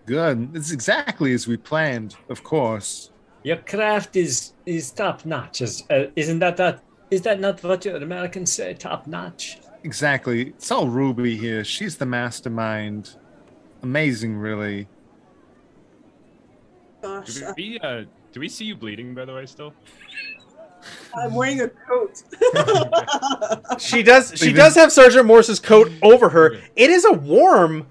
Good. 0.06 0.50
It's 0.54 0.70
exactly 0.70 1.32
as 1.32 1.46
we 1.46 1.56
planned, 1.56 2.16
of 2.28 2.42
course. 2.42 3.10
Your 3.42 3.56
craft 3.56 4.16
is 4.16 4.52
is 4.66 4.90
top 4.90 5.24
notch. 5.24 5.60
Is, 5.60 5.84
uh, 5.90 6.06
isn't 6.16 6.38
that 6.40 6.56
that? 6.56 6.82
Is 7.10 7.22
that 7.22 7.40
not 7.40 7.62
what 7.62 7.84
your 7.84 7.96
Americans 7.96 8.52
say? 8.52 8.74
Top 8.74 9.06
notch. 9.06 9.58
Exactly. 9.82 10.48
It's 10.48 10.70
all 10.70 10.88
Ruby 10.88 11.36
here. 11.36 11.62
She's 11.62 11.96
the 11.96 12.06
mastermind. 12.06 13.16
Amazing, 13.82 14.38
really. 14.38 14.88
Gosh, 17.02 17.34
Do 17.34 17.46
uh, 17.46 17.54
we, 17.56 17.78
uh, 17.80 18.04
do 18.32 18.40
we 18.40 18.48
see 18.48 18.64
you 18.64 18.74
bleeding, 18.74 19.14
by 19.14 19.26
the 19.26 19.34
way, 19.34 19.44
still? 19.44 19.74
I'm 21.14 21.34
wearing 21.34 21.60
a 21.60 21.68
coat. 21.68 22.22
She 23.78 24.02
does. 24.02 24.32
She 24.36 24.52
does 24.52 24.74
have 24.74 24.92
Sergeant 24.92 25.26
Morris's 25.26 25.60
coat 25.60 25.90
over 26.02 26.28
her. 26.28 26.54
It 26.76 26.90
is 26.90 27.04
a 27.04 27.12
warm, 27.12 27.86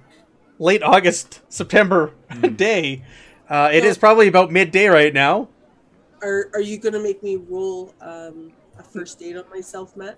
late 0.60 0.84
August 0.84 1.42
September 1.50 2.14
day. 2.56 3.04
Uh, 3.50 3.70
it 3.72 3.84
is 3.84 3.98
probably 3.98 4.28
about 4.28 4.52
midday 4.52 4.88
right 4.88 5.14
now. 5.14 5.50
are 6.22 6.50
Are 6.54 6.62
you 6.62 6.78
gonna 6.78 7.00
make 7.02 7.22
me 7.22 7.36
roll 7.36 7.94
um, 8.02 8.52
a 8.78 8.84
first 8.84 9.22
aid 9.22 9.38
on 9.38 9.46
myself, 9.50 9.96
Matt? 9.96 10.18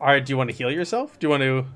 All 0.00 0.06
right. 0.06 0.24
Do 0.24 0.32
you 0.32 0.36
want 0.36 0.50
to 0.50 0.56
heal 0.56 0.70
yourself? 0.70 1.18
Do 1.18 1.26
you 1.26 1.30
want 1.30 1.42
to? 1.42 1.66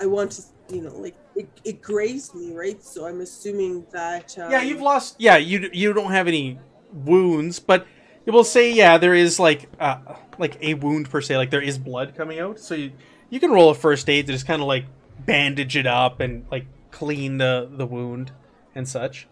I 0.00 0.06
want 0.06 0.32
to 0.32 0.42
you 0.72 0.82
know, 0.82 0.96
like 0.96 1.14
it, 1.36 1.48
it 1.64 1.82
grazed 1.82 2.34
me, 2.34 2.54
right? 2.54 2.82
So 2.82 3.06
I'm 3.06 3.20
assuming 3.20 3.86
that. 3.92 4.36
Um, 4.38 4.50
yeah, 4.50 4.62
you've 4.62 4.80
lost. 4.80 5.16
Yeah, 5.18 5.36
you 5.36 5.68
you 5.72 5.92
don't 5.92 6.12
have 6.12 6.28
any 6.28 6.58
wounds, 6.92 7.58
but 7.58 7.86
you 8.26 8.32
will 8.32 8.44
say 8.44 8.72
yeah, 8.72 8.98
there 8.98 9.14
is 9.14 9.38
like 9.38 9.68
uh, 9.78 9.98
like 10.38 10.56
a 10.62 10.74
wound 10.74 11.10
per 11.10 11.20
se. 11.20 11.36
Like 11.36 11.50
there 11.50 11.62
is 11.62 11.78
blood 11.78 12.14
coming 12.16 12.40
out, 12.40 12.58
so 12.58 12.74
you 12.74 12.92
you 13.30 13.40
can 13.40 13.50
roll 13.50 13.70
a 13.70 13.74
first 13.74 14.08
aid 14.08 14.26
to 14.26 14.32
just 14.32 14.46
kind 14.46 14.62
of 14.62 14.68
like 14.68 14.86
bandage 15.20 15.76
it 15.76 15.86
up 15.86 16.20
and 16.20 16.46
like 16.50 16.66
clean 16.92 17.38
the 17.38 17.68
the 17.70 17.86
wound 17.86 18.30
and 18.76 18.86
such. 18.88 19.26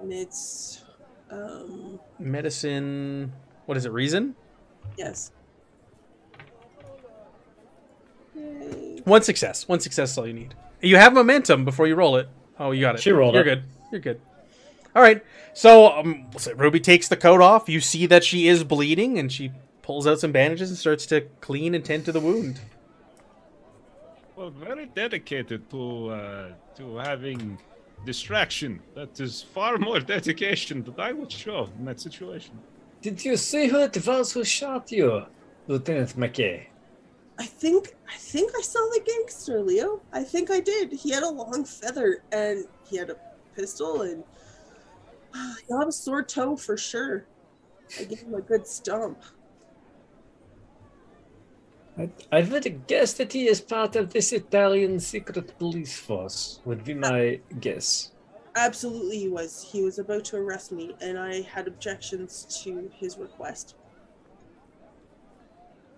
And 0.00 0.12
it's. 0.12 0.82
Um, 1.30 1.98
Medicine. 2.20 3.32
What 3.66 3.76
is 3.76 3.86
it? 3.86 3.92
Reason. 3.92 4.36
yes. 4.96 5.32
Yay. 8.36 9.00
One 9.04 9.22
success. 9.22 9.66
One 9.68 9.80
success 9.80 10.12
is 10.12 10.18
all 10.18 10.26
you 10.26 10.32
need. 10.32 10.54
You 10.80 10.96
have 10.96 11.12
momentum 11.14 11.64
before 11.64 11.86
you 11.86 11.94
roll 11.94 12.16
it. 12.16 12.28
Oh, 12.58 12.70
you 12.70 12.80
got 12.80 12.96
it. 12.96 13.00
She 13.00 13.10
rolled 13.10 13.34
You're 13.34 13.42
it. 13.42 13.46
good. 13.46 13.62
You're 13.90 14.00
good. 14.00 14.20
All 14.94 15.02
right. 15.02 15.24
So, 15.54 15.88
um, 15.92 16.26
so 16.36 16.52
Ruby 16.54 16.80
takes 16.80 17.08
the 17.08 17.16
coat 17.16 17.40
off. 17.40 17.68
You 17.68 17.80
see 17.80 18.06
that 18.06 18.22
she 18.22 18.48
is 18.48 18.64
bleeding, 18.64 19.18
and 19.18 19.32
she 19.32 19.52
pulls 19.82 20.06
out 20.06 20.20
some 20.20 20.32
bandages 20.32 20.70
and 20.70 20.78
starts 20.78 21.06
to 21.06 21.22
clean 21.40 21.74
and 21.74 21.84
tend 21.84 22.04
to 22.04 22.12
the 22.12 22.20
wound. 22.20 22.60
Well, 24.36 24.50
very 24.50 24.86
dedicated 24.86 25.70
to 25.70 26.08
uh, 26.08 26.48
to 26.76 26.96
having 26.96 27.56
distraction. 28.04 28.80
That 28.94 29.20
is 29.20 29.42
far 29.42 29.78
more 29.88 30.00
dedication 30.00 30.82
than 30.82 30.98
I 30.98 31.12
would 31.12 31.30
show 31.30 31.68
in 31.78 31.84
that 31.84 32.00
situation. 32.00 32.58
Did 33.00 33.24
you 33.24 33.36
see 33.36 33.68
who 33.68 33.78
it 33.78 34.06
was 34.06 34.32
who 34.32 34.42
shot 34.44 34.90
you, 34.90 35.26
Lieutenant 35.68 36.16
McKay? 36.16 36.66
I 37.38 37.46
think 37.46 37.94
I 38.08 38.16
think 38.16 38.52
I 38.58 38.62
saw 38.62 38.80
the 38.94 39.02
gangster, 39.06 39.60
Leo. 39.62 40.00
I 40.12 40.24
think 40.24 40.50
I 40.50 40.60
did. 40.60 40.92
He 40.92 41.10
had 41.10 41.22
a 41.22 41.30
long 41.30 41.64
feather 41.64 42.22
and 42.32 42.64
he 42.88 42.96
had 42.96 43.10
a 43.10 43.16
pistol 43.54 44.02
and 44.02 44.24
he'll 45.68 45.78
have 45.78 45.88
a 45.88 45.92
sore 45.92 46.24
toe 46.24 46.56
for 46.56 46.76
sure. 46.76 47.26
I 48.00 48.04
gave 48.04 48.20
him 48.20 48.34
a 48.34 48.40
good 48.40 48.66
stomp. 48.66 49.18
I, 51.96 52.10
I 52.32 52.42
would 52.42 52.86
guess 52.86 53.12
that 53.14 53.32
he 53.32 53.46
is 53.46 53.60
part 53.60 53.94
of 53.94 54.12
this 54.12 54.32
Italian 54.32 54.98
secret 54.98 55.56
police 55.58 55.96
force, 55.98 56.60
would 56.64 56.84
be 56.84 56.94
my 56.94 57.40
guess. 57.60 58.10
Absolutely, 58.56 59.18
he 59.18 59.28
was. 59.28 59.68
He 59.70 59.82
was 59.82 59.98
about 59.98 60.24
to 60.26 60.36
arrest 60.36 60.72
me, 60.72 60.94
and 61.00 61.18
I 61.18 61.42
had 61.42 61.68
objections 61.68 62.62
to 62.64 62.90
his 62.98 63.16
request. 63.16 63.76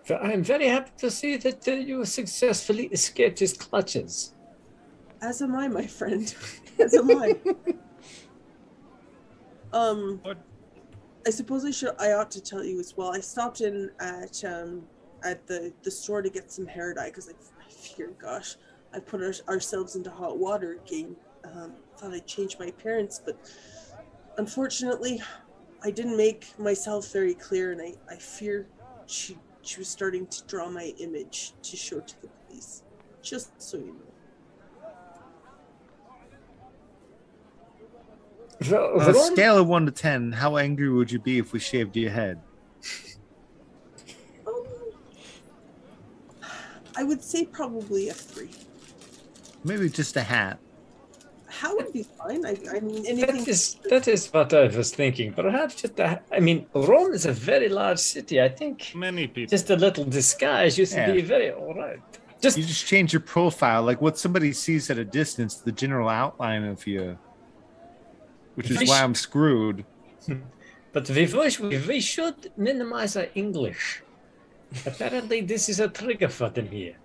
So 0.05 0.17
I'm 0.17 0.45
very 0.45 0.69
happy 0.69 0.93
to 0.99 1.11
see 1.11 1.37
that 1.39 1.67
uh, 1.67 1.73
you 1.73 2.05
successfully 2.05 2.87
escaped 2.87 3.41
his 3.41 3.55
clutches. 3.55 4.35
As 5.21 5.43
am 5.43 5.57
I, 5.57 5.67
my 5.69 5.87
friend. 5.87 6.33
As 6.79 6.95
am 6.95 7.11
I. 7.11 7.35
um, 9.73 10.21
What? 10.23 10.39
I 11.27 11.31
suppose 11.31 11.65
I 11.65 11.73
should. 11.73 11.95
I 11.99 12.13
ought 12.13 12.31
to 12.33 12.41
tell 12.41 12.63
you 12.63 12.79
as 12.79 12.97
well. 12.97 13.13
I 13.13 13.21
stopped 13.21 13.61
in 13.63 13.91
at 13.99 14.45
um 14.45 14.87
at 15.27 15.47
the 15.47 15.73
the 15.83 15.91
store 15.91 16.23
to 16.23 16.31
get 16.31 16.51
some 16.51 16.67
hair 16.67 16.95
dye 16.95 17.07
because 17.07 17.29
I, 17.29 17.33
I 17.65 17.71
feared, 17.71 18.19
gosh, 18.19 18.57
I 18.95 19.01
put 19.01 19.23
our, 19.23 19.35
ourselves 19.49 19.97
into 19.97 20.11
hot 20.11 20.39
water 20.39 20.79
again. 20.85 21.17
Um, 21.45 21.75
thought 21.97 22.13
I'd 22.13 22.27
change 22.27 22.59
my 22.59 22.67
appearance, 22.67 23.21
but 23.25 23.39
unfortunately, 24.39 25.23
I 25.83 25.91
didn't 25.91 26.17
make 26.17 26.59
myself 26.59 27.13
very 27.13 27.35
clear, 27.35 27.73
and 27.73 27.81
I 27.81 27.95
I 28.11 28.17
fear 28.17 28.67
she 29.07 29.39
she 29.63 29.79
was 29.79 29.89
starting 29.89 30.27
to 30.29 30.45
draw 30.47 30.69
my 30.69 30.95
image 30.99 31.53
to 31.63 31.77
show 31.77 32.01
to 32.01 32.23
the 32.23 32.29
police. 32.29 32.83
Just 33.23 33.61
so 33.61 33.79
you 33.79 33.87
know. 33.87 34.03
Ro- 38.71 39.01
On 39.01 39.11
a 39.11 39.15
scale 39.15 39.59
of 39.59 39.69
one 39.69 39.85
to 39.87 39.93
ten, 39.93 40.33
how 40.33 40.57
angry 40.57 40.89
would 40.89 41.13
you 41.13 41.19
be 41.19 41.39
if 41.39 41.53
we 41.53 41.59
shaved 41.59 41.97
your 41.97 42.11
head? 42.11 42.41
I 46.97 47.03
would 47.05 47.23
say 47.23 47.45
probably 47.45 48.09
a 48.09 48.15
three. 48.15 48.51
Maybe 49.65 49.89
just 49.91 50.17
a 50.17 50.23
hat. 50.23 50.59
How 51.49 51.75
would 51.77 51.93
be 51.93 52.03
fine. 52.03 52.45
I, 52.45 52.57
I 52.75 52.81
mean, 52.81 53.07
anything. 53.07 53.37
That 53.39 53.49
is 53.49 53.77
that 53.89 54.09
is 54.09 54.29
what 54.33 54.53
I 54.53 54.67
was 54.67 54.91
thinking. 54.95 55.33
Perhaps 55.33 55.77
just 55.77 55.99
a, 56.01 56.21
I 56.33 56.41
mean, 56.41 56.67
Rome 56.75 57.13
is 57.13 57.25
a 57.27 57.33
very 57.33 57.69
large 57.69 57.99
city. 57.99 58.41
I 58.43 58.49
think 58.49 58.93
Many 58.95 59.27
people. 59.27 59.51
just 59.51 59.71
a 59.71 59.77
little 59.77 60.05
disguise 60.05 60.77
used 60.79 60.93
to 60.93 60.99
Yeah. 61.01 61.13
be 61.13 61.23
very 61.23 61.51
all 61.53 61.75
right. 61.75 62.01
Just 62.43 62.59
You 62.59 62.65
just 62.65 62.87
change 62.87 63.13
your 63.13 63.21
profile, 63.21 63.83
like 63.83 64.01
what 64.03 64.19
somebody 64.19 64.53
sees 64.53 64.91
at 64.91 64.99
a 64.99 65.05
distance, 65.05 65.55
the 65.57 65.73
general 65.73 66.09
outline 66.09 66.65
of 66.65 66.87
you. 66.87 67.17
Which 68.57 68.71
is 68.71 68.89
why 68.89 69.03
I'm 69.03 69.15
screwed. 69.15 69.85
But 70.93 71.11
we 71.11 71.27
wish 71.27 71.61
we, 71.61 71.77
we 71.93 72.01
should 72.01 72.51
minimize 72.57 73.19
our 73.19 73.27
English. 73.35 74.03
Apparently, 74.85 75.41
this 75.41 75.69
is 75.69 75.81
a 75.81 75.89
trigger 75.89 76.29
for 76.29 76.49
them 76.51 76.69
here. 76.69 76.97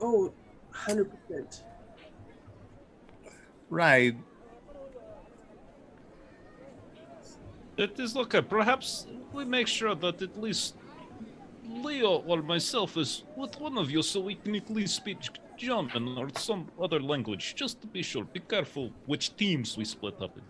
oh, 0.00 0.32
100%. 0.72 1.62
Right. 3.70 4.16
It 7.76 7.98
is 7.98 8.16
okay. 8.16 8.38
Uh, 8.38 8.42
perhaps 8.42 9.06
we 9.32 9.44
make 9.44 9.66
sure 9.66 9.94
that 9.94 10.20
at 10.20 10.40
least 10.40 10.74
Leo 11.66 12.22
or 12.26 12.42
myself 12.42 12.96
is 12.96 13.24
with 13.36 13.58
one 13.58 13.78
of 13.78 13.90
you 13.90 14.02
so 14.02 14.20
we 14.20 14.34
can 14.34 14.54
at 14.56 14.68
least 14.70 14.96
speak 14.96 15.18
German 15.56 16.18
or 16.18 16.28
some 16.36 16.68
other 16.80 17.00
language, 17.00 17.54
just 17.54 17.80
to 17.80 17.86
be 17.86 18.02
sure. 18.02 18.24
Be 18.24 18.40
careful 18.40 18.90
which 19.06 19.36
teams 19.36 19.76
we 19.76 19.84
split 19.84 20.20
up 20.20 20.36
in. 20.36 20.42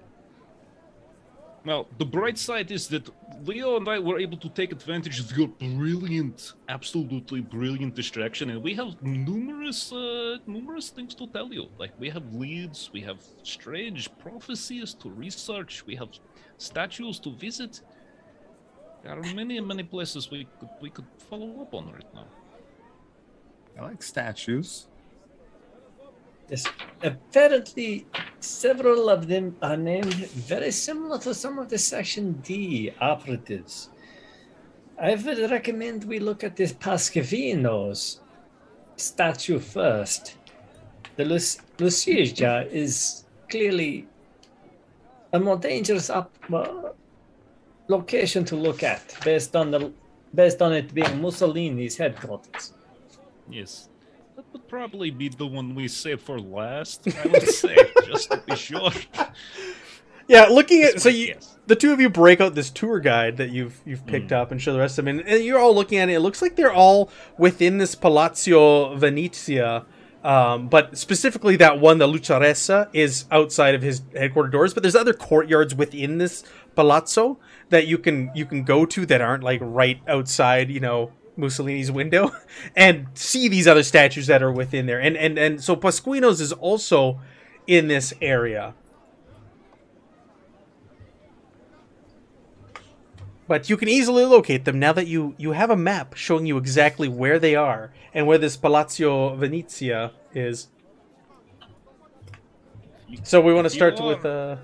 Now, 1.64 1.86
the 1.98 2.04
bright 2.04 2.38
side 2.38 2.72
is 2.72 2.88
that 2.88 3.08
Leo 3.44 3.76
and 3.76 3.88
I 3.88 3.98
were 3.98 4.18
able 4.18 4.36
to 4.38 4.48
take 4.48 4.72
advantage 4.72 5.20
of 5.20 5.36
your 5.36 5.46
brilliant, 5.48 6.54
absolutely 6.68 7.40
brilliant 7.40 7.94
distraction, 7.94 8.50
and 8.50 8.62
we 8.62 8.74
have 8.74 9.00
numerous, 9.02 9.92
uh, 9.92 10.38
numerous 10.46 10.90
things 10.90 11.14
to 11.16 11.26
tell 11.28 11.52
you. 11.52 11.68
Like 11.78 11.92
we 12.00 12.10
have 12.10 12.34
leads, 12.34 12.90
we 12.92 13.00
have 13.02 13.18
strange 13.44 14.10
prophecies 14.18 14.92
to 14.94 15.10
research, 15.10 15.86
we 15.86 15.94
have 15.96 16.08
statues 16.58 17.20
to 17.20 17.30
visit. 17.30 17.80
There 19.04 19.16
are 19.16 19.34
many, 19.34 19.60
many 19.60 19.84
places 19.84 20.30
we 20.30 20.46
could 20.58 20.68
we 20.80 20.90
could 20.90 21.06
follow 21.30 21.62
up 21.62 21.74
on 21.74 21.92
right 21.92 22.14
now. 22.14 22.26
I 23.78 23.82
like 23.82 24.02
statues. 24.02 24.88
Yes. 26.52 26.66
Apparently, 27.02 28.06
several 28.40 29.08
of 29.08 29.26
them 29.26 29.56
are 29.62 29.76
named 29.78 30.12
very 30.52 30.70
similar 30.70 31.18
to 31.20 31.32
some 31.32 31.58
of 31.58 31.70
the 31.70 31.78
Section 31.78 32.32
D 32.42 32.92
operatives. 33.00 33.88
I 35.00 35.14
would 35.14 35.50
recommend 35.50 36.04
we 36.04 36.18
look 36.18 36.44
at 36.44 36.56
this 36.56 36.74
Pascavino's 36.74 38.20
statue 38.96 39.60
first. 39.60 40.36
The 41.16 41.24
Lu- 41.24 41.62
Lucia 41.78 42.68
is 42.70 43.24
clearly 43.48 44.06
a 45.32 45.40
more 45.40 45.56
dangerous 45.56 46.10
up, 46.10 46.36
uh, 46.52 46.90
location 47.88 48.44
to 48.44 48.56
look 48.56 48.82
at 48.82 49.16
based 49.24 49.56
on 49.56 49.70
the 49.70 49.90
based 50.34 50.60
on 50.60 50.74
it 50.74 50.92
being 50.92 51.18
Mussolini's 51.22 51.96
headquarters. 51.96 52.74
Yes. 53.48 53.88
Would 54.52 54.68
probably 54.68 55.10
be 55.10 55.28
the 55.28 55.46
one 55.46 55.74
we 55.74 55.88
saved 55.88 56.22
for 56.22 56.38
last, 56.40 57.06
I 57.08 57.26
would 57.28 57.48
say, 57.48 57.76
just 58.06 58.30
to 58.30 58.38
be 58.46 58.56
sure. 58.56 58.90
Yeah, 60.28 60.44
looking 60.44 60.82
at 60.82 60.92
That's 60.92 61.02
so 61.02 61.08
you, 61.08 61.34
guess. 61.34 61.58
the 61.66 61.74
two 61.74 61.92
of 61.92 62.00
you 62.00 62.08
break 62.08 62.40
out 62.40 62.54
this 62.54 62.70
tour 62.70 63.00
guide 63.00 63.38
that 63.38 63.50
you've 63.50 63.80
you've 63.84 64.06
picked 64.06 64.30
Mm. 64.30 64.36
up 64.36 64.52
and 64.52 64.62
show 64.62 64.72
the 64.72 64.78
rest 64.78 64.96
of 64.98 65.04
them, 65.04 65.18
and, 65.18 65.28
and 65.28 65.44
you're 65.44 65.58
all 65.58 65.74
looking 65.74 65.98
at 65.98 66.08
it. 66.08 66.12
It 66.12 66.20
looks 66.20 66.40
like 66.40 66.54
they're 66.54 66.72
all 66.72 67.10
within 67.36 67.78
this 67.78 67.96
Palazzo 67.96 68.94
Venezia, 68.94 69.84
um, 70.22 70.68
but 70.68 70.96
specifically 70.96 71.56
that 71.56 71.80
one, 71.80 71.98
the 71.98 72.06
Lucharesa, 72.06 72.88
is 72.92 73.24
outside 73.32 73.74
of 73.74 73.82
his 73.82 74.02
headquarters 74.16 74.52
doors. 74.52 74.72
But 74.74 74.84
there's 74.84 74.94
other 74.96 75.12
courtyards 75.12 75.74
within 75.74 76.18
this 76.18 76.44
palazzo 76.76 77.38
that 77.70 77.88
you 77.88 77.98
can 77.98 78.30
you 78.32 78.46
can 78.46 78.62
go 78.62 78.86
to 78.86 79.04
that 79.06 79.20
aren't 79.20 79.42
like 79.42 79.60
right 79.60 80.00
outside, 80.06 80.70
you 80.70 80.80
know, 80.80 81.10
Mussolini's 81.36 81.90
window, 81.90 82.30
and 82.76 83.06
see 83.14 83.48
these 83.48 83.66
other 83.66 83.82
statues 83.82 84.26
that 84.26 84.42
are 84.42 84.52
within 84.52 84.86
there. 84.86 85.00
And 85.00 85.16
and 85.16 85.38
and 85.38 85.62
so 85.62 85.76
Pasquino's 85.76 86.40
is 86.40 86.52
also 86.52 87.20
in 87.66 87.88
this 87.88 88.12
area. 88.20 88.74
But 93.48 93.68
you 93.68 93.76
can 93.76 93.88
easily 93.88 94.24
locate 94.24 94.64
them 94.64 94.78
now 94.78 94.92
that 94.92 95.06
you 95.06 95.34
you 95.36 95.52
have 95.52 95.70
a 95.70 95.76
map 95.76 96.14
showing 96.14 96.46
you 96.46 96.56
exactly 96.56 97.08
where 97.08 97.38
they 97.38 97.54
are 97.54 97.92
and 98.14 98.26
where 98.26 98.38
this 98.38 98.56
Palazzo 98.56 99.34
Venezia 99.36 100.12
is. 100.34 100.68
So 103.24 103.40
we 103.40 103.52
want 103.52 103.66
to 103.66 103.70
start 103.70 104.00
are- 104.00 104.06
with 104.06 104.24
uh 104.24 104.56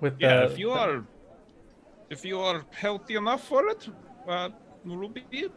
with 0.00 0.20
Yeah, 0.20 0.42
uh, 0.42 0.48
if 0.48 0.58
you 0.58 0.70
are, 0.70 1.04
if 2.10 2.24
you 2.24 2.38
are 2.40 2.64
healthy 2.70 3.16
enough 3.16 3.44
for 3.44 3.68
it, 3.68 3.88
uh, 4.28 4.50
Ruby, 4.84 5.48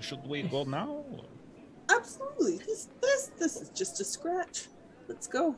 should 0.00 0.26
we 0.26 0.42
go 0.42 0.64
now? 0.78 1.04
Absolutely. 1.90 2.58
This, 2.58 2.88
this, 3.00 3.30
this 3.38 3.56
is 3.56 3.70
just 3.70 4.00
a 4.00 4.04
scratch. 4.04 4.66
let's 5.08 5.26
go. 5.26 5.56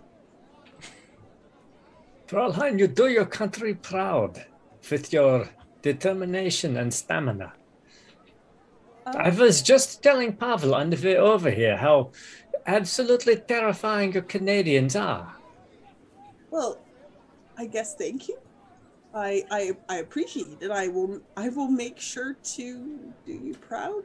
Fräulein, 2.29 2.79
you 2.79 2.87
do 2.87 3.09
your 3.09 3.27
country 3.27 3.75
proud 3.75 4.45
with 4.91 5.13
your 5.13 5.49
determination 5.83 6.77
and 6.77 6.95
stamina. 6.95 7.53
Uh, 9.05 9.13
I 9.17 9.31
was 9.31 9.63
just 9.63 10.03
telling 10.03 10.37
Pavel 10.37 10.75
on 10.75 10.91
the 10.91 10.97
way 10.97 11.17
over 11.17 11.51
here 11.51 11.77
how 11.77 12.13
absolutely 12.67 13.37
terrifying 13.37 14.13
your 14.13 14.23
Canadians 14.23 14.95
are. 14.95 15.35
Well, 16.51 16.79
I 17.59 17.67
guess 17.67 17.97
thank 17.97 18.29
you. 18.29 18.39
I 19.15 19.45
I 19.51 19.77
I 19.89 19.97
appreciate 19.97 20.59
it. 20.61 20.71
I 20.71 20.89
will 20.89 21.21
I 21.37 21.49
will 21.49 21.69
make 21.69 21.99
sure 21.99 22.35
to 22.35 22.99
do 23.27 23.33
you 23.33 23.55
proud. 23.55 24.05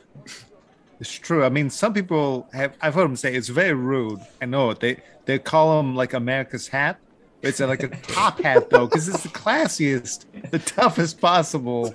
It's 0.99 1.11
true. 1.11 1.43
I 1.43 1.49
mean, 1.49 1.69
some 1.69 1.93
people 1.93 2.47
have. 2.53 2.75
I've 2.81 2.93
heard 2.93 3.03
them 3.03 3.15
say 3.15 3.35
it's 3.35 3.49
very 3.49 3.73
rude. 3.73 4.21
I 4.41 4.45
know. 4.45 4.73
They 4.73 4.97
they 5.25 5.39
call 5.39 5.77
them 5.77 5.95
like 5.95 6.13
America's 6.13 6.67
hat. 6.69 6.99
It's 7.41 7.59
like 7.59 7.83
a 7.83 7.89
top 7.89 8.41
hat 8.41 8.69
though, 8.69 8.87
because 8.87 9.07
it's 9.07 9.21
the 9.21 9.29
classiest, 9.29 10.25
the 10.49 10.59
toughest 10.59 11.21
possible. 11.21 11.93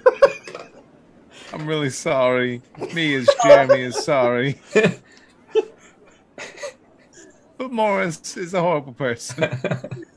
I'm 1.53 1.67
really 1.67 1.91
sorry. 1.91 2.63
Me 2.95 3.15
as 3.15 3.29
Jeremy 3.43 3.81
is 3.81 4.05
sorry. 4.05 4.61
but 7.59 7.73
Morris 7.73 8.37
is 8.37 8.55
a 8.55 8.61
horrible 8.61 8.93
person. 8.93 9.51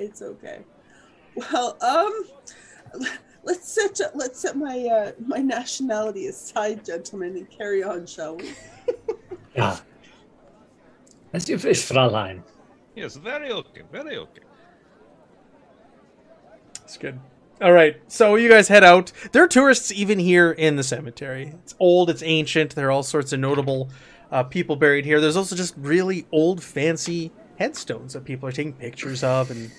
It's 0.00 0.22
okay. 0.22 0.60
Well, 1.34 1.76
um, 1.82 3.04
let's 3.44 3.70
set 3.70 4.00
let's 4.14 4.40
set 4.40 4.56
my 4.56 4.78
uh, 4.86 5.12
my 5.24 5.38
nationality 5.38 6.26
aside, 6.26 6.84
gentlemen, 6.84 7.36
and 7.36 7.50
carry 7.50 7.82
on, 7.82 8.06
shall 8.06 8.36
we? 8.36 8.54
Yeah. 9.54 9.78
As 11.32 11.48
you 11.48 11.56
wish, 11.56 11.86
Fräulein. 11.86 12.42
Yes, 12.96 13.16
very 13.16 13.52
okay, 13.52 13.82
very 13.92 14.16
okay. 14.16 14.42
It's 16.82 16.96
good. 16.96 17.20
All 17.60 17.72
right, 17.72 18.00
so 18.08 18.36
you 18.36 18.48
guys 18.48 18.68
head 18.68 18.82
out. 18.82 19.12
There 19.32 19.44
are 19.44 19.48
tourists 19.48 19.92
even 19.92 20.18
here 20.18 20.50
in 20.50 20.76
the 20.76 20.82
cemetery. 20.82 21.52
It's 21.62 21.74
old, 21.78 22.08
it's 22.08 22.22
ancient. 22.22 22.74
There 22.74 22.88
are 22.88 22.90
all 22.90 23.02
sorts 23.02 23.34
of 23.34 23.40
notable 23.40 23.90
uh, 24.32 24.44
people 24.44 24.76
buried 24.76 25.04
here. 25.04 25.20
There's 25.20 25.36
also 25.36 25.54
just 25.54 25.74
really 25.76 26.26
old, 26.32 26.62
fancy 26.62 27.32
headstones 27.58 28.14
that 28.14 28.24
people 28.24 28.48
are 28.48 28.52
taking 28.52 28.72
pictures 28.72 29.22
of 29.22 29.50
and 29.50 29.70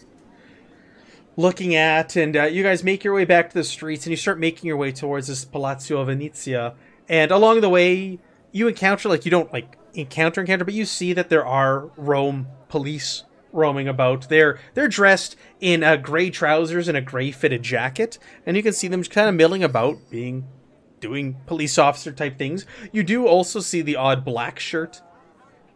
looking 1.37 1.75
at. 1.75 2.15
And 2.15 2.35
uh, 2.35 2.43
you 2.43 2.63
guys 2.63 2.83
make 2.83 3.03
your 3.03 3.13
way 3.13 3.25
back 3.25 3.49
to 3.49 3.53
the 3.55 3.63
streets 3.63 4.05
and 4.05 4.11
you 4.11 4.17
start 4.17 4.39
making 4.39 4.67
your 4.67 4.77
way 4.77 4.91
towards 4.91 5.27
this 5.27 5.45
Palazzo 5.45 6.03
Venezia. 6.03 6.75
And 7.07 7.31
along 7.31 7.61
the 7.61 7.69
way, 7.69 8.19
you 8.51 8.67
encounter 8.67 9.09
like 9.09 9.25
you 9.25 9.31
don't 9.31 9.51
like 9.51 9.77
encounter 9.93 10.41
encounter, 10.41 10.65
but 10.65 10.73
you 10.73 10.85
see 10.85 11.13
that 11.13 11.29
there 11.29 11.45
are 11.45 11.91
Rome 11.97 12.47
police 12.69 13.23
roaming 13.51 13.87
about. 13.87 14.29
They're 14.29 14.59
they're 14.73 14.87
dressed 14.87 15.35
in 15.59 15.83
uh, 15.83 15.97
gray 15.97 16.29
trousers 16.29 16.87
and 16.87 16.97
a 16.97 17.01
gray 17.01 17.31
fitted 17.31 17.63
jacket, 17.63 18.17
and 18.45 18.55
you 18.55 18.63
can 18.63 18.73
see 18.73 18.87
them 18.87 19.03
kind 19.03 19.29
of 19.29 19.35
milling 19.35 19.63
about, 19.63 19.97
being 20.09 20.47
doing 20.99 21.37
police 21.47 21.77
officer 21.77 22.11
type 22.11 22.37
things. 22.37 22.65
You 22.91 23.03
do 23.03 23.27
also 23.27 23.59
see 23.59 23.81
the 23.81 23.95
odd 23.95 24.23
black 24.23 24.59
shirt 24.59 25.01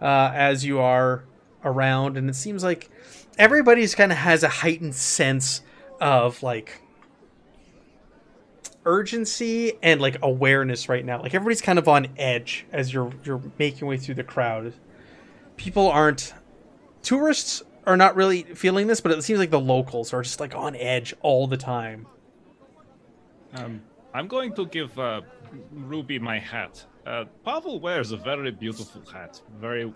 uh, 0.01 0.31
as 0.33 0.63
you 0.63 0.79
are 0.79 1.25
around, 1.63 2.17
and 2.17 2.29
it 2.29 2.35
seems 2.35 2.63
like 2.63 2.89
everybody's 3.37 3.95
kind 3.95 4.11
of 4.11 4.17
has 4.17 4.43
a 4.43 4.49
heightened 4.49 4.95
sense 4.95 5.61
of 5.99 6.43
like 6.43 6.81
urgency 8.85 9.73
and 9.81 9.99
like 9.99 10.17
awareness 10.21 10.87
right 10.87 11.03
now. 11.03 11.21
Like 11.21 11.33
everybody's 11.33 11.61
kind 11.61 11.79
of 11.79 11.87
on 11.87 12.07
edge 12.17 12.65
as 12.71 12.93
you're 12.93 13.11
you're 13.23 13.41
making 13.57 13.87
way 13.87 13.97
through 13.97 14.15
the 14.15 14.23
crowd. 14.23 14.73
People 15.57 15.89
aren't 15.89 16.33
tourists 17.01 17.63
are 17.85 17.97
not 17.97 18.15
really 18.15 18.43
feeling 18.43 18.87
this, 18.87 19.01
but 19.01 19.11
it 19.11 19.23
seems 19.23 19.39
like 19.39 19.51
the 19.51 19.59
locals 19.59 20.13
are 20.13 20.23
just 20.23 20.39
like 20.39 20.55
on 20.55 20.75
edge 20.75 21.13
all 21.21 21.47
the 21.47 21.57
time. 21.57 22.07
Um, 23.53 23.81
I'm 24.13 24.27
going 24.27 24.53
to 24.55 24.65
give 24.65 24.97
uh, 24.99 25.21
Ruby 25.71 26.19
my 26.19 26.39
hat. 26.39 26.83
Uh, 27.05 27.25
Pavel 27.43 27.79
wears 27.79 28.11
a 28.11 28.17
very 28.17 28.51
beautiful 28.51 29.01
hat, 29.11 29.39
very 29.59 29.93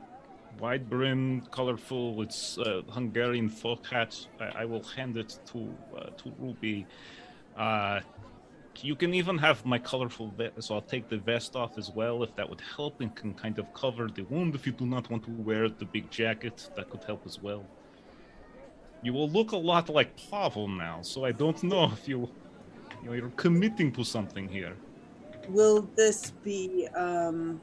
wide 0.60 0.90
brim, 0.90 1.42
colorful. 1.52 2.22
It's 2.22 2.58
a 2.58 2.84
Hungarian 2.90 3.50
folk 3.50 3.86
hat. 3.86 4.16
I, 4.40 4.62
I 4.62 4.66
will 4.66 4.84
hand 4.84 5.18
it 5.18 5.40
to 5.52 5.74
uh, 5.98 6.10
to 6.18 6.34
Ruby. 6.40 6.86
Uh, 7.58 8.02
you 8.82 8.96
can 8.96 9.14
even 9.14 9.38
have 9.38 9.66
my 9.66 9.78
colorful 9.78 10.30
vest, 10.38 10.64
so 10.64 10.76
I'll 10.76 10.82
take 10.82 11.10
the 11.10 11.18
vest 11.18 11.56
off 11.56 11.78
as 11.78 11.92
well 11.92 12.24
if 12.24 12.34
that 12.36 12.50
would 12.50 12.62
help 12.78 13.02
and 13.02 13.14
can 13.14 13.34
kind 13.34 13.60
of 13.60 13.74
cover 13.74 14.08
the 14.08 14.24
wound 14.24 14.56
if 14.56 14.66
you 14.66 14.72
do 14.72 14.86
not 14.86 15.10
want 15.10 15.24
to 15.26 15.32
wear 15.32 15.68
the 15.68 15.86
big 15.86 16.10
jacket. 16.10 16.70
That 16.76 16.90
could 16.90 17.04
help 17.04 17.24
as 17.26 17.42
well. 17.42 17.66
You 19.02 19.14
will 19.14 19.30
look 19.30 19.52
a 19.52 19.58
lot 19.58 19.90
like 19.90 20.16
Pavel 20.30 20.68
now, 20.68 21.02
so 21.02 21.26
I 21.26 21.32
don't 21.32 21.62
know 21.64 21.86
if 21.92 22.08
you, 22.08 22.30
you 23.02 23.10
know, 23.10 23.14
you're 23.14 23.30
committing 23.32 23.92
to 23.94 24.04
something 24.04 24.48
here. 24.48 24.76
Will 25.48 25.90
this 25.96 26.32
be 26.44 26.88
um, 26.96 27.62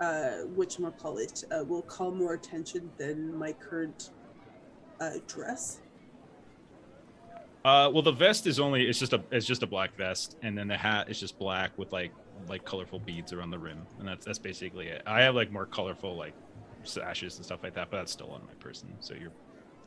uh, 0.00 0.44
which 0.54 0.78
call 0.98 1.18
it? 1.18 1.44
Uh, 1.50 1.64
will 1.64 1.82
call 1.82 2.10
more 2.10 2.34
attention 2.34 2.90
than 2.98 3.36
my 3.36 3.52
current 3.52 4.10
uh, 5.00 5.10
dress? 5.26 5.80
Uh, 7.64 7.90
well, 7.92 8.02
the 8.02 8.12
vest 8.12 8.46
is 8.46 8.60
only 8.60 8.88
it's 8.88 8.98
just 8.98 9.12
a 9.12 9.22
it's 9.30 9.46
just 9.46 9.62
a 9.62 9.66
black 9.66 9.96
vest, 9.96 10.36
and 10.42 10.56
then 10.56 10.68
the 10.68 10.76
hat 10.76 11.10
is 11.10 11.18
just 11.18 11.38
black 11.38 11.76
with 11.76 11.92
like 11.92 12.12
like 12.48 12.64
colorful 12.64 12.98
beads 12.98 13.32
around 13.32 13.50
the 13.50 13.58
rim, 13.58 13.86
and 13.98 14.08
that's 14.08 14.24
that's 14.24 14.38
basically 14.38 14.86
it. 14.86 15.02
I 15.06 15.22
have 15.22 15.34
like 15.34 15.50
more 15.50 15.66
colorful 15.66 16.16
like 16.16 16.34
sashes 16.84 17.36
and 17.36 17.44
stuff 17.44 17.60
like 17.62 17.74
that, 17.74 17.90
but 17.90 17.98
that's 17.98 18.12
still 18.12 18.30
on 18.30 18.42
my 18.46 18.54
person. 18.54 18.88
So 19.00 19.14
you're 19.14 19.32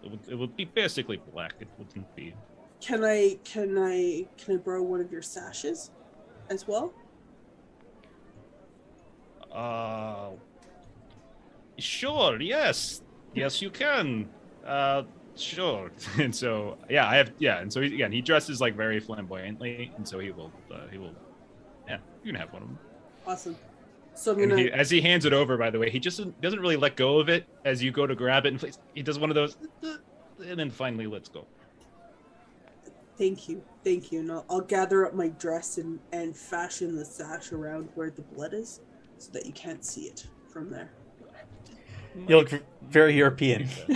it 0.03 0.11
would, 0.11 0.19
it 0.29 0.35
would 0.35 0.55
be 0.55 0.65
basically 0.65 1.21
black. 1.31 1.55
It 1.59 1.67
wouldn't 1.77 2.15
be. 2.15 2.33
Can 2.81 3.03
I 3.03 3.39
can 3.43 3.77
I 3.77 4.27
can 4.37 4.55
I 4.55 4.57
borrow 4.57 4.83
one 4.83 4.99
of 4.99 5.11
your 5.11 5.21
sashes 5.21 5.91
as 6.49 6.67
well? 6.67 6.93
Uh, 9.51 10.31
sure. 11.77 12.41
Yes. 12.41 13.01
Yes, 13.33 13.61
you 13.61 13.69
can. 13.69 14.29
Uh, 14.65 15.03
sure. 15.35 15.91
and 16.19 16.35
so, 16.35 16.77
yeah, 16.89 17.07
I 17.07 17.15
have. 17.17 17.31
Yeah, 17.39 17.59
and 17.59 17.71
so 17.71 17.81
he, 17.81 17.93
again, 17.93 18.11
he 18.11 18.21
dresses 18.21 18.61
like 18.61 18.75
very 18.75 18.99
flamboyantly, 18.99 19.91
and 19.95 20.07
so 20.07 20.19
he 20.19 20.31
will. 20.31 20.51
Uh, 20.73 20.87
he 20.91 20.97
will. 20.97 21.13
Yeah, 21.87 21.97
you 22.23 22.31
can 22.31 22.39
have 22.39 22.53
one 22.53 22.61
of 22.61 22.67
them. 22.69 22.79
Awesome. 23.25 23.55
So 24.13 24.35
gonna. 24.35 24.57
he, 24.57 24.71
as 24.71 24.89
he 24.89 25.01
hands 25.01 25.25
it 25.25 25.33
over, 25.33 25.57
by 25.57 25.69
the 25.69 25.79
way, 25.79 25.89
he 25.89 25.99
just 25.99 26.17
doesn't, 26.41 26.59
really 26.59 26.75
let 26.75 26.95
go 26.95 27.19
of 27.19 27.29
it 27.29 27.45
as 27.63 27.81
you 27.81 27.91
go 27.91 28.05
to 28.05 28.15
grab 28.15 28.45
it, 28.45 28.49
and 28.49 28.59
plays- 28.59 28.79
he 28.93 29.01
does 29.01 29.17
one 29.17 29.29
of 29.29 29.35
those, 29.35 29.55
and 30.45 30.59
then 30.59 30.69
finally 30.69 31.07
lets 31.07 31.29
go. 31.29 31.45
Thank 33.17 33.47
you, 33.47 33.63
thank 33.83 34.11
you. 34.11 34.19
And 34.19 34.31
I'll, 34.31 34.45
I'll 34.49 34.61
gather 34.61 35.05
up 35.05 35.13
my 35.13 35.29
dress 35.29 35.77
and 35.77 35.99
and 36.11 36.35
fashion 36.35 36.95
the 36.95 37.05
sash 37.05 37.51
around 37.51 37.89
where 37.95 38.09
the 38.09 38.23
blood 38.23 38.53
is, 38.53 38.81
so 39.22 39.31
that 39.34 39.45
you 39.45 39.53
can't 39.53 39.85
see 39.85 40.02
it 40.02 40.26
from 40.52 40.69
there. 40.72 40.89
You 42.27 42.38
look 42.38 42.52
very 42.89 43.14
European 43.15 43.69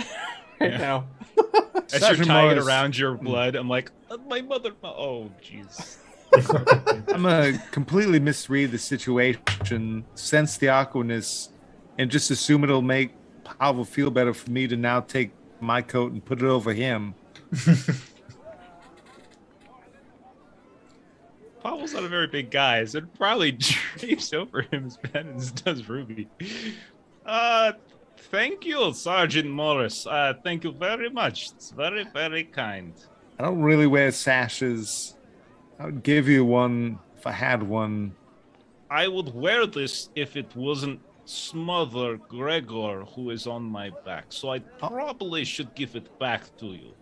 right 0.60 0.70
Yeah. 0.72 0.76
now. 0.78 1.08
As 1.92 2.00
you're 2.16 2.24
tying 2.24 2.52
it 2.56 2.58
around 2.58 2.96
your 2.96 3.14
blood, 3.14 3.54
I'm 3.56 3.68
like, 3.68 3.90
"Uh, 4.10 4.16
my 4.28 4.40
mother. 4.40 4.72
Oh, 4.82 5.30
jeez. 5.42 5.98
I'm 7.14 7.22
gonna 7.22 7.58
completely 7.70 8.18
misread 8.20 8.70
the 8.70 8.78
situation, 8.78 10.04
sense 10.14 10.56
the 10.56 10.68
awkwardness, 10.68 11.50
and 11.98 12.10
just 12.10 12.30
assume 12.30 12.64
it'll 12.64 12.82
make 12.82 13.12
Pavel 13.44 13.84
feel 13.84 14.10
better 14.10 14.34
for 14.34 14.50
me 14.50 14.66
to 14.66 14.76
now 14.76 15.00
take 15.00 15.30
my 15.60 15.80
coat 15.82 16.12
and 16.12 16.24
put 16.24 16.40
it 16.42 16.44
over 16.44 16.72
him. 16.72 17.14
Pavel's 21.66 21.94
not 21.94 22.04
a 22.04 22.08
very 22.08 22.28
big 22.28 22.50
guy, 22.50 22.84
so 22.84 22.98
it 22.98 23.14
probably 23.14 23.52
drapes 23.98 24.32
over 24.32 24.62
him 24.62 24.86
as 24.86 24.96
bad 24.98 25.26
as 25.34 25.50
does 25.50 25.88
Ruby. 25.88 26.28
Uh, 27.24 27.72
thank 28.30 28.64
you, 28.64 28.92
Sergeant 28.92 29.50
Morris. 29.50 30.06
Uh, 30.06 30.34
thank 30.44 30.62
you 30.62 30.70
very 30.70 31.10
much. 31.10 31.50
It's 31.50 31.72
very, 31.72 32.04
very 32.04 32.44
kind. 32.44 32.92
I 33.38 33.42
don't 33.42 33.62
really 33.62 33.88
wear 33.88 34.12
sashes. 34.12 35.16
I 35.80 35.86
would 35.86 36.04
give 36.04 36.28
you 36.28 36.44
one 36.44 37.00
if 37.16 37.26
I 37.26 37.32
had 37.32 37.64
one. 37.64 38.14
I 38.88 39.08
would 39.08 39.34
wear 39.34 39.66
this 39.66 40.10
if 40.14 40.36
it 40.36 40.54
wasn't 40.54 41.00
Smother 41.24 42.18
Gregor 42.18 43.04
who 43.04 43.30
is 43.30 43.48
on 43.48 43.64
my 43.64 43.90
back, 44.04 44.26
so 44.28 44.50
I 44.50 44.60
probably 44.60 45.44
should 45.44 45.74
give 45.74 45.96
it 45.96 46.16
back 46.20 46.56
to 46.58 46.66
you. 46.66 46.94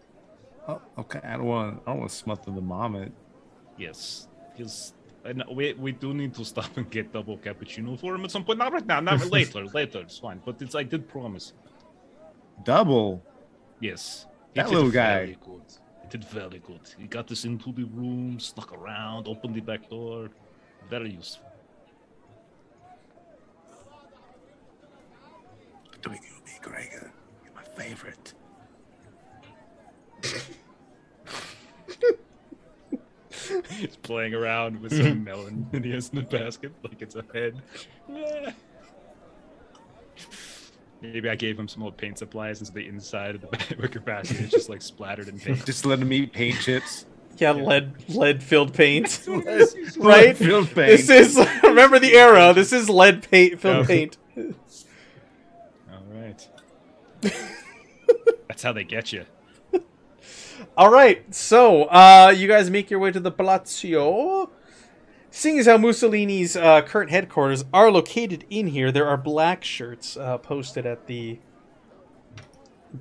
Oh, 0.66 0.80
okay. 0.96 1.20
I 1.22 1.36
don't 1.36 1.44
want. 1.44 1.82
I 1.86 1.90
don't 1.90 2.00
want 2.00 2.10
to 2.10 2.16
smother 2.16 2.50
the 2.50 2.62
vomit. 2.62 3.12
Yes, 3.76 4.28
because 4.56 4.94
and 5.24 5.42
we 5.50 5.72
we 5.74 5.92
do 5.92 6.14
need 6.14 6.34
to 6.34 6.44
stop 6.44 6.76
and 6.76 6.90
get 6.90 7.12
double 7.12 7.38
cappuccino 7.38 7.98
for 7.98 8.14
him 8.14 8.24
at 8.24 8.30
some 8.30 8.44
point. 8.44 8.58
Not 8.58 8.72
right 8.72 8.86
now, 8.86 9.00
not 9.00 9.24
later. 9.30 9.64
later, 9.66 10.00
it's 10.00 10.18
fine. 10.18 10.40
But 10.44 10.60
it's 10.60 10.74
I 10.74 10.82
did 10.82 11.08
promise. 11.08 11.52
Double. 12.64 13.22
Yes. 13.80 14.26
That 14.54 14.70
little 14.70 14.90
guy. 14.90 15.16
Very 15.16 15.38
good. 15.44 15.62
He 16.02 16.08
did 16.08 16.24
very 16.24 16.60
good. 16.60 16.80
He 16.98 17.06
got 17.06 17.30
us 17.32 17.44
into 17.44 17.72
the 17.72 17.84
room, 17.84 18.38
snuck 18.38 18.72
around, 18.72 19.26
opened 19.26 19.54
the 19.54 19.60
back 19.60 19.88
door. 19.88 20.30
Very 20.88 21.12
useful. 21.12 21.50
doing 26.04 26.20
you, 26.22 26.44
me, 26.44 26.52
Gregor. 26.60 27.10
You're 27.42 27.54
my 27.54 27.64
favorite. 27.82 28.34
He's 33.70 33.96
playing 33.96 34.34
around 34.34 34.80
with 34.80 34.96
some 34.96 35.24
melon 35.24 35.66
and 35.72 35.84
he 35.84 35.90
has 35.92 36.08
in 36.10 36.16
the 36.16 36.22
basket 36.22 36.72
like 36.82 37.00
it's 37.02 37.14
a 37.16 37.24
head. 37.32 37.62
Maybe 41.00 41.28
I 41.28 41.34
gave 41.34 41.58
him 41.58 41.68
some 41.68 41.82
old 41.82 41.96
paint 41.98 42.18
supplies, 42.18 42.60
and 42.60 42.66
so 42.66 42.72
the 42.72 42.88
inside 42.88 43.34
of 43.34 43.42
the 43.42 43.76
wicker 43.80 44.00
basket 44.00 44.40
is 44.40 44.50
just 44.50 44.68
like 44.70 44.80
splattered 44.80 45.28
in 45.28 45.38
paint. 45.38 45.64
Just 45.66 45.84
let 45.84 45.98
him 45.98 46.10
eat 46.12 46.32
paint 46.32 46.58
chips. 46.60 47.04
Yeah, 47.36 47.50
lead 47.52 47.92
lead 48.08 48.42
filled 48.42 48.72
paint. 48.72 49.22
right? 49.28 49.68
Right? 49.98 50.36
Field 50.36 50.68
paint. 50.68 51.06
This 51.06 51.10
is 51.10 51.36
remember 51.62 51.98
the 51.98 52.14
era. 52.14 52.52
This 52.54 52.72
is 52.72 52.88
lead 52.88 53.28
paint 53.28 53.60
filled 53.60 53.80
Yeah. 53.80 53.86
paint. 53.86 54.16
All 55.92 56.04
right. 56.12 56.48
That's 58.48 58.62
how 58.62 58.72
they 58.72 58.84
get 58.84 59.12
you. 59.12 59.24
All 60.76 60.90
right, 60.90 61.34
so 61.34 61.84
uh, 61.84 62.32
you 62.36 62.48
guys 62.48 62.70
make 62.70 62.90
your 62.90 63.00
way 63.00 63.10
to 63.12 63.20
the 63.20 63.30
Palazzo. 63.30 64.50
Seeing 65.30 65.58
as 65.58 65.66
how 65.66 65.78
Mussolini's 65.78 66.56
uh, 66.56 66.82
current 66.82 67.10
headquarters 67.10 67.64
are 67.72 67.90
located 67.90 68.44
in 68.50 68.68
here, 68.68 68.92
there 68.92 69.06
are 69.06 69.16
black 69.16 69.64
shirts 69.64 70.16
uh, 70.16 70.38
posted 70.38 70.86
at 70.86 71.06
the 71.06 71.38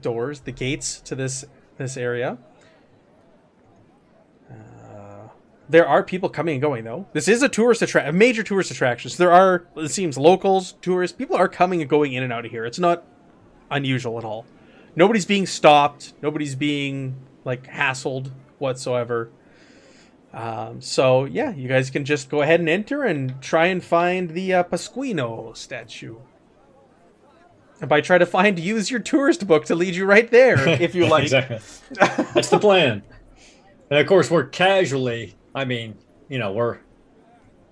doors, 0.02 0.42
the 0.42 0.52
gates 0.52 1.00
to 1.02 1.16
this 1.16 1.46
this 1.78 1.98
area. 1.98 2.38
Uh, 4.50 5.28
there 5.70 5.88
are 5.88 6.04
people 6.04 6.30
coming 6.30 6.56
and 6.56 6.62
going 6.62 6.84
though. 6.84 7.08
This 7.14 7.28
is 7.28 7.44
a 7.44 7.50
tourist 7.50 7.82
attract, 7.82 8.08
a 8.08 8.12
major 8.12 8.44
tourist 8.44 8.72
attraction. 8.72 9.12
So 9.12 9.24
there 9.24 9.32
are, 9.32 9.68
it 9.76 9.90
seems, 9.90 10.18
locals, 10.18 10.74
tourists, 10.82 11.16
people 11.16 11.36
are 11.36 11.48
coming 11.48 11.82
and 11.82 11.90
going 11.90 12.14
in 12.14 12.24
and 12.24 12.34
out 12.34 12.46
of 12.46 12.52
here. 12.52 12.66
It's 12.66 12.80
not 12.80 13.04
unusual 13.70 14.18
at 14.18 14.24
all. 14.24 14.46
Nobody's 14.96 15.26
being 15.26 15.46
stopped. 15.46 16.14
Nobody's 16.22 16.56
being 16.56 17.16
like 17.46 17.68
hassled 17.68 18.32
whatsoever. 18.58 19.30
Um, 20.34 20.82
so 20.82 21.26
yeah, 21.26 21.54
you 21.54 21.68
guys 21.68 21.90
can 21.90 22.06
just 22.06 22.30
go 22.30 22.42
ahead 22.42 22.60
and 22.60 22.68
enter 22.68 23.04
and 23.04 23.40
try 23.42 23.68
and 23.68 23.84
find 23.84 24.32
the 24.32 24.54
uh, 24.54 24.64
Pasquino 24.64 25.56
statue. 25.56 26.18
And 27.80 27.90
by 27.90 28.02
try 28.02 28.18
to 28.18 28.26
find, 28.26 28.58
use 28.58 28.90
your 28.90 29.02
tourist 29.02 29.46
book 29.46 29.66
to 29.66 29.76
lead 29.76 29.96
you 29.96 30.06
right 30.06 30.30
there, 30.32 30.68
if 30.82 30.96
you 30.96 31.06
like. 31.08 31.24
exactly. 31.24 31.60
That's 32.34 32.50
the 32.50 32.60
plan. 32.60 33.04
And 33.90 34.00
of 34.00 34.08
course, 34.08 34.32
we're 34.32 34.46
casually, 34.46 35.36
I 35.54 35.66
mean, 35.66 35.98
you 36.30 36.40
know, 36.40 36.54
we're 36.54 36.80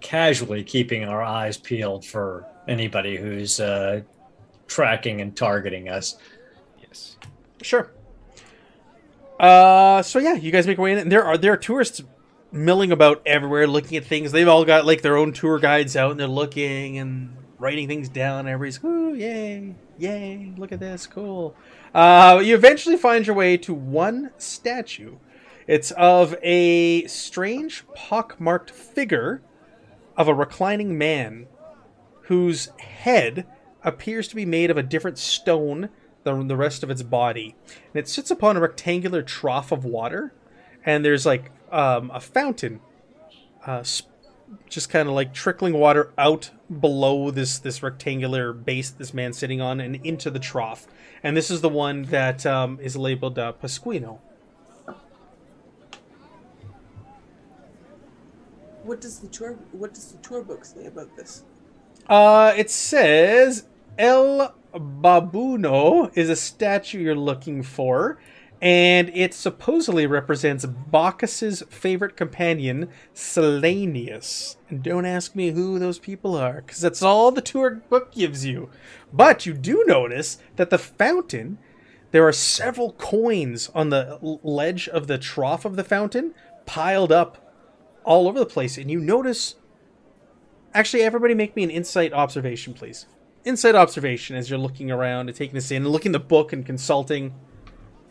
casually 0.01 0.63
keeping 0.63 1.05
our 1.05 1.21
eyes 1.21 1.57
peeled 1.57 2.05
for 2.05 2.45
anybody 2.67 3.17
who's 3.17 3.59
uh, 3.59 4.01
tracking 4.67 5.21
and 5.21 5.35
targeting 5.35 5.89
us. 5.89 6.17
Yes. 6.79 7.17
Sure. 7.61 7.91
Uh, 9.41 10.03
so 10.03 10.19
yeah, 10.19 10.35
you 10.35 10.51
guys 10.51 10.67
make 10.67 10.77
your 10.77 10.83
way 10.83 10.91
in. 10.91 10.99
And 10.99 11.11
there 11.11 11.25
are 11.25 11.35
there 11.35 11.51
are 11.51 11.57
tourists 11.57 12.03
milling 12.51 12.91
about 12.91 13.23
everywhere, 13.25 13.65
looking 13.65 13.97
at 13.97 14.05
things. 14.05 14.31
They've 14.31 14.47
all 14.47 14.63
got 14.63 14.85
like 14.85 15.01
their 15.01 15.17
own 15.17 15.33
tour 15.33 15.57
guides 15.57 15.95
out, 15.95 16.11
and 16.11 16.19
they're 16.19 16.27
looking 16.27 16.99
and 16.99 17.35
writing 17.57 17.87
things 17.87 18.07
down. 18.07 18.47
Everybody's 18.47 18.83
ooh, 18.83 19.15
yay, 19.15 19.75
yay! 19.97 20.53
Look 20.57 20.71
at 20.71 20.79
this, 20.79 21.07
cool. 21.07 21.55
Uh, 21.93 22.39
you 22.43 22.53
eventually 22.53 22.97
find 22.97 23.25
your 23.25 23.35
way 23.35 23.57
to 23.57 23.73
one 23.73 24.29
statue. 24.37 25.15
It's 25.65 25.89
of 25.91 26.35
a 26.43 27.07
strange, 27.07 27.83
pockmarked 27.95 28.69
figure 28.69 29.41
of 30.15 30.27
a 30.27 30.35
reclining 30.35 30.97
man 30.99 31.47
whose 32.23 32.67
head 32.79 33.47
appears 33.83 34.27
to 34.27 34.35
be 34.35 34.45
made 34.45 34.69
of 34.69 34.77
a 34.77 34.83
different 34.83 35.17
stone 35.17 35.89
than 36.23 36.47
the 36.47 36.55
rest 36.55 36.83
of 36.83 36.89
its 36.89 37.03
body. 37.03 37.55
And 37.93 37.99
it 37.99 38.07
sits 38.07 38.31
upon 38.31 38.57
a 38.57 38.59
rectangular 38.59 39.21
trough 39.21 39.71
of 39.71 39.85
water, 39.85 40.33
and 40.85 41.03
there's 41.03 41.25
like 41.25 41.51
um, 41.71 42.11
a 42.13 42.19
fountain, 42.19 42.79
uh, 43.65 43.83
sp- 43.83 44.09
just 44.69 44.89
kind 44.89 45.07
of 45.07 45.15
like 45.15 45.33
trickling 45.33 45.73
water 45.73 46.11
out 46.17 46.51
below 46.79 47.31
this 47.31 47.59
this 47.59 47.81
rectangular 47.81 48.51
base 48.53 48.89
this 48.89 49.13
man's 49.13 49.37
sitting 49.37 49.61
on 49.61 49.79
and 49.79 49.95
into 50.05 50.29
the 50.29 50.39
trough. 50.39 50.87
And 51.23 51.37
this 51.37 51.51
is 51.51 51.61
the 51.61 51.69
one 51.69 52.03
that 52.03 52.45
um, 52.45 52.79
is 52.81 52.95
labeled 52.95 53.37
uh, 53.39 53.53
Pasquino. 53.61 54.19
What 58.83 58.99
does 58.99 59.19
the 59.19 59.27
tour 59.27 59.57
What 59.71 59.93
does 59.93 60.11
the 60.11 60.17
tour 60.17 60.43
book 60.43 60.65
say 60.65 60.85
about 60.85 61.15
this? 61.15 61.43
Uh, 62.07 62.53
it 62.57 62.69
says 62.69 63.65
El 64.01 64.55
Babuno 64.73 66.11
is 66.17 66.27
a 66.27 66.35
statue 66.35 67.01
you're 67.01 67.13
looking 67.13 67.61
for, 67.61 68.17
and 68.59 69.11
it 69.13 69.31
supposedly 69.31 70.07
represents 70.07 70.65
Bacchus's 70.65 71.61
favorite 71.69 72.17
companion, 72.17 72.89
Selenius. 73.13 74.55
And 74.69 74.81
don't 74.81 75.05
ask 75.05 75.35
me 75.35 75.51
who 75.51 75.77
those 75.77 75.99
people 75.99 76.35
are, 76.35 76.63
because 76.63 76.81
that's 76.81 77.03
all 77.03 77.31
the 77.31 77.43
tour 77.43 77.75
book 77.89 78.11
gives 78.11 78.43
you. 78.43 78.71
But 79.13 79.45
you 79.45 79.53
do 79.53 79.83
notice 79.85 80.39
that 80.55 80.71
the 80.71 80.79
fountain, 80.79 81.59
there 82.09 82.27
are 82.27 82.33
several 82.33 82.93
coins 82.93 83.69
on 83.75 83.89
the 83.89 84.17
ledge 84.41 84.89
of 84.89 85.05
the 85.05 85.19
trough 85.19 85.63
of 85.63 85.75
the 85.75 85.83
fountain 85.83 86.33
piled 86.65 87.11
up 87.11 87.53
all 88.03 88.27
over 88.27 88.39
the 88.39 88.47
place, 88.47 88.79
and 88.79 88.89
you 88.89 88.99
notice 88.99 89.57
Actually, 90.73 91.03
everybody 91.03 91.35
make 91.35 91.55
me 91.55 91.63
an 91.63 91.69
insight 91.69 92.13
observation, 92.13 92.73
please. 92.73 93.05
Insight 93.43 93.75
observation 93.75 94.35
as 94.35 94.49
you're 94.49 94.59
looking 94.59 94.91
around 94.91 95.27
and 95.29 95.35
taking 95.35 95.55
this 95.55 95.71
in 95.71 95.83
and 95.83 95.91
looking 95.91 96.11
at 96.11 96.13
the 96.13 96.19
book 96.19 96.53
and 96.53 96.65
consulting. 96.65 97.33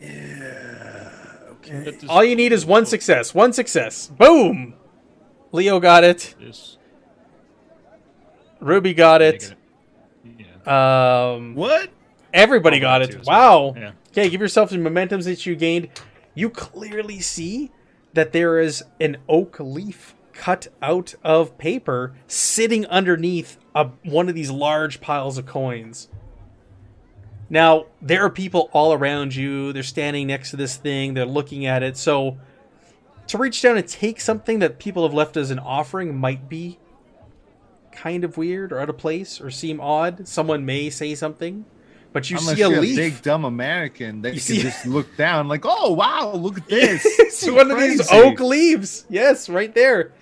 That 0.00 2.04
All 2.08 2.24
you 2.24 2.34
need 2.34 2.52
is 2.52 2.64
one 2.66 2.86
success. 2.86 3.34
One 3.34 3.52
success. 3.52 4.08
Boom! 4.08 4.74
Leo 5.52 5.78
got 5.78 6.04
it. 6.04 6.34
This. 6.40 6.78
Ruby 8.60 8.94
got 8.94 9.22
it. 9.22 9.54
Yeah. 10.66 11.32
Um, 11.34 11.54
What? 11.54 11.90
everybody 12.32 12.76
I'll 12.78 12.82
got 12.82 12.98
got 12.98 13.02
it 13.02 13.10
it. 13.10 13.12
too, 13.14 13.20
as 13.20 13.26
well. 13.26 13.72
Wow. 13.74 13.80
Yeah. 13.80 13.92
Okay, 14.10 14.28
give 14.30 14.40
yourself 14.40 14.70
the 14.70 14.76
momentums 14.76 15.24
that 15.24 15.46
you 15.46 15.54
gained. 15.54 15.88
You 16.34 16.50
clearly 16.50 17.20
see 17.20 17.70
that 18.14 18.32
there 18.32 18.58
is 18.58 18.82
an 19.00 19.18
oak 19.28 19.58
leaf 19.60 20.14
cut 20.40 20.68
out 20.80 21.14
of 21.22 21.58
paper 21.58 22.14
sitting 22.26 22.86
underneath 22.86 23.58
a, 23.74 23.84
one 24.04 24.26
of 24.30 24.34
these 24.34 24.50
large 24.50 25.02
piles 25.02 25.36
of 25.36 25.44
coins. 25.44 26.08
Now, 27.50 27.86
there 28.00 28.24
are 28.24 28.30
people 28.30 28.70
all 28.72 28.94
around 28.94 29.34
you. 29.34 29.74
They're 29.74 29.82
standing 29.82 30.28
next 30.28 30.50
to 30.52 30.56
this 30.56 30.78
thing. 30.78 31.12
They're 31.12 31.26
looking 31.26 31.66
at 31.66 31.82
it. 31.82 31.98
So, 31.98 32.38
to 33.26 33.36
reach 33.36 33.60
down 33.60 33.76
and 33.76 33.86
take 33.86 34.18
something 34.18 34.60
that 34.60 34.78
people 34.78 35.02
have 35.02 35.12
left 35.12 35.36
as 35.36 35.50
an 35.50 35.58
offering 35.58 36.16
might 36.16 36.48
be 36.48 36.78
kind 37.92 38.24
of 38.24 38.38
weird 38.38 38.72
or 38.72 38.80
out 38.80 38.88
of 38.88 38.96
place 38.96 39.42
or 39.42 39.50
seem 39.50 39.78
odd. 39.78 40.26
Someone 40.26 40.64
may 40.64 40.88
say 40.88 41.14
something, 41.14 41.66
but 42.14 42.30
you 42.30 42.38
Unless 42.38 42.56
see 42.56 42.62
a 42.62 42.78
a 42.78 42.80
big 42.80 43.20
dumb 43.20 43.44
American 43.44 44.22
that 44.22 44.34
You 44.34 44.40
can 44.40 44.62
just 44.62 44.86
look 44.86 45.18
down 45.18 45.48
like, 45.48 45.66
oh 45.66 45.92
wow, 45.92 46.32
look 46.32 46.56
at 46.56 46.68
this. 46.68 47.02
it's 47.18 47.46
one 47.46 47.70
of 47.70 47.78
these 47.78 48.10
oak 48.10 48.40
leaves. 48.40 49.04
Yes, 49.10 49.50
right 49.50 49.74
there. 49.74 50.12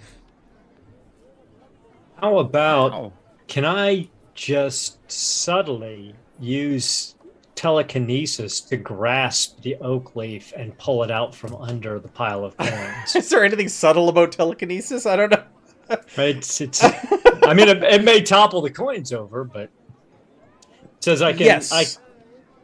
How 2.21 2.39
about 2.39 2.93
Wow. 2.93 3.13
can 3.47 3.65
I 3.65 4.09
just 4.35 4.99
subtly 5.11 6.15
use 6.41 7.15
telekinesis 7.55 8.61
to 8.61 8.77
grasp 8.77 9.61
the 9.63 9.77
oak 9.77 10.15
leaf 10.17 10.53
and 10.57 10.77
pull 10.79 11.03
it 11.03 11.11
out 11.11 11.35
from 11.35 11.55
under 11.57 11.99
the 11.99 12.09
pile 12.09 12.45
of 12.45 12.57
coins? 12.57 13.15
Is 13.17 13.29
there 13.31 13.45
anything 13.45 13.69
subtle 13.69 14.09
about 14.09 14.33
telekinesis? 14.33 15.07
I 15.07 15.17
don't 15.17 15.31
know. 15.31 15.45
it's, 16.17 16.61
it's, 16.61 16.83
I 16.85 17.55
mean, 17.55 17.69
it, 17.69 17.83
it 17.83 18.05
may 18.05 18.21
topple 18.21 18.61
the 18.63 18.71
coins 18.71 19.13
over, 19.13 19.45
but 19.45 19.63
it 19.63 19.71
says 21.01 21.23
I 21.23 21.33
can 21.33 21.47
Yes. 21.47 21.73
I, 21.73 21.87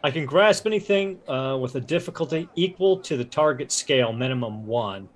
I 0.07 0.11
can 0.11 0.27
grasp 0.27 0.67
anything 0.67 1.19
uh, 1.29 1.57
with 1.61 1.77
a 1.77 1.81
difficulty 1.81 2.49
equal 2.57 2.99
to 2.99 3.17
the 3.17 3.25
target 3.25 3.73
scale, 3.73 4.13
minimum 4.13 4.67
one, 4.67 5.09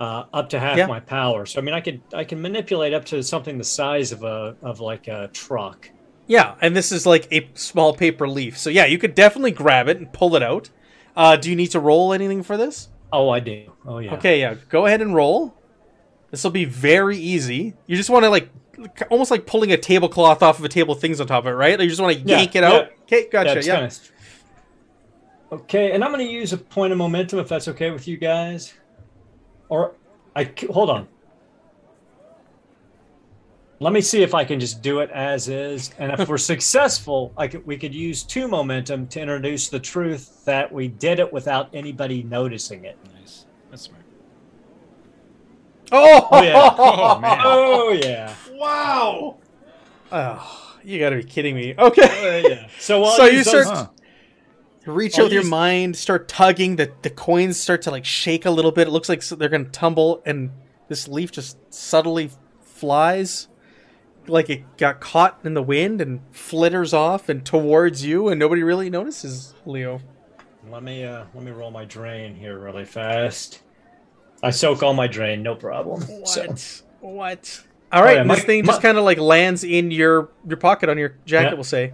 uh, 0.00 0.24
up 0.32 0.48
to 0.50 0.58
half 0.60 0.76
Yeah. 0.76 0.86
my 0.86 1.00
power. 1.00 1.46
So 1.46 1.60
I 1.60 1.62
mean, 1.62 1.74
I 1.74 1.80
could 1.80 2.00
I 2.12 2.24
can 2.24 2.40
manipulate 2.42 2.92
up 2.94 3.04
to 3.06 3.22
something 3.22 3.58
the 3.58 3.64
size 3.64 4.12
of 4.12 4.22
a 4.24 4.56
of 4.62 4.80
like 4.80 5.08
a 5.08 5.28
truck. 5.32 5.90
Yeah, 6.26 6.54
and 6.62 6.74
this 6.74 6.90
is 6.90 7.04
like 7.06 7.28
a 7.30 7.48
small 7.54 7.94
paper 7.94 8.26
leaf. 8.28 8.56
So 8.58 8.70
yeah, 8.70 8.86
you 8.86 8.98
could 8.98 9.14
definitely 9.14 9.50
grab 9.52 9.88
it 9.88 9.98
and 9.98 10.12
pull 10.12 10.36
it 10.36 10.42
out. 10.42 10.70
Uh, 11.16 11.36
do 11.36 11.50
you 11.50 11.56
need 11.56 11.68
to 11.68 11.80
roll 11.80 12.12
anything 12.12 12.42
for 12.42 12.56
this? 12.56 12.88
Oh, 13.12 13.28
I 13.28 13.40
do. 13.40 13.70
Oh 13.86 13.98
yeah. 13.98 14.14
Okay, 14.14 14.40
yeah. 14.40 14.54
Go 14.68 14.86
ahead 14.86 15.00
and 15.02 15.14
roll. 15.14 15.54
This 16.30 16.42
will 16.42 16.50
be 16.50 16.64
very 16.64 17.16
easy. 17.16 17.74
You 17.86 17.96
just 17.96 18.10
want 18.10 18.24
to 18.24 18.30
like, 18.30 18.48
almost 19.10 19.30
like 19.30 19.46
pulling 19.46 19.70
a 19.70 19.76
tablecloth 19.76 20.42
off 20.42 20.58
of 20.58 20.64
a 20.64 20.68
table 20.68 20.94
with 20.94 21.00
things 21.00 21.20
on 21.20 21.28
top 21.28 21.44
of 21.44 21.48
it, 21.48 21.50
right? 21.52 21.78
Like 21.78 21.84
you 21.84 21.90
just 21.90 22.00
want 22.02 22.16
to 22.16 22.24
Yeah, 22.24 22.38
yank 22.38 22.56
it 22.56 22.64
out. 22.64 22.90
Okay, 23.02 23.28
gotcha. 23.30 23.62
Yeah. 23.62 23.76
kinda- 23.80 23.94
Okay, 25.52 25.92
and 25.92 26.02
I'm 26.02 26.10
going 26.12 26.26
to 26.26 26.32
use 26.32 26.52
a 26.52 26.56
point 26.58 26.90
of 26.92 26.98
momentum 26.98 27.38
if 27.38 27.48
that's 27.48 27.68
okay 27.68 27.90
with 27.92 28.08
you 28.08 28.16
guys. 28.16 28.74
Or 29.68 29.96
I 30.36 30.44
c- 30.44 30.66
hold 30.70 30.90
on. 30.90 31.08
let 33.80 33.92
me 33.92 34.00
see 34.00 34.22
if 34.22 34.34
I 34.34 34.44
can 34.44 34.60
just 34.60 34.82
do 34.82 35.00
it 35.00 35.10
as 35.10 35.48
is. 35.48 35.90
And 35.98 36.12
if 36.12 36.28
we're 36.28 36.38
successful, 36.54 37.32
I 37.36 37.48
could, 37.48 37.66
we 37.66 37.76
could 37.76 37.94
use 37.94 38.22
two 38.24 38.48
momentum 38.48 39.06
to 39.08 39.20
introduce 39.20 39.68
the 39.68 39.80
truth 39.80 40.44
that 40.46 40.72
we 40.72 40.88
did 40.88 41.18
it 41.18 41.32
without 41.32 41.68
anybody 41.74 42.22
noticing 42.22 42.84
it. 42.84 42.98
Nice. 43.12 43.44
That's 43.70 43.82
smart. 43.82 44.02
Oh, 45.92 46.28
Oh, 46.30 46.42
yeah. 46.42 46.74
Oh, 46.78 47.18
man. 47.20 47.40
Oh 47.44 47.92
yeah. 47.92 48.34
wow! 48.52 49.36
Oh, 50.10 50.76
you 50.82 50.98
got 50.98 51.10
to 51.10 51.16
be 51.16 51.24
kidding 51.24 51.54
me. 51.54 51.74
Okay, 51.78 52.42
Oh, 52.44 52.48
yeah. 52.48 52.68
So, 52.78 53.04
I'll 53.04 53.16
So 53.16 53.24
you 53.26 53.38
use 53.38 53.46
those- 53.46 53.66
Huh. 53.66 53.88
Reach 54.86 55.18
out 55.18 55.24
with 55.24 55.32
your 55.32 55.44
mind, 55.44 55.96
start 55.96 56.28
tugging. 56.28 56.76
The 56.76 56.92
the 57.02 57.10
coins 57.10 57.58
start 57.58 57.82
to 57.82 57.90
like 57.90 58.04
shake 58.04 58.44
a 58.44 58.50
little 58.50 58.72
bit. 58.72 58.88
It 58.88 58.90
looks 58.90 59.08
like 59.08 59.24
they're 59.24 59.48
gonna 59.48 59.64
tumble, 59.64 60.22
and 60.26 60.50
this 60.88 61.08
leaf 61.08 61.32
just 61.32 61.56
subtly 61.72 62.30
flies, 62.62 63.48
like 64.26 64.50
it 64.50 64.76
got 64.76 65.00
caught 65.00 65.38
in 65.44 65.54
the 65.54 65.62
wind 65.62 66.00
and 66.00 66.20
flitters 66.32 66.92
off 66.92 67.28
and 67.28 67.44
towards 67.44 68.04
you, 68.04 68.28
and 68.28 68.38
nobody 68.38 68.62
really 68.62 68.90
notices, 68.90 69.54
Leo. 69.66 70.00
Let 70.70 70.82
me 70.82 71.04
uh 71.04 71.24
let 71.34 71.44
me 71.44 71.50
roll 71.50 71.70
my 71.70 71.84
drain 71.84 72.34
here 72.34 72.58
really 72.58 72.84
fast. 72.84 73.62
I 74.42 74.50
soak 74.50 74.82
all 74.82 74.92
my 74.94 75.06
drain, 75.06 75.42
no 75.42 75.54
problem. 75.54 76.02
So, 76.26 76.42
What? 76.46 76.82
What? 77.00 77.62
All 77.92 78.02
right, 78.02 78.14
yeah, 78.14 78.18
and 78.20 78.28
my- 78.28 78.34
this 78.34 78.44
thing 78.44 78.64
just 78.64 78.82
kind 78.82 78.98
of 78.98 79.04
like 79.04 79.18
lands 79.18 79.62
in 79.62 79.90
your 79.90 80.30
your 80.46 80.56
pocket 80.56 80.88
on 80.88 80.98
your 80.98 81.16
jacket. 81.26 81.50
Yeah. 81.50 81.54
We'll 81.54 81.64
say. 81.64 81.92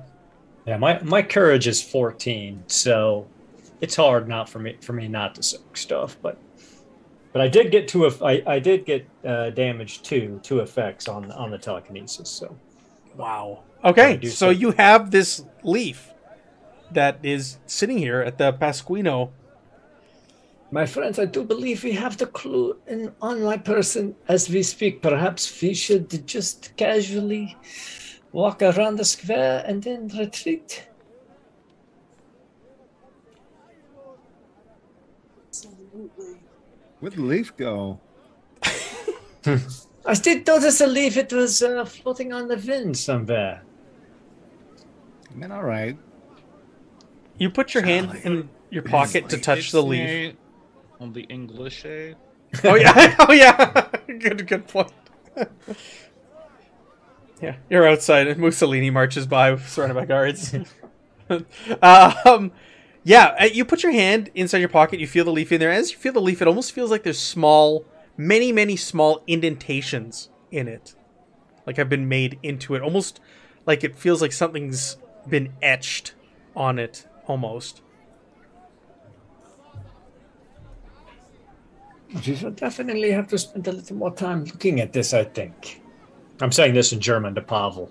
Yeah, 0.70 0.76
my 0.76 1.02
my 1.02 1.20
courage 1.20 1.66
is 1.66 1.82
14, 1.82 2.62
so 2.68 3.26
it's 3.80 3.96
hard 3.96 4.28
not 4.28 4.48
for 4.48 4.60
me 4.60 4.76
for 4.80 4.92
me 4.92 5.08
not 5.08 5.34
to 5.34 5.42
soak 5.42 5.76
stuff, 5.76 6.16
but 6.22 6.38
but 7.32 7.42
I 7.42 7.48
did 7.48 7.72
get 7.72 7.88
two 7.88 8.04
of 8.04 8.22
I, 8.22 8.40
I 8.46 8.60
did 8.60 8.86
get 8.86 9.04
uh, 9.26 9.50
damage 9.50 10.02
two 10.02 10.38
two 10.44 10.60
effects 10.60 11.08
on 11.08 11.32
on 11.32 11.50
the 11.50 11.58
telekinesis. 11.58 12.30
So 12.30 12.56
Wow. 13.16 13.64
Okay, 13.84 14.20
so 14.28 14.50
think- 14.50 14.60
you 14.60 14.70
have 14.70 15.10
this 15.10 15.44
leaf 15.64 16.12
that 16.92 17.18
is 17.24 17.58
sitting 17.66 17.98
here 17.98 18.20
at 18.20 18.38
the 18.38 18.52
Pasquino. 18.52 19.30
My 20.70 20.86
friends, 20.86 21.18
I 21.18 21.24
do 21.24 21.42
believe 21.42 21.82
we 21.82 21.94
have 21.94 22.16
the 22.16 22.26
clue 22.26 22.76
in, 22.86 23.12
on 23.20 23.42
my 23.42 23.56
person 23.56 24.14
as 24.28 24.48
we 24.48 24.62
speak. 24.62 25.02
Perhaps 25.02 25.60
we 25.60 25.74
should 25.74 26.28
just 26.28 26.76
casually 26.76 27.56
walk 28.32 28.62
around 28.62 28.96
the 28.96 29.04
square 29.04 29.64
and 29.66 29.82
then 29.82 30.08
retreat. 30.08 30.86
Where'd 37.00 37.14
the 37.14 37.22
leaf 37.22 37.56
go? 37.56 37.98
I 38.62 40.14
did 40.14 40.46
notice 40.46 40.80
a 40.80 40.86
leaf. 40.86 41.16
It 41.16 41.32
was 41.32 41.62
uh, 41.62 41.84
floating 41.84 42.32
on 42.32 42.48
the 42.48 42.56
wind 42.56 42.96
somewhere. 42.96 43.62
Man, 45.34 45.52
all 45.52 45.62
right. 45.62 45.96
You 47.38 47.50
put 47.50 47.72
your 47.72 47.82
hand 47.82 48.20
in 48.24 48.50
your 48.70 48.82
pocket 48.82 49.28
to 49.30 49.38
touch 49.38 49.72
the 49.72 49.82
leaf. 49.82 50.34
On 51.00 51.12
the 51.12 51.22
English, 51.22 51.84
eh? 51.86 52.12
Oh 52.64 52.74
yeah, 52.74 53.16
oh 53.28 53.32
yeah. 53.32 53.88
good, 54.06 54.46
good 54.46 54.68
point. 54.68 54.92
Yeah, 57.40 57.56
you're 57.68 57.88
outside, 57.88 58.26
and 58.26 58.40
Mussolini 58.40 58.90
marches 58.90 59.26
by, 59.26 59.56
surrounded 59.56 59.94
by 59.94 60.04
guards. 60.04 60.54
um, 61.82 62.52
yeah, 63.02 63.36
uh, 63.40 63.44
you 63.44 63.64
put 63.64 63.82
your 63.82 63.92
hand 63.92 64.30
inside 64.34 64.58
your 64.58 64.68
pocket. 64.68 65.00
You 65.00 65.06
feel 65.06 65.24
the 65.24 65.32
leaf 65.32 65.52
in 65.52 65.60
there. 65.60 65.70
As 65.70 65.92
you 65.92 65.98
feel 65.98 66.12
the 66.12 66.20
leaf, 66.20 66.42
it 66.42 66.48
almost 66.48 66.72
feels 66.72 66.90
like 66.90 67.02
there's 67.02 67.18
small, 67.18 67.84
many, 68.16 68.52
many 68.52 68.76
small 68.76 69.22
indentations 69.26 70.28
in 70.50 70.68
it, 70.68 70.94
like 71.66 71.76
have 71.76 71.88
been 71.88 72.08
made 72.08 72.38
into 72.42 72.74
it. 72.74 72.82
Almost 72.82 73.20
like 73.64 73.84
it 73.84 73.96
feels 73.96 74.20
like 74.20 74.32
something's 74.32 74.96
been 75.28 75.52
etched 75.62 76.14
on 76.54 76.78
it, 76.78 77.06
almost. 77.26 77.80
We 82.26 82.34
will 82.42 82.50
definitely 82.50 83.12
have 83.12 83.28
to 83.28 83.38
spend 83.38 83.68
a 83.68 83.72
little 83.72 83.96
more 83.96 84.12
time 84.12 84.44
looking 84.44 84.80
at 84.80 84.92
this, 84.92 85.14
I 85.14 85.24
think. 85.24 85.79
I'm 86.40 86.52
saying 86.52 86.74
this 86.74 86.92
in 86.92 87.00
German 87.00 87.34
to 87.34 87.42
Pavel. 87.42 87.90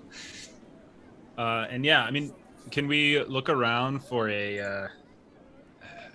Uh, 1.38 1.66
and 1.70 1.84
yeah, 1.84 2.02
I 2.02 2.10
mean, 2.10 2.32
can 2.70 2.86
we 2.88 3.22
look 3.24 3.48
around 3.48 4.00
for 4.04 4.28
a? 4.28 4.58
Uh, 4.60 4.88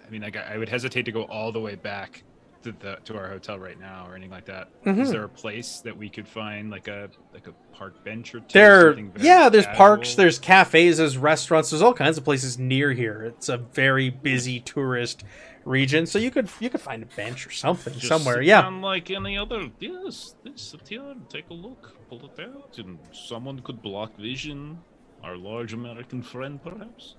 I 0.06 0.10
mean, 0.10 0.22
like, 0.22 0.36
I 0.38 0.54
I 0.54 0.58
would 0.58 0.70
hesitate 0.70 1.04
to 1.06 1.12
go 1.12 1.24
all 1.24 1.52
the 1.52 1.60
way 1.60 1.76
back 1.76 2.24
to 2.64 2.72
the 2.74 2.98
to 3.06 3.18
our 3.18 3.28
hotel 3.30 3.58
right 3.58 3.80
now 3.80 4.06
or 4.08 4.16
anything 4.16 4.32
like 4.32 4.46
that. 4.46 4.70
Is 4.86 5.10
Mhm. 5.10 5.12
there 5.12 5.24
a 5.24 5.30
place 5.30 5.80
that 5.82 5.96
we 5.96 6.10
could 6.10 6.28
find 6.28 6.70
like 6.70 6.88
a 6.88 7.10
like 7.34 7.48
a 7.48 7.54
park 7.76 8.04
bench 8.04 8.36
or 8.36 8.40
two? 8.42 8.46
There, 8.54 8.90
something 8.96 9.14
yeah, 9.20 9.50
there's 9.50 9.66
parks, 9.68 10.16
there's 10.16 10.38
cafes, 10.40 10.98
there's 10.98 11.18
restaurants, 11.18 11.70
there's 11.72 11.82
all 11.82 11.94
kinds 11.94 12.18
of 12.18 12.24
places 12.24 12.60
near 12.60 12.92
here. 12.94 13.24
It's 13.24 13.50
a 13.50 13.58
very 13.58 14.10
busy 14.10 14.60
tourist 14.60 15.24
region, 15.64 16.06
so 16.06 16.20
you 16.20 16.30
could 16.30 16.50
you 16.60 16.70
could 16.70 16.82
find 16.82 17.02
a 17.02 17.08
bench 17.08 17.48
or 17.48 17.52
something 17.52 17.94
Just 17.94 18.08
somewhere. 18.08 18.42
Yeah, 18.42 18.62
down 18.62 18.82
like 18.82 19.10
any 19.10 19.38
other. 19.38 19.70
Yes, 19.80 20.36
just 20.46 20.70
sit 20.72 20.88
here 20.88 21.02
and 21.04 21.28
take 21.30 21.50
a 21.50 21.54
look, 21.54 21.95
pull 22.10 22.26
it 22.26 22.40
out, 22.40 22.78
and 22.78 22.98
someone 23.12 23.60
could 23.60 23.82
block 23.82 24.16
vision. 24.18 24.80
Our 25.24 25.38
large 25.38 25.74
American 25.74 26.22
friend, 26.22 26.62
perhaps. 26.62 27.16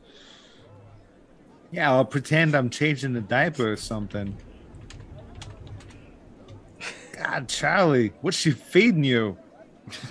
Yeah, 1.73 1.93
I'll 1.93 2.05
pretend 2.05 2.55
I'm 2.55 2.71
changing 2.71 3.13
the 3.13 3.21
diaper 3.21 3.73
or 3.73 3.77
something. 3.77 4.37
God, 7.13 7.49
Charlie, 7.49 8.13
what's 8.21 8.37
she 8.37 8.53
feeding 8.53 9.03
you? 9.03 9.37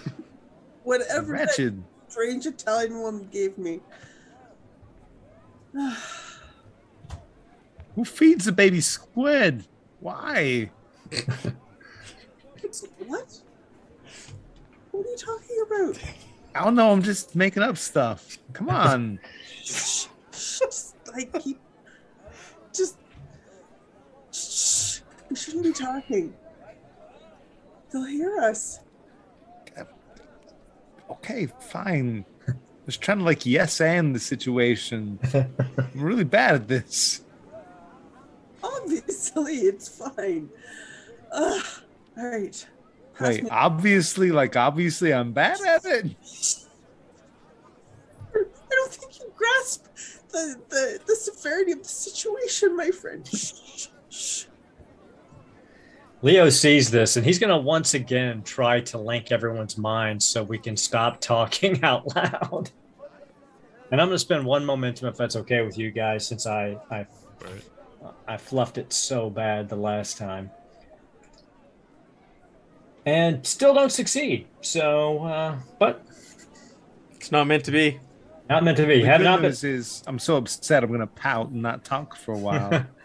Whatever 0.83 1.37
that 1.37 1.51
strange 2.09 2.45
Italian 2.45 3.01
woman 3.01 3.29
gave 3.31 3.57
me. 3.57 3.79
Who 7.95 8.03
feeds 8.03 8.45
the 8.45 8.51
baby 8.51 8.81
squid? 8.81 9.65
Why? 9.99 10.71
It's, 12.63 12.87
what? 13.05 13.41
What 14.95 15.05
are 15.05 15.09
you 15.09 15.17
talking 15.17 15.63
about? 15.67 15.99
I 16.55 16.63
don't 16.63 16.75
know. 16.75 16.91
I'm 16.91 17.01
just 17.01 17.35
making 17.35 17.63
up 17.63 17.77
stuff. 17.77 18.37
Come 18.53 18.69
on. 18.69 19.19
Shh, 19.63 20.05
shh, 20.31 20.59
just 20.59 20.95
like 21.13 21.43
keep, 21.43 21.59
just. 22.71 22.97
Shh, 24.31 25.01
we 25.29 25.35
shouldn't 25.35 25.63
be 25.63 25.73
talking. 25.73 26.33
They'll 27.91 28.05
hear 28.05 28.37
us. 28.39 28.79
okay, 31.09 31.47
fine. 31.59 32.23
I 32.47 32.53
was 32.85 32.97
trying 32.97 33.17
to 33.17 33.23
like 33.25 33.45
yes 33.45 33.81
and 33.81 34.15
the 34.15 34.19
situation. 34.19 35.19
I'm 35.33 35.89
really 35.93 36.23
bad 36.23 36.55
at 36.55 36.67
this. 36.69 37.21
Obviously, 38.63 39.55
it's 39.55 39.89
fine. 39.89 40.49
Ugh. 41.33 41.65
All 42.17 42.25
right. 42.29 42.65
Pass 43.15 43.27
Wait, 43.29 43.47
obviously, 43.49 44.31
like 44.31 44.55
obviously, 44.55 45.13
I'm 45.13 45.31
bad 45.31 45.59
at 45.61 45.85
it. 45.85 46.15
I 48.33 48.43
don't 48.69 48.91
think 48.91 49.19
you 49.19 49.31
grasp 49.35 49.85
the, 50.31 50.59
the, 50.69 50.99
the 51.05 51.15
severity 51.15 51.71
of 51.71 51.83
the 51.83 51.89
situation, 51.89 52.75
my 52.75 52.91
friend. 52.91 53.27
Shh, 53.27 53.87
shh. 54.09 54.45
Leo 56.21 56.49
sees 56.49 56.89
this 56.89 57.17
and 57.17 57.25
he's 57.25 57.37
going 57.37 57.51
to 57.51 57.57
once 57.57 57.93
again 57.93 58.41
try 58.43 58.81
to 58.81 58.97
link 58.97 59.31
everyone's 59.31 59.77
minds 59.77 60.25
so 60.25 60.43
we 60.43 60.57
can 60.57 60.75
stop 60.75 61.21
talking 61.21 61.83
out 61.83 62.15
loud. 62.15 62.71
And 63.91 64.01
I'm 64.01 64.07
going 64.07 64.15
to 64.15 64.19
spend 64.19 64.43
one 64.43 64.65
momentum 64.65 65.07
if 65.07 65.15
that's 65.15 65.35
okay 65.35 65.61
with 65.61 65.77
you 65.77 65.91
guys 65.91 66.25
since 66.27 66.47
I 66.47 66.77
I 66.89 67.05
Right. 67.43 67.63
I 68.27 68.37
fluffed 68.37 68.77
it 68.77 68.93
so 68.93 69.29
bad 69.29 69.69
the 69.69 69.75
last 69.75 70.17
time. 70.17 70.51
And 73.05 73.45
still 73.45 73.73
don't 73.73 73.91
succeed. 73.91 74.47
So 74.61 75.23
uh 75.25 75.55
but 75.79 76.05
it's 77.15 77.31
not 77.31 77.47
meant 77.47 77.65
to 77.65 77.71
be. 77.71 77.99
not 78.49 78.63
meant 78.63 78.77
to 78.77 78.85
be. 78.85 79.01
The 79.01 79.07
Have 79.07 79.19
good 79.19 79.23
not 79.25 79.41
been 79.41 79.51
is, 79.51 80.03
I'm 80.05 80.19
so 80.19 80.37
upset. 80.37 80.83
I'm 80.83 80.91
gonna 80.91 81.07
pout 81.07 81.49
and 81.49 81.61
not 81.61 81.83
talk 81.83 82.15
for 82.15 82.33
a 82.33 82.37
while. 82.37 82.85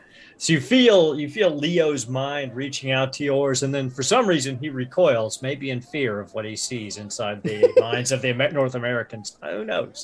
So 0.41 0.55
you 0.55 0.61
feel 0.63 1.21
you 1.21 1.29
feel 1.29 1.51
Leo's 1.55 2.09
mind 2.09 2.57
reaching 2.57 2.93
out 2.93 3.13
to 3.13 3.25
yours, 3.25 3.63
and 3.63 3.75
then 3.75 3.91
for 3.91 4.03
some 4.03 4.27
reason 4.27 4.57
he 4.57 4.71
recoils, 4.71 5.43
maybe 5.43 5.69
in 5.69 5.83
fear 5.83 6.19
of 6.19 6.33
what 6.33 6.47
he 6.47 6.57
sees 6.57 6.97
inside 6.97 7.43
the 7.43 7.71
minds 7.79 8.11
of 8.11 8.23
the 8.23 8.29
Amer- 8.29 8.51
North 8.53 8.75
Americans. 8.75 9.37
Who 9.43 9.67
knows? 9.67 10.03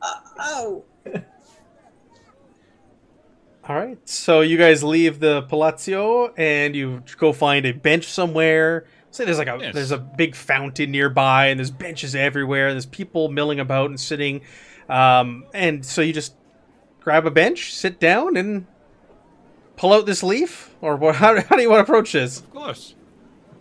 Uh, 0.00 0.14
oh, 0.38 0.84
All 3.66 3.74
right, 3.76 3.98
so 4.06 4.42
you 4.42 4.58
guys 4.58 4.84
leave 4.84 5.20
the 5.20 5.42
Palazzo 5.42 6.34
and 6.36 6.76
you 6.76 7.02
go 7.16 7.32
find 7.32 7.64
a 7.64 7.72
bench 7.72 8.04
somewhere. 8.06 8.84
Say 9.10 9.24
there's 9.24 9.38
like 9.38 9.48
a 9.48 9.56
Yes. 9.58 9.74
there's 9.74 9.90
a 9.90 9.96
big 9.98 10.34
fountain 10.34 10.90
nearby 10.90 11.46
and 11.46 11.58
there's 11.58 11.70
benches 11.70 12.14
everywhere. 12.14 12.66
And 12.68 12.74
There's 12.74 12.84
people 12.84 13.30
milling 13.30 13.60
about 13.60 13.88
and 13.88 13.98
sitting, 13.98 14.42
um, 14.88 15.46
and 15.54 15.84
so 15.86 16.02
you 16.02 16.12
just 16.12 16.34
grab 17.00 17.26
a 17.26 17.30
bench, 17.30 17.74
sit 17.74 17.98
down, 18.00 18.36
and 18.36 18.66
pull 19.76 19.94
out 19.94 20.04
this 20.04 20.22
leaf. 20.22 20.74
Or 20.82 20.96
what? 20.96 21.14
How, 21.16 21.40
how 21.40 21.56
do 21.56 21.62
you 21.62 21.70
want 21.70 21.78
to 21.86 21.90
approach 21.90 22.12
this? 22.12 22.40
Of 22.40 22.50
course. 22.50 22.94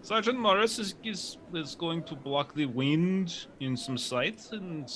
Sergeant 0.02 0.38
Morris 0.38 0.80
is, 0.80 0.96
is 1.02 1.38
is 1.54 1.76
going 1.76 2.04
to 2.04 2.16
block 2.16 2.54
the 2.56 2.66
wind 2.66 3.46
in 3.62 3.78
some 3.78 3.98
sight, 3.98 4.42
and 4.52 4.92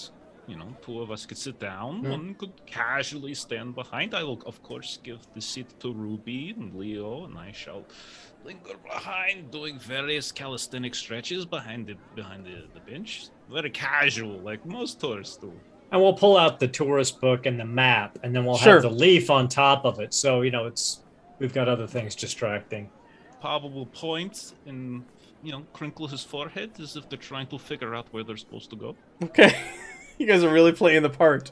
you 0.48 0.56
know, 0.56 0.76
two 0.82 1.02
of 1.02 1.12
us 1.12 1.26
could 1.26 1.38
sit 1.38 1.60
down. 1.60 2.00
Hmm. 2.00 2.10
One 2.10 2.34
could 2.36 2.66
casually 2.66 3.34
stand 3.34 3.76
behind. 3.76 4.16
I 4.16 4.24
will, 4.24 4.42
of 4.46 4.64
course, 4.64 5.00
give 5.04 5.20
the 5.34 5.42
seat 5.42 5.80
to 5.82 5.94
Ruby 5.94 6.54
and 6.58 6.74
Leo, 6.74 7.26
and 7.26 7.38
I 7.38 7.52
shall 7.52 7.84
linger 8.46 8.78
behind, 8.84 9.52
doing 9.52 9.78
various 9.78 10.32
calisthenic 10.32 10.96
stretches 10.96 11.46
behind 11.46 11.88
the 11.88 11.96
behind 12.16 12.46
the, 12.46 12.64
the 12.74 12.80
bench. 12.80 13.28
Very 13.52 13.70
casual, 13.70 14.40
like 14.40 14.66
most 14.66 15.00
tourists 15.02 15.38
do. 15.38 15.52
And 15.92 16.02
we'll 16.02 16.14
pull 16.14 16.38
out 16.38 16.60
the 16.60 16.68
tourist 16.68 17.20
book 17.22 17.46
and 17.46 17.60
the 17.60 17.66
map, 17.66 18.18
and 18.24 18.36
then 18.36 18.46
we'll 18.46 18.58
Sure. 18.58 18.74
have 18.74 18.82
the 18.82 18.90
leaf 18.90 19.30
on 19.30 19.48
top 19.48 19.86
of 19.86 20.00
it. 20.00 20.14
So 20.14 20.42
you 20.42 20.52
know, 20.52 20.66
it's 20.66 21.04
we've 21.40 21.54
got 21.54 21.68
other 21.68 21.88
things 21.88 22.16
distracting. 22.16 22.90
Pablo 23.42 23.86
points 23.86 24.52
point 24.52 24.54
and 24.66 25.06
you 25.44 25.52
know 25.52 25.64
crinkle 25.74 26.08
his 26.08 26.24
forehead 26.24 26.72
as 26.80 26.96
if 26.96 27.08
they're 27.10 27.20
trying 27.20 27.48
to 27.48 27.60
figure 27.60 27.94
out 27.94 28.08
where 28.12 28.24
they're 28.24 28.38
supposed 28.38 28.70
to 28.70 28.76
go. 28.76 28.96
Okay. 29.24 29.54
you 30.20 30.26
guys 30.26 30.44
are 30.44 30.52
really 30.52 30.72
playing 30.72 31.04
the 31.04 31.10
part. 31.10 31.52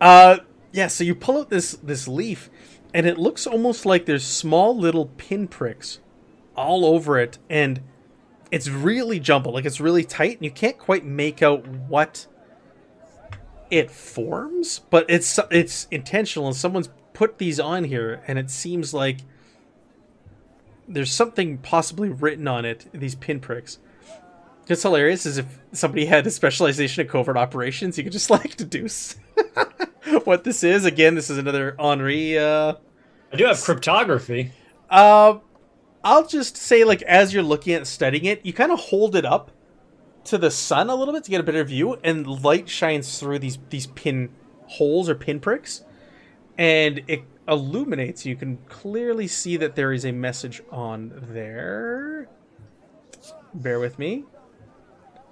Uh 0.00 0.38
yeah, 0.72 0.86
so 0.86 1.04
you 1.04 1.14
pull 1.14 1.38
out 1.38 1.50
this 1.50 1.72
this 1.82 2.06
leaf 2.06 2.50
and 2.94 3.06
it 3.06 3.18
looks 3.18 3.46
almost 3.46 3.86
like 3.86 4.06
there's 4.06 4.24
small 4.24 4.76
little 4.76 5.06
pinpricks 5.06 5.98
all 6.56 6.84
over 6.84 7.18
it 7.18 7.38
and 7.48 7.80
it's 8.50 8.68
really 8.68 9.20
jumbled, 9.20 9.54
like 9.54 9.64
it's 9.64 9.80
really 9.80 10.04
tight 10.04 10.36
and 10.36 10.44
you 10.44 10.50
can't 10.50 10.78
quite 10.78 11.04
make 11.04 11.42
out 11.42 11.66
what 11.66 12.26
it 13.70 13.90
forms, 13.90 14.80
but 14.90 15.04
it's 15.08 15.38
it's 15.50 15.86
intentional 15.90 16.46
and 16.46 16.56
someone's 16.56 16.88
put 17.12 17.38
these 17.38 17.60
on 17.60 17.84
here 17.84 18.22
and 18.26 18.38
it 18.38 18.50
seems 18.50 18.94
like 18.94 19.18
there's 20.86 21.12
something 21.12 21.58
possibly 21.58 22.08
written 22.08 22.48
on 22.48 22.64
it, 22.64 22.86
these 22.92 23.14
pinpricks. 23.14 23.78
What's 24.68 24.82
hilarious 24.82 25.24
is 25.24 25.38
if 25.38 25.58
somebody 25.72 26.04
had 26.04 26.26
a 26.26 26.30
specialization 26.30 27.00
in 27.02 27.08
covert 27.08 27.36
operations, 27.38 27.96
you 27.96 28.04
could 28.04 28.12
just 28.12 28.30
like 28.30 28.56
deduce 28.56 29.16
what 30.24 30.44
this 30.44 30.62
is. 30.62 30.84
Again, 30.84 31.14
this 31.14 31.30
is 31.30 31.38
another 31.38 31.74
Henri. 31.78 32.38
Uh, 32.38 32.74
I 33.32 33.36
do 33.36 33.44
have 33.46 33.60
cryptography. 33.60 34.52
uh, 34.90 35.38
I'll 36.04 36.26
just 36.26 36.56
say, 36.56 36.84
like, 36.84 37.02
as 37.02 37.34
you're 37.34 37.42
looking 37.42 37.74
at 37.74 37.86
studying 37.86 38.24
it, 38.26 38.44
you 38.46 38.52
kind 38.52 38.70
of 38.70 38.78
hold 38.78 39.16
it 39.16 39.24
up 39.24 39.50
to 40.24 40.38
the 40.38 40.50
sun 40.50 40.88
a 40.88 40.94
little 40.94 41.12
bit 41.12 41.24
to 41.24 41.30
get 41.30 41.40
a 41.40 41.44
better 41.44 41.64
view, 41.64 41.98
and 42.04 42.26
light 42.26 42.68
shines 42.68 43.18
through 43.18 43.38
these 43.40 43.58
these 43.70 43.86
pin 43.88 44.30
holes 44.66 45.08
or 45.08 45.14
pinpricks, 45.14 45.82
and 46.56 47.02
it 47.08 47.22
illuminates. 47.48 48.26
You 48.26 48.36
can 48.36 48.58
clearly 48.68 49.26
see 49.26 49.56
that 49.56 49.74
there 49.74 49.92
is 49.92 50.04
a 50.04 50.12
message 50.12 50.62
on 50.70 51.12
there. 51.32 52.28
Bear 53.54 53.80
with 53.80 53.98
me. 53.98 54.24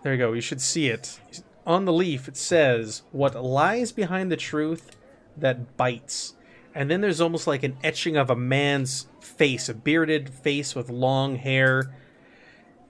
There 0.06 0.14
you 0.14 0.20
go. 0.20 0.34
You 0.34 0.40
should 0.40 0.60
see 0.60 0.86
it. 0.86 1.18
On 1.66 1.84
the 1.84 1.92
leaf, 1.92 2.28
it 2.28 2.36
says, 2.36 3.02
What 3.10 3.34
lies 3.34 3.90
behind 3.90 4.30
the 4.30 4.36
truth 4.36 4.96
that 5.36 5.76
bites. 5.76 6.34
And 6.76 6.88
then 6.88 7.00
there's 7.00 7.20
almost 7.20 7.48
like 7.48 7.64
an 7.64 7.76
etching 7.82 8.16
of 8.16 8.30
a 8.30 8.36
man's 8.36 9.08
face, 9.18 9.68
a 9.68 9.74
bearded 9.74 10.30
face 10.30 10.76
with 10.76 10.90
long 10.90 11.34
hair. 11.34 11.92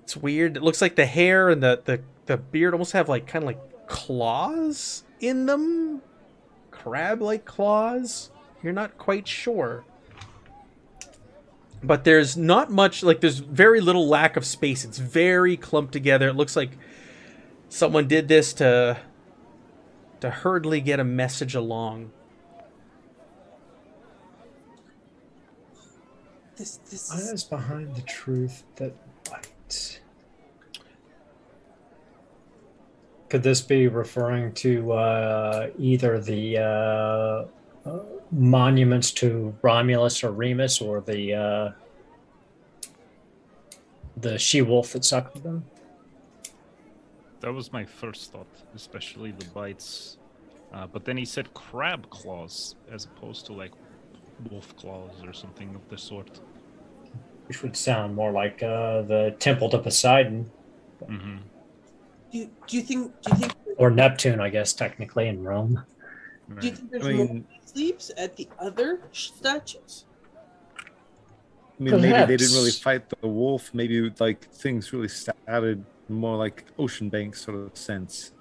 It's 0.03 0.15
weird. 0.15 0.59
It 0.59 0.63
looks 0.63 0.83
like 0.83 0.97
the 0.97 1.07
hair 1.07 1.49
and 1.49 1.63
the, 1.63 1.81
the, 1.87 2.03
the 2.27 2.37
beard 2.37 2.75
almost 2.75 2.93
have 2.93 3.09
like 3.09 3.27
kind 3.27 3.45
of 3.45 3.47
like 3.47 3.87
claws 3.89 5.03
in 5.19 5.47
them. 5.47 6.03
Crab 6.71 7.23
like 7.23 7.47
claws. 7.47 8.31
You're 8.63 8.75
not 8.75 8.99
quite 8.99 9.27
sure. 9.27 9.87
But 11.83 12.05
there's 12.05 12.37
not 12.37 12.71
much, 12.71 13.03
like, 13.03 13.23
there's 13.23 13.39
very 13.39 13.81
little 13.81 14.07
lack 14.07 14.37
of 14.37 14.45
space. 14.45 14.85
It's 14.85 14.99
very 14.99 15.57
clumped 15.57 15.93
together. 15.95 16.29
It 16.29 16.37
looks 16.37 16.57
like 16.57 16.73
someone 17.69 18.09
did 18.09 18.29
this 18.29 18.53
to 18.55 18.99
to 20.21 20.31
hurriedly 20.31 20.81
get 20.81 20.99
a 20.99 21.05
message 21.05 21.55
along. 21.55 22.11
This 26.57 26.79
this 26.91 27.11
What 27.11 27.21
is 27.21 27.33
is 27.33 27.45
behind 27.45 27.95
the 27.95 28.03
truth 28.03 28.65
that 28.77 28.95
light. 29.31 30.01
Could 33.29 33.43
this 33.43 33.61
be 33.61 33.89
referring 33.89 34.55
to 34.55 34.93
uh, 34.93 35.71
either 35.79 36.21
the 36.21 36.59
uh, 36.59 37.45
uh, 37.85 37.99
monuments 38.31 39.11
to 39.13 39.55
Romulus 39.63 40.23
or 40.25 40.31
Remus, 40.31 40.81
or 40.81 41.01
the 41.01 41.35
uh, 41.35 41.73
the 44.17 44.39
she 44.39 44.63
wolf 44.63 44.93
that 44.93 45.05
sucked 45.05 45.43
them? 45.43 45.65
That 47.47 47.53
was 47.53 47.73
my 47.73 47.85
first 47.85 48.33
thought, 48.33 48.49
especially 48.75 49.31
the 49.31 49.45
bites. 49.55 50.19
Uh, 50.75 50.89
but 50.93 51.05
then 51.05 51.17
he 51.17 51.25
said 51.25 51.55
crab 51.55 52.11
claws 52.11 52.75
as 52.93 53.05
opposed 53.05 53.47
to 53.47 53.53
like 53.53 53.71
wolf 54.51 54.75
claws 54.75 55.13
or 55.25 55.33
something 55.33 55.73
of 55.77 55.89
the 55.89 55.97
sort. 55.97 56.29
Which 57.47 57.63
would 57.63 57.77
sound 57.77 58.17
more 58.17 58.33
like 58.33 58.65
uh, 58.65 59.03
the 59.03 59.37
temple 59.39 59.71
to 59.71 59.79
Poseidon 59.79 60.51
hmm 61.07 61.37
do 62.33 62.39
you, 62.39 62.51
do 62.67 62.77
you 62.79 62.83
think 62.83 63.13
do 63.23 63.31
you 63.31 63.37
think 63.37 63.53
or 63.77 63.93
Neptune, 63.93 64.41
I 64.41 64.49
guess 64.49 64.73
technically 64.73 65.29
in 65.29 65.41
Rome. 65.41 65.87
do 66.59 66.67
you 66.67 66.73
think 66.73 66.91
there's 66.91 67.05
I 67.05 67.13
more 67.13 67.27
mean, 67.27 67.45
sleeps 67.65 68.11
at 68.17 68.37
the 68.37 68.49
other 68.59 69.03
statues? 69.13 70.07
I 71.79 71.85
mean, 71.85 72.01
maybe 72.01 72.27
they 72.27 72.37
didn't 72.39 72.57
really 72.57 72.73
fight 72.73 73.05
the 73.23 73.29
wolf. 73.29 73.71
Maybe 73.73 74.13
like 74.19 74.49
things 74.51 74.93
really 74.93 75.07
started 75.07 75.85
more 76.09 76.37
like 76.37 76.65
ocean 76.79 77.09
bank 77.09 77.35
sort 77.37 77.57
of 77.57 77.77
sense. 77.77 78.33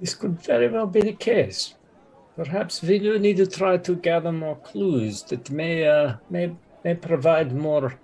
This 0.00 0.14
could 0.14 0.40
very 0.42 0.68
well 0.68 0.86
be 0.86 1.00
the 1.00 1.12
case. 1.12 1.74
Perhaps 2.36 2.82
we 2.82 2.98
do 2.98 3.18
need 3.18 3.36
to 3.36 3.46
try 3.46 3.76
to 3.76 3.94
gather 3.94 4.32
more 4.32 4.56
clues 4.56 5.22
that 5.24 5.50
may 5.50 5.86
uh, 5.86 6.16
may 6.28 6.54
may 6.82 6.94
provide 6.94 7.54
more 7.54 7.94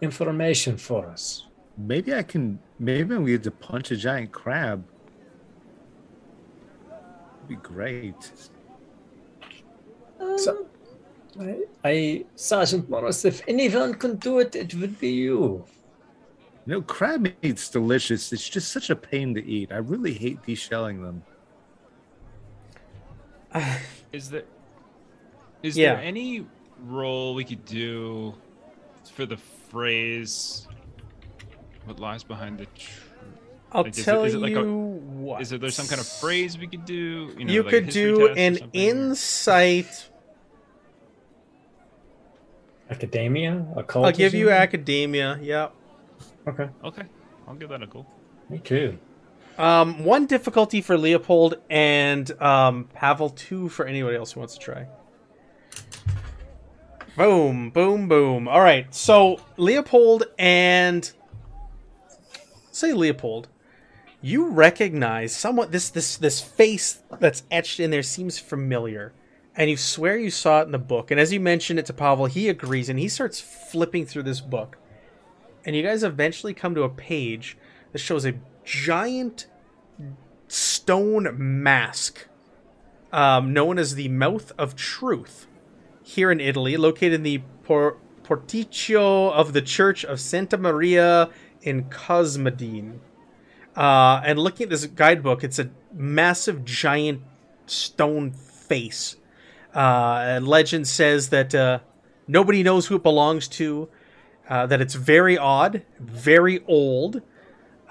information 0.00 0.76
for 0.76 1.06
us. 1.06 1.46
Maybe 1.78 2.14
I 2.14 2.22
can. 2.22 2.58
Maybe 2.78 3.14
I'm 3.14 3.24
going 3.24 3.40
to 3.40 3.50
punch 3.50 3.90
a 3.90 3.96
giant 3.96 4.30
crab. 4.30 4.84
That'd 6.90 7.48
be 7.48 7.56
great. 7.56 8.30
Um, 10.20 10.38
So- 10.38 10.66
I, 11.40 11.56
I 11.84 12.24
Sergeant 12.36 12.88
Morris, 12.90 13.24
if 13.24 13.42
anyone 13.48 13.94
can 13.94 14.16
do 14.16 14.38
it, 14.38 14.54
it 14.54 14.74
would 14.74 14.98
be 15.00 15.10
you. 15.10 15.64
You 16.66 16.74
know, 16.74 16.82
crab 16.82 17.26
meat's 17.42 17.68
delicious. 17.68 18.32
It's 18.32 18.48
just 18.48 18.70
such 18.72 18.90
a 18.90 18.96
pain 18.96 19.34
to 19.34 19.44
eat. 19.44 19.72
I 19.72 19.76
really 19.78 20.12
hate 20.14 20.44
deshelling 20.46 21.02
them. 21.02 21.22
Is 24.12 24.30
there 24.30 24.44
is 25.62 25.76
Yeah. 25.76 25.94
there 25.94 26.02
any 26.04 26.46
role 26.84 27.34
we 27.34 27.44
could 27.44 27.64
do 27.64 28.34
for 29.14 29.26
the 29.26 29.36
phrase 29.36 30.66
"what 31.84 31.98
lies 32.00 32.22
behind 32.24 32.58
the 32.58 32.66
truth"? 32.66 33.08
I'll 33.72 33.84
Like, 33.84 33.92
is 33.92 33.98
it- 34.00 34.04
tell 34.04 34.24
is 34.24 34.34
it 34.34 34.38
like 34.38 34.50
you 34.50 34.58
a- 34.60 34.72
what. 35.24 35.40
Is 35.42 35.50
there 35.50 35.70
some 35.70 35.86
kind 35.86 36.00
of 36.00 36.06
phrase 36.06 36.58
we 36.58 36.66
could 36.66 36.84
do? 36.84 37.32
You, 37.38 37.44
know, 37.44 37.52
you 37.52 37.62
like 37.62 37.70
could 37.70 37.88
do 37.88 38.28
an 38.28 38.56
something, 38.58 38.68
or- 38.68 38.70
insight. 38.90 40.08
Academia, 42.96 43.66
occult. 43.76 44.06
I'll 44.06 44.12
give 44.12 44.34
you 44.34 44.50
academia. 44.50 45.38
Yep. 45.42 45.74
Okay, 46.48 46.68
Okay, 46.84 47.02
I'll 47.46 47.54
give 47.54 47.68
that 47.70 47.82
a 47.82 47.86
go. 47.86 48.06
me 48.48 48.58
too. 48.58 48.98
Um, 49.58 50.04
one 50.04 50.26
difficulty 50.26 50.80
for 50.80 50.96
Leopold 50.96 51.56
and 51.68 52.30
um, 52.40 52.84
Pavel. 52.94 53.30
Two 53.30 53.68
for 53.68 53.84
anybody 53.86 54.16
else 54.16 54.32
who 54.32 54.40
wants 54.40 54.54
to 54.54 54.60
try. 54.60 54.86
Boom, 57.16 57.70
boom, 57.70 58.08
boom. 58.08 58.48
All 58.48 58.60
right. 58.60 58.92
So 58.94 59.38
Leopold 59.58 60.24
and 60.38 61.10
say 62.70 62.92
Leopold, 62.94 63.48
you 64.22 64.48
recognize 64.48 65.36
somewhat 65.36 65.70
this 65.72 65.90
this 65.90 66.16
this 66.16 66.40
face 66.40 67.02
that's 67.20 67.42
etched 67.50 67.78
in 67.80 67.90
there 67.90 68.02
seems 68.02 68.38
familiar, 68.38 69.12
and 69.56 69.70
you 69.70 69.76
swear 69.76 70.16
you 70.16 70.30
saw 70.30 70.60
it 70.60 70.66
in 70.66 70.72
the 70.72 70.78
book. 70.78 71.10
And 71.10 71.20
as 71.20 71.32
you 71.32 71.40
mention 71.40 71.78
it 71.78 71.86
to 71.86 71.92
Pavel, 71.92 72.26
he 72.26 72.48
agrees, 72.48 72.88
and 72.88 72.98
he 72.98 73.08
starts 73.08 73.40
flipping 73.40 74.06
through 74.06 74.24
this 74.24 74.40
book, 74.40 74.78
and 75.64 75.76
you 75.76 75.82
guys 75.82 76.02
eventually 76.02 76.54
come 76.54 76.74
to 76.74 76.82
a 76.82 76.88
page 76.88 77.56
that 77.92 77.98
shows 77.98 78.24
a 78.24 78.34
giant 78.64 79.46
stone 80.48 81.28
mask 81.36 82.28
um, 83.12 83.52
known 83.52 83.78
as 83.78 83.94
the 83.94 84.08
Mouth 84.08 84.52
of 84.58 84.74
Truth 84.74 85.46
here 86.02 86.30
in 86.30 86.40
Italy, 86.40 86.76
located 86.76 87.14
in 87.14 87.22
the 87.22 87.42
Por- 87.62 87.98
Porticcio 88.24 89.30
of 89.32 89.52
the 89.52 89.62
Church 89.62 90.04
of 90.04 90.20
Santa 90.20 90.56
Maria 90.56 91.30
in 91.60 91.84
Cosmedin. 91.84 92.98
Uh, 93.76 94.20
and 94.24 94.38
looking 94.38 94.64
at 94.64 94.70
this 94.70 94.86
guidebook, 94.86 95.44
it's 95.44 95.58
a 95.58 95.70
massive, 95.92 96.64
giant 96.64 97.22
stone 97.66 98.32
face. 98.32 99.16
Uh, 99.74 100.40
legend 100.42 100.86
says 100.86 101.30
that 101.30 101.54
uh, 101.54 101.78
Nobody 102.26 102.62
knows 102.62 102.86
who 102.86 102.96
it 102.96 103.02
belongs 103.02 103.48
to. 103.48 103.88
Uh, 104.48 104.66
that 104.66 104.80
it's 104.80 104.94
very 104.94 105.38
odd, 105.38 105.82
very 105.98 106.64
old. 106.66 107.22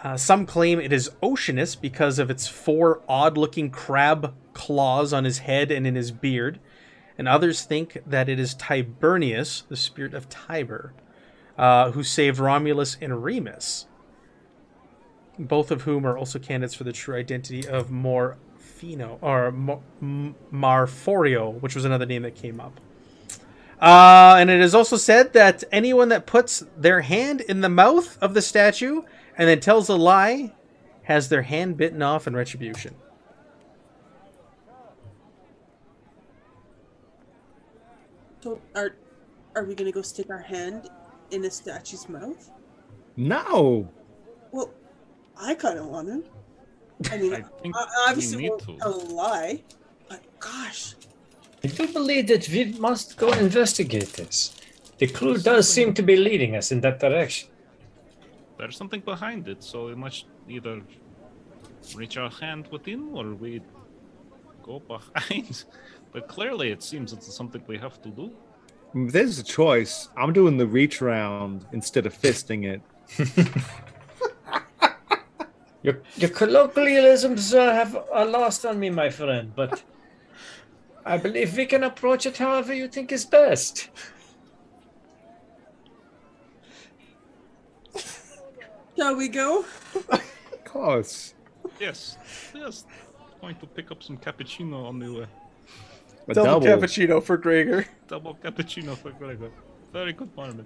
Uh, 0.03 0.17
some 0.17 0.45
claim 0.45 0.79
it 0.79 0.91
is 0.91 1.09
Oceanus 1.23 1.75
because 1.75 2.19
of 2.19 2.29
its 2.29 2.47
four 2.47 3.01
odd 3.07 3.37
looking 3.37 3.69
crab 3.69 4.33
claws 4.53 5.13
on 5.13 5.23
his 5.23 5.39
head 5.39 5.71
and 5.71 5.87
in 5.87 5.95
his 5.95 6.11
beard. 6.11 6.59
And 7.17 7.27
others 7.27 7.63
think 7.63 7.99
that 8.05 8.27
it 8.27 8.39
is 8.39 8.55
Tiberinus, 8.55 9.63
the 9.69 9.77
spirit 9.77 10.13
of 10.13 10.27
Tiber, 10.27 10.93
uh, 11.57 11.91
who 11.91 12.03
saved 12.03 12.39
Romulus 12.39 12.97
and 12.99 13.23
Remus. 13.23 13.85
Both 15.39 15.71
of 15.71 15.83
whom 15.83 16.05
are 16.05 16.17
also 16.17 16.37
candidates 16.39 16.75
for 16.75 16.83
the 16.83 16.91
true 16.91 17.15
identity 17.15 17.67
of 17.67 17.89
Morfino, 18.81 19.17
or 19.21 19.51
Mo- 19.51 19.83
Marforio, 20.51 21.59
which 21.61 21.75
was 21.75 21.85
another 21.85 22.05
name 22.05 22.23
that 22.23 22.35
came 22.35 22.59
up. 22.59 22.79
Uh, 23.79 24.35
and 24.37 24.49
it 24.49 24.59
is 24.59 24.75
also 24.75 24.95
said 24.95 25.33
that 25.33 25.63
anyone 25.71 26.09
that 26.09 26.25
puts 26.25 26.63
their 26.77 27.01
hand 27.01 27.41
in 27.41 27.61
the 27.61 27.69
mouth 27.69 28.17
of 28.21 28.33
the 28.33 28.41
statue 28.41 29.01
and 29.37 29.47
then 29.47 29.59
tells 29.59 29.89
a 29.89 29.95
lie 29.95 30.53
has 31.03 31.29
their 31.29 31.41
hand 31.41 31.77
bitten 31.77 32.01
off 32.01 32.27
in 32.27 32.35
retribution. 32.35 32.93
So 38.41 38.61
are 38.75 38.95
are 39.55 39.63
we 39.63 39.75
gonna 39.75 39.91
go 39.91 40.01
stick 40.01 40.29
our 40.29 40.39
hand 40.39 40.89
in 41.31 41.43
a 41.45 41.51
statue's 41.51 42.07
mouth? 42.07 42.49
No. 43.17 43.89
Well, 44.51 44.71
I 45.37 45.55
kind 45.55 45.79
of 45.79 45.87
want 45.87 46.07
to. 46.07 46.40
I 47.09 47.17
mean, 47.17 47.33
I 47.33 47.41
think 47.61 47.75
obviously 48.07 48.49
won't 48.49 48.61
to. 48.63 48.77
tell 48.77 48.95
a 48.95 49.03
lie, 49.13 49.63
but 50.09 50.21
gosh, 50.39 50.95
I 51.63 51.67
do 51.67 51.87
believe 51.87 52.27
that 52.27 52.47
we 52.49 52.73
must 52.73 53.17
go 53.17 53.31
investigate 53.33 54.13
this. 54.13 54.55
The 54.97 55.07
clue 55.07 55.37
does 55.37 55.67
seem 55.69 55.93
to 55.95 56.01
be 56.01 56.15
leading 56.15 56.55
us 56.55 56.71
in 56.71 56.81
that 56.81 56.99
direction. 56.99 57.49
There's 58.57 58.77
something 58.77 59.01
behind 59.01 59.47
it, 59.47 59.63
so 59.63 59.87
we 59.87 59.95
must 59.95 60.25
either 60.47 60.81
reach 61.95 62.17
our 62.17 62.29
hand 62.29 62.67
within 62.71 63.09
or 63.13 63.33
we 63.33 63.61
go 64.63 64.79
behind. 64.79 65.63
But 66.13 66.27
clearly, 66.27 66.71
it 66.71 66.83
seems 66.83 67.13
it's 67.13 67.33
something 67.33 67.63
we 67.67 67.77
have 67.77 68.01
to 68.01 68.09
do. 68.09 68.31
There's 68.93 69.39
a 69.39 69.43
choice. 69.43 70.09
I'm 70.17 70.33
doing 70.33 70.57
the 70.57 70.67
reach 70.67 70.99
round 70.99 71.65
instead 71.71 72.05
of 72.05 72.13
fisting 72.13 72.65
it. 72.65 72.81
Your, 75.83 76.01
your 76.15 76.29
colloquialisms 76.29 77.53
uh, 77.53 77.73
have 77.73 77.95
are 78.11 78.25
lost 78.25 78.65
on 78.65 78.79
me, 78.79 78.89
my 78.91 79.09
friend, 79.09 79.51
but 79.55 79.81
I 81.05 81.17
believe 81.17 81.57
we 81.57 81.65
can 81.65 81.83
approach 81.83 82.25
it 82.27 82.37
however 82.37 82.73
you 82.73 82.87
think 82.87 83.11
is 83.11 83.25
best. 83.25 83.89
shall 88.95 89.15
we 89.15 89.27
go? 89.27 89.65
Of 90.11 90.63
course. 90.65 91.33
Yes, 91.79 92.17
yes. 92.53 92.85
Going 93.41 93.55
to 93.55 93.65
pick 93.65 93.91
up 93.91 94.03
some 94.03 94.17
cappuccino 94.17 94.85
on 94.87 94.99
the 94.99 95.11
way. 95.11 95.27
A 96.27 96.33
Double, 96.35 96.59
double. 96.59 96.67
cappuccino 96.67 97.23
for 97.23 97.37
Gregor. 97.37 97.87
Double 98.07 98.35
cappuccino 98.35 98.95
for 98.95 99.11
Gregor. 99.11 99.49
Very 99.91 100.13
good 100.13 100.35
morning. 100.35 100.65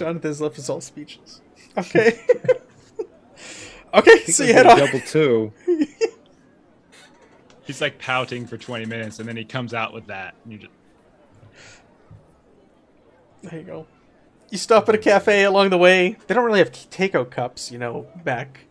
Jonathan's 0.00 0.40
left 0.40 0.56
is 0.56 0.70
all 0.70 0.80
speechless. 0.80 1.42
Okay. 1.78 2.18
okay, 3.94 4.24
so 4.24 4.42
I 4.42 4.48
you 4.48 4.54
head 4.54 4.66
a 4.66 4.74
double 4.74 4.98
two. 4.98 5.52
He's 7.64 7.80
like 7.80 8.00
pouting 8.00 8.44
for 8.48 8.56
20 8.56 8.86
minutes 8.86 9.20
and 9.20 9.28
then 9.28 9.36
he 9.36 9.44
comes 9.44 9.72
out 9.72 9.94
with 9.94 10.08
that. 10.08 10.34
And 10.42 10.52
you 10.52 10.58
just, 10.58 10.72
There 13.42 13.60
you 13.60 13.64
go. 13.64 13.86
You 14.50 14.58
stop 14.58 14.88
at 14.88 14.96
a 14.96 14.98
cafe 14.98 15.44
along 15.44 15.70
the 15.70 15.78
way. 15.78 16.16
They 16.26 16.34
don't 16.34 16.44
really 16.44 16.58
have 16.58 16.72
takeout 16.72 17.30
cups, 17.30 17.70
you 17.70 17.78
know, 17.78 18.08
back 18.24 18.62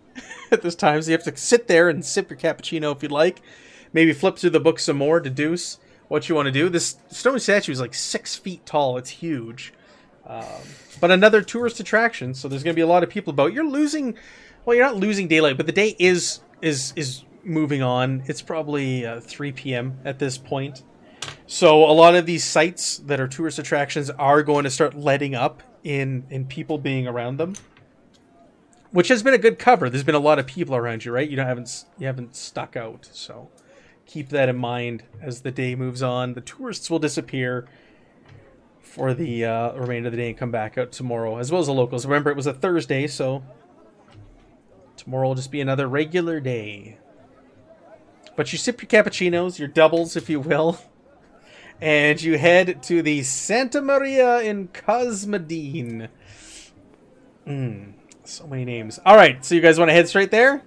at 0.51 0.61
this 0.61 0.76
time. 0.76 1.01
So 1.01 1.11
you 1.11 1.18
have 1.18 1.23
to 1.23 1.38
sit 1.38 1.68
there 1.68 1.88
and 1.88 2.03
sip 2.03 2.30
your 2.30 2.38
cappuccino 2.38 2.93
if 2.93 3.01
you'd 3.01 3.14
like. 3.14 3.41
Maybe 3.93 4.11
flip 4.11 4.38
through 4.38 4.49
the 4.49 4.60
book 4.60 4.77
some 4.77 4.97
more, 4.97 5.22
deduce 5.22 5.80
what 6.10 6.27
you 6.27 6.35
want 6.35 6.47
to 6.47 6.51
do. 6.51 6.68
This 6.68 6.97
stone 7.10 7.39
statue 7.39 7.72
is 7.72 7.80
like 7.80 7.93
six 7.93 8.35
feet 8.35 8.65
tall. 8.65 8.97
It's 8.97 9.11
huge. 9.11 9.72
Um, 10.30 10.45
but 11.01 11.10
another 11.10 11.41
tourist 11.41 11.80
attraction, 11.80 12.34
so 12.34 12.47
there's 12.47 12.64
going 12.64 12.73
to 12.73 12.77
be 12.77 12.84
a 12.84 12.88
lot 12.88 13.03
of 13.03 13.10
people 13.10 13.31
about. 13.31 13.51
You're 13.51 13.68
losing, 13.68 14.15
well, 14.64 14.76
you're 14.76 14.85
not 14.85 14.95
losing 14.95 15.27
daylight, 15.27 15.57
but 15.57 15.65
the 15.65 15.72
day 15.72 15.95
is 15.97 16.41
is 16.61 16.93
is 16.95 17.23
moving 17.43 17.81
on. 17.81 18.23
It's 18.27 18.41
probably 18.41 19.06
uh, 19.06 19.22
3 19.22 19.51
p.m. 19.53 19.99
at 20.06 20.19
this 20.19 20.38
point. 20.38 20.84
So 21.47 21.84
a 21.84 21.91
lot 21.91 22.15
of 22.15 22.26
these 22.26 22.43
sites 22.43 22.99
that 22.99 23.19
are 23.19 23.27
tourist 23.27 23.57
attractions 23.57 24.10
are 24.11 24.43
going 24.43 24.65
to 24.65 24.69
start 24.69 24.95
letting 24.95 25.34
up 25.34 25.64
in 25.84 26.26
in 26.30 26.45
people 26.45 26.77
being 26.77 27.07
around 27.07 27.38
them, 27.38 27.56
which 28.91 29.07
has 29.07 29.23
been 29.23 29.34
a 29.34 29.39
good 29.39 29.57
cover. 29.57 29.89
There's 29.89 30.03
been 30.03 30.15
a 30.15 30.19
lot 30.19 30.38
of 30.38 30.45
people 30.45 30.76
around 30.76 31.06
you, 31.06 31.11
right? 31.11 31.27
You 31.27 31.38
don't 31.38 31.47
haven't 31.47 31.85
you 31.97 32.06
haven't 32.06 32.35
stuck 32.35 32.76
out. 32.76 33.10
So 33.11 33.49
keep 34.06 34.30
that 34.30 34.47
in 34.47 34.57
mind 34.57 35.03
as 35.22 35.41
the 35.41 35.51
day 35.51 35.73
moves 35.73 36.03
on. 36.03 36.34
The 36.34 36.41
tourists 36.41 36.89
will 36.89 36.99
disappear 36.99 37.68
for 38.91 39.13
the 39.13 39.45
uh, 39.45 39.73
remainder 39.73 40.07
of 40.07 40.11
the 40.11 40.17
day 40.17 40.29
and 40.29 40.37
come 40.37 40.51
back 40.51 40.77
out 40.77 40.91
tomorrow, 40.91 41.37
as 41.37 41.51
well 41.51 41.61
as 41.61 41.67
the 41.67 41.73
locals. 41.73 42.05
Remember, 42.05 42.29
it 42.29 42.35
was 42.35 42.47
a 42.47 42.53
Thursday, 42.53 43.07
so 43.07 43.43
tomorrow 44.97 45.27
will 45.29 45.35
just 45.35 45.51
be 45.51 45.61
another 45.61 45.87
regular 45.87 46.39
day. 46.39 46.97
But 48.35 48.51
you 48.51 48.57
sip 48.57 48.81
your 48.81 48.89
cappuccinos, 48.89 49.59
your 49.59 49.67
doubles, 49.67 50.15
if 50.15 50.29
you 50.29 50.39
will 50.39 50.79
and 51.81 52.21
you 52.21 52.37
head 52.37 52.83
to 52.83 53.01
the 53.01 53.23
Santa 53.23 53.81
Maria 53.81 54.41
in 54.41 54.67
Cosmedin. 54.69 56.09
Mm, 57.47 57.93
so 58.23 58.47
many 58.47 58.65
names. 58.65 58.99
All 59.05 59.15
right, 59.15 59.43
so 59.43 59.55
you 59.55 59.61
guys 59.61 59.79
want 59.79 59.89
to 59.89 59.93
head 59.93 60.07
straight 60.07 60.31
there? 60.31 60.61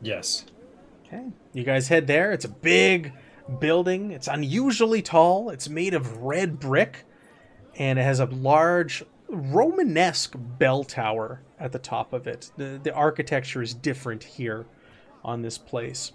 Yes. 0.00 0.44
Okay. 1.04 1.24
You 1.52 1.64
guys 1.64 1.88
head 1.88 2.06
there. 2.06 2.32
It's 2.32 2.44
a 2.44 2.50
big 2.50 3.12
building. 3.60 4.10
It's 4.10 4.28
unusually 4.28 5.02
tall. 5.02 5.50
It's 5.50 5.68
made 5.68 5.94
of 5.94 6.18
red 6.18 6.58
brick, 6.58 7.04
and 7.76 7.98
it 7.98 8.02
has 8.02 8.20
a 8.20 8.26
large 8.26 9.04
Romanesque 9.28 10.34
bell 10.36 10.84
tower 10.84 11.42
at 11.58 11.72
the 11.72 11.78
top 11.78 12.12
of 12.12 12.26
it. 12.26 12.50
The 12.56 12.80
the 12.82 12.94
architecture 12.94 13.62
is 13.62 13.74
different 13.74 14.22
here 14.22 14.66
on 15.24 15.42
this 15.42 15.58
place. 15.58 16.12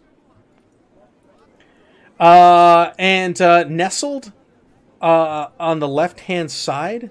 Uh, 2.20 2.94
and 3.00 3.42
uh, 3.42 3.64
nestled 3.64 4.32
uh, 5.02 5.48
on 5.60 5.80
the 5.80 5.88
left-hand 5.88 6.52
side 6.52 7.10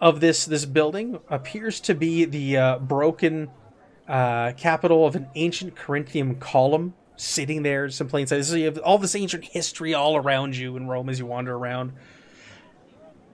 of 0.00 0.20
this 0.20 0.44
this 0.44 0.66
building 0.66 1.18
appears 1.30 1.80
to 1.80 1.94
be 1.94 2.24
the 2.24 2.56
uh, 2.56 2.78
broken 2.78 3.48
uh, 4.06 4.52
capital 4.52 5.06
of 5.06 5.16
an 5.16 5.26
ancient 5.34 5.74
Corinthian 5.74 6.36
column 6.36 6.94
sitting 7.16 7.62
there, 7.62 7.88
some 7.90 8.08
plain 8.08 8.26
sight. 8.26 8.44
So 8.44 8.56
you 8.56 8.66
have 8.66 8.78
all 8.78 8.98
this 8.98 9.14
ancient 9.14 9.44
history 9.44 9.94
all 9.94 10.16
around 10.16 10.56
you 10.56 10.76
in 10.76 10.86
Rome 10.86 11.08
as 11.08 11.18
you 11.18 11.26
wander 11.26 11.54
around, 11.54 11.92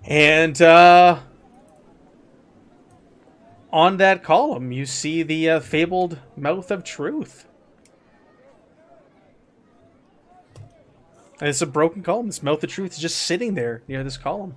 and 0.05 0.61
uh, 0.61 1.21
on 3.73 3.97
that 3.99 4.23
column 4.23 4.73
you 4.73 4.87
see 4.87 5.23
the 5.23 5.51
uh, 5.51 5.61
fabled 5.61 6.19
mouth 6.37 6.71
of 6.71 6.85
truth. 6.85 7.47
And 11.41 11.49
it's 11.49 11.61
a 11.61 11.67
broken 11.67 12.05
column. 12.05 12.27
This 12.27 12.43
mouth 12.43 12.63
of 12.63 12.71
truth 12.71 12.93
is 12.93 12.99
just 12.99 13.19
sitting 13.19 13.55
there 13.55 13.83
near 13.89 14.05
this 14.05 14.17
column. 14.17 14.55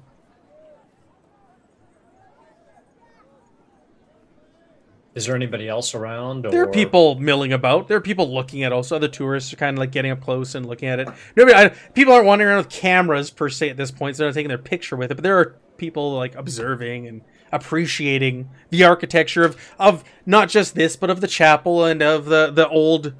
Is 5.15 5.25
there 5.25 5.35
anybody 5.35 5.69
else 5.69 5.95
around? 5.95 6.45
Or... 6.45 6.51
There 6.51 6.61
are 6.61 6.67
people 6.67 7.15
milling 7.17 7.53
about. 7.53 7.87
There 7.87 7.95
are 7.95 8.01
people 8.01 8.33
looking 8.33 8.63
at 8.63 8.73
also 8.73 8.97
other 8.97 9.07
tourists 9.07 9.53
are 9.53 9.55
kind 9.55 9.77
of 9.77 9.79
like 9.79 9.91
getting 9.91 10.11
up 10.11 10.21
close 10.21 10.55
and 10.55 10.65
looking 10.65 10.89
at 10.89 10.99
it. 10.99 11.07
Nobody, 11.37 11.55
I, 11.55 11.69
people 11.69 12.13
aren't 12.13 12.25
wandering 12.25 12.49
around 12.49 12.57
with 12.57 12.69
cameras 12.69 13.31
per 13.31 13.47
se 13.49 13.69
at 13.69 13.77
this 13.77 13.91
point. 13.91 14.17
So 14.17 14.23
they're 14.23 14.29
not 14.29 14.35
taking 14.35 14.49
their 14.49 14.57
picture 14.57 14.97
with 14.97 15.11
it, 15.11 15.15
but 15.15 15.23
there 15.23 15.39
are 15.39 15.55
people 15.77 16.13
like 16.13 16.35
observing 16.35 17.07
and 17.07 17.21
appreciating 17.51 18.49
the 18.69 18.83
architecture 18.83 19.45
of 19.45 19.55
of 19.79 20.03
not 20.25 20.49
just 20.49 20.75
this, 20.75 20.97
but 20.97 21.09
of 21.09 21.21
the 21.21 21.27
chapel 21.27 21.85
and 21.85 22.01
of 22.01 22.25
the 22.25 22.51
the 22.51 22.67
old 22.67 23.13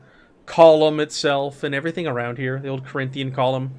column 0.46 1.00
itself 1.00 1.64
and 1.64 1.74
everything 1.74 2.08
around 2.08 2.38
here. 2.38 2.60
The 2.60 2.68
old 2.68 2.86
Corinthian 2.86 3.32
column. 3.32 3.74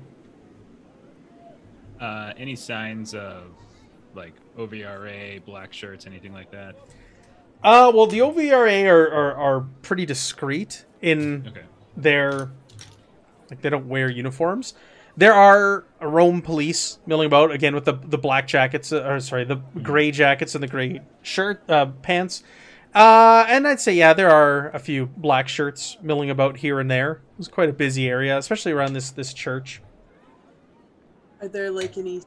uh, 2.00 2.32
any 2.36 2.56
signs 2.56 3.14
of 3.14 3.44
like 4.14 4.34
OVRA, 4.58 5.44
black 5.44 5.72
shirts, 5.72 6.06
anything 6.06 6.32
like 6.32 6.50
that? 6.50 6.76
Uh, 7.62 7.90
well, 7.94 8.06
the 8.06 8.18
OVRA 8.20 8.84
are, 8.86 9.10
are, 9.12 9.34
are 9.34 9.60
pretty 9.82 10.06
discreet 10.06 10.84
in 11.02 11.46
Okay. 11.48 11.62
their 11.96 12.50
like 13.50 13.60
they 13.62 13.70
don't 13.70 13.88
wear 13.88 14.08
uniforms. 14.08 14.74
There 15.16 15.32
are 15.32 15.84
Rome 16.00 16.42
police 16.42 16.98
milling 17.06 17.26
about 17.26 17.50
again 17.50 17.74
with 17.74 17.84
the 17.86 17.94
the 17.94 18.18
black 18.18 18.46
jackets, 18.46 18.92
uh, 18.92 19.02
or 19.04 19.20
sorry, 19.20 19.44
the 19.44 19.56
gray 19.82 20.10
jackets 20.10 20.54
and 20.54 20.62
the 20.62 20.68
gray 20.68 21.00
shirt 21.22 21.62
uh, 21.70 21.86
pants. 22.02 22.42
Uh, 22.94 23.44
and 23.48 23.66
I'd 23.66 23.80
say 23.80 23.94
yeah, 23.94 24.12
there 24.12 24.30
are 24.30 24.68
a 24.70 24.78
few 24.78 25.06
black 25.06 25.48
shirts 25.48 25.96
milling 26.02 26.30
about 26.30 26.58
here 26.58 26.80
and 26.80 26.90
there. 26.90 27.12
It 27.12 27.38
was 27.38 27.48
quite 27.48 27.68
a 27.68 27.72
busy 27.72 28.08
area, 28.08 28.36
especially 28.38 28.72
around 28.72 28.92
this 28.92 29.10
this 29.10 29.32
church. 29.32 29.80
Are 31.40 31.48
there 31.48 31.70
like 31.70 31.98
any 31.98 32.22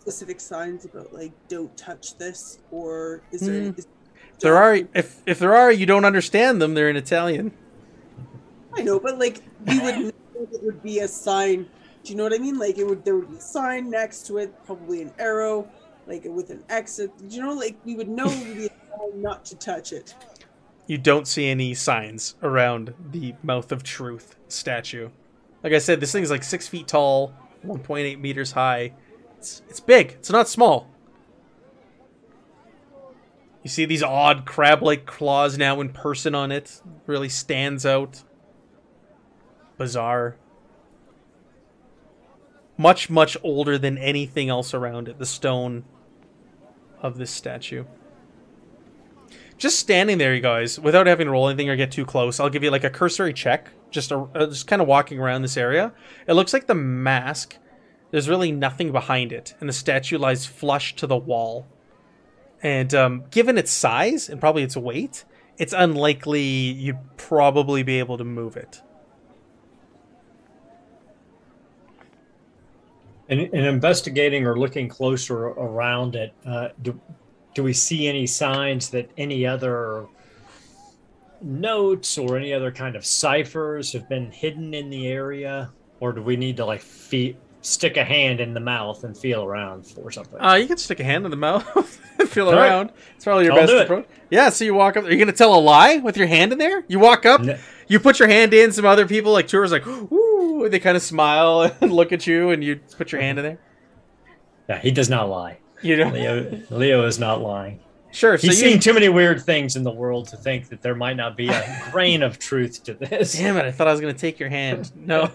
specific 0.00 0.40
signs 0.40 0.84
about 0.84 1.12
like 1.14 1.32
don't 1.48 1.74
touch 1.76 2.16
this, 2.18 2.58
or 2.70 3.22
is 3.32 3.40
there? 3.42 3.70
Hmm. 3.72 3.78
Is, 3.78 3.86
If 3.86 3.97
there 4.40 4.56
are 4.56 4.78
if 4.94 5.22
if 5.26 5.38
there 5.38 5.54
are, 5.54 5.72
you 5.72 5.86
don't 5.86 6.04
understand 6.04 6.62
them. 6.62 6.74
They're 6.74 6.90
in 6.90 6.96
Italian. 6.96 7.52
I 8.76 8.82
know, 8.82 9.00
but 9.00 9.18
like 9.18 9.42
we 9.66 9.78
would 9.80 9.98
know 9.98 10.12
it 10.52 10.62
would 10.62 10.82
be 10.82 11.00
a 11.00 11.08
sign. 11.08 11.66
Do 12.04 12.12
you 12.12 12.16
know 12.16 12.24
what 12.24 12.34
I 12.34 12.38
mean? 12.38 12.58
Like 12.58 12.78
it 12.78 12.84
would 12.84 13.04
there 13.04 13.16
would 13.16 13.30
be 13.30 13.36
a 13.36 13.40
sign 13.40 13.90
next 13.90 14.26
to 14.28 14.38
it, 14.38 14.54
probably 14.64 15.02
an 15.02 15.12
arrow, 15.18 15.68
like 16.06 16.24
with 16.24 16.50
an 16.50 16.64
exit. 16.68 17.10
Do 17.28 17.34
you 17.34 17.42
know? 17.42 17.52
Like 17.52 17.76
we 17.84 17.96
would 17.96 18.08
know 18.08 18.26
it 18.26 18.46
would 18.46 18.56
be 18.56 18.66
a 18.66 18.68
sign 18.68 19.22
not 19.22 19.44
to 19.46 19.56
touch 19.56 19.92
it. 19.92 20.14
You 20.86 20.98
don't 20.98 21.26
see 21.26 21.48
any 21.48 21.74
signs 21.74 22.36
around 22.42 22.94
the 23.10 23.34
mouth 23.42 23.72
of 23.72 23.82
truth 23.82 24.36
statue. 24.48 25.10
Like 25.62 25.72
I 25.72 25.78
said, 25.78 26.00
this 26.00 26.12
thing's 26.12 26.30
like 26.30 26.42
six 26.42 26.66
feet 26.66 26.86
tall, 26.86 27.34
1.8 27.66 28.18
meters 28.20 28.52
high. 28.52 28.94
It's 29.36 29.62
it's 29.68 29.80
big. 29.80 30.12
It's 30.12 30.30
not 30.30 30.48
small. 30.48 30.88
You 33.68 33.70
see 33.70 33.84
these 33.84 34.02
odd 34.02 34.46
crab-like 34.46 35.04
claws 35.04 35.58
now 35.58 35.82
in 35.82 35.90
person 35.90 36.34
on 36.34 36.50
it. 36.50 36.80
Really 37.04 37.28
stands 37.28 37.84
out. 37.84 38.24
Bizarre. 39.76 40.38
Much, 42.78 43.10
much 43.10 43.36
older 43.42 43.76
than 43.76 43.98
anything 43.98 44.48
else 44.48 44.72
around 44.72 45.06
it. 45.06 45.18
The 45.18 45.26
stone 45.26 45.84
of 47.02 47.18
this 47.18 47.30
statue. 47.30 47.84
Just 49.58 49.78
standing 49.78 50.16
there, 50.16 50.34
you 50.34 50.40
guys, 50.40 50.80
without 50.80 51.06
having 51.06 51.26
to 51.26 51.32
roll 51.32 51.50
anything 51.50 51.68
or 51.68 51.76
get 51.76 51.92
too 51.92 52.06
close, 52.06 52.40
I'll 52.40 52.48
give 52.48 52.64
you 52.64 52.70
like 52.70 52.84
a 52.84 52.90
cursory 52.90 53.34
check. 53.34 53.68
Just 53.90 54.12
a, 54.12 54.20
uh, 54.34 54.46
just 54.46 54.66
kind 54.66 54.80
of 54.80 54.88
walking 54.88 55.18
around 55.20 55.42
this 55.42 55.58
area. 55.58 55.92
It 56.26 56.32
looks 56.32 56.54
like 56.54 56.68
the 56.68 56.74
mask. 56.74 57.58
There's 58.12 58.30
really 58.30 58.50
nothing 58.50 58.92
behind 58.92 59.30
it, 59.30 59.54
and 59.60 59.68
the 59.68 59.74
statue 59.74 60.16
lies 60.16 60.46
flush 60.46 60.96
to 60.96 61.06
the 61.06 61.18
wall. 61.18 61.66
And 62.62 62.92
um, 62.94 63.24
given 63.30 63.56
its 63.56 63.70
size 63.70 64.28
and 64.28 64.40
probably 64.40 64.62
its 64.62 64.76
weight, 64.76 65.24
it's 65.58 65.72
unlikely 65.72 66.42
you'd 66.42 66.98
probably 67.16 67.82
be 67.82 67.98
able 67.98 68.18
to 68.18 68.24
move 68.24 68.56
it. 68.56 68.80
In, 73.28 73.40
in 73.40 73.64
investigating 73.64 74.46
or 74.46 74.58
looking 74.58 74.88
closer 74.88 75.36
around 75.36 76.16
it, 76.16 76.32
uh, 76.46 76.68
do, 76.80 76.98
do 77.54 77.62
we 77.62 77.72
see 77.72 78.08
any 78.08 78.26
signs 78.26 78.88
that 78.90 79.10
any 79.18 79.46
other 79.46 80.06
notes 81.42 82.16
or 82.16 82.36
any 82.36 82.54
other 82.54 82.72
kind 82.72 82.96
of 82.96 83.04
ciphers 83.04 83.92
have 83.92 84.08
been 84.08 84.30
hidden 84.30 84.72
in 84.74 84.88
the 84.88 85.08
area? 85.08 85.70
Or 86.00 86.12
do 86.12 86.22
we 86.22 86.36
need 86.36 86.56
to 86.56 86.64
like 86.64 86.80
fe- 86.80 87.36
stick 87.60 87.96
a 87.96 88.04
hand 88.04 88.40
in 88.40 88.54
the 88.54 88.60
mouth 88.60 89.04
and 89.04 89.16
feel 89.16 89.42
around 89.44 89.86
for 89.86 90.10
something? 90.10 90.40
Uh, 90.40 90.54
you 90.54 90.66
can 90.66 90.76
stick 90.76 91.00
a 91.00 91.04
hand 91.04 91.24
in 91.24 91.30
the 91.30 91.36
mouth 91.36 92.00
and 92.18 92.28
feel 92.28 92.48
All 92.48 92.54
right. 92.54 92.68
around. 92.68 92.92
It's 93.16 93.24
probably 93.24 93.44
your 93.44 93.54
I'll 93.54 93.60
best 93.66 93.72
approach. 93.72 94.06
Yeah, 94.30 94.50
so 94.50 94.64
you 94.64 94.74
walk 94.74 94.96
up. 94.96 95.04
Are 95.04 95.10
you 95.10 95.16
going 95.16 95.26
to 95.28 95.32
tell 95.32 95.54
a 95.54 95.60
lie 95.60 95.96
with 95.96 96.16
your 96.16 96.26
hand 96.26 96.52
in 96.52 96.58
there? 96.58 96.84
You 96.88 96.98
walk 96.98 97.24
up, 97.26 97.40
No. 97.40 97.56
you 97.88 97.98
put 98.00 98.18
your 98.18 98.28
hand 98.28 98.52
in. 98.54 98.72
Some 98.72 98.84
other 98.84 99.06
people, 99.06 99.32
like 99.32 99.48
tourists, 99.48 99.72
like, 99.72 99.86
ooh, 100.12 100.68
they 100.68 100.78
kind 100.78 100.96
of 100.96 101.02
smile 101.02 101.70
and 101.80 101.92
look 101.92 102.12
at 102.12 102.26
you, 102.26 102.50
and 102.50 102.62
you 102.62 102.76
put 102.96 103.10
your 103.12 103.20
hand 103.20 103.38
in 103.38 103.44
there. 103.44 103.58
yeah, 104.68 104.78
he 104.80 104.90
does 104.90 105.08
not 105.08 105.28
lie. 105.28 105.58
You 105.82 105.96
know, 105.96 106.08
Leo, 106.10 106.60
Leo 106.70 107.06
is 107.06 107.18
not 107.20 107.40
lying. 107.40 107.78
sure. 108.10 108.36
So 108.36 108.48
He's 108.48 108.60
you, 108.60 108.68
seen 108.70 108.80
too 108.80 108.92
many 108.92 109.08
weird 109.08 109.40
things 109.42 109.76
in 109.76 109.84
the 109.84 109.92
world 109.92 110.26
to 110.28 110.36
think 110.36 110.68
that 110.70 110.82
there 110.82 110.96
might 110.96 111.16
not 111.16 111.36
be 111.36 111.48
a 111.48 111.88
grain 111.92 112.22
of 112.24 112.38
truth 112.40 112.82
to 112.84 112.94
this. 112.94 113.34
Damn 113.34 113.56
it! 113.56 113.64
I 113.64 113.70
thought 113.70 113.86
I 113.86 113.92
was 113.92 114.00
gonna 114.00 114.12
take 114.12 114.40
your 114.40 114.48
hand. 114.48 114.90
No, 114.96 115.30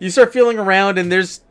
you 0.00 0.10
start 0.10 0.32
feeling 0.32 0.58
around, 0.58 0.98
and 0.98 1.12
there's 1.12 1.42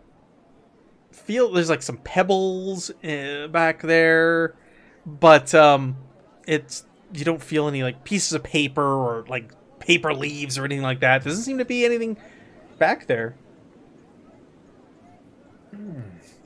feel 1.12 1.52
there's 1.52 1.70
like 1.70 1.82
some 1.82 1.98
pebbles 1.98 2.90
uh, 3.04 3.48
back 3.48 3.82
there, 3.82 4.56
but 5.06 5.56
um, 5.56 5.96
it's 6.46 6.86
you 7.14 7.24
don't 7.24 7.42
feel 7.42 7.68
any 7.68 7.84
like 7.84 8.04
pieces 8.04 8.34
of 8.34 8.44
paper 8.44 8.84
or 8.84 9.26
like 9.30 9.52
paper 9.80 10.14
leaves 10.14 10.58
or 10.58 10.66
anything 10.66 10.84
like 10.84 11.00
that. 11.00 11.24
Doesn't 11.24 11.44
seem 11.44 11.58
to 11.60 11.66
be 11.66 11.86
anything 11.86 12.18
back 12.78 13.08
there. 13.08 13.36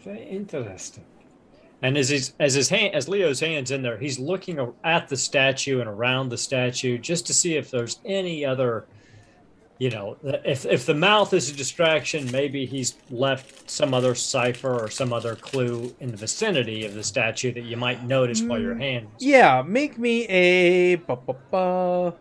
Very 0.03 0.23
interesting. 0.23 1.05
And 1.81 1.97
as 1.97 2.09
his 2.09 2.34
as 2.39 2.53
his 2.53 2.69
hand 2.69 2.95
as 2.95 3.09
Leo's 3.09 3.39
hands 3.39 3.71
in 3.71 3.81
there, 3.81 3.97
he's 3.97 4.19
looking 4.19 4.73
at 4.84 5.07
the 5.07 5.17
statue 5.17 5.80
and 5.80 5.89
around 5.89 6.30
the 6.30 6.38
statue 6.38 6.97
just 6.97 7.25
to 7.27 7.34
see 7.34 7.55
if 7.55 7.71
there's 7.71 7.99
any 8.05 8.45
other, 8.45 8.85
you 9.84 9.89
know, 9.89 10.15
if 10.23 10.65
if 10.65 10.85
the 10.85 10.93
mouth 10.93 11.34
is 11.34 11.49
a 11.49 11.53
distraction, 11.53 12.31
maybe 12.31 12.65
he's 12.65 12.95
left 13.11 13.69
some 13.69 13.93
other 13.93 14.15
cipher 14.15 14.81
or 14.81 14.89
some 14.89 15.11
other 15.11 15.35
clue 15.35 15.93
in 15.99 16.10
the 16.11 16.15
vicinity 16.15 16.85
of 16.85 16.93
the 16.93 17.03
statue 17.03 17.51
that 17.51 17.65
you 17.65 17.76
might 17.76 18.01
notice 18.01 18.41
while 18.41 18.61
your 18.61 18.76
mm, 18.76 18.80
hand. 18.80 19.07
Yeah, 19.19 19.61
make 19.61 19.97
me 19.97 20.26
a 20.30 20.95
ba, 20.95 21.18
ba, 21.18 21.35
ba, 21.51 22.14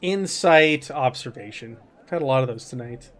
insight 0.00 0.92
observation. 0.92 1.76
I've 2.04 2.10
had 2.10 2.22
a 2.22 2.26
lot 2.26 2.42
of 2.42 2.48
those 2.48 2.68
tonight. 2.68 3.10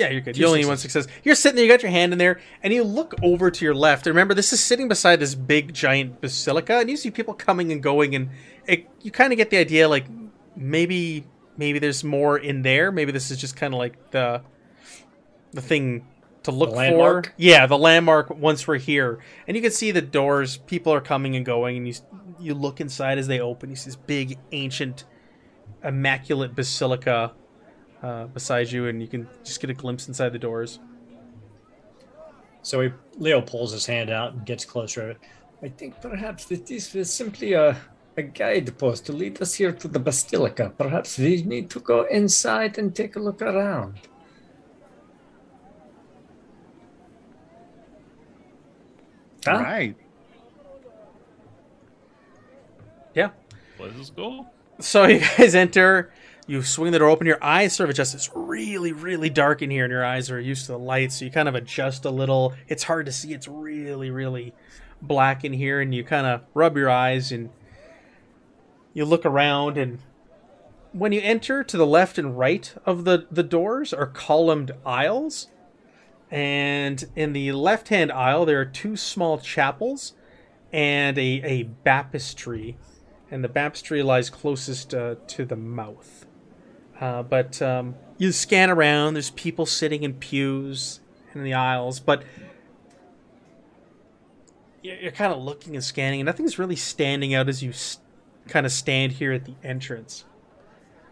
Yeah, 0.00 0.08
you're 0.08 0.22
good. 0.22 0.34
Two 0.34 0.40
You 0.40 0.46
only 0.46 0.60
need 0.60 0.66
one 0.66 0.78
successes. 0.78 1.04
success. 1.04 1.22
You're 1.24 1.34
sitting 1.34 1.56
there, 1.56 1.64
you 1.66 1.70
got 1.70 1.82
your 1.82 1.92
hand 1.92 2.12
in 2.12 2.18
there, 2.18 2.40
and 2.62 2.72
you 2.72 2.82
look 2.82 3.14
over 3.22 3.50
to 3.50 3.64
your 3.64 3.74
left. 3.74 4.06
And 4.06 4.16
remember, 4.16 4.32
this 4.32 4.50
is 4.50 4.60
sitting 4.60 4.88
beside 4.88 5.20
this 5.20 5.34
big, 5.34 5.74
giant 5.74 6.22
basilica, 6.22 6.78
and 6.78 6.88
you 6.88 6.96
see 6.96 7.10
people 7.10 7.34
coming 7.34 7.70
and 7.70 7.82
going, 7.82 8.14
and 8.14 8.30
it, 8.66 8.88
you 9.02 9.10
kind 9.10 9.30
of 9.30 9.36
get 9.36 9.50
the 9.50 9.58
idea, 9.58 9.88
like 9.88 10.06
maybe, 10.56 11.26
maybe 11.58 11.78
there's 11.78 12.02
more 12.02 12.38
in 12.38 12.62
there. 12.62 12.90
Maybe 12.90 13.12
this 13.12 13.30
is 13.30 13.36
just 13.38 13.56
kind 13.56 13.74
of 13.74 13.78
like 13.78 14.10
the, 14.10 14.42
the 15.52 15.60
thing 15.60 16.06
to 16.44 16.50
look 16.50 16.70
for. 16.70 17.22
Yeah, 17.36 17.66
the 17.66 17.76
landmark. 17.76 18.30
Once 18.30 18.66
we're 18.66 18.78
here, 18.78 19.18
and 19.46 19.54
you 19.54 19.62
can 19.62 19.70
see 19.70 19.90
the 19.90 20.00
doors. 20.00 20.56
People 20.56 20.94
are 20.94 21.02
coming 21.02 21.36
and 21.36 21.44
going, 21.44 21.76
and 21.76 21.86
you 21.86 21.94
you 22.38 22.54
look 22.54 22.80
inside 22.80 23.18
as 23.18 23.26
they 23.26 23.38
open. 23.38 23.68
You 23.68 23.76
see 23.76 23.90
this 23.90 23.96
big, 23.96 24.38
ancient, 24.50 25.04
immaculate 25.84 26.54
basilica 26.54 27.32
uh, 28.02 28.26
beside 28.26 28.70
you, 28.70 28.88
and 28.88 29.00
you 29.00 29.08
can 29.08 29.28
just 29.44 29.60
get 29.60 29.70
a 29.70 29.74
glimpse 29.74 30.08
inside 30.08 30.32
the 30.32 30.38
doors. 30.38 30.80
So 32.62 32.80
he, 32.82 32.90
Leo 33.18 33.40
pulls 33.40 33.72
his 33.72 33.86
hand 33.86 34.10
out 34.10 34.34
and 34.34 34.44
gets 34.44 34.64
closer. 34.64 35.16
I 35.62 35.68
think 35.68 36.00
perhaps 36.00 36.46
that 36.46 36.66
this 36.66 36.94
is 36.94 37.12
simply 37.12 37.52
a, 37.54 37.76
a 38.16 38.22
guidepost 38.22 39.06
to 39.06 39.12
lead 39.12 39.40
us 39.40 39.54
here 39.54 39.72
to 39.72 39.88
the 39.88 39.98
basilica. 39.98 40.72
Perhaps 40.76 41.18
we 41.18 41.42
need 41.42 41.70
to 41.70 41.80
go 41.80 42.02
inside 42.04 42.78
and 42.78 42.94
take 42.94 43.16
a 43.16 43.20
look 43.20 43.40
around. 43.42 44.00
All 49.46 49.56
Huh? 49.56 49.62
right. 49.62 49.96
Yeah. 53.14 53.30
Let 53.78 53.92
us 53.96 54.10
go. 54.10 54.46
So 54.80 55.04
you 55.06 55.20
guys 55.20 55.54
enter. 55.54 56.12
You 56.50 56.64
swing 56.64 56.90
the 56.90 56.98
door 56.98 57.10
open. 57.10 57.28
Your 57.28 57.38
eyes 57.44 57.74
sort 57.74 57.88
of 57.88 57.90
adjust. 57.90 58.12
It's 58.12 58.28
really, 58.34 58.90
really 58.90 59.30
dark 59.30 59.62
in 59.62 59.70
here, 59.70 59.84
and 59.84 59.92
your 59.92 60.04
eyes 60.04 60.32
are 60.32 60.40
used 60.40 60.66
to 60.66 60.72
the 60.72 60.80
light, 60.80 61.12
so 61.12 61.24
you 61.24 61.30
kind 61.30 61.48
of 61.48 61.54
adjust 61.54 62.04
a 62.04 62.10
little. 62.10 62.54
It's 62.66 62.82
hard 62.82 63.06
to 63.06 63.12
see. 63.12 63.32
It's 63.32 63.46
really, 63.46 64.10
really 64.10 64.52
black 65.00 65.44
in 65.44 65.52
here, 65.52 65.80
and 65.80 65.94
you 65.94 66.02
kind 66.02 66.26
of 66.26 66.40
rub 66.52 66.76
your 66.76 66.90
eyes 66.90 67.30
and 67.30 67.50
you 68.92 69.04
look 69.04 69.24
around. 69.24 69.78
And 69.78 70.00
when 70.90 71.12
you 71.12 71.20
enter, 71.20 71.62
to 71.62 71.76
the 71.76 71.86
left 71.86 72.18
and 72.18 72.36
right 72.36 72.74
of 72.84 73.04
the 73.04 73.28
the 73.30 73.44
doors 73.44 73.92
are 73.92 74.08
columned 74.08 74.72
aisles, 74.84 75.46
and 76.32 77.04
in 77.14 77.32
the 77.32 77.52
left-hand 77.52 78.10
aisle 78.10 78.44
there 78.44 78.60
are 78.60 78.64
two 78.64 78.96
small 78.96 79.38
chapels 79.38 80.14
and 80.72 81.16
a 81.16 81.42
a 81.44 81.62
baptistry 81.62 82.76
and 83.30 83.44
the 83.44 83.48
baptistry 83.48 84.02
lies 84.02 84.28
closest 84.30 84.92
uh, 84.92 85.14
to 85.28 85.44
the 85.44 85.54
mouth. 85.54 86.26
Uh, 87.00 87.22
but 87.22 87.60
um, 87.62 87.94
you 88.18 88.30
scan 88.30 88.70
around. 88.70 89.14
There's 89.14 89.30
people 89.30 89.64
sitting 89.64 90.02
in 90.02 90.14
pews 90.14 91.00
in 91.34 91.42
the 91.42 91.54
aisles, 91.54 91.98
but 91.98 92.22
you're, 94.82 95.10
kind 95.12 95.32
of 95.32 95.42
looking 95.42 95.74
and 95.74 95.84
scanning, 95.84 96.20
and 96.20 96.26
nothing's 96.26 96.58
really 96.58 96.76
standing 96.76 97.34
out 97.34 97.48
as 97.48 97.62
you 97.62 97.70
s- 97.70 97.98
kind 98.48 98.66
of 98.66 98.72
stand 98.72 99.12
here 99.12 99.32
at 99.32 99.44
the 99.44 99.54
entrance. 99.62 100.24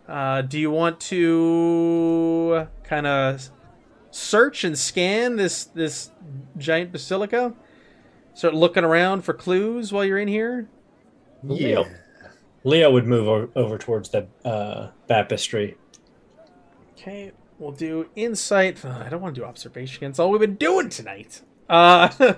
Uh, 0.06 0.42
do 0.42 0.58
you 0.58 0.70
want 0.70 1.00
to 1.00 2.66
kind 2.84 3.06
of 3.06 3.50
search 4.10 4.64
and 4.64 4.78
scan 4.78 5.36
this 5.36 5.64
this 5.64 6.10
giant 6.56 6.92
basilica? 6.92 7.54
Start 8.34 8.54
looking 8.54 8.84
around 8.84 9.22
for 9.22 9.34
clues 9.34 9.92
while 9.92 10.04
you're 10.04 10.18
in 10.18 10.28
here. 10.28 10.68
Leo. 11.42 11.86
Leo 12.64 12.90
would 12.90 13.06
move 13.06 13.28
over, 13.28 13.48
over 13.54 13.78
towards 13.78 14.10
the 14.10 14.26
uh, 14.44 14.90
baptistry. 15.06 15.76
Okay, 16.92 17.32
we'll 17.58 17.72
do 17.72 18.08
insight. 18.16 18.84
Uh, 18.84 19.02
I 19.04 19.08
don't 19.08 19.20
want 19.20 19.34
to 19.34 19.40
do 19.40 19.44
observation. 19.44 20.04
It's 20.04 20.18
all 20.18 20.30
we've 20.30 20.40
been 20.40 20.56
doing 20.56 20.88
tonight. 20.88 21.42
Uh, 21.68 22.08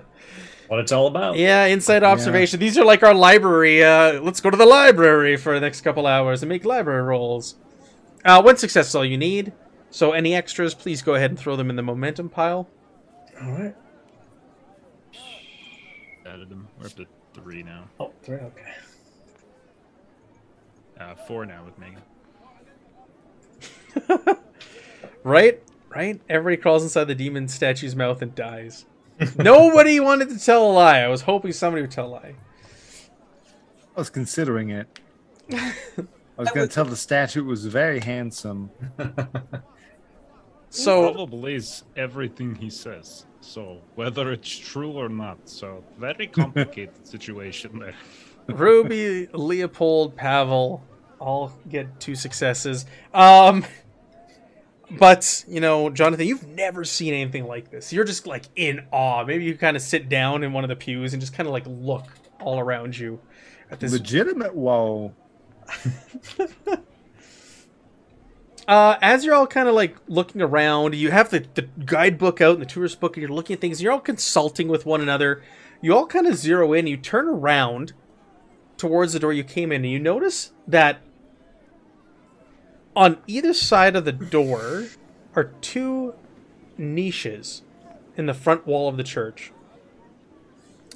what 0.68 0.80
it's 0.80 0.92
all 0.92 1.06
about. 1.06 1.36
Yeah, 1.36 1.66
insight 1.66 2.02
observation. 2.02 2.60
These 2.60 2.76
are 2.76 2.84
like 2.84 3.02
our 3.02 3.14
library. 3.14 3.82
Uh, 3.82 4.20
let's 4.20 4.40
go 4.40 4.50
to 4.50 4.56
the 4.56 4.66
library 4.66 5.36
for 5.36 5.54
the 5.54 5.60
next 5.60 5.80
couple 5.80 6.06
hours 6.06 6.42
and 6.42 6.48
make 6.48 6.64
library 6.64 7.02
rolls. 7.02 7.56
Uh, 8.24 8.42
one 8.42 8.56
success 8.56 8.88
is 8.88 8.94
all 8.94 9.04
you 9.04 9.16
need. 9.16 9.52
So 9.90 10.12
any 10.12 10.34
extras, 10.34 10.74
please 10.74 11.02
go 11.02 11.14
ahead 11.14 11.30
and 11.30 11.38
throw 11.38 11.56
them 11.56 11.70
in 11.70 11.76
the 11.76 11.82
momentum 11.82 12.28
pile. 12.28 12.68
All 13.42 13.52
right. 13.52 13.74
Added 16.26 16.48
them. 16.48 16.68
We're 16.78 16.86
up 16.86 16.92
to 16.92 17.06
three 17.34 17.62
now. 17.62 17.88
Oh, 17.98 18.12
three. 18.22 18.36
Okay. 18.36 18.72
Uh, 21.00 21.14
four 21.14 21.46
now 21.46 21.64
with 21.64 21.78
Megan. 21.78 22.02
Right? 25.22 25.62
Right? 25.88 26.20
Everybody 26.28 26.56
crawls 26.62 26.82
inside 26.82 27.04
the 27.04 27.14
demon 27.14 27.48
statue's 27.48 27.94
mouth 27.94 28.22
and 28.22 28.34
dies. 28.34 28.86
Nobody 29.36 30.00
wanted 30.00 30.30
to 30.30 30.38
tell 30.38 30.70
a 30.70 30.72
lie. 30.72 31.00
I 31.00 31.08
was 31.08 31.22
hoping 31.22 31.52
somebody 31.52 31.82
would 31.82 31.90
tell 31.90 32.06
a 32.06 32.08
lie. 32.08 32.34
I 33.94 34.00
was 34.00 34.08
considering 34.08 34.70
it. 34.70 34.98
I 35.52 35.74
was 36.38 36.50
going 36.52 36.66
to 36.66 36.74
tell 36.74 36.86
the 36.86 36.96
statue 36.96 37.40
it 37.40 37.46
was 37.46 37.66
very 37.66 38.00
handsome. 38.00 38.70
So 40.70 41.08
Pavel 41.08 41.26
believes 41.26 41.84
everything 41.96 42.54
he 42.54 42.70
says. 42.70 43.26
So 43.40 43.82
whether 43.96 44.32
it's 44.32 44.56
true 44.56 44.92
or 44.92 45.08
not, 45.08 45.48
so 45.48 45.84
very 45.98 46.28
complicated 46.28 47.06
situation 47.06 47.80
there. 47.80 47.94
Ruby, 48.46 49.26
Leopold, 49.32 50.16
Pavel 50.16 50.82
all 51.20 51.52
get 51.68 52.00
two 52.00 52.16
successes. 52.16 52.86
Um 53.14 53.64
but, 54.98 55.44
you 55.46 55.60
know, 55.60 55.88
Jonathan, 55.88 56.26
you've 56.26 56.46
never 56.48 56.84
seen 56.84 57.14
anything 57.14 57.46
like 57.46 57.70
this. 57.70 57.92
You're 57.92 58.04
just 58.04 58.26
like 58.26 58.46
in 58.56 58.86
awe. 58.90 59.24
Maybe 59.24 59.44
you 59.44 59.56
kind 59.56 59.76
of 59.76 59.82
sit 59.82 60.08
down 60.08 60.42
in 60.42 60.52
one 60.52 60.64
of 60.64 60.68
the 60.68 60.76
pews 60.76 61.12
and 61.12 61.20
just 61.20 61.32
kind 61.32 61.46
of 61.46 61.52
like 61.52 61.64
look 61.66 62.06
all 62.40 62.58
around 62.58 62.98
you 62.98 63.20
at 63.70 63.78
this 63.78 63.92
Legitimate. 63.92 64.54
Whoa. 64.54 65.14
uh, 68.68 68.96
as 69.00 69.24
you're 69.24 69.34
all 69.34 69.46
kind 69.46 69.68
of 69.68 69.74
like 69.74 69.96
looking 70.08 70.42
around, 70.42 70.96
you 70.96 71.12
have 71.12 71.30
the, 71.30 71.46
the 71.54 71.68
guidebook 71.84 72.40
out 72.40 72.54
and 72.54 72.62
the 72.62 72.66
tourist 72.66 72.98
book, 72.98 73.16
and 73.16 73.22
you're 73.22 73.30
looking 73.30 73.54
at 73.54 73.60
things. 73.60 73.80
You're 73.80 73.92
all 73.92 74.00
consulting 74.00 74.66
with 74.66 74.86
one 74.86 75.00
another. 75.00 75.42
You 75.80 75.94
all 75.94 76.06
kind 76.06 76.26
of 76.26 76.36
zero 76.36 76.72
in. 76.72 76.88
You 76.88 76.96
turn 76.96 77.28
around 77.28 77.92
towards 78.76 79.12
the 79.12 79.20
door 79.20 79.32
you 79.32 79.44
came 79.44 79.70
in, 79.70 79.84
and 79.84 79.92
you 79.92 80.00
notice 80.00 80.50
that 80.66 81.00
on 82.96 83.18
either 83.26 83.54
side 83.54 83.96
of 83.96 84.04
the 84.04 84.12
door 84.12 84.86
are 85.34 85.44
two 85.60 86.14
niches 86.76 87.62
in 88.16 88.26
the 88.26 88.34
front 88.34 88.66
wall 88.66 88.88
of 88.88 88.96
the 88.96 89.04
church, 89.04 89.52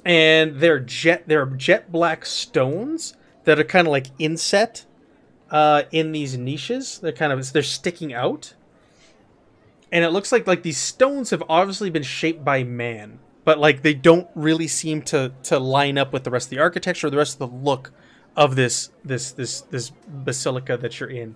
and 0.03 0.59
they're 0.59 0.79
jet 0.79 1.23
they're 1.27 1.45
jet 1.45 1.91
black 1.91 2.25
stones 2.25 3.15
that 3.45 3.59
are 3.59 3.63
kind 3.63 3.87
of 3.87 3.91
like 3.91 4.07
inset 4.19 4.85
uh, 5.49 5.83
in 5.91 6.11
these 6.11 6.37
niches. 6.37 6.99
They're 6.99 7.11
kind 7.11 7.31
of 7.31 7.53
they're 7.53 7.63
sticking 7.63 8.13
out, 8.13 8.53
and 9.91 10.03
it 10.03 10.09
looks 10.09 10.31
like 10.31 10.45
like 10.47 10.63
these 10.63 10.77
stones 10.77 11.29
have 11.29 11.43
obviously 11.47 11.89
been 11.89 12.03
shaped 12.03 12.43
by 12.43 12.63
man, 12.63 13.19
but 13.43 13.57
like 13.57 13.81
they 13.81 13.93
don't 13.93 14.27
really 14.35 14.67
seem 14.67 15.01
to 15.03 15.31
to 15.43 15.59
line 15.59 15.97
up 15.97 16.11
with 16.11 16.23
the 16.23 16.31
rest 16.31 16.47
of 16.47 16.51
the 16.51 16.59
architecture 16.59 17.07
or 17.07 17.09
the 17.09 17.17
rest 17.17 17.39
of 17.39 17.49
the 17.49 17.57
look 17.57 17.91
of 18.35 18.55
this 18.55 18.89
this 19.03 19.31
this 19.31 19.61
this 19.61 19.91
basilica 20.07 20.77
that 20.77 20.99
you're 20.99 21.09
in, 21.09 21.35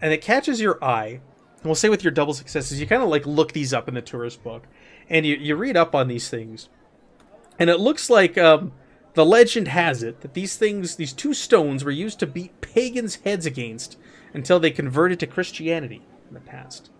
and 0.00 0.12
it 0.12 0.22
catches 0.22 0.60
your 0.60 0.82
eye. 0.82 1.20
And 1.56 1.64
we'll 1.64 1.74
say 1.74 1.88
with 1.88 2.04
your 2.04 2.10
double 2.10 2.34
successes, 2.34 2.80
you 2.80 2.86
kind 2.86 3.02
of 3.02 3.08
like 3.08 3.26
look 3.26 3.52
these 3.52 3.72
up 3.72 3.88
in 3.88 3.94
the 3.94 4.02
tourist 4.02 4.42
book, 4.42 4.64
and 5.08 5.24
you 5.24 5.36
you 5.36 5.56
read 5.56 5.76
up 5.76 5.94
on 5.94 6.08
these 6.08 6.28
things, 6.28 6.68
and 7.58 7.70
it 7.70 7.80
looks 7.80 8.10
like 8.10 8.36
um, 8.36 8.72
the 9.14 9.24
legend 9.24 9.68
has 9.68 10.02
it 10.02 10.20
that 10.20 10.34
these 10.34 10.56
things, 10.56 10.96
these 10.96 11.12
two 11.12 11.32
stones, 11.32 11.84
were 11.84 11.90
used 11.90 12.18
to 12.20 12.26
beat 12.26 12.60
pagans' 12.60 13.16
heads 13.24 13.46
against 13.46 13.96
until 14.34 14.60
they 14.60 14.70
converted 14.70 15.20
to 15.20 15.26
Christianity 15.26 16.02
in 16.28 16.34
the 16.34 16.40
past. 16.40 16.90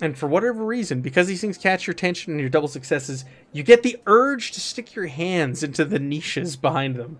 And 0.00 0.18
for 0.18 0.26
whatever 0.26 0.62
reason, 0.64 1.00
because 1.00 1.26
these 1.26 1.40
things 1.40 1.56
catch 1.56 1.86
your 1.86 1.92
attention 1.92 2.32
and 2.32 2.40
your 2.40 2.50
double 2.50 2.68
successes, 2.68 3.24
you 3.52 3.62
get 3.62 3.82
the 3.82 3.96
urge 4.06 4.52
to 4.52 4.60
stick 4.60 4.94
your 4.94 5.06
hands 5.06 5.62
into 5.62 5.86
the 5.86 5.98
niches 5.98 6.56
behind 6.56 6.96
them. 6.96 7.18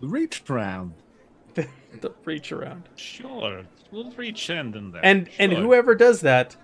Reach 0.00 0.42
around. 0.48 0.94
to 1.54 2.12
reach 2.24 2.52
around. 2.52 2.88
Sure, 2.96 3.62
we'll 3.90 4.10
reach 4.12 4.48
in 4.50 4.74
in 4.76 4.92
there. 4.92 5.04
And 5.04 5.28
and 5.38 5.52
Sure. 5.52 5.60
whoever 5.62 5.94
does 5.94 6.20
that 6.20 6.56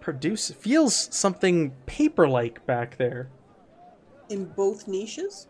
produce 0.00 0.50
feels 0.52 0.94
something 1.14 1.72
paper-like 1.86 2.64
back 2.64 2.96
there 2.96 3.28
In 4.30 4.46
both 4.46 4.88
niches? 4.88 5.48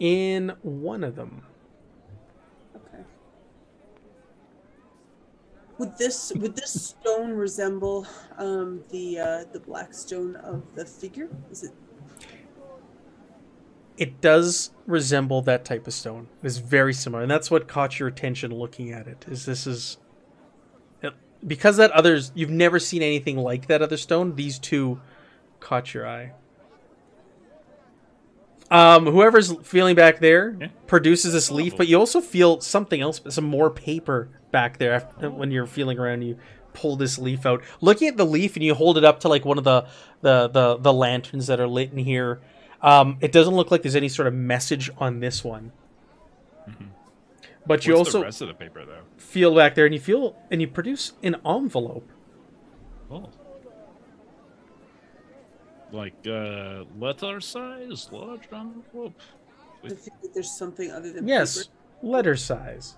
in 0.00 0.52
one 0.62 1.02
of 1.02 1.16
them. 1.16 1.42
Okay. 2.76 3.02
Would 5.78 5.96
this 5.96 6.32
would 6.36 6.54
this 6.56 6.88
stone 6.90 7.30
resemble 7.32 8.06
um, 8.36 8.84
the 8.90 9.18
uh, 9.18 9.44
the 9.52 9.60
black 9.60 9.94
stone 9.94 10.36
of 10.36 10.62
the 10.74 10.84
figure? 10.84 11.28
Is 11.50 11.62
it 11.64 11.72
it 13.96 14.20
does 14.20 14.70
resemble 14.86 15.42
that 15.42 15.64
type 15.64 15.86
of 15.86 15.92
stone. 15.94 16.28
It's 16.42 16.58
very 16.58 16.92
similar, 16.92 17.22
and 17.22 17.30
that's 17.30 17.50
what 17.50 17.68
caught 17.68 17.98
your 17.98 18.08
attention 18.08 18.52
looking 18.52 18.92
at 18.92 19.06
it. 19.06 19.24
Is 19.28 19.46
this 19.46 19.66
is 19.66 19.98
because 21.46 21.76
that 21.76 21.90
others 21.90 22.32
you've 22.34 22.50
never 22.50 22.78
seen 22.78 23.02
anything 23.02 23.36
like 23.36 23.66
that 23.66 23.82
other 23.82 23.96
stone. 23.96 24.34
These 24.34 24.58
two 24.58 25.00
caught 25.60 25.92
your 25.92 26.08
eye. 26.08 26.32
Um, 28.70 29.06
whoever's 29.06 29.52
feeling 29.62 29.94
back 29.94 30.20
there 30.20 30.56
Yeah. 30.58 30.68
produces 30.86 31.32
this 31.34 31.50
leaf, 31.50 31.76
but 31.76 31.86
you 31.86 31.98
also 31.98 32.20
feel 32.20 32.60
something 32.60 33.00
else, 33.00 33.20
some 33.28 33.44
more 33.44 33.70
paper 33.70 34.30
back 34.50 34.78
there. 34.78 34.94
After, 34.94 35.30
when 35.30 35.50
you're 35.50 35.66
feeling 35.66 35.98
around, 35.98 36.22
you 36.22 36.38
pull 36.72 36.96
this 36.96 37.18
leaf 37.18 37.44
out. 37.44 37.62
Looking 37.80 38.08
at 38.08 38.16
the 38.16 38.24
leaf, 38.26 38.56
and 38.56 38.64
you 38.64 38.74
hold 38.74 38.96
it 38.96 39.04
up 39.04 39.20
to 39.20 39.28
like 39.28 39.44
one 39.44 39.58
of 39.58 39.64
the 39.64 39.86
the 40.22 40.48
the, 40.48 40.78
the 40.78 40.92
lanterns 40.92 41.46
that 41.46 41.60
are 41.60 41.68
lit 41.68 41.92
in 41.92 41.98
here. 41.98 42.40
Um, 42.84 43.16
it 43.20 43.32
doesn't 43.32 43.54
look 43.54 43.70
like 43.70 43.82
there's 43.82 43.96
any 43.96 44.08
sort 44.10 44.28
of 44.28 44.34
message 44.34 44.90
on 44.98 45.18
this 45.20 45.42
one. 45.42 45.72
But 47.66 47.86
you 47.86 47.94
What's 47.94 48.08
also 48.08 48.18
the 48.18 48.24
rest 48.26 48.42
of 48.42 48.48
the 48.48 48.54
paper 48.54 48.84
though? 48.84 49.00
feel 49.16 49.54
back 49.54 49.74
there, 49.74 49.86
and 49.86 49.94
you 49.94 50.00
feel, 50.00 50.36
and 50.50 50.60
you 50.60 50.68
produce 50.68 51.14
an 51.22 51.36
envelope. 51.46 52.06
Oh. 53.10 53.30
Like 55.90 56.14
uh, 56.26 56.84
letter 56.98 57.40
size, 57.40 58.08
large 58.12 58.42
envelope. 58.52 59.18
I 59.82 59.88
think 59.88 60.20
that 60.22 60.34
there's 60.34 60.56
something 60.58 60.90
other 60.90 61.10
than 61.10 61.26
Yes, 61.26 61.64
paper? 61.64 61.76
letter 62.02 62.36
size. 62.36 62.96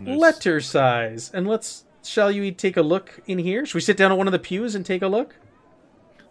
Letter 0.00 0.60
size. 0.60 1.30
And 1.34 1.48
let's. 1.48 1.86
Shall 2.04 2.30
you 2.30 2.52
take 2.52 2.76
a 2.76 2.82
look 2.82 3.20
in 3.26 3.38
here? 3.40 3.66
Should 3.66 3.74
we 3.74 3.80
sit 3.80 3.96
down 3.96 4.12
on 4.12 4.18
one 4.18 4.28
of 4.28 4.32
the 4.32 4.38
pews 4.38 4.76
and 4.76 4.86
take 4.86 5.02
a 5.02 5.08
look? 5.08 5.34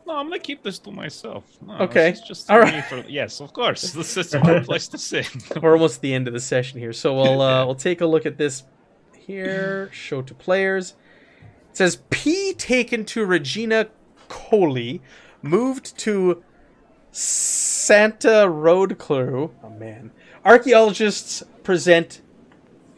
No, 0.07 0.18
I'm 0.18 0.27
gonna 0.27 0.40
keep 0.40 0.61
this 0.61 0.77
to 0.80 0.91
myself. 0.91 1.44
No, 1.65 1.77
Okay. 1.80 2.15
just 2.27 2.49
All 2.52 2.60
right. 2.60 2.84
For, 2.86 3.03
yes, 3.07 3.41
of 3.41 3.53
course. 3.53 3.91
This 3.91 4.15
is 4.18 4.34
my 4.44 4.60
place 4.60 4.88
to 4.90 4.98
sit. 4.98 5.27
We're 5.61 5.73
almost 5.73 5.98
at 5.98 6.02
the 6.02 6.14
end 6.14 6.27
of 6.27 6.34
the 6.34 6.40
session 6.40 6.80
here, 6.80 6.94
so 6.94 7.15
we'll 7.15 7.41
uh, 7.41 7.65
we'll 7.65 7.76
take 7.76 8.02
a 8.02 8.06
look 8.06 8.26
at 8.26 8.38
this 8.38 8.64
here. 9.18 9.90
Show 9.91 10.22
to 10.22 10.34
players. 10.34 10.94
It 11.72 11.77
says 11.77 11.98
P 12.10 12.53
taken 12.53 13.03
to 13.06 13.26
Regina 13.26 13.88
Coeli, 14.30 15.02
moved 15.41 15.98
to 15.99 16.44
Santa 17.11 18.48
Road 18.49 18.98
Crew. 18.99 19.52
Oh 19.64 19.69
man, 19.72 20.11
archaeologists 20.44 21.44
present. 21.64 22.22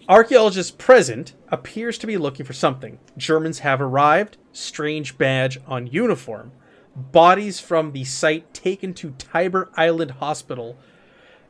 Archaeologists 0.10 0.72
present 0.72 1.34
appears 1.50 1.98
to 1.98 2.08
be 2.08 2.18
looking 2.18 2.46
for 2.46 2.54
something. 2.54 2.98
Germans 3.18 3.60
have 3.60 3.82
arrived. 3.82 4.38
Strange 4.54 5.18
badge 5.18 5.60
on 5.68 5.88
uniform. 5.88 6.52
Bodies 6.98 7.60
from 7.60 7.92
the 7.92 8.04
site 8.04 8.56
taken 8.56 8.92
to 8.96 9.12
Tiber 9.12 9.70
Island 9.78 10.12
Hospital. 10.12 10.78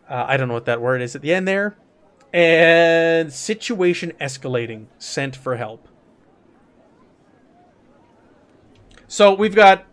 Uh, 0.09 0.25
I 0.27 0.35
don't 0.35 0.49
know 0.49 0.53
what 0.53 0.65
that 0.65 0.81
word 0.81 1.01
is 1.01 1.15
at 1.15 1.21
the 1.21 1.33
end 1.33 1.47
there. 1.47 1.77
And 2.33 3.31
situation 3.31 4.11
escalating. 4.19 4.87
Sent 4.97 5.37
for 5.37 5.55
help. 5.55 5.87
So 9.07 9.33
we've 9.33 9.55
got 9.55 9.85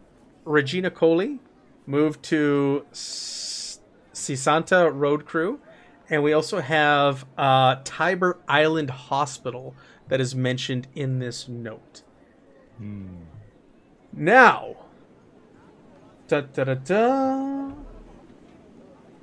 Regina 0.44 0.90
Coeli 0.90 1.38
moved 1.86 2.24
to 2.24 2.84
Sisanta 2.92 4.90
Road 4.92 5.24
Crew. 5.24 5.60
And 6.10 6.24
we 6.24 6.32
also 6.32 6.60
have 6.60 7.24
uh, 7.38 7.76
Tiber 7.84 8.40
Island 8.48 8.90
Hospital 8.90 9.76
that 10.08 10.20
is 10.20 10.34
mentioned 10.34 10.88
in 10.96 11.20
this 11.20 11.48
note. 11.48 12.02
Now, 14.12 14.76
da, 16.28 16.40
da, 16.40 16.64
da, 16.64 16.74
da 16.74 17.72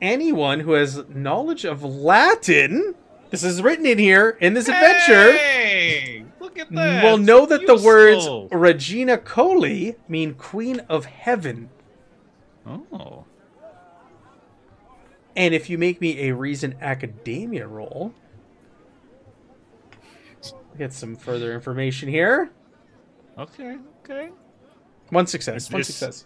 anyone 0.01 0.61
who 0.61 0.73
has 0.73 1.03
knowledge 1.09 1.63
of 1.65 1.83
Latin 1.83 2.95
This 3.29 3.43
is 3.43 3.61
written 3.61 3.85
in 3.85 3.97
here 3.97 4.37
in 4.41 4.53
this 4.53 4.67
adventure. 4.67 5.31
Hey, 5.33 6.25
look 6.39 6.57
at 6.59 6.69
that. 6.71 7.03
We'll 7.03 7.17
know 7.17 7.45
that 7.45 7.65
the 7.65 7.75
words 7.77 8.27
Regina 8.51 9.17
Coeli 9.17 9.95
mean 10.09 10.33
Queen 10.33 10.79
of 10.89 11.05
Heaven. 11.05 11.69
Oh. 12.65 13.25
And 15.35 15.53
if 15.53 15.69
you 15.69 15.77
make 15.77 16.01
me 16.01 16.27
a 16.27 16.35
Reason 16.35 16.75
Academia 16.81 17.67
roll, 17.67 18.13
get 20.77 20.91
some 20.91 21.15
further 21.15 21.53
information 21.53 22.09
here. 22.09 22.51
Okay. 23.37 23.77
Okay. 24.03 24.29
One 25.09 25.25
success. 25.27 25.67
Is 25.67 25.71
One 25.71 25.79
this- 25.79 25.87
success. 25.87 26.25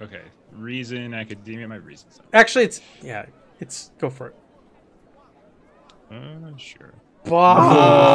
Okay. 0.00 0.22
Reason, 0.52 1.12
academia, 1.14 1.68
my 1.68 1.76
reasons. 1.76 2.20
Actually, 2.32 2.64
it's 2.64 2.80
yeah. 3.02 3.26
It's 3.60 3.90
go 3.98 4.08
for 4.10 4.28
it. 4.28 4.34
Uh, 6.10 6.56
sure. 6.56 6.94
Bah. 7.24 8.08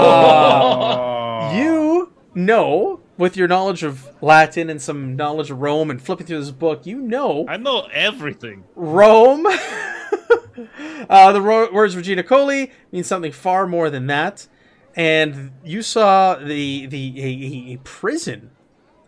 you 1.56 2.12
know, 2.34 3.00
with 3.18 3.38
your 3.38 3.48
knowledge 3.48 3.84
of 3.84 4.10
Latin 4.22 4.70
and 4.70 4.82
some 4.82 5.16
knowledge 5.16 5.52
of 5.52 5.62
Rome, 5.62 5.92
and 5.92 6.02
flipping 6.02 6.26
through 6.28 6.40
this 6.40 6.52
book, 6.52 6.86
you 6.86 7.00
know 7.00 7.46
I 7.48 7.58
know 7.58 7.88
everything. 7.94 8.64
Rome. 8.76 9.46
uh, 11.10 11.32
the 11.32 11.42
ro- 11.42 11.72
words 11.72 11.96
Regina 11.96 12.24
Coeli 12.24 12.72
mean 12.92 13.04
something 13.04 13.32
far 13.32 13.68
more 13.68 13.90
than 13.90 14.08
that. 14.08 14.48
And 14.96 15.52
you 15.64 15.82
saw 15.82 16.36
the 16.36 16.86
the 16.88 17.14
a, 17.18 17.26
a, 17.26 17.74
a 17.74 17.78
prison, 17.84 18.52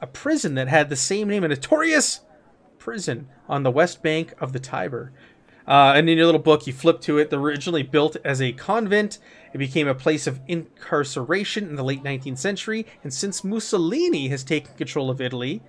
a 0.01 0.07
prison 0.07 0.55
that 0.55 0.67
had 0.67 0.89
the 0.89 0.95
same 0.95 1.27
name, 1.29 1.43
a 1.43 1.47
notorious 1.47 2.21
prison 2.87 3.27
on 3.49 3.63
the 3.63 3.69
west 3.69 4.01
bank 4.01 4.33
of 4.39 4.53
the 4.53 4.61
Tiber. 4.61 5.11
Uh, 5.67 5.91
and 5.97 6.09
in 6.09 6.17
your 6.17 6.25
little 6.25 6.39
book, 6.39 6.65
you 6.65 6.71
flip 6.71 7.01
to 7.01 7.17
it. 7.17 7.29
They're 7.29 7.37
originally 7.37 7.83
built 7.83 8.15
as 8.23 8.41
a 8.41 8.53
convent. 8.53 9.17
It 9.51 9.57
became 9.57 9.89
a 9.89 9.93
place 9.93 10.25
of 10.25 10.39
incarceration 10.47 11.67
in 11.67 11.75
the 11.75 11.83
late 11.83 12.01
19th 12.01 12.37
century. 12.37 12.85
And 13.03 13.13
since 13.13 13.43
Mussolini 13.43 14.29
has 14.29 14.41
taken 14.41 14.73
control 14.75 15.09
of 15.09 15.19
Italy, 15.19 15.61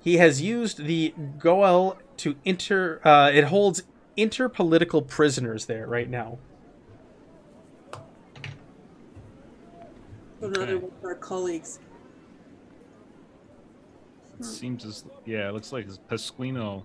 he 0.00 0.16
has 0.16 0.40
used 0.40 0.86
the 0.86 1.12
gaol 1.38 1.98
to 2.16 2.36
inter. 2.46 3.02
Uh, 3.04 3.30
it 3.30 3.44
holds 3.44 3.82
interpolitical 4.16 5.06
prisoners 5.06 5.66
there 5.66 5.86
right 5.86 6.08
now. 6.08 6.38
Another 10.40 10.62
Okay. 10.62 10.74
one 10.76 10.92
of 10.98 11.04
our 11.04 11.14
colleagues. 11.14 11.78
It 14.38 14.44
seems 14.44 14.84
as 14.84 15.04
yeah, 15.24 15.48
it 15.48 15.52
looks 15.52 15.72
like 15.72 15.86
it's 15.86 15.98
Pasquino. 15.98 16.84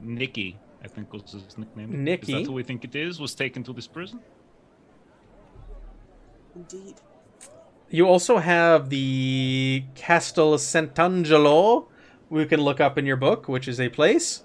Nicky, 0.00 0.58
I 0.82 0.88
think 0.88 1.12
was 1.12 1.32
his 1.32 1.58
nickname. 1.58 2.04
Nicky. 2.04 2.32
Is 2.32 2.38
that 2.38 2.46
who 2.46 2.52
we 2.52 2.62
think 2.62 2.84
it 2.84 2.94
is? 2.94 3.20
Was 3.20 3.34
taken 3.34 3.62
to 3.64 3.72
this 3.72 3.86
prison. 3.86 4.20
Indeed. 6.54 6.96
You 7.90 8.06
also 8.06 8.38
have 8.38 8.90
the 8.90 9.84
Castel 9.94 10.54
Sant'Angelo, 10.58 11.86
we 12.30 12.44
can 12.44 12.60
look 12.60 12.80
up 12.80 12.98
in 12.98 13.06
your 13.06 13.16
book, 13.16 13.48
which 13.48 13.66
is 13.66 13.80
a 13.80 13.88
place. 13.88 14.42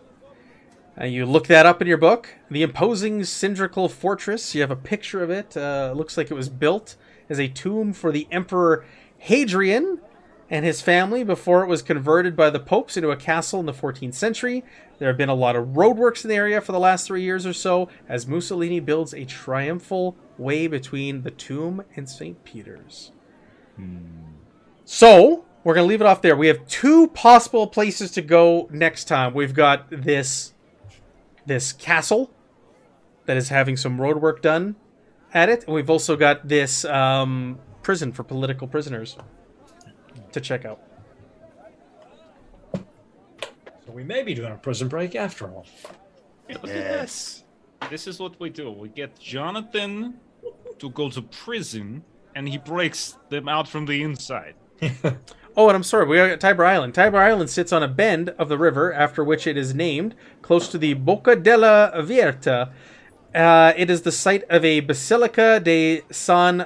Uh, 0.99 1.06
you 1.06 1.26
look 1.26 1.48
that 1.48 1.65
up 1.65 1.81
in 1.81 1.88
your 1.88 1.98
book. 1.98 2.30
The 2.49 2.64
imposing 2.64 3.23
cylindrical 3.26 3.90
fortress. 3.90 4.56
You 4.56 4.61
have 4.61 4.72
a 4.72 4.76
picture 4.76 5.23
of 5.23 5.30
it. 5.30 5.57
Uh, 5.57 5.94
looks 5.95 6.15
like 6.15 6.31
it 6.31 6.35
was 6.35 6.49
built 6.49 6.95
as 7.30 7.40
a 7.40 7.48
tomb 7.48 7.94
for 7.94 8.11
the 8.11 8.27
Emperor 8.31 8.85
Hadrian 9.18 9.99
and 10.53 10.63
his 10.63 10.81
family 10.81 11.23
before 11.23 11.63
it 11.63 11.67
was 11.67 11.81
converted 11.81 12.35
by 12.35 12.47
the 12.47 12.59
popes 12.59 12.95
into 12.95 13.09
a 13.09 13.15
castle 13.15 13.59
in 13.59 13.65
the 13.65 13.73
14th 13.73 14.13
century. 14.13 14.63
There 14.99 15.07
have 15.07 15.17
been 15.17 15.27
a 15.27 15.34
lot 15.34 15.55
of 15.55 15.69
roadworks 15.69 16.23
in 16.23 16.30
the 16.30 16.35
area 16.35 16.61
for 16.61 16.73
the 16.73 16.80
last 16.80 17.07
three 17.07 17.23
years 17.23 17.47
or 17.47 17.53
so 17.53 17.89
as 18.07 18.27
Mussolini 18.27 18.80
builds 18.80 19.15
a 19.15 19.25
triumphal 19.25 20.15
way 20.38 20.67
between 20.67 21.23
the 21.23 21.31
tomb 21.31 21.84
and 21.95 22.07
St. 22.07 22.43
Peter's. 22.43 23.11
So, 24.85 25.43
we're 25.63 25.73
going 25.73 25.85
to 25.85 25.89
leave 25.89 26.01
it 26.01 26.05
off 26.05 26.21
there. 26.21 26.35
We 26.35 26.49
have 26.49 26.67
two 26.67 27.07
possible 27.07 27.65
places 27.65 28.11
to 28.11 28.21
go 28.21 28.67
next 28.71 29.05
time. 29.05 29.34
We've 29.34 29.55
got 29.55 29.89
this 29.89 30.53
this 31.47 31.73
castle 31.73 32.30
that 33.25 33.38
is 33.38 33.49
having 33.49 33.75
some 33.75 33.99
road 33.99 34.17
work 34.17 34.43
done 34.43 34.75
at 35.34 35.49
it, 35.49 35.65
and 35.65 35.73
we've 35.73 35.89
also 35.89 36.15
got 36.15 36.47
this 36.47 36.85
um, 36.85 37.57
prison 37.81 38.11
for 38.11 38.23
political 38.23 38.67
prisoners 38.67 39.17
to 40.34 40.41
check 40.41 40.65
out. 40.65 40.80
So 42.73 43.91
we 43.91 44.03
may 44.03 44.23
be 44.23 44.34
doing 44.34 44.51
a 44.51 44.55
prison 44.55 44.88
break 44.88 45.15
after 45.15 45.47
all. 45.47 45.65
Hey, 46.47 46.55
look 46.55 46.64
this. 46.64 47.43
This 47.89 48.07
is 48.07 48.19
what 48.19 48.39
we 48.39 48.49
do. 48.49 48.72
We 48.72 48.89
get 48.89 49.19
Jonathan 49.19 50.15
to 50.80 50.89
go 50.89 51.10
to 51.10 51.22
prison, 51.22 52.03
and 52.35 52.47
he 52.47 52.57
breaks 52.57 53.18
them 53.30 53.47
out 53.49 53.68
from 53.68 53.85
the 53.85 54.01
inside. 54.03 54.55
Oh, 55.55 55.69
and 55.69 55.76
I'm 55.76 55.84
sorry, 55.84 56.07
we 56.07 56.18
got 56.18 56.39
Tiber 56.39 56.65
Island. 56.65 56.95
Tiber 56.95 57.19
Island 57.19 57.47
sits 57.47 57.72
on 57.72 57.84
a 57.84 57.88
bend 57.88 58.30
of 58.39 58.49
the 58.49 58.57
river, 58.57 58.91
after 58.91 59.23
which 59.23 59.45
it 59.45 59.55
is 59.55 59.76
named, 59.76 60.15
close 60.41 60.68
to 60.69 60.80
the 60.80 60.95
Bocca 60.95 61.35
della 61.35 61.91
Verità. 61.97 62.72
Uh, 63.35 63.72
it 63.77 63.91
is 63.91 64.01
the 64.01 64.11
site 64.11 64.43
of 64.49 64.65
a 64.65 64.80
Basilica 64.80 65.60
de 65.60 66.01
San 66.10 66.65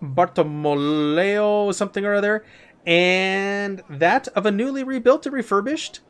Bartolomeo, 0.00 1.64
or 1.64 1.72
something 1.72 2.04
or 2.04 2.14
other, 2.14 2.44
and 2.88 3.82
that 3.90 4.28
of 4.28 4.46
a 4.46 4.50
newly 4.50 4.82
rebuilt 4.82 5.26
and 5.26 5.34
refurbished 5.34 6.00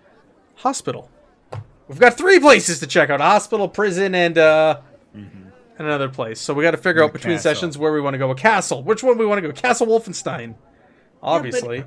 hospital. 0.55 1.10
We've 1.88 1.98
got 1.98 2.16
three 2.16 2.38
places 2.38 2.78
to 2.78 2.86
check 2.86 3.10
out: 3.10 3.20
a 3.20 3.24
hospital, 3.24 3.68
prison, 3.68 4.14
and 4.14 4.38
uh, 4.38 4.80
and 5.12 5.50
another 5.76 6.09
place. 6.09 6.40
So 6.40 6.55
we 6.55 6.62
got 6.62 6.70
to 6.70 6.76
figure 6.76 7.02
out 7.02 7.06
And 7.06 7.16
a 7.16 7.18
between 7.18 7.36
castle. 7.36 7.55
sessions 7.55 7.78
where 7.78 7.92
we 7.92 8.00
want 8.00 8.14
to 8.14 8.18
go. 8.18 8.30
A 8.30 8.34
castle. 8.36 8.84
Which 8.84 9.02
one 9.02 9.18
we 9.18 9.26
want 9.26 9.42
to 9.42 9.48
go? 9.48 9.52
Castle 9.52 9.88
Wolfenstein, 9.88 10.55
obviously. 11.20 11.82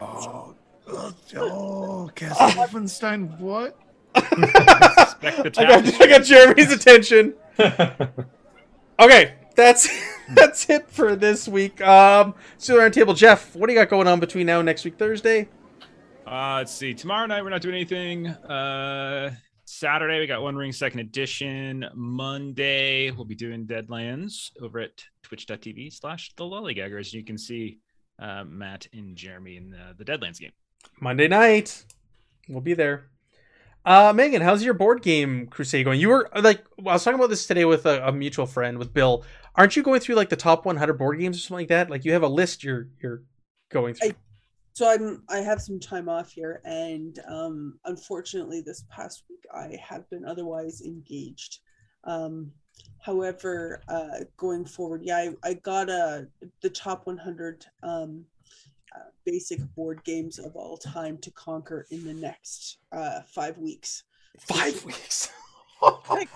Oh, 0.00 0.54
oh, 0.88 1.14
oh 1.36 2.10
Castle 2.14 2.46
Wolfenstein, 2.62 3.38
what? 3.38 3.78
I 4.14 4.20
got. 5.52 6.00
I 6.00 6.06
got 6.06 6.24
Jeremy's 6.24 6.72
attention. 6.72 7.34
Okay, 8.98 9.34
that's 9.56 9.88
that's 10.34 10.70
it 10.70 10.90
for 10.90 11.16
this 11.16 11.48
week. 11.48 11.80
Um, 11.80 12.34
so 12.58 12.76
around 12.76 12.92
table, 12.92 13.14
Jeff, 13.14 13.56
what 13.56 13.66
do 13.66 13.72
you 13.72 13.78
got 13.78 13.88
going 13.88 14.06
on 14.06 14.20
between 14.20 14.46
now 14.46 14.60
and 14.60 14.66
next 14.66 14.84
week 14.84 14.98
Thursday? 14.98 15.48
Uh, 16.26 16.56
let's 16.58 16.72
see. 16.72 16.94
Tomorrow 16.94 17.26
night 17.26 17.42
we're 17.42 17.50
not 17.50 17.62
doing 17.62 17.74
anything. 17.74 18.26
Uh, 18.26 19.34
Saturday 19.64 20.20
we 20.20 20.26
got 20.26 20.42
One 20.42 20.56
Ring 20.56 20.72
Second 20.72 21.00
Edition. 21.00 21.86
Monday 21.94 23.10
we'll 23.10 23.24
be 23.24 23.34
doing 23.34 23.66
Deadlands 23.66 24.50
over 24.60 24.80
at 24.80 25.02
Twitch.tv 25.22 25.92
slash 25.92 26.32
The 26.36 26.44
Lollygaggers. 26.44 27.12
You 27.12 27.24
can 27.24 27.38
see 27.38 27.78
uh, 28.18 28.44
Matt 28.44 28.86
and 28.92 29.16
Jeremy 29.16 29.56
in 29.56 29.70
the, 29.70 29.94
the 29.96 30.04
Deadlands 30.04 30.40
game. 30.40 30.52
Monday 31.00 31.28
night, 31.28 31.84
we'll 32.48 32.60
be 32.60 32.74
there. 32.74 33.08
Uh, 33.86 34.12
Megan, 34.12 34.42
how's 34.42 34.64
your 34.64 34.74
board 34.74 35.00
game 35.00 35.46
crusade 35.46 35.84
going? 35.84 36.00
You 36.00 36.08
were 36.08 36.28
like, 36.34 36.64
I 36.80 36.94
was 36.94 37.04
talking 37.04 37.20
about 37.20 37.30
this 37.30 37.46
today 37.46 37.64
with 37.64 37.86
a, 37.86 38.08
a 38.08 38.10
mutual 38.10 38.46
friend 38.46 38.78
with 38.78 38.92
Bill. 38.92 39.24
Aren't 39.56 39.74
you 39.74 39.82
going 39.82 40.00
through 40.00 40.16
like 40.16 40.28
the 40.28 40.36
top 40.36 40.66
100 40.66 40.94
board 40.94 41.18
games 41.18 41.36
or 41.36 41.40
something 41.40 41.62
like 41.62 41.68
that? 41.68 41.90
Like 41.90 42.04
you 42.04 42.12
have 42.12 42.22
a 42.22 42.28
list 42.28 42.62
you're 42.62 42.88
you're 43.02 43.22
going 43.70 43.94
through. 43.94 44.12
So 44.74 44.90
I'm 44.90 45.22
I 45.30 45.38
have 45.38 45.62
some 45.62 45.80
time 45.80 46.06
off 46.06 46.32
here, 46.32 46.60
and 46.66 47.18
um, 47.26 47.78
unfortunately, 47.86 48.60
this 48.60 48.84
past 48.90 49.24
week 49.30 49.42
I 49.54 49.78
have 49.82 50.08
been 50.10 50.26
otherwise 50.26 50.82
engaged. 50.82 51.60
Um, 52.04 52.52
however, 53.00 53.80
uh, 53.88 54.24
going 54.36 54.66
forward, 54.66 55.00
yeah, 55.02 55.16
I, 55.16 55.30
I 55.42 55.54
got 55.54 55.88
uh, 55.88 56.22
the 56.60 56.68
top 56.68 57.06
100 57.06 57.64
um, 57.82 58.26
uh, 58.94 59.08
basic 59.24 59.60
board 59.74 60.04
games 60.04 60.38
of 60.38 60.54
all 60.56 60.76
time 60.76 61.16
to 61.18 61.30
conquer 61.30 61.86
in 61.90 62.04
the 62.04 62.12
next 62.12 62.76
uh, 62.92 63.20
five 63.26 63.56
weeks. 63.56 64.02
Five 64.38 64.84
weeks. 64.84 65.30
I 65.82 66.26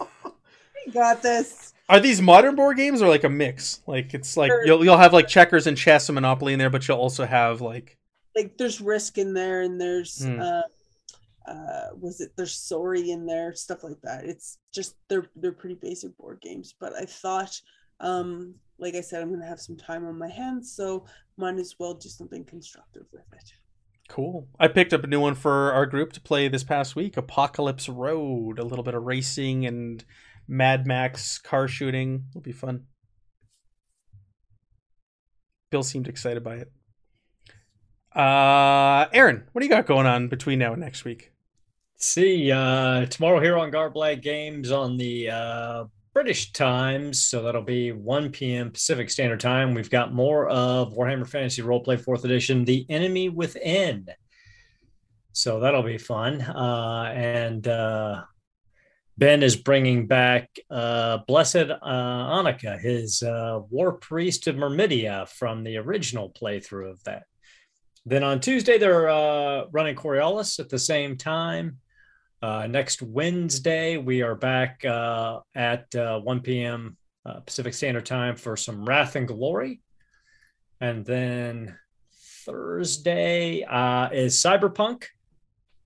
got 0.95 1.23
this. 1.23 1.75
Are 1.91 2.01
these 2.01 2.23
modern 2.23 2.55
board 2.55 2.77
games 2.77 3.03
or 3.03 3.09
like 3.09 3.25
a 3.25 3.29
mix? 3.29 3.81
Like 3.87 4.15
it's 4.15 4.37
like 4.37 4.51
Sure. 4.51 4.65
you'll 4.67 4.85
you'll 4.85 4.97
have 4.99 5.13
like 5.13 5.29
checkers 5.29 5.67
and 5.67 5.77
chess 5.77 6.09
and 6.09 6.15
Monopoly 6.15 6.53
in 6.53 6.59
there, 6.59 6.71
but 6.71 6.87
you'll 6.87 6.99
also 6.99 7.27
have 7.27 7.61
like 7.61 7.99
Like 8.37 8.57
there's 8.57 8.81
Risk 8.81 9.19
in 9.19 9.35
there, 9.35 9.63
and 9.63 9.81
there's 9.81 10.25
Hmm. 10.25 10.41
uh, 10.41 10.63
uh, 11.47 11.89
was 11.99 12.21
it 12.21 12.31
there's 12.37 12.55
Sorry 12.55 13.11
in 13.11 13.27
there, 13.27 13.53
stuff 13.55 13.83
like 13.83 14.01
that. 14.05 14.25
It's 14.25 14.59
just 14.73 14.95
they're 15.09 15.27
they're 15.37 15.53
pretty 15.53 15.75
basic 15.75 16.17
board 16.17 16.41
games, 16.41 16.75
but 16.79 16.95
I 16.95 17.05
thought, 17.07 17.61
um, 17.99 18.55
like 18.79 18.95
I 18.95 19.01
said, 19.01 19.21
I'm 19.23 19.33
gonna 19.33 19.47
have 19.47 19.61
some 19.61 19.77
time 19.77 20.07
on 20.07 20.17
my 20.19 20.29
hands, 20.29 20.73
so 20.73 21.05
might 21.37 21.57
as 21.59 21.75
well 21.79 21.95
do 21.95 22.09
something 22.09 22.45
constructive 22.45 23.07
with 23.13 23.25
it. 23.33 23.53
Cool. 24.09 24.49
I 24.59 24.69
picked 24.69 24.93
up 24.93 25.05
a 25.05 25.07
new 25.07 25.21
one 25.21 25.35
for 25.35 25.73
our 25.73 25.87
group 25.87 26.13
to 26.15 26.21
play 26.21 26.49
this 26.49 26.65
past 26.65 26.95
week 26.97 27.17
Apocalypse 27.17 27.89
Road. 27.89 28.59
A 28.59 28.65
little 28.65 28.85
bit 28.85 28.95
of 28.95 29.05
racing 29.05 29.67
and 29.67 30.05
Mad 30.51 30.85
Max 30.85 31.39
car 31.39 31.69
shooting. 31.69 32.25
Will 32.35 32.41
be 32.41 32.51
fun. 32.53 32.87
Bill 35.71 35.85
seemed 35.85 36.09
excited 36.09 36.43
by 36.43 36.57
it. 36.57 36.73
Uh, 38.15 39.07
Aaron, 39.13 39.45
what 39.53 39.61
do 39.61 39.67
you 39.67 39.71
got 39.71 39.87
going 39.87 40.07
on 40.07 40.27
between 40.27 40.59
now 40.59 40.73
and 40.73 40.83
next 40.83 41.05
week? 41.05 41.31
See, 41.97 42.51
uh, 42.51 43.07
tomorrow 43.07 43.41
here 43.41 43.57
on 43.57 43.71
Garblag 43.71 44.23
Games 44.23 44.73
on 44.73 44.97
the 44.97 45.31
uh, 45.31 45.85
British 46.13 46.53
times, 46.53 47.25
so 47.25 47.43
that'll 47.43 47.63
be 47.63 47.93
1 47.93 48.33
p.m. 48.33 48.73
Pacific 48.73 49.09
Standard 49.09 49.39
Time. 49.39 49.75
We've 49.75 49.91
got 49.91 50.13
more 50.13 50.49
of 50.49 50.95
Warhammer 50.95 51.29
Fantasy 51.29 51.63
Roleplay 51.63 52.05
4th 52.05 52.25
Edition, 52.25 52.65
The 52.65 52.85
Enemy 52.89 53.29
Within. 53.29 54.09
So 55.33 55.61
that'll 55.61 55.85
be 55.85 55.99
fun. 55.99 56.41
Uh, 56.43 57.13
and 57.15 57.69
uh, 57.69 58.23
Ben 59.21 59.43
is 59.43 59.55
bringing 59.55 60.07
back 60.07 60.49
uh, 60.71 61.19
Blessed 61.29 61.57
uh, 61.57 61.77
Annika, 61.83 62.81
his 62.81 63.23
uh, 63.23 63.61
War 63.69 63.93
Priest 63.93 64.47
of 64.47 64.57
Myrmidia 64.57 65.29
from 65.29 65.63
the 65.63 65.77
original 65.77 66.31
playthrough 66.31 66.93
of 66.93 67.05
that. 67.05 67.25
Then 68.07 68.25
on 68.25 68.41
Tuesday, 68.41 68.79
they're 68.79 69.11
uh, 69.11 69.65
running 69.73 69.95
Coriolis 69.95 70.59
at 70.59 70.71
the 70.71 70.79
same 70.79 71.19
time. 71.19 71.81
Uh, 72.41 72.67
next 72.67 73.03
Wednesday, 73.03 73.99
we 73.99 74.23
are 74.23 74.35
back 74.35 74.83
uh, 74.87 75.41
at 75.55 75.95
uh, 75.95 76.19
1 76.21 76.41
p.m. 76.41 76.97
Pacific 77.45 77.75
Standard 77.75 78.07
Time 78.07 78.37
for 78.37 78.57
some 78.57 78.87
Wrath 78.87 79.17
and 79.17 79.29
Glory. 79.29 79.83
And 80.81 81.05
then 81.05 81.77
Thursday 82.47 83.59
is 84.13 84.43
Cyberpunk. 84.43 85.05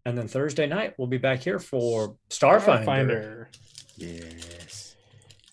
And 0.06 0.18
then 0.18 0.28
Thursday 0.28 0.66
night, 0.66 0.94
we'll 0.98 1.08
be 1.08 1.18
back 1.18 1.40
here 1.40 1.58
for 1.58 2.16
Starfinder. 2.28 2.84
Finder. 2.84 3.48
Yes. 3.96 4.96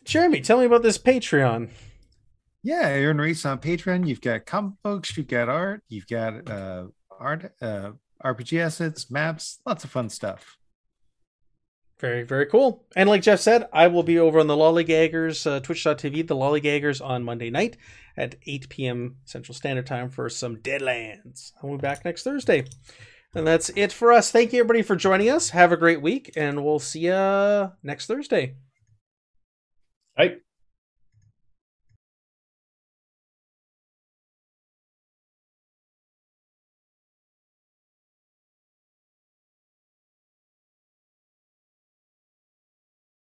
Jeremy, 0.04 0.42
tell 0.42 0.60
me 0.60 0.66
about 0.66 0.84
this 0.84 0.98
Patreon. 0.98 1.70
Yeah, 2.64 2.88
Aaron 2.88 3.20
Reese 3.20 3.46
on 3.46 3.60
Patreon. 3.60 4.08
You've 4.08 4.22
got 4.22 4.46
comic 4.46 4.74
books, 4.84 5.16
you've 5.18 5.28
got 5.28 5.50
art, 5.50 5.84
you've 5.88 6.08
got 6.08 6.50
uh, 6.50 6.88
art, 7.18 7.54
uh, 7.62 7.92
RPG 8.24 8.60
assets, 8.60 9.10
maps, 9.10 9.60
lots 9.66 9.84
of 9.84 9.90
fun 9.90 10.10
stuff. 10.10 10.58
Very, 12.00 12.24
very 12.24 12.48
cool. 12.48 12.86
And 12.96 13.08
like 13.08 13.22
Jeff 13.22 13.40
said, 13.40 13.68
I 13.72 13.88
will 13.88 14.04
be 14.04 14.20
over 14.20 14.40
on 14.40 14.48
the 14.48 14.56
Lollygaggers, 14.56 15.50
uh, 15.50 15.60
twitch.tv, 15.60 16.28
the 16.28 16.36
Lollygaggers 16.36 17.04
on 17.04 17.24
Monday 17.24 17.52
night 17.52 17.78
at 18.18 18.36
8 18.46 18.70
p.m. 18.70 19.18
Central 19.26 19.56
Standard 19.56 19.86
Time 19.86 20.10
for 20.10 20.28
some 20.28 20.58
Deadlands. 20.58 21.52
I'll 21.62 21.72
be 21.72 21.78
back 21.78 22.04
next 22.04 22.24
Thursday. 22.24 22.66
And 23.34 23.48
that's 23.48 23.70
it 23.76 23.94
for 23.94 24.12
us. 24.12 24.30
Thank 24.30 24.52
you, 24.52 24.60
everybody, 24.60 24.82
for 24.82 24.96
joining 24.96 25.30
us. 25.30 25.52
Have 25.52 25.72
a 25.72 25.78
great 25.78 26.02
week, 26.02 26.32
and 26.36 26.66
we'll 26.66 26.80
see 26.80 27.06
you 27.06 27.72
next 27.82 28.08
Thursday. 28.08 28.56
Right. 30.18 30.42